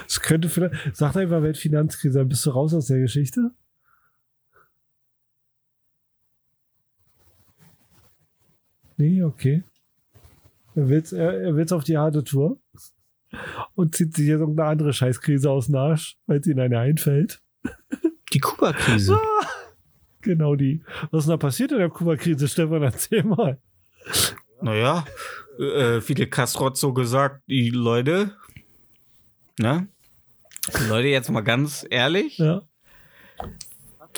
Es 0.06 0.20
könnte 0.20 0.48
vielleicht. 0.48 0.74
Sag 0.96 1.16
einfach 1.16 1.42
Weltfinanzkrise, 1.42 2.18
dann 2.18 2.28
bist 2.28 2.44
du 2.44 2.50
raus 2.50 2.74
aus 2.74 2.86
der 2.86 3.00
Geschichte. 3.00 3.50
Nee, 8.96 9.22
okay. 9.22 9.64
Er 10.74 10.88
will's, 10.88 11.12
er, 11.12 11.40
er 11.40 11.56
will's 11.56 11.72
auf 11.72 11.84
die 11.84 11.96
harte 11.96 12.22
Tour 12.22 12.58
und 13.74 13.94
zieht 13.94 14.14
sich 14.14 14.26
jetzt 14.26 14.40
irgendeine 14.40 14.68
andere 14.68 14.92
Scheißkrise 14.92 15.50
aus 15.50 15.66
dem 15.66 15.76
Arsch, 15.76 16.16
weil 16.26 16.40
es 16.40 16.46
ihm 16.46 16.58
eine 16.58 16.78
einfällt. 16.78 17.40
Die 18.32 18.40
Kuba-Krise. 18.40 19.18
Genau 20.22 20.56
die. 20.56 20.82
Was 21.10 21.20
ist 21.20 21.26
denn 21.26 21.34
da 21.34 21.36
passiert 21.36 21.70
in 21.72 21.78
der 21.78 21.90
Kuba-Krise, 21.90 22.48
Stefan? 22.48 22.82
Erzähl 22.82 23.22
mal. 23.22 23.60
Naja, 24.60 25.04
äh, 25.58 26.00
Fidel 26.00 26.26
Castro 26.26 26.66
hat 26.66 26.76
so 26.76 26.92
gesagt, 26.92 27.42
die 27.48 27.70
Leute, 27.70 28.36
ne? 29.58 29.88
Leute, 30.88 31.08
jetzt 31.08 31.30
mal 31.30 31.42
ganz 31.42 31.86
ehrlich, 31.90 32.38
Ja. 32.38 32.62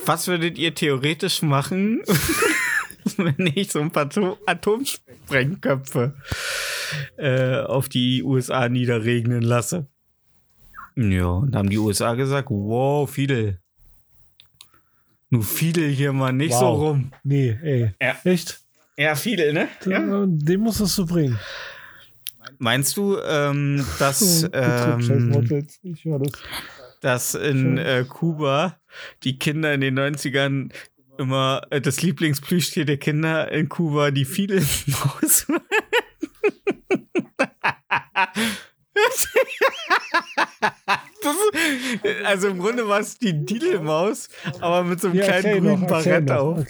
was 0.05 0.29
würdet 0.29 0.59
ihr 0.59 0.75
theoretisch 0.75 1.43
machen, 1.43 2.03
wenn 3.17 3.51
ich 3.55 3.73
so 3.73 3.81
ein 3.81 3.91
paar 3.91 4.09
To- 4.11 4.39
Atomsprengköpfe 4.47 6.15
äh, 7.17 7.57
auf 7.61 7.89
die 7.89 8.23
USA 8.23 8.69
niederregnen 8.69 9.43
lasse? 9.43 9.89
Ja, 10.95 11.27
und 11.27 11.51
da 11.53 11.59
haben 11.59 11.69
die 11.71 11.79
USA 11.79 12.15
gesagt, 12.15 12.49
wow, 12.51 13.11
Fidel. 13.11 13.61
Nur 15.29 15.43
Fidel 15.43 15.89
hier 15.91 16.13
mal 16.13 16.33
nicht 16.33 16.55
so 16.55 16.61
Wow. 16.61 16.81
rum. 16.81 17.13
Nee, 17.25 17.59
ey. 17.63 17.91
Ja. 18.01 18.17
Echt? 18.25 18.61
Ja, 18.99 19.15
Fidel, 19.15 19.53
ne? 19.53 19.69
Ja. 19.85 20.25
Den 20.27 20.61
musstest 20.61 20.97
du 20.99 21.07
bringen. 21.07 21.39
Meinst 22.59 22.97
du, 22.97 23.19
ähm, 23.19 23.85
dass, 23.99 24.49
ähm, 24.53 25.37
dass 27.03 27.35
in 27.35 27.77
äh, 27.77 28.05
Kuba 28.09 28.81
die 29.23 29.39
Kinder 29.39 29.75
in 29.75 29.83
den 29.83 29.99
90ern 29.99 30.73
immer 31.19 31.63
äh, 31.71 31.81
das 31.81 32.01
Lieblingsplüschtier 32.03 32.87
der 32.87 32.97
Kinder 32.97 33.51
in 33.53 33.69
Kuba 33.69 34.11
die 34.11 34.25
Fidelmaus 34.25 35.49
war? 35.49 35.63
Das 38.95 39.27
also 42.25 42.49
im 42.49 42.59
Grunde 42.59 42.89
war 42.89 43.01
es 43.01 43.19
die 43.19 43.45
Didelmaus, 43.45 44.29
aber 44.61 44.85
mit 44.85 45.01
so 45.01 45.09
einem 45.09 45.21
kleinen 45.21 45.45
erzähl 45.45 45.61
grünen 45.61 45.87
Barett 45.87 46.31
auf 46.31 46.65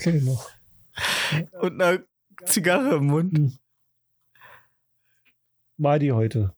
und 1.59 1.81
einer 1.81 1.99
Zigarre 2.45 2.95
im 2.97 3.07
Mund. 3.07 3.59
Mal 5.77 5.99
die 5.99 6.11
heute. 6.11 6.53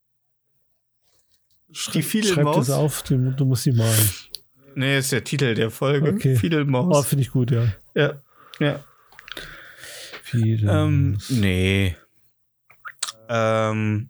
Die 1.93 2.01
Schreib 2.03 2.53
das 2.53 2.69
auf, 2.71 3.03
du, 3.03 3.17
musst 3.45 3.63
sie 3.63 3.71
malen. 3.71 4.09
Nee, 4.75 4.97
ist 4.97 5.11
der 5.11 5.23
Titel 5.23 5.53
der 5.53 5.69
Folge. 5.69 6.13
Okay. 6.13 6.33
Oh, 6.35 6.39
Fidelmaus. 6.39 7.05
finde 7.07 7.21
ich 7.23 7.31
gut, 7.31 7.51
ja. 7.51 7.73
ja. 7.95 8.21
ja. 8.59 8.83
Ähm, 10.33 11.17
nee. 11.29 11.95
Ähm, 13.27 14.09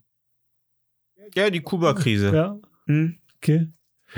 ja, 1.36 1.50
die 1.50 1.62
Kuba-Krise. 1.62 2.34
Ja, 2.36 2.60
Hm? 2.86 3.18
okay. 3.38 3.68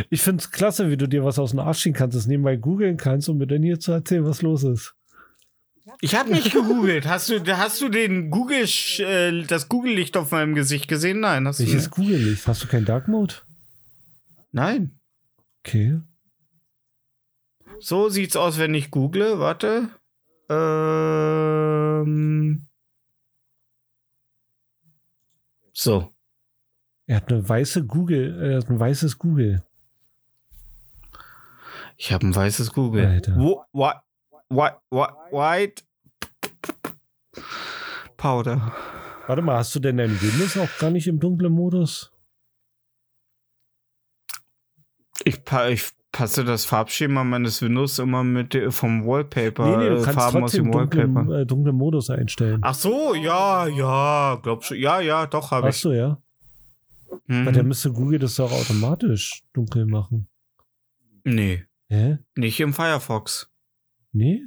Ich 0.09 0.21
finde 0.21 0.41
es 0.41 0.51
klasse, 0.51 0.89
wie 0.89 0.97
du 0.97 1.07
dir 1.07 1.23
was 1.23 1.37
aus 1.39 1.51
dem 1.51 1.59
Arsch 1.59 1.81
ziehen 1.83 1.93
kannst, 1.93 2.15
das 2.15 2.27
nebenbei 2.27 2.55
googeln 2.55 2.97
kannst, 2.97 3.27
um 3.27 3.37
mir 3.37 3.47
dann 3.47 3.61
hier 3.63 3.79
zu 3.79 3.91
erzählen, 3.91 4.25
was 4.25 4.41
los 4.41 4.63
ist. 4.63 4.95
Ich 5.99 6.15
habe 6.15 6.31
nicht 6.31 6.51
gegoogelt. 6.53 7.05
Hast 7.07 7.29
du, 7.29 7.57
hast 7.57 7.81
du 7.81 7.89
den 7.89 8.31
Google, 8.31 8.65
äh, 8.99 9.43
das 9.43 9.69
Google-Licht 9.69 10.15
auf 10.17 10.31
meinem 10.31 10.55
Gesicht 10.55 10.87
gesehen? 10.87 11.19
Nein, 11.19 11.47
hast 11.47 11.59
Welches 11.59 11.73
du 11.73 11.77
nicht. 11.77 11.91
Google-Licht? 11.91 12.47
Hast 12.47 12.63
du 12.63 12.67
keinen 12.67 12.85
Dark 12.85 13.07
Mode? 13.07 13.35
Nein. 14.51 14.99
Okay. 15.63 15.99
So 17.79 18.09
sieht's 18.09 18.35
aus, 18.35 18.57
wenn 18.57 18.73
ich 18.73 18.89
google. 18.91 19.39
Warte. 19.39 19.89
Ähm. 20.49 22.67
So. 25.73 26.11
Er 27.07 27.17
hat 27.17 27.31
eine 27.31 27.47
weiße 27.47 27.85
Google, 27.85 28.39
er 28.41 28.57
hat 28.59 28.69
ein 28.69 28.79
weißes 28.79 29.17
Google. 29.17 29.63
Ich 31.97 32.11
habe 32.13 32.25
ein 32.25 32.35
weißes 32.35 32.71
Google. 32.71 33.05
Alter. 33.05 33.35
Wo, 33.37 33.63
whi- 33.73 33.99
whi- 34.51 34.75
whi- 34.91 35.31
white 35.31 35.83
Powder. 38.17 38.73
Warte 39.27 39.41
mal, 39.41 39.57
hast 39.57 39.73
du 39.75 39.79
denn 39.79 39.97
dein 39.97 40.21
Windows 40.21 40.57
auch 40.57 40.69
gar 40.79 40.89
nicht 40.91 41.07
im 41.07 41.19
dunklen 41.19 41.51
Modus? 41.53 42.11
Ich, 45.23 45.39
ich 45.69 45.91
passe 46.11 46.43
das 46.43 46.65
Farbschema 46.65 47.23
meines 47.23 47.61
Windows 47.61 47.99
immer 47.99 48.23
mit 48.23 48.57
vom 48.73 49.05
Wallpaper, 49.05 49.77
nee, 49.77 49.83
nee, 49.83 49.89
du 49.89 49.97
äh, 50.01 50.03
kannst 50.03 50.19
Farben 50.19 50.43
aus 50.43 50.51
dem 50.51 50.71
trotzdem 50.71 50.71
dunklen, 50.71 51.15
Wallpaper. 51.15 51.39
äh, 51.41 51.45
dunklen 51.45 51.75
Modus 51.75 52.09
einstellen. 52.09 52.59
Ach 52.63 52.73
so, 52.73 53.13
ja, 53.13 53.67
ja, 53.67 54.39
glaub 54.41 54.63
schon. 54.63 54.77
Ja, 54.77 54.99
ja, 54.99 55.27
doch 55.27 55.51
habe 55.51 55.69
ich. 55.69 55.75
Hast 55.75 55.85
du, 55.85 55.91
ja? 55.91 56.21
Mhm. 57.27 57.45
Weil 57.45 57.53
der 57.53 57.63
müsste 57.63 57.91
Google 57.91 58.19
das 58.19 58.35
doch 58.35 58.51
automatisch 58.51 59.43
dunkel 59.53 59.85
machen. 59.85 60.27
Nee, 61.23 61.65
Hä? 61.87 62.17
nicht 62.35 62.59
im 62.59 62.73
Firefox. 62.73 63.50
Nee? 64.11 64.41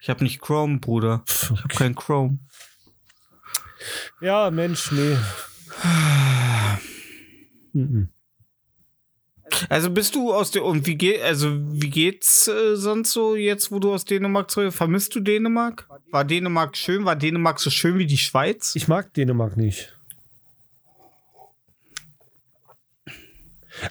Ich 0.00 0.08
habe 0.10 0.24
nicht 0.24 0.40
Chrome, 0.40 0.78
Bruder. 0.78 1.24
Pff, 1.26 1.50
Ich 1.52 1.58
habe 1.62 1.74
kein 1.74 1.94
Chrome. 1.94 2.38
Ja, 4.20 4.50
Mensch, 4.50 4.90
nee. 4.92 5.16
Mhm. 7.72 8.08
Also 9.68 9.90
bist 9.90 10.14
du 10.14 10.32
aus 10.32 10.50
der 10.50 10.64
und 10.64 10.86
wie 10.86 10.96
geht 10.96 11.22
also 11.22 11.48
wie 11.72 11.90
geht's 11.90 12.48
äh, 12.48 12.76
sonst 12.76 13.12
so 13.12 13.34
jetzt, 13.34 13.72
wo 13.72 13.78
du 13.78 13.92
aus 13.92 14.04
Dänemark 14.04 14.50
zurück 14.50 14.74
vermisst 14.74 15.14
du 15.14 15.20
Dänemark? 15.20 15.88
War 16.10 16.24
Dänemark 16.24 16.76
schön? 16.76 17.04
War 17.04 17.16
Dänemark 17.16 17.58
so 17.58 17.70
schön 17.70 17.98
wie 17.98 18.06
die 18.06 18.18
Schweiz? 18.18 18.74
Ich 18.76 18.88
mag 18.88 19.12
Dänemark 19.14 19.56
nicht. 19.56 19.96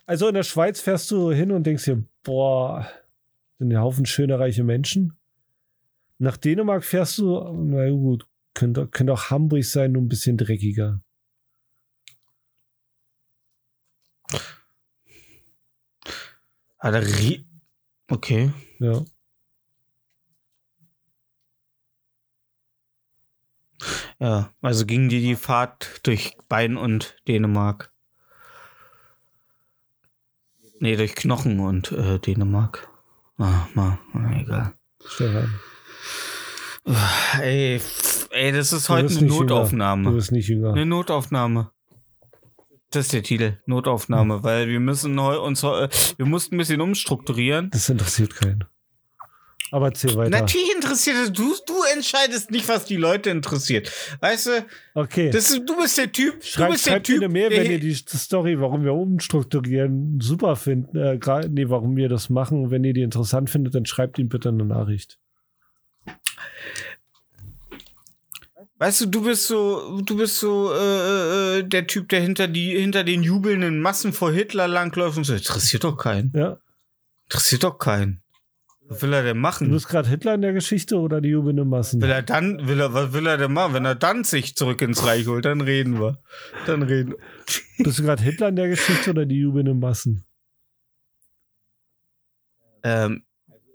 Also 0.06 0.28
in 0.28 0.36
der 0.36 0.44
Schweiz 0.44 0.82
fährst 0.82 1.10
du 1.12 1.32
hin 1.32 1.52
und 1.52 1.64
denkst 1.64 1.86
dir, 1.86 2.04
boah, 2.24 2.88
sind 3.58 3.72
ein 3.72 3.80
Haufen 3.80 4.06
schöne, 4.06 4.40
reiche 4.40 4.64
Menschen. 4.64 5.18
Nach 6.20 6.38
Dänemark 6.38 6.84
fährst 6.84 7.18
du, 7.20 7.40
na 7.54 7.90
gut, 7.90 8.28
könnte, 8.54 8.88
könnte 8.88 9.14
auch 9.14 9.30
Hamburg 9.30 9.64
sein, 9.64 9.92
nur 9.92 10.02
ein 10.02 10.10
bisschen 10.10 10.38
dreckiger. 10.38 11.02
Ah, 16.80 17.02
okay. 18.10 18.52
Ja. 18.80 19.04
Ja, 24.20 24.52
also 24.62 24.86
ging 24.86 25.10
dir 25.10 25.20
die 25.20 25.36
Fahrt 25.36 26.06
durch 26.08 26.38
Bein 26.50 26.78
und 26.78 27.18
Dänemark. 27.28 27.94
Nee, 30.80 30.96
durch 30.96 31.16
Knochen 31.16 31.60
und 31.60 31.92
äh, 31.92 32.20
Dänemark. 32.20 32.90
Ah, 33.38 33.68
mal, 33.74 34.00
egal. 34.36 34.74
Stefan. 35.06 35.60
Ey, 37.42 37.82
ey, 38.32 38.52
das 38.52 38.74
ist 38.74 38.90
heute 38.90 39.16
eine 39.18 39.28
Notaufnahme. 39.28 40.04
Jünger. 40.04 40.12
Du 40.12 40.16
bist 40.16 40.32
nicht 40.32 40.48
jünger. 40.48 40.72
Eine 40.72 40.86
Notaufnahme. 40.86 41.72
Das 42.92 43.06
ist 43.06 43.14
der 43.14 43.24
Titel, 43.24 43.58
Notaufnahme, 43.66 44.36
hm. 44.36 44.44
weil 44.44 44.70
wir 44.70 44.80
müssen 44.80 45.20
uns, 45.20 45.64
wir 45.64 46.26
mussten 46.26 46.56
ein 46.56 46.58
bisschen 46.58 46.82
umstrukturieren. 46.82 47.70
Das 47.72 47.90
interessiert 47.90 48.36
keinen. 48.36 48.64
Aber 49.72 49.88
erzähl 49.88 50.16
weiter. 50.16 50.30
Natürlich 50.30 50.74
interessiert 50.74 51.18
es. 51.18 51.32
Du, 51.34 51.54
du 51.66 51.74
entscheidest 51.94 52.52
nicht, 52.52 52.68
was 52.70 52.86
die 52.86 52.96
Leute 52.96 53.30
interessiert. 53.30 53.92
Weißt 54.22 54.48
du? 54.48 54.66
Okay. 54.94 55.30
Das, 55.30 55.50
du 55.50 55.76
bist 55.76 55.98
der 55.98 56.12
Typ. 56.12 56.44
Schreibt, 56.44 56.70
du 56.70 56.74
bist 56.74 56.86
der 56.86 57.04
Typ. 57.04 57.18
Eine 57.18 57.30
mehr, 57.30 57.52
wenn 57.52 57.72
ihr 57.72 57.80
die 57.80 57.94
Story, 57.94 58.60
warum 58.62 58.86
wir 58.86 58.94
umstrukturieren, 58.94 60.22
super 60.22 60.56
findet. 60.56 61.28
Äh, 61.28 61.50
nee, 61.50 61.68
warum 61.68 61.98
wir 61.98 62.08
das 62.08 62.30
machen. 62.30 62.72
Wenn 62.72 62.86
ihr 62.86 62.94
die 62.94 63.02
interessant 63.02 63.50
findet, 63.50 63.76
dann 63.76 63.86
schreibt 63.86 64.20
ihm 64.20 64.30
bitte 64.30 64.50
eine 64.50 64.64
Nachricht. 64.64 65.20
Weißt 68.80 69.02
du, 69.02 69.06
du 69.08 69.24
bist 69.24 69.48
so, 69.48 70.00
du 70.02 70.18
bist 70.18 70.40
so 70.40 70.72
äh, 70.72 71.60
äh, 71.60 71.64
der 71.64 71.88
Typ, 71.88 72.10
der 72.10 72.22
hinter 72.22 72.48
die 72.48 72.78
hinter 72.80 73.04
den 73.04 73.24
jubelnden 73.24 73.82
Massen 73.82 74.14
vor 74.14 74.32
Hitler 74.32 74.68
langläuft 74.68 75.18
und 75.18 75.24
so. 75.24 75.34
Interessiert 75.34 75.84
doch 75.84 75.98
keinen. 75.98 76.32
Ja. 76.36 76.58
Interessiert 77.26 77.64
doch 77.64 77.80
keinen. 77.80 78.22
Was 78.90 79.02
will 79.02 79.14
er 79.14 79.24
denn 79.24 79.38
machen? 79.38 79.68
Du 79.68 79.74
bist 79.74 79.90
gerade 79.90 80.08
Hitler 80.08 80.36
in 80.36 80.42
der 80.42 80.54
Geschichte 80.54 80.98
oder 80.98 81.20
die 81.20 81.30
jubelnden 81.30 81.68
Massen? 81.68 82.02
Will 82.02 82.10
er 82.10 82.22
dann, 82.22 82.68
will 82.68 82.80
er, 82.80 82.94
was 82.94 83.12
will 83.12 83.28
er 83.28 83.38
denn 83.38 83.52
machen? 83.52 83.74
Wenn 83.74 83.86
er 83.86 83.96
dann 83.96 84.24
sich 84.24 84.56
zurück 84.56 84.82
ins 84.82 85.06
Reich 85.06 85.28
holt, 85.28 85.44
dann 85.46 85.60
reden 85.62 86.00
wir. 86.00 86.20
Dann 86.66 86.84
reden. 86.84 87.16
Bist 87.80 88.00
du 88.00 88.04
gerade 88.04 88.24
Hitler 88.24 88.48
in 88.48 88.56
der 88.56 88.70
Geschichte 88.70 89.10
oder 89.10 89.26
die 89.26 89.40
jubelnden 89.40 89.80
Massen? 89.80 90.24
Ähm, 92.84 93.24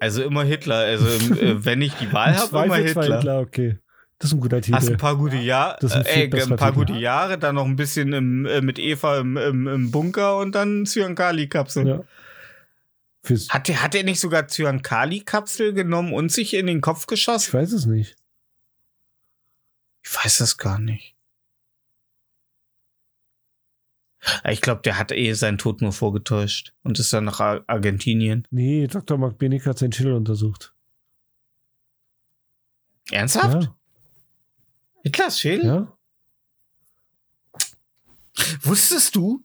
also 0.01 0.23
immer 0.23 0.45
Hitler. 0.45 0.77
Also 0.77 1.07
äh, 1.35 1.65
wenn 1.65 1.83
ich 1.83 1.95
die 1.95 2.11
Wahl 2.13 2.35
habe, 2.37 2.65
immer 2.65 2.77
Hitler. 2.77 3.17
Hitler. 3.17 3.41
Okay. 3.41 3.79
Das 4.19 4.31
ist 4.31 4.37
ein 4.37 4.41
guter 4.41 4.61
Titel. 4.61 4.77
Hast 4.77 4.89
ein 4.89 4.97
paar 4.97 5.17
gute 5.17 5.37
Jahre, 5.37 5.79
äh, 5.83 6.31
ein 6.31 6.57
paar 6.57 6.73
gute 6.73 6.93
Jahre, 6.93 7.39
dann 7.39 7.57
noch 7.57 7.65
ein 7.67 7.75
bisschen 7.75 8.13
im, 8.13 8.47
äh, 8.47 8.61
mit 8.61 8.79
Eva 8.79 9.19
im, 9.19 9.37
im, 9.37 9.67
im 9.67 9.91
Bunker 9.91 10.37
und 10.39 10.55
dann 10.55 10.87
Zyankali-Kapsel. 10.87 11.87
Ja. 11.89 12.01
Hat, 13.25 13.69
er, 13.69 13.83
hat 13.83 13.95
er 13.95 14.03
nicht 14.03 14.19
sogar 14.19 14.49
Zyankali-Kapsel 14.49 15.73
genommen 15.73 16.13
und 16.13 16.33
sich 16.33 16.55
in 16.55 16.67
den 16.67 16.81
Kopf 16.81 17.07
geschossen? 17.07 17.49
Ich 17.49 17.55
weiß 17.55 17.73
es 17.73 17.87
nicht. 17.87 18.17
Ich 20.05 20.15
weiß 20.15 20.39
das 20.39 20.59
gar 20.59 20.79
nicht. 20.81 21.17
Ich 24.49 24.61
glaube, 24.61 24.83
der 24.83 24.99
hat 24.99 25.11
eh 25.13 25.33
seinen 25.33 25.59
Tod 25.59 25.83
nur 25.83 25.93
vorgetäuscht 25.93 26.75
und 26.83 26.99
ist 26.99 27.13
dann 27.13 27.25
nach 27.25 27.41
Argentinien. 27.41 28.47
Nee, 28.51 28.87
Dr. 28.87 29.19
Mark 29.19 29.39
Benig 29.39 29.67
hat 29.67 29.79
seinen 29.79 29.93
Schädel 29.93 30.13
untersucht. 30.13 30.75
Ernsthaft? 33.11 33.65
Ja. 33.65 33.77
Hitlers 35.03 35.41
Schädel? 35.41 35.67
Ja. 35.67 35.99
Wusstest 38.63 39.17
du, 39.17 39.45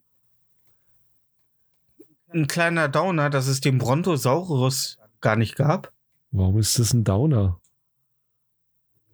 ein 2.37 2.47
kleiner 2.47 2.87
Downer, 2.87 3.29
dass 3.29 3.47
es 3.47 3.59
den 3.61 3.77
Brontosaurus 3.77 4.99
gar 5.21 5.35
nicht 5.35 5.55
gab. 5.55 5.91
Warum 6.31 6.57
ist 6.59 6.79
das 6.79 6.93
ein 6.93 7.03
Downer? 7.03 7.59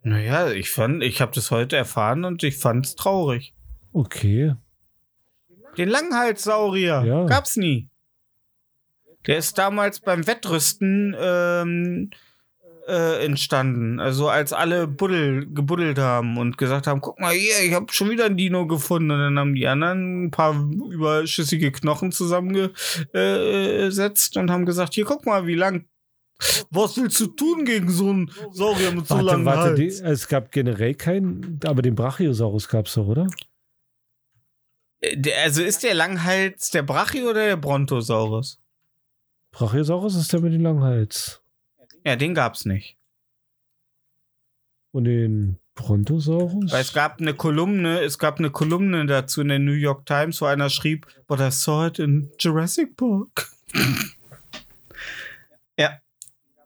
Naja, 0.03 0.51
ich 0.51 0.69
fand, 0.69 1.01
ich 1.01 1.21
habe 1.21 1.31
das 1.33 1.49
heute 1.49 1.77
erfahren 1.77 2.25
und 2.25 2.43
ich 2.43 2.57
fand 2.57 2.85
es 2.85 2.95
traurig. 2.95 3.53
Okay. 3.93 4.55
Den 5.77 5.89
Langhalssaurier 5.89 7.03
ja. 7.05 7.25
gab's 7.25 7.55
nie. 7.55 7.89
Der 9.25 9.37
ist 9.37 9.57
damals 9.57 10.01
beim 10.01 10.27
Wettrüsten 10.27 11.15
ähm, 11.17 12.11
äh, 12.87 13.25
entstanden. 13.25 13.99
Also 13.99 14.29
als 14.29 14.53
alle 14.53 14.87
Buddel 14.87 15.45
gebuddelt 15.53 15.99
haben 15.99 16.37
und 16.37 16.57
gesagt 16.57 16.87
haben, 16.87 17.01
guck 17.01 17.19
mal 17.19 17.33
hier, 17.33 17.59
ich 17.63 17.73
habe 17.73 17.91
schon 17.91 18.09
wieder 18.09 18.25
ein 18.25 18.37
Dino 18.37 18.65
gefunden. 18.67 19.11
Und 19.11 19.19
dann 19.19 19.37
haben 19.39 19.55
die 19.55 19.67
anderen 19.67 20.25
ein 20.25 20.31
paar 20.31 20.53
überschüssige 20.53 21.71
Knochen 21.71 22.11
zusammengesetzt 22.11 24.37
und 24.37 24.51
haben 24.51 24.65
gesagt, 24.65 24.93
hier 24.93 25.05
guck 25.05 25.25
mal, 25.25 25.47
wie 25.47 25.55
lang. 25.55 25.85
Was 26.71 26.97
willst 26.97 27.21
du 27.21 27.27
tun 27.27 27.63
gegen 27.63 27.89
so 27.89 28.09
einen 28.09 28.29
Saurier 28.51 28.91
mit 28.91 29.07
so 29.07 29.15
warte, 29.15 29.27
langen 29.27 29.45
warte, 29.45 29.61
Hals? 29.61 29.79
Die, 29.79 29.87
es 30.03 30.27
gab 30.27 30.51
generell 30.51 30.95
keinen, 30.95 31.61
aber 31.63 31.81
den 31.81 31.95
Brachiosaurus 31.95 32.67
gab 32.67 32.87
es 32.87 32.95
doch, 32.95 33.07
oder? 33.07 33.27
Äh, 34.99 35.15
also 35.43 35.63
ist 35.63 35.83
der 35.83 35.93
Langhals 35.93 36.71
der 36.71 36.83
Brachi 36.83 37.23
oder 37.23 37.45
der 37.45 37.55
Brontosaurus? 37.57 38.59
Brachiosaurus 39.51 40.15
ist 40.15 40.33
der 40.33 40.41
mit 40.41 40.53
dem 40.53 40.61
Langhals. 40.61 41.42
Ja, 42.03 42.15
den 42.15 42.33
gab's 42.33 42.65
nicht. 42.65 42.97
Und 44.91 45.05
den 45.05 45.59
Brontosaurus? 45.75 46.71
Weil 46.71 46.81
es 46.81 46.93
gab 46.93 47.19
eine 47.19 47.33
Kolumne, 47.33 48.01
es 48.01 48.19
gab 48.19 48.39
eine 48.39 48.51
Kolumne 48.51 49.05
dazu 49.05 49.41
in 49.41 49.47
der 49.47 49.59
New 49.59 49.71
York 49.71 50.05
Times, 50.05 50.39
wo 50.41 50.45
einer 50.45 50.69
schrieb, 50.69 51.07
but 51.27 51.39
I 51.39 51.49
saw 51.49 51.87
it 51.87 51.99
in 51.99 52.29
Jurassic 52.39 52.95
Park. 52.95 53.49
ja, 55.77 55.99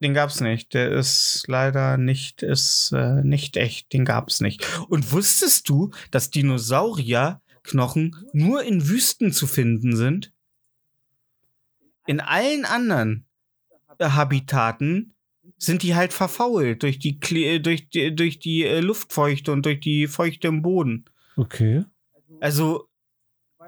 den 0.01 0.13
gab's 0.13 0.41
nicht. 0.41 0.73
Der 0.73 0.91
ist 0.91 1.45
leider 1.47 1.97
nicht, 1.97 2.43
ist 2.43 2.91
äh, 2.93 3.23
nicht 3.23 3.55
echt. 3.55 3.93
Den 3.93 4.03
gab's 4.03 4.41
nicht. 4.41 4.67
Und 4.89 5.11
wusstest 5.11 5.69
du, 5.69 5.91
dass 6.11 6.29
Dinosaurierknochen 6.29 8.15
nur 8.33 8.63
in 8.63 8.89
Wüsten 8.89 9.31
zu 9.31 9.47
finden 9.47 9.95
sind? 9.95 10.33
In 12.05 12.19
allen 12.19 12.65
anderen 12.65 13.25
Habitaten 13.99 15.13
sind 15.57 15.83
die 15.83 15.95
halt 15.95 16.13
verfault 16.13 16.83
durch 16.83 16.99
die, 16.99 17.19
durch 17.59 17.89
die, 17.89 18.15
durch 18.15 18.39
die 18.39 18.63
äh, 18.63 18.79
Luftfeuchte 18.79 19.51
und 19.51 19.65
durch 19.65 19.79
die 19.79 20.07
Feuchte 20.07 20.47
im 20.47 20.61
Boden. 20.61 21.05
Okay. 21.35 21.83
Also 22.39 22.87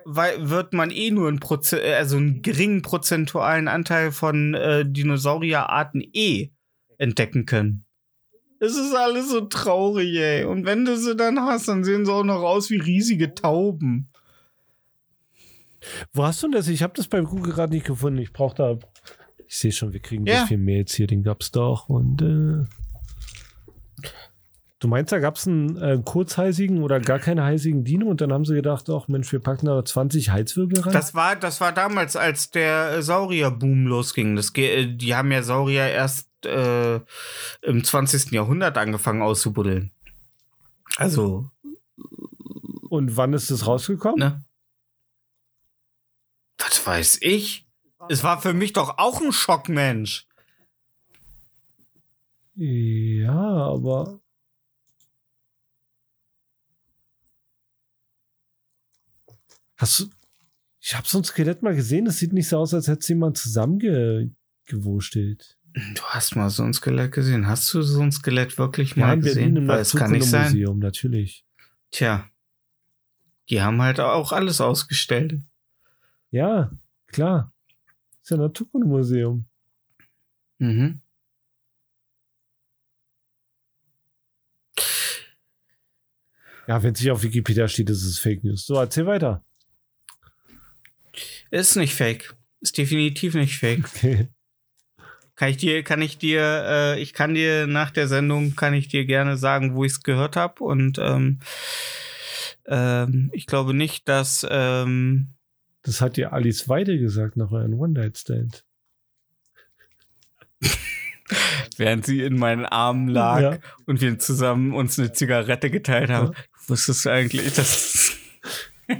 weil, 0.05 0.49
wird 0.49 0.73
man 0.73 0.91
eh 0.91 1.11
nur 1.11 1.27
einen, 1.27 1.39
Proze 1.39 1.81
äh, 1.81 1.95
also 1.95 2.17
einen 2.17 2.41
geringen 2.41 2.81
prozentualen 2.81 3.67
Anteil 3.67 4.11
von 4.11 4.53
äh, 4.53 4.85
Dinosaurierarten 4.85 6.03
eh 6.13 6.51
entdecken 6.97 7.45
können. 7.45 7.85
Es 8.59 8.75
ist 8.75 8.93
alles 8.93 9.29
so 9.29 9.41
traurig, 9.41 10.15
ey. 10.17 10.43
Und 10.43 10.65
wenn 10.65 10.83
du 10.83 10.97
sie 10.97 11.15
dann 11.15 11.39
hast, 11.39 11.67
dann 11.69 11.83
sehen 11.83 12.05
sie 12.05 12.11
auch 12.11 12.25
noch 12.25 12.41
aus 12.41 12.69
wie 12.69 12.77
riesige 12.77 13.33
Tauben. 13.33 14.09
Wo 16.11 16.23
hast 16.23 16.43
du 16.43 16.49
das? 16.49 16.67
Ich 16.67 16.83
habe 16.83 16.93
das 16.95 17.07
beim 17.07 17.23
Google 17.23 17.53
gerade 17.53 17.73
nicht 17.73 17.85
gefunden. 17.85 18.19
Ich 18.19 18.33
brauche 18.33 18.55
da 18.55 18.77
ich 19.49 19.57
sehe 19.57 19.71
schon, 19.71 19.93
wir 19.93 19.99
kriegen 19.99 20.27
ja. 20.27 20.41
so 20.41 20.45
viel 20.45 20.59
Mails 20.59 20.93
hier, 20.93 21.07
den 21.07 21.23
gab's 21.23 21.49
doch. 21.49 21.89
Und 21.89 22.21
äh, 22.21 22.65
du 24.77 24.87
meinst, 24.87 25.11
da 25.11 25.17
gab's 25.17 25.47
einen 25.47 25.75
äh, 25.77 25.99
kurzheisigen 26.05 26.83
oder 26.83 26.99
gar 26.99 27.17
keinen 27.17 27.43
heißigen 27.43 27.83
Dino 27.83 28.05
und 28.05 28.21
dann 28.21 28.31
haben 28.31 28.45
sie 28.45 28.53
gedacht, 28.53 28.87
ach 28.91 29.07
Mensch, 29.07 29.31
wir 29.31 29.39
packen 29.39 29.65
da 29.65 29.83
20 29.83 30.29
Heizwirbel 30.29 30.81
rein? 30.81 30.93
Das 30.93 31.15
war, 31.15 31.35
das 31.35 31.61
war 31.61 31.71
damals, 31.71 32.15
als 32.15 32.51
der 32.51 33.01
Saurierboom 33.01 33.87
losging. 33.87 34.35
Das, 34.35 34.53
äh, 34.55 34.85
die 34.85 35.15
haben 35.15 35.31
ja 35.31 35.41
Saurier 35.41 35.87
erst 35.87 36.29
äh, 36.45 36.99
im 37.63 37.83
20. 37.83 38.31
Jahrhundert 38.31 38.77
angefangen 38.77 39.23
auszubuddeln. 39.23 39.91
Also. 40.97 41.49
Und 42.87 43.17
wann 43.17 43.33
ist 43.33 43.49
das 43.49 43.65
rausgekommen? 43.65 44.19
Ne? 44.19 44.45
Was 46.59 46.85
weiß 46.85 47.17
ich? 47.21 47.65
Es 48.09 48.23
war 48.23 48.41
für 48.41 48.53
mich 48.53 48.73
doch 48.73 48.97
auch 48.97 49.21
ein 49.21 49.31
Schock, 49.31 49.69
Mensch. 49.69 50.27
Ja, 52.55 53.31
aber. 53.31 54.19
Hast 59.77 59.99
du. 59.99 60.09
Ich 60.81 60.95
habe 60.95 61.07
so 61.07 61.19
ein 61.19 61.23
Skelett 61.23 61.61
mal 61.61 61.75
gesehen, 61.75 62.05
das 62.05 62.17
sieht 62.17 62.33
nicht 62.33 62.49
so 62.49 62.57
aus, 62.57 62.73
als 62.73 62.87
hätte 62.87 63.01
es 63.01 63.07
jemand 63.09 63.37
zusammengewurstelt. 63.37 65.59
Du 65.93 66.01
hast 66.01 66.35
mal 66.35 66.49
so 66.49 66.63
ein 66.63 66.73
Skelett 66.73 67.11
gesehen. 67.11 67.45
Hast 67.47 67.71
du 67.73 67.83
so 67.83 68.01
ein 68.01 68.11
Skelett 68.11 68.57
wirklich 68.57 68.95
mal 68.95 69.05
Nein, 69.07 69.21
gesehen? 69.21 69.55
Im 69.55 69.67
Weil 69.67 69.81
es 69.81 69.95
kann 69.95 70.09
nicht 70.11 70.25
sein. 70.25 70.45
Museum, 70.45 70.79
natürlich. 70.79 71.45
Tja. 71.91 72.27
Die 73.49 73.61
haben 73.61 73.83
halt 73.83 73.99
auch 73.99 74.31
alles 74.31 74.61
ausgestellt. 74.61 75.39
Ja, 76.31 76.71
klar. 77.07 77.53
Ist 78.29 78.33
ein 78.33 78.41
Naturkundemuseum. 78.41 79.45
Mhm. 80.59 81.01
Ja, 86.67 86.83
wenn 86.83 86.93
es 86.93 86.99
nicht 86.99 87.09
auf 87.09 87.23
Wikipedia 87.23 87.67
steht, 87.67 87.89
ist 87.89 88.03
es 88.03 88.19
Fake 88.19 88.43
News. 88.43 88.67
So, 88.67 88.75
erzähl 88.75 89.07
weiter. 89.07 89.43
Ist 91.49 91.75
nicht 91.75 91.95
fake. 91.95 92.35
Ist 92.61 92.77
definitiv 92.77 93.33
nicht 93.33 93.57
fake. 93.57 93.85
Okay. 93.95 94.27
Kann 95.35 95.49
ich 95.49 95.57
dir, 95.57 95.81
kann 95.81 96.01
ich 96.03 96.19
dir, 96.19 96.41
äh, 96.67 97.01
ich 97.01 97.13
kann 97.13 97.33
dir 97.33 97.65
nach 97.65 97.89
der 97.89 98.07
Sendung, 98.07 98.55
kann 98.55 98.75
ich 98.75 98.89
dir 98.89 99.05
gerne 99.05 99.37
sagen, 99.37 99.73
wo 99.73 99.85
ich 99.85 99.93
es 99.93 100.03
gehört 100.03 100.35
habe. 100.35 100.63
Und 100.63 100.99
ähm, 100.99 101.39
ähm, 102.67 103.31
ich 103.33 103.47
glaube 103.47 103.73
nicht, 103.73 104.07
dass 104.07 104.45
ähm, 104.47 105.33
das 105.83 106.01
hat 106.01 106.17
dir 106.17 106.33
Alice 106.33 106.67
Weide 106.67 106.99
gesagt 106.99 107.37
nach 107.37 107.51
eurem 107.51 107.73
One-Night-Stand. 107.79 108.65
während 111.77 112.05
sie 112.05 112.21
in 112.21 112.37
meinen 112.37 112.65
Armen 112.65 113.07
lag 113.07 113.39
Ja. 113.41 113.57
und 113.85 114.01
wir 114.01 114.19
zusammen 114.19 114.73
uns 114.73 114.99
eine 114.99 115.13
Zigarette 115.13 115.69
geteilt 115.69 116.09
haben. 116.09 116.33
Wusstest 116.67 117.05
du 117.05 117.09
eigentlich, 117.11 117.53
dass. 117.53 118.17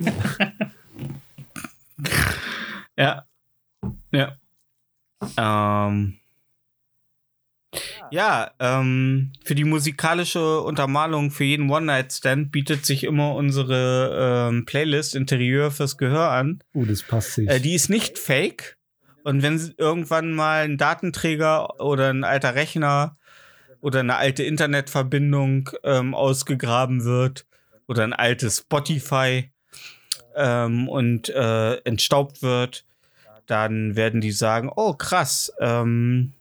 ja. 2.97 3.26
Ja. 4.11 4.38
Ähm. 5.38 6.19
Ja, 8.11 8.52
ähm, 8.60 9.31
für 9.44 9.56
die 9.56 9.64
musikalische 9.64 10.61
Untermalung 10.61 11.31
für 11.31 11.44
jeden 11.44 11.69
One-Night-Stand 11.69 12.52
bietet 12.52 12.86
sich 12.86 13.03
immer 13.03 13.36
unsere 13.36 14.49
ähm, 14.49 14.65
Playlist 14.65 15.15
Interieur 15.15 15.72
fürs 15.72 15.98
Gehör 15.98 16.31
an. 16.31 16.64
Oh, 16.73 16.86
das 16.86 17.03
passt 17.03 17.34
sich. 17.34 17.49
Äh, 17.49 17.60
die 17.60 17.76
ist 17.76 17.90
nicht 17.90 18.18
fake. 18.18 18.77
Und 19.23 19.44
wenn 19.44 19.73
irgendwann 19.77 20.31
mal 20.31 20.64
ein 20.64 20.77
Datenträger 20.77 21.80
oder 21.80 22.10
ein 22.10 22.23
alter 22.23 22.56
Rechner 22.56 23.18
oder 23.81 23.99
eine 23.99 24.15
alte 24.15 24.44
Internetverbindung 24.44 25.69
ähm, 25.84 26.15
ausgegraben 26.15 27.03
wird 27.03 27.45
oder 27.88 28.03
ein 28.03 28.14
altes 28.14 28.60
Spotify 28.60 29.52
ähm, 30.36 30.88
und 30.88 31.30
äh, 31.30 31.76
entstaubt 31.81 32.41
wird, 32.41 32.86
dann 33.45 33.95
werden 33.95 34.22
die 34.22 34.31
sagen, 34.31 34.72
oh 34.76 34.94
krass, 34.94 35.52
ähm, 35.60 36.34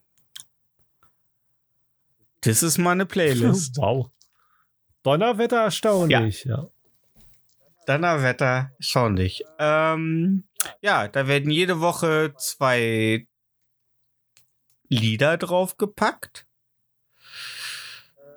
das 2.41 2.63
ist 2.63 2.77
mal 2.77 2.91
eine 2.91 3.05
Playlist. 3.05 3.77
wow. 3.81 4.09
Donnerwetter 5.03 5.63
erstaunlich, 5.63 6.45
ja. 6.45 6.67
Donnerwetter, 7.85 8.71
schaulich. 8.79 9.43
Ähm, 9.57 10.43
ja, 10.81 11.07
da 11.07 11.27
werden 11.27 11.49
jede 11.49 11.79
Woche 11.79 12.33
zwei 12.37 13.27
Lieder 14.89 15.37
draufgepackt. 15.37 16.45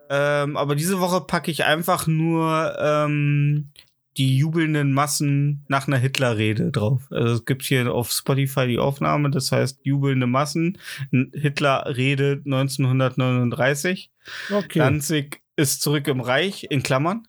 Ähm, 0.08 0.56
aber 0.56 0.74
diese 0.74 1.00
Woche 1.00 1.22
packe 1.22 1.50
ich 1.50 1.64
einfach 1.64 2.06
nur 2.06 2.76
ähm, 2.78 3.72
die 4.16 4.36
jubelnden 4.36 4.92
Massen 4.92 5.64
nach 5.68 5.86
einer 5.86 5.96
Hitlerrede 5.96 6.70
drauf. 6.70 7.06
Also 7.10 7.34
es 7.34 7.44
gibt 7.44 7.62
hier 7.62 7.92
auf 7.92 8.10
Spotify 8.10 8.66
die 8.66 8.78
Aufnahme, 8.78 9.30
das 9.30 9.52
heißt 9.52 9.80
jubelnde 9.84 10.26
Massen, 10.26 10.78
Hitlerrede 11.10 12.42
1939. 12.44 14.10
Okay. 14.50 14.78
Danzig 14.78 15.42
ist 15.56 15.82
zurück 15.82 16.08
im 16.08 16.20
Reich, 16.20 16.66
in 16.70 16.82
Klammern. 16.82 17.26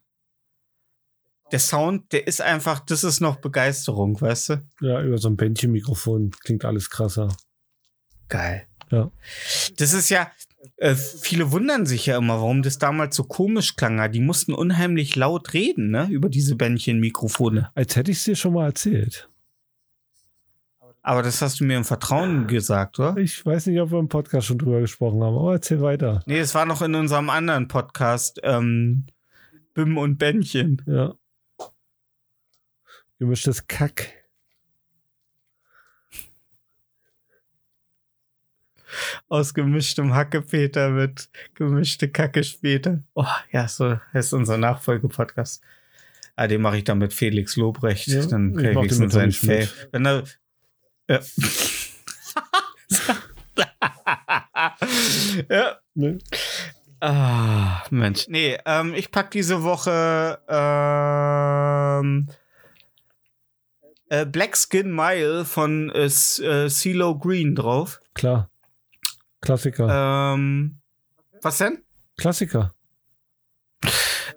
Der 1.51 1.59
Sound, 1.59 2.11
der 2.11 2.27
ist 2.27 2.41
einfach, 2.41 2.79
das 2.79 3.03
ist 3.03 3.19
noch 3.19 3.35
Begeisterung, 3.37 4.19
weißt 4.19 4.49
du? 4.49 4.67
ja, 4.81 5.01
über 5.03 5.17
so 5.17 5.29
ein 5.29 5.37
Bändchenmikrofon 5.37 6.31
klingt 6.43 6.65
alles 6.65 6.89
krasser. 6.89 7.29
Geil. 8.27 8.67
Ja. 8.89 9.11
Das 9.77 9.93
ist 9.93 10.09
ja, 10.09 10.31
äh, 10.77 10.95
viele 10.95 11.51
wundern 11.51 11.85
sich 11.85 12.05
ja 12.05 12.17
immer, 12.17 12.35
warum 12.35 12.63
das 12.63 12.77
damals 12.77 13.15
so 13.15 13.23
komisch 13.23 13.75
klang. 13.75 14.11
Die 14.11 14.19
mussten 14.19 14.53
unheimlich 14.53 15.15
laut 15.15 15.53
reden, 15.53 15.91
ne, 15.91 16.07
über 16.09 16.29
diese 16.29 16.55
Bändchenmikrofone. 16.55 17.69
Als 17.75 17.95
hätte 17.95 18.11
ich 18.11 18.17
es 18.17 18.23
dir 18.23 18.35
schon 18.35 18.53
mal 18.53 18.65
erzählt. 18.65 19.29
Aber 21.05 21.21
das 21.21 21.41
hast 21.41 21.59
du 21.59 21.65
mir 21.65 21.75
im 21.75 21.83
Vertrauen 21.83 22.47
gesagt, 22.47 22.97
oder? 22.97 23.17
Ich 23.17 23.45
weiß 23.45 23.67
nicht, 23.67 23.79
ob 23.81 23.91
wir 23.91 23.99
im 23.99 24.07
Podcast 24.07 24.47
schon 24.47 24.57
drüber 24.57 24.79
gesprochen 24.79 25.21
haben, 25.21 25.37
aber 25.37 25.53
erzähl 25.53 25.81
weiter. 25.81 26.23
Nee, 26.27 26.39
es 26.39 26.55
war 26.55 26.65
noch 26.65 26.81
in 26.81 26.95
unserem 26.95 27.29
anderen 27.29 27.67
Podcast, 27.67 28.39
ähm, 28.41 29.05
Bim 29.73 29.97
und 29.97 30.17
Bändchen. 30.17 30.81
Ja. 30.85 31.15
Gemischtes 33.19 33.67
Kack. 33.67 34.22
Aus 39.29 39.53
gemischtem 39.53 40.13
Hackepeter 40.13 40.89
mit 40.89 41.29
gemischte 41.53 42.09
Kacke 42.09 42.43
später. 42.43 43.03
Oh, 43.13 43.25
ja, 43.51 43.67
so 43.67 43.99
heißt 44.13 44.33
unser 44.33 44.57
Nachfolgepodcast. 44.57 45.63
Ah, 46.35 46.47
den 46.47 46.61
mache 46.61 46.77
ich 46.77 46.83
dann 46.83 46.97
mit 46.97 47.13
Felix 47.13 47.55
Lobrecht. 47.55 48.07
Ja, 48.07 48.25
dann 48.25 48.57
ich 48.57 48.73
krieg 48.73 48.91
ich 48.91 48.97
mit 48.97 49.11
seinen 49.11 49.31
Fail. 49.31 49.69
Wenn 49.91 50.05
er. 50.05 50.23
Ja. 51.07 51.19
ja. 55.49 55.77
Ne? 55.93 56.17
Ah, 56.99 57.83
Mensch. 57.89 58.27
Nee, 58.29 58.57
ähm, 58.65 58.93
ich 58.95 59.11
pack 59.11 59.31
diese 59.31 59.63
Woche 59.63 60.39
ähm, 60.47 62.27
äh, 64.09 64.25
Black 64.25 64.55
Skin 64.55 64.95
Mile 64.95 65.43
von 65.43 65.91
äh, 65.91 66.05
äh, 66.05 66.69
CeeLo 66.69 67.19
Green 67.19 67.55
drauf. 67.55 67.99
Klar. 68.13 68.49
Klassiker. 69.43 70.33
Ähm, 70.35 70.79
was 71.41 71.57
denn? 71.57 71.83
Klassiker. 72.17 72.73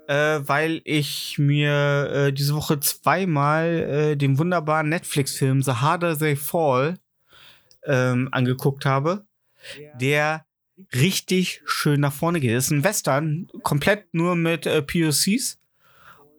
Äh, 0.08 0.40
weil 0.42 0.82
ich 0.84 1.38
mir 1.38 2.10
äh, 2.12 2.32
diese 2.32 2.54
Woche 2.54 2.80
zweimal 2.80 3.66
äh, 3.66 4.16
den 4.16 4.38
wunderbaren 4.38 4.88
Netflix-Film 4.88 5.62
The 5.62 5.72
Harder 5.72 6.18
They 6.18 6.34
Fall 6.34 6.98
ähm, 7.84 8.28
angeguckt 8.32 8.84
habe, 8.84 9.24
der 10.00 10.44
richtig 10.92 11.62
schön 11.66 12.00
nach 12.00 12.12
vorne 12.12 12.40
geht. 12.40 12.56
Das 12.56 12.64
ist 12.64 12.70
ein 12.72 12.84
Western, 12.84 13.48
komplett 13.62 14.12
nur 14.12 14.34
mit 14.34 14.66
äh, 14.66 14.82
POCs. 14.82 15.58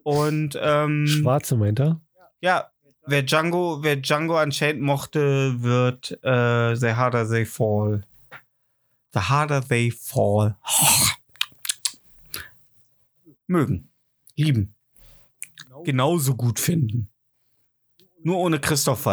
Und 0.02 0.58
ähm, 0.60 1.06
Schwarze 1.06 1.56
meint 1.56 1.80
er? 1.80 2.00
ja, 2.40 2.70
wer 3.06 3.22
Django, 3.22 3.82
wer 3.82 3.96
Django 3.96 4.40
Unchained 4.40 4.80
mochte, 4.80 5.62
wird 5.62 6.12
äh, 6.22 6.74
The 6.74 6.92
Harder 6.94 7.28
They 7.28 7.46
Fall. 7.46 8.04
The 9.14 9.20
Harder 9.20 9.66
They 9.66 9.90
Fall. 9.90 10.56
Mögen. 13.46 13.90
Lieben. 14.36 14.74
Genauso 15.84 16.34
gut 16.34 16.60
finden. 16.60 17.10
Nur 18.22 18.38
ohne 18.38 18.60
Christoph. 18.60 19.06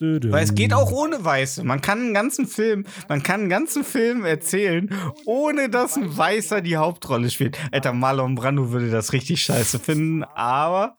Dödüm. 0.00 0.30
Weil 0.30 0.44
es 0.44 0.54
geht 0.54 0.72
auch 0.72 0.92
ohne 0.92 1.24
Weiße. 1.24 1.64
Man 1.64 1.80
kann 1.80 1.98
einen 1.98 2.14
ganzen 2.14 2.46
Film, 2.46 2.86
man 3.08 3.22
kann 3.22 3.40
einen 3.40 3.50
ganzen 3.50 3.82
Film 3.82 4.24
erzählen, 4.24 4.88
ohne 5.24 5.68
dass 5.68 5.96
ein 5.96 6.16
Weißer 6.16 6.60
die 6.60 6.76
Hauptrolle 6.76 7.30
spielt. 7.30 7.58
Alter, 7.72 7.92
Marlon 7.92 8.36
Brando 8.36 8.70
würde 8.70 8.90
das 8.90 9.12
richtig 9.12 9.42
scheiße 9.42 9.80
finden, 9.80 10.22
aber 10.22 10.98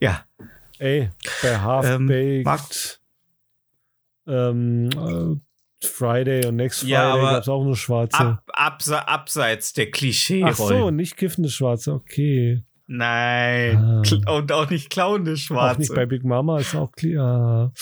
ja. 0.00 0.24
Ey, 0.78 1.10
bei 1.42 1.48
Ähm, 1.48 1.62
Half-Baked, 1.62 3.00
ähm, 4.26 4.90
äh, 4.90 5.40
Friday 5.86 6.46
und 6.46 6.56
Next 6.56 6.80
Friday 6.80 6.92
Ja, 6.92 7.16
gab 7.16 7.42
es 7.42 7.48
auch 7.48 7.64
nur 7.64 7.76
Schwarze. 7.76 8.18
Ab, 8.18 8.42
abse, 8.52 9.08
abseits 9.08 9.72
der 9.72 9.90
klischee 9.90 10.44
Ach 10.44 10.54
so, 10.54 10.90
nicht 10.90 11.16
kiffende 11.16 11.48
Schwarze, 11.48 11.92
okay. 11.92 12.62
Nein. 12.86 13.76
Ah. 13.78 14.36
Und 14.36 14.52
auch 14.52 14.68
nicht 14.68 14.90
klauende 14.90 15.32
Auch 15.32 15.34
nicht 15.34 15.48
bei 15.48 15.74
Schwarze. 15.84 16.06
Big 16.06 16.24
Mama 16.24 16.58
ist 16.58 16.74
auch 16.74 16.92
klar. 16.92 17.72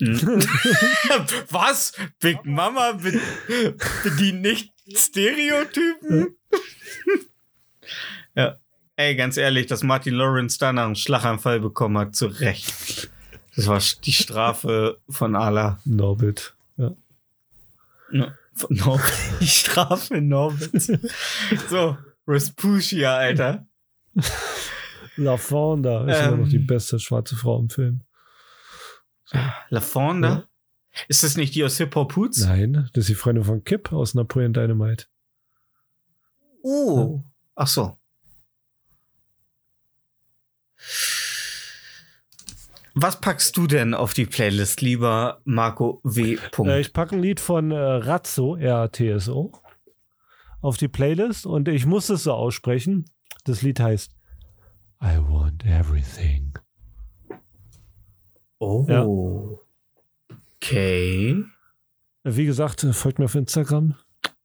Hm. 0.00 0.20
Was? 1.50 1.92
Big 2.20 2.44
Mama 2.44 2.92
be 2.92 3.20
bedient 4.04 4.42
nicht 4.42 4.72
Stereotypen? 4.94 6.36
ja. 8.34 8.56
Ey, 8.98 9.14
ganz 9.14 9.36
ehrlich, 9.36 9.66
dass 9.66 9.82
Martin 9.82 10.14
Lawrence 10.14 10.58
danach 10.58 10.86
einen 10.86 10.96
Schlaganfall 10.96 11.60
bekommen 11.60 11.98
hat, 11.98 12.14
zu 12.14 12.26
Recht. 12.26 13.10
Das 13.54 13.66
war 13.66 13.80
die 14.04 14.12
Strafe 14.12 14.98
von 15.08 15.36
Allah. 15.36 15.80
Norbit. 15.84 16.55
Ja. 18.12 18.26
Ja, 18.26 18.34
von 18.54 18.76
Norbit. 18.76 19.12
Die 19.40 19.46
Strafe 19.46 20.20
Norbits. 20.20 20.90
So, 21.68 21.96
Respucia, 22.26 23.16
Alter. 23.16 23.66
La 25.16 25.36
Fonda 25.36 26.06
ist 26.08 26.16
Ähm. 26.18 26.28
immer 26.28 26.36
noch 26.44 26.48
die 26.48 26.58
beste 26.58 26.98
schwarze 26.98 27.36
Frau 27.36 27.58
im 27.58 27.68
Film. 27.70 28.02
La 29.68 29.80
Fonda? 29.80 30.48
Ist 31.08 31.22
das 31.22 31.36
nicht 31.36 31.54
die 31.54 31.64
aus 31.64 31.76
Hip 31.78 31.94
Hop 31.94 32.16
Hoots? 32.16 32.38
Nein, 32.44 32.88
das 32.94 33.02
ist 33.02 33.08
die 33.10 33.14
Freundin 33.14 33.44
von 33.44 33.62
Kip 33.64 33.92
aus 33.92 34.14
Napoleon 34.14 34.52
Dynamite. 34.54 35.06
Oh. 36.62 37.22
Ach 37.54 37.66
so. 37.66 37.98
Was 42.98 43.20
packst 43.20 43.58
du 43.58 43.66
denn 43.66 43.92
auf 43.92 44.14
die 44.14 44.24
Playlist, 44.24 44.80
lieber 44.80 45.42
Marco 45.44 46.00
W. 46.02 46.38
Äh, 46.60 46.80
ich 46.80 46.94
packe 46.94 47.14
ein 47.14 47.20
Lied 47.20 47.40
von 47.40 47.70
äh, 47.70 47.76
Razzo, 47.76 48.56
R-A-T-S-O, 48.56 49.52
auf 50.62 50.78
die 50.78 50.88
Playlist 50.88 51.44
und 51.44 51.68
ich 51.68 51.84
muss 51.84 52.08
es 52.08 52.22
so 52.22 52.32
aussprechen. 52.32 53.04
Das 53.44 53.60
Lied 53.60 53.80
heißt 53.80 54.16
I 55.02 55.18
want 55.18 55.62
everything. 55.66 56.54
Oh. 58.60 58.86
Ja. 58.88 59.06
Okay. 60.56 61.44
Wie 62.24 62.46
gesagt, 62.46 62.82
äh, 62.82 62.94
folgt 62.94 63.18
mir 63.18 63.26
auf 63.26 63.34
Instagram. 63.34 63.94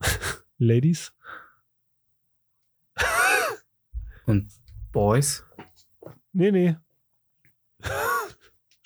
Ladies. 0.57 1.13
Und 4.25 4.51
Boys? 4.91 5.45
Nee, 6.33 6.51
nee. 6.51 6.75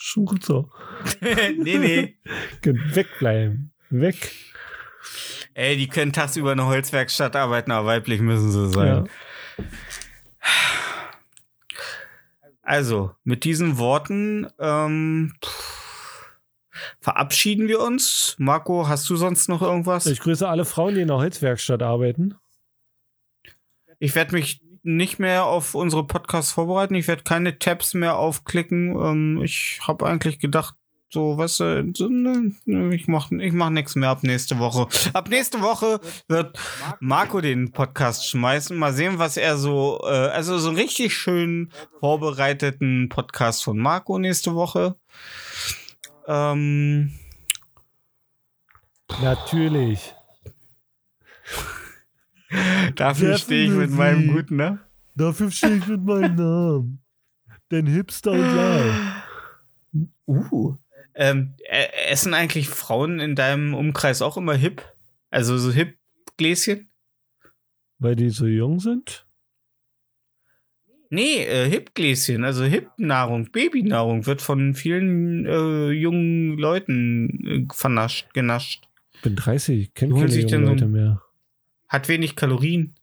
Schon 0.07 0.25
gut 0.25 0.45
so. 0.45 0.69
nee, 1.19 1.79
nee. 1.79 2.15
Wegbleiben. 2.61 3.71
Weg. 3.89 4.33
Ey, 5.55 5.77
die 5.77 5.87
können 5.87 6.13
tagsüber 6.13 6.53
in 6.53 6.59
einer 6.59 6.69
Holzwerkstatt 6.69 7.35
arbeiten, 7.35 7.71
aber 7.71 7.87
weiblich 7.87 8.21
müssen 8.21 8.51
sie 8.51 8.69
sein. 8.69 9.07
Ja. 9.07 9.65
Also, 12.61 13.15
mit 13.23 13.45
diesen 13.45 13.79
Worten 13.79 14.47
ähm, 14.59 15.33
verabschieden 16.99 17.67
wir 17.67 17.79
uns. 17.79 18.35
Marco, 18.37 18.87
hast 18.87 19.09
du 19.09 19.15
sonst 19.15 19.49
noch 19.49 19.63
irgendwas? 19.63 20.05
Ich 20.05 20.19
grüße 20.19 20.47
alle 20.47 20.65
Frauen, 20.65 20.93
die 20.93 21.01
in 21.01 21.07
der 21.07 21.17
Holzwerkstatt 21.17 21.81
arbeiten. 21.81 22.35
Ich 23.97 24.13
werde 24.13 24.35
mich 24.35 24.61
nicht 24.85 25.19
mehr 25.19 25.45
auf 25.45 25.75
unsere 25.75 26.05
Podcasts 26.05 26.51
vorbereiten. 26.51 26.95
Ich 26.95 27.07
werde 27.07 27.23
keine 27.23 27.59
Tabs 27.59 27.93
mehr 27.93 28.17
aufklicken. 28.17 28.95
Ähm, 28.95 29.41
ich 29.43 29.79
habe 29.81 30.05
eigentlich 30.05 30.39
gedacht, 30.39 30.75
so, 31.09 31.37
weißt 31.37 31.59
du, 31.61 31.91
so, 31.95 32.09
ne, 32.09 32.51
ne, 32.65 32.93
ich 32.93 33.07
mach, 33.07 33.31
ich 33.31 33.53
mach 33.53 33.69
nichts 33.69 33.95
mehr 33.95 34.09
ab 34.09 34.23
nächste 34.23 34.59
Woche. 34.59 34.87
Ab 35.13 35.29
nächste 35.29 35.61
Woche 35.61 36.01
wird 36.27 36.59
Marco 36.99 37.41
den 37.41 37.71
Podcast 37.71 38.29
schmeißen. 38.29 38.77
Mal 38.77 38.93
sehen, 38.93 39.17
was 39.17 39.37
er 39.37 39.57
so, 39.57 40.01
äh, 40.03 40.07
also 40.07 40.57
so 40.57 40.69
einen 40.69 40.77
richtig 40.77 41.15
schön 41.15 41.71
vorbereiteten 41.99 43.09
Podcast 43.09 43.63
von 43.63 43.77
Marco 43.77 44.19
nächste 44.19 44.55
Woche. 44.55 44.95
Ähm, 46.27 47.13
Natürlich. 49.21 50.13
dafür 52.95 53.37
stehe 53.37 53.65
ich 53.65 53.71
mit 53.71 53.91
meinem 53.91 54.33
guten, 54.33 54.55
ne? 54.57 54.79
Dafür 55.15 55.51
stehe 55.51 55.77
ich 55.77 55.87
mit 55.87 56.03
meinem 56.03 56.35
Namen. 56.35 56.99
Denn 57.71 57.87
Hipster 57.87 58.31
und 58.31 58.39
Live. 58.39 59.23
Uh. 60.27 60.75
Ähm, 61.15 61.53
äh, 61.69 61.87
essen 62.09 62.33
eigentlich 62.33 62.67
Frauen 62.67 63.19
in 63.19 63.35
deinem 63.35 63.73
Umkreis 63.73 64.21
auch 64.21 64.37
immer 64.37 64.55
hip? 64.55 64.81
Also 65.29 65.57
so 65.57 65.71
hip 65.71 65.97
Gläschen? 66.37 66.89
Weil 67.99 68.15
die 68.15 68.29
so 68.29 68.45
jung 68.45 68.79
sind? 68.79 69.25
Nee, 71.09 71.45
äh, 71.45 71.69
hip 71.69 71.95
Gläschen, 71.95 72.43
also 72.43 72.65
hip 72.65 72.89
Nahrung, 72.97 73.51
Babynahrung 73.51 74.25
wird 74.25 74.41
von 74.41 74.73
vielen 74.73 75.45
äh, 75.45 75.91
jungen 75.91 76.57
Leuten 76.57 77.67
äh, 77.69 77.73
vernascht, 77.73 78.33
genascht. 78.33 78.89
Ich 79.13 79.21
bin 79.21 79.35
30, 79.35 79.81
ich 79.81 79.93
kenne 79.93 80.13
keine 80.15 80.35
jungen 80.35 80.49
so 80.49 80.57
Leute 80.57 80.87
mehr. 80.87 81.21
Hat 81.87 82.07
wenig 82.07 82.35
Kalorien. 82.35 82.95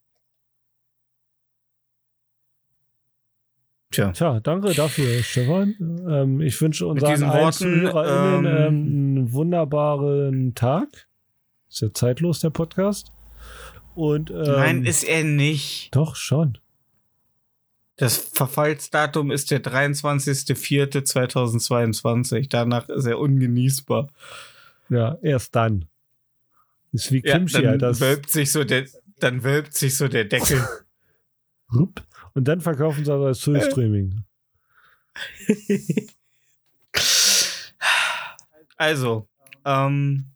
Tja. 3.93 4.11
Tja, 4.13 4.41
danke 4.41 4.73
dafür, 4.73 5.23
Stefan. 5.23 5.77
Ähm, 6.09 6.41
ich 6.41 6.59
wünsche 6.61 6.87
unseren 6.87 7.23
allen 7.23 7.43
Worten, 7.43 7.87
ähm, 7.87 8.47
ähm, 8.47 8.87
einen 8.87 9.33
wunderbaren 9.33 10.55
Tag. 10.55 11.09
Ist 11.69 11.83
ja 11.83 11.93
zeitlos, 11.93 12.41
der 12.41 12.49
Podcast. 12.51 13.13
Und, 13.95 14.31
ähm, 14.31 14.45
Nein, 14.45 14.87
ist 14.87 15.05
er 15.05 15.25
nicht. 15.25 15.95
Doch, 15.95 16.17
schon. 16.17 16.57
Das 17.97 18.17
Verfallsdatum 18.17 19.31
ist 19.31 19.51
der 19.51 19.63
23.04.2022. 19.63 22.49
Danach 22.49 22.89
ist 22.89 23.05
er 23.05 23.19
ungenießbar. 23.19 24.09
Ja, 24.89 25.19
erst 25.23 25.55
dann. 25.55 25.85
Ist 26.93 27.11
wie 27.13 27.23
Ja, 27.25 27.35
Kimchi, 27.39 27.55
dann 27.55 27.67
Alter. 27.67 27.89
Das- 27.89 28.01
wölbt 28.01 28.31
sich 28.31 28.53
so 28.53 28.65
der, 28.65 28.87
dann 29.19 29.43
wölbt 29.45 29.75
sich 29.75 29.97
so 29.97 30.09
der 30.09 30.25
Deckel. 30.25 30.67
Und 32.35 32.49
dann 32.49 32.61
verkaufen 32.61 33.05
sie 33.05 33.13
aber 33.13 33.27
als 33.29 33.41
Full 33.41 33.61
Streaming. 33.63 34.25
Also, 38.77 39.29
ähm, 39.65 40.27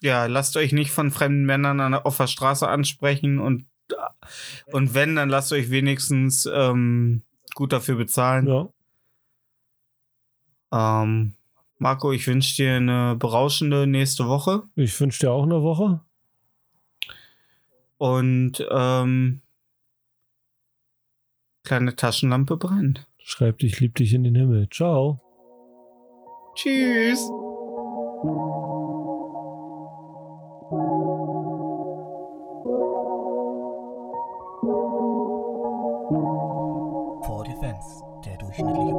ja, 0.00 0.26
lasst 0.26 0.56
euch 0.56 0.72
nicht 0.72 0.92
von 0.92 1.10
fremden 1.10 1.44
Männern 1.46 1.80
an, 1.80 1.94
auf 1.94 2.16
der 2.16 2.28
Straße 2.28 2.68
ansprechen 2.68 3.40
und, 3.40 3.66
und 4.66 4.94
wenn, 4.94 5.16
dann 5.16 5.28
lasst 5.28 5.52
euch 5.52 5.70
wenigstens 5.70 6.46
ähm, 6.52 7.22
gut 7.54 7.72
dafür 7.72 7.96
bezahlen. 7.96 8.46
Ja. 8.46 8.68
Ähm, 11.02 11.34
Marco, 11.78 12.12
ich 12.12 12.26
wünsche 12.26 12.56
dir 12.56 12.76
eine 12.76 13.16
berauschende 13.16 13.86
nächste 13.86 14.26
Woche 14.26 14.64
Ich 14.74 14.98
wünsche 15.00 15.20
dir 15.20 15.32
auch 15.32 15.44
eine 15.44 15.62
Woche. 15.62 16.00
und 17.98 18.64
ähm, 18.70 19.40
kleine 21.64 21.96
Taschenlampe 21.96 22.56
brennt. 22.56 23.06
Schreib 23.18 23.58
dich, 23.58 23.80
lieb 23.80 23.94
dich 23.96 24.14
in 24.14 24.24
den 24.24 24.34
Himmel. 24.34 24.68
Ciao. 24.70 25.20
Tschüss. 26.54 27.20
For 37.26 37.44
Defense, 37.44 38.02
der 38.24 38.36
durchschnittliche 38.38 38.94